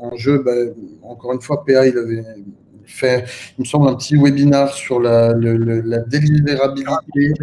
en 0.01 0.16
jeu. 0.16 0.45
Ben, 0.45 0.74
encore 1.03 1.32
une 1.35 1.41
fois, 1.41 1.64
PA, 1.64 1.87
il 1.87 1.99
avait 1.99 2.24
fait, 2.87 3.24
il 3.59 3.62
me 3.62 3.64
semble, 3.64 3.89
un 3.89 3.95
petit 3.95 4.16
webinar 4.16 4.72
sur 4.72 5.01
la, 5.01 5.32
la 5.35 5.99
délivérabilité 6.01 7.35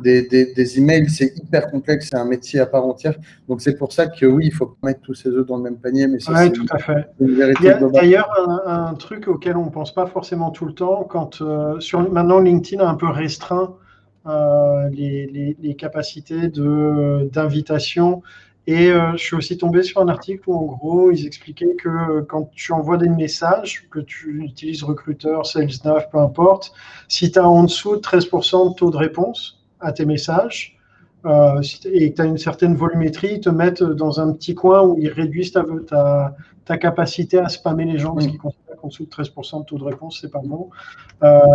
Des, 0.00 0.22
des, 0.28 0.52
des, 0.52 0.78
emails. 0.78 1.08
C'est 1.08 1.32
hyper 1.36 1.70
complexe, 1.70 2.08
c'est 2.10 2.16
un 2.16 2.24
métier 2.24 2.60
à 2.60 2.66
part 2.66 2.84
entière. 2.84 3.14
Donc 3.48 3.60
c'est 3.60 3.76
pour 3.76 3.92
ça 3.92 4.06
que 4.06 4.26
oui, 4.26 4.46
il 4.46 4.52
faut 4.52 4.66
pas 4.66 4.88
mettre 4.88 5.00
tous 5.00 5.14
ses 5.14 5.30
œufs 5.30 5.46
dans 5.46 5.56
le 5.56 5.62
même 5.62 5.76
panier. 5.76 6.06
Mais 6.06 6.18
oui, 6.28 6.52
tout 6.52 6.66
à 6.70 6.78
fait. 6.78 7.06
Il 7.20 7.36
y 7.36 7.68
a 7.68 7.74
d'ailleurs 7.74 8.30
un, 8.66 8.94
truc 8.94 9.28
auquel 9.28 9.56
on 9.56 9.66
ne 9.66 9.70
pense 9.70 9.94
pas 9.94 10.06
forcément 10.06 10.50
tout 10.50 10.66
le 10.66 10.74
temps. 10.74 11.04
Quand 11.08 11.40
euh, 11.40 11.80
sur, 11.80 12.08
maintenant 12.10 12.40
LinkedIn 12.40 12.84
a 12.84 12.88
un 12.88 12.94
peu 12.94 13.08
restreint 13.08 13.74
euh, 14.26 14.88
les, 14.90 15.26
les, 15.26 15.56
les, 15.60 15.74
capacités 15.74 16.48
d'invitation 16.48 18.22
et 18.66 18.90
euh, 18.90 19.12
je 19.12 19.22
suis 19.22 19.36
aussi 19.36 19.58
tombé 19.58 19.82
sur 19.82 20.00
un 20.00 20.08
article 20.08 20.42
où, 20.46 20.54
en 20.54 20.64
gros, 20.64 21.10
ils 21.10 21.26
expliquaient 21.26 21.74
que 21.74 21.88
euh, 21.88 22.22
quand 22.22 22.50
tu 22.54 22.72
envoies 22.72 22.96
des 22.96 23.08
messages, 23.08 23.88
que 23.90 23.98
tu 23.98 24.44
utilises 24.44 24.84
recruteur, 24.84 25.46
SalesNav, 25.46 26.08
peu 26.10 26.18
importe, 26.18 26.72
si 27.08 27.32
tu 27.32 27.38
as 27.40 27.48
en 27.48 27.64
dessous 27.64 27.96
de 27.96 28.00
13% 28.00 28.70
de 28.70 28.74
taux 28.74 28.90
de 28.90 28.96
réponse 28.96 29.60
à 29.80 29.90
tes 29.90 30.04
messages 30.04 30.78
euh, 31.26 31.60
et 31.86 32.12
que 32.12 32.16
tu 32.16 32.22
as 32.22 32.24
une 32.24 32.38
certaine 32.38 32.76
volumétrie, 32.76 33.34
ils 33.34 33.40
te 33.40 33.50
mettent 33.50 33.82
dans 33.82 34.20
un 34.20 34.32
petit 34.32 34.54
coin 34.54 34.82
où 34.82 34.96
ils 34.96 35.08
réduisent 35.08 35.50
ta, 35.50 35.64
ta, 35.88 36.36
ta 36.64 36.78
capacité 36.78 37.38
à 37.38 37.48
spammer 37.48 37.84
les 37.84 37.98
gens 37.98 38.14
parce 38.14 38.28
qu'ils 38.28 38.38
considèrent 38.38 38.76
qu'en 38.76 38.88
dessous 38.88 39.06
de 39.06 39.10
13% 39.10 39.60
de 39.60 39.64
taux 39.64 39.78
de 39.78 39.84
réponse, 39.84 40.18
c'est 40.20 40.30
pas 40.30 40.40
bon. 40.44 40.70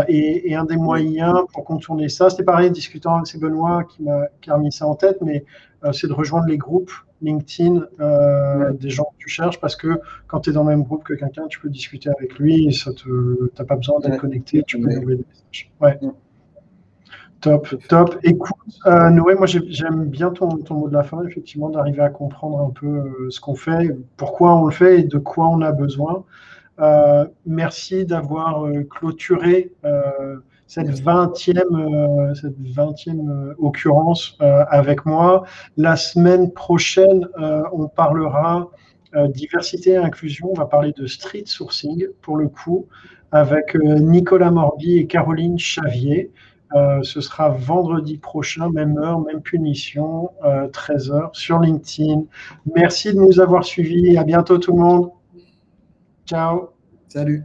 Et, 0.09 0.51
et, 0.51 0.55
un 0.55 0.63
des 0.65 0.77
moyens 0.77 1.39
pour 1.53 1.63
contourner 1.63 2.07
ça, 2.07 2.29
c'était 2.29 2.43
pareil, 2.43 2.71
discutant 2.71 3.15
avec 3.15 3.37
Benoît 3.37 3.83
qui 3.85 4.03
m'a 4.03 4.27
remis 4.47 4.71
ça 4.71 4.87
en 4.87 4.95
tête, 4.95 5.17
mais 5.21 5.45
c'est 5.91 6.07
de 6.07 6.13
rejoindre 6.13 6.47
les 6.47 6.57
groupes 6.57 6.91
LinkedIn 7.21 7.87
euh, 7.99 8.73
des 8.73 8.89
gens 8.89 9.05
que 9.05 9.17
tu 9.17 9.29
cherches 9.29 9.59
parce 9.59 9.75
que 9.75 9.99
quand 10.27 10.41
tu 10.41 10.49
es 10.49 10.53
dans 10.53 10.63
le 10.63 10.69
même 10.69 10.83
groupe 10.83 11.03
que 11.03 11.13
quelqu'un, 11.13 11.47
tu 11.47 11.59
peux 11.59 11.69
discuter 11.69 12.09
avec 12.09 12.37
lui 12.37 12.67
et 12.67 12.71
ça 12.71 12.93
te, 12.93 13.47
t'as 13.55 13.63
pas 13.63 13.75
besoin 13.75 13.99
d'être 13.99 14.17
connecté, 14.17 14.63
tu 14.65 14.79
peux 14.79 14.89
envoyer 14.89 15.17
des 15.17 15.25
messages. 15.27 15.71
Ouais. 15.81 15.99
Top, 17.41 17.67
top. 17.87 18.17
Écoute, 18.23 18.55
euh, 18.87 19.09
Noé, 19.11 19.35
moi 19.35 19.45
j'aime 19.45 20.05
bien 20.05 20.31
ton, 20.31 20.49
ton, 20.57 20.73
mot 20.73 20.89
de 20.89 20.93
la 20.93 21.03
fin, 21.03 21.23
effectivement, 21.23 21.69
d'arriver 21.69 22.01
à 22.01 22.09
comprendre 22.09 22.59
un 22.61 22.71
peu 22.71 22.87
euh, 22.87 23.29
ce 23.29 23.39
qu'on 23.39 23.55
fait, 23.55 23.95
pourquoi 24.17 24.55
on 24.55 24.65
le 24.65 24.71
fait 24.71 25.01
et 25.01 25.03
de 25.03 25.17
quoi 25.19 25.47
on 25.47 25.61
a 25.61 25.71
besoin. 25.71 26.23
Euh, 26.79 27.25
merci 27.45 28.05
d'avoir 28.05 28.65
euh, 28.65 28.83
clôturé 28.83 29.71
cette 30.67 30.89
20e, 30.89 32.35
cette 32.35 32.59
20e 32.59 33.53
occurrence 33.57 34.37
avec 34.39 35.05
moi. 35.05 35.45
La 35.77 35.95
semaine 35.95 36.51
prochaine, 36.51 37.27
on 37.73 37.87
parlera 37.87 38.69
diversité 39.29 39.91
et 39.91 39.97
inclusion. 39.97 40.51
On 40.51 40.53
va 40.53 40.65
parler 40.65 40.91
de 40.91 41.07
street 41.07 41.43
sourcing 41.45 42.07
pour 42.21 42.37
le 42.37 42.49
coup 42.49 42.87
avec 43.31 43.75
Nicolas 43.75 44.51
Morbi 44.51 44.97
et 44.97 45.07
Caroline 45.07 45.57
Chavier. 45.57 46.31
ce 47.01 47.21
sera 47.21 47.49
vendredi 47.49 48.17
prochain, 48.17 48.69
même 48.69 48.97
heure, 48.97 49.19
même 49.21 49.41
punition, 49.41 50.31
13h 50.43 51.29
sur 51.33 51.59
LinkedIn. 51.59 52.23
Merci 52.75 53.13
de 53.13 53.19
nous 53.19 53.39
avoir 53.39 53.63
suivis. 53.63 54.17
À 54.17 54.23
bientôt 54.23 54.57
tout 54.57 54.75
le 54.75 54.81
monde. 54.81 55.11
Ciao. 56.25 56.69
Salut. 57.07 57.43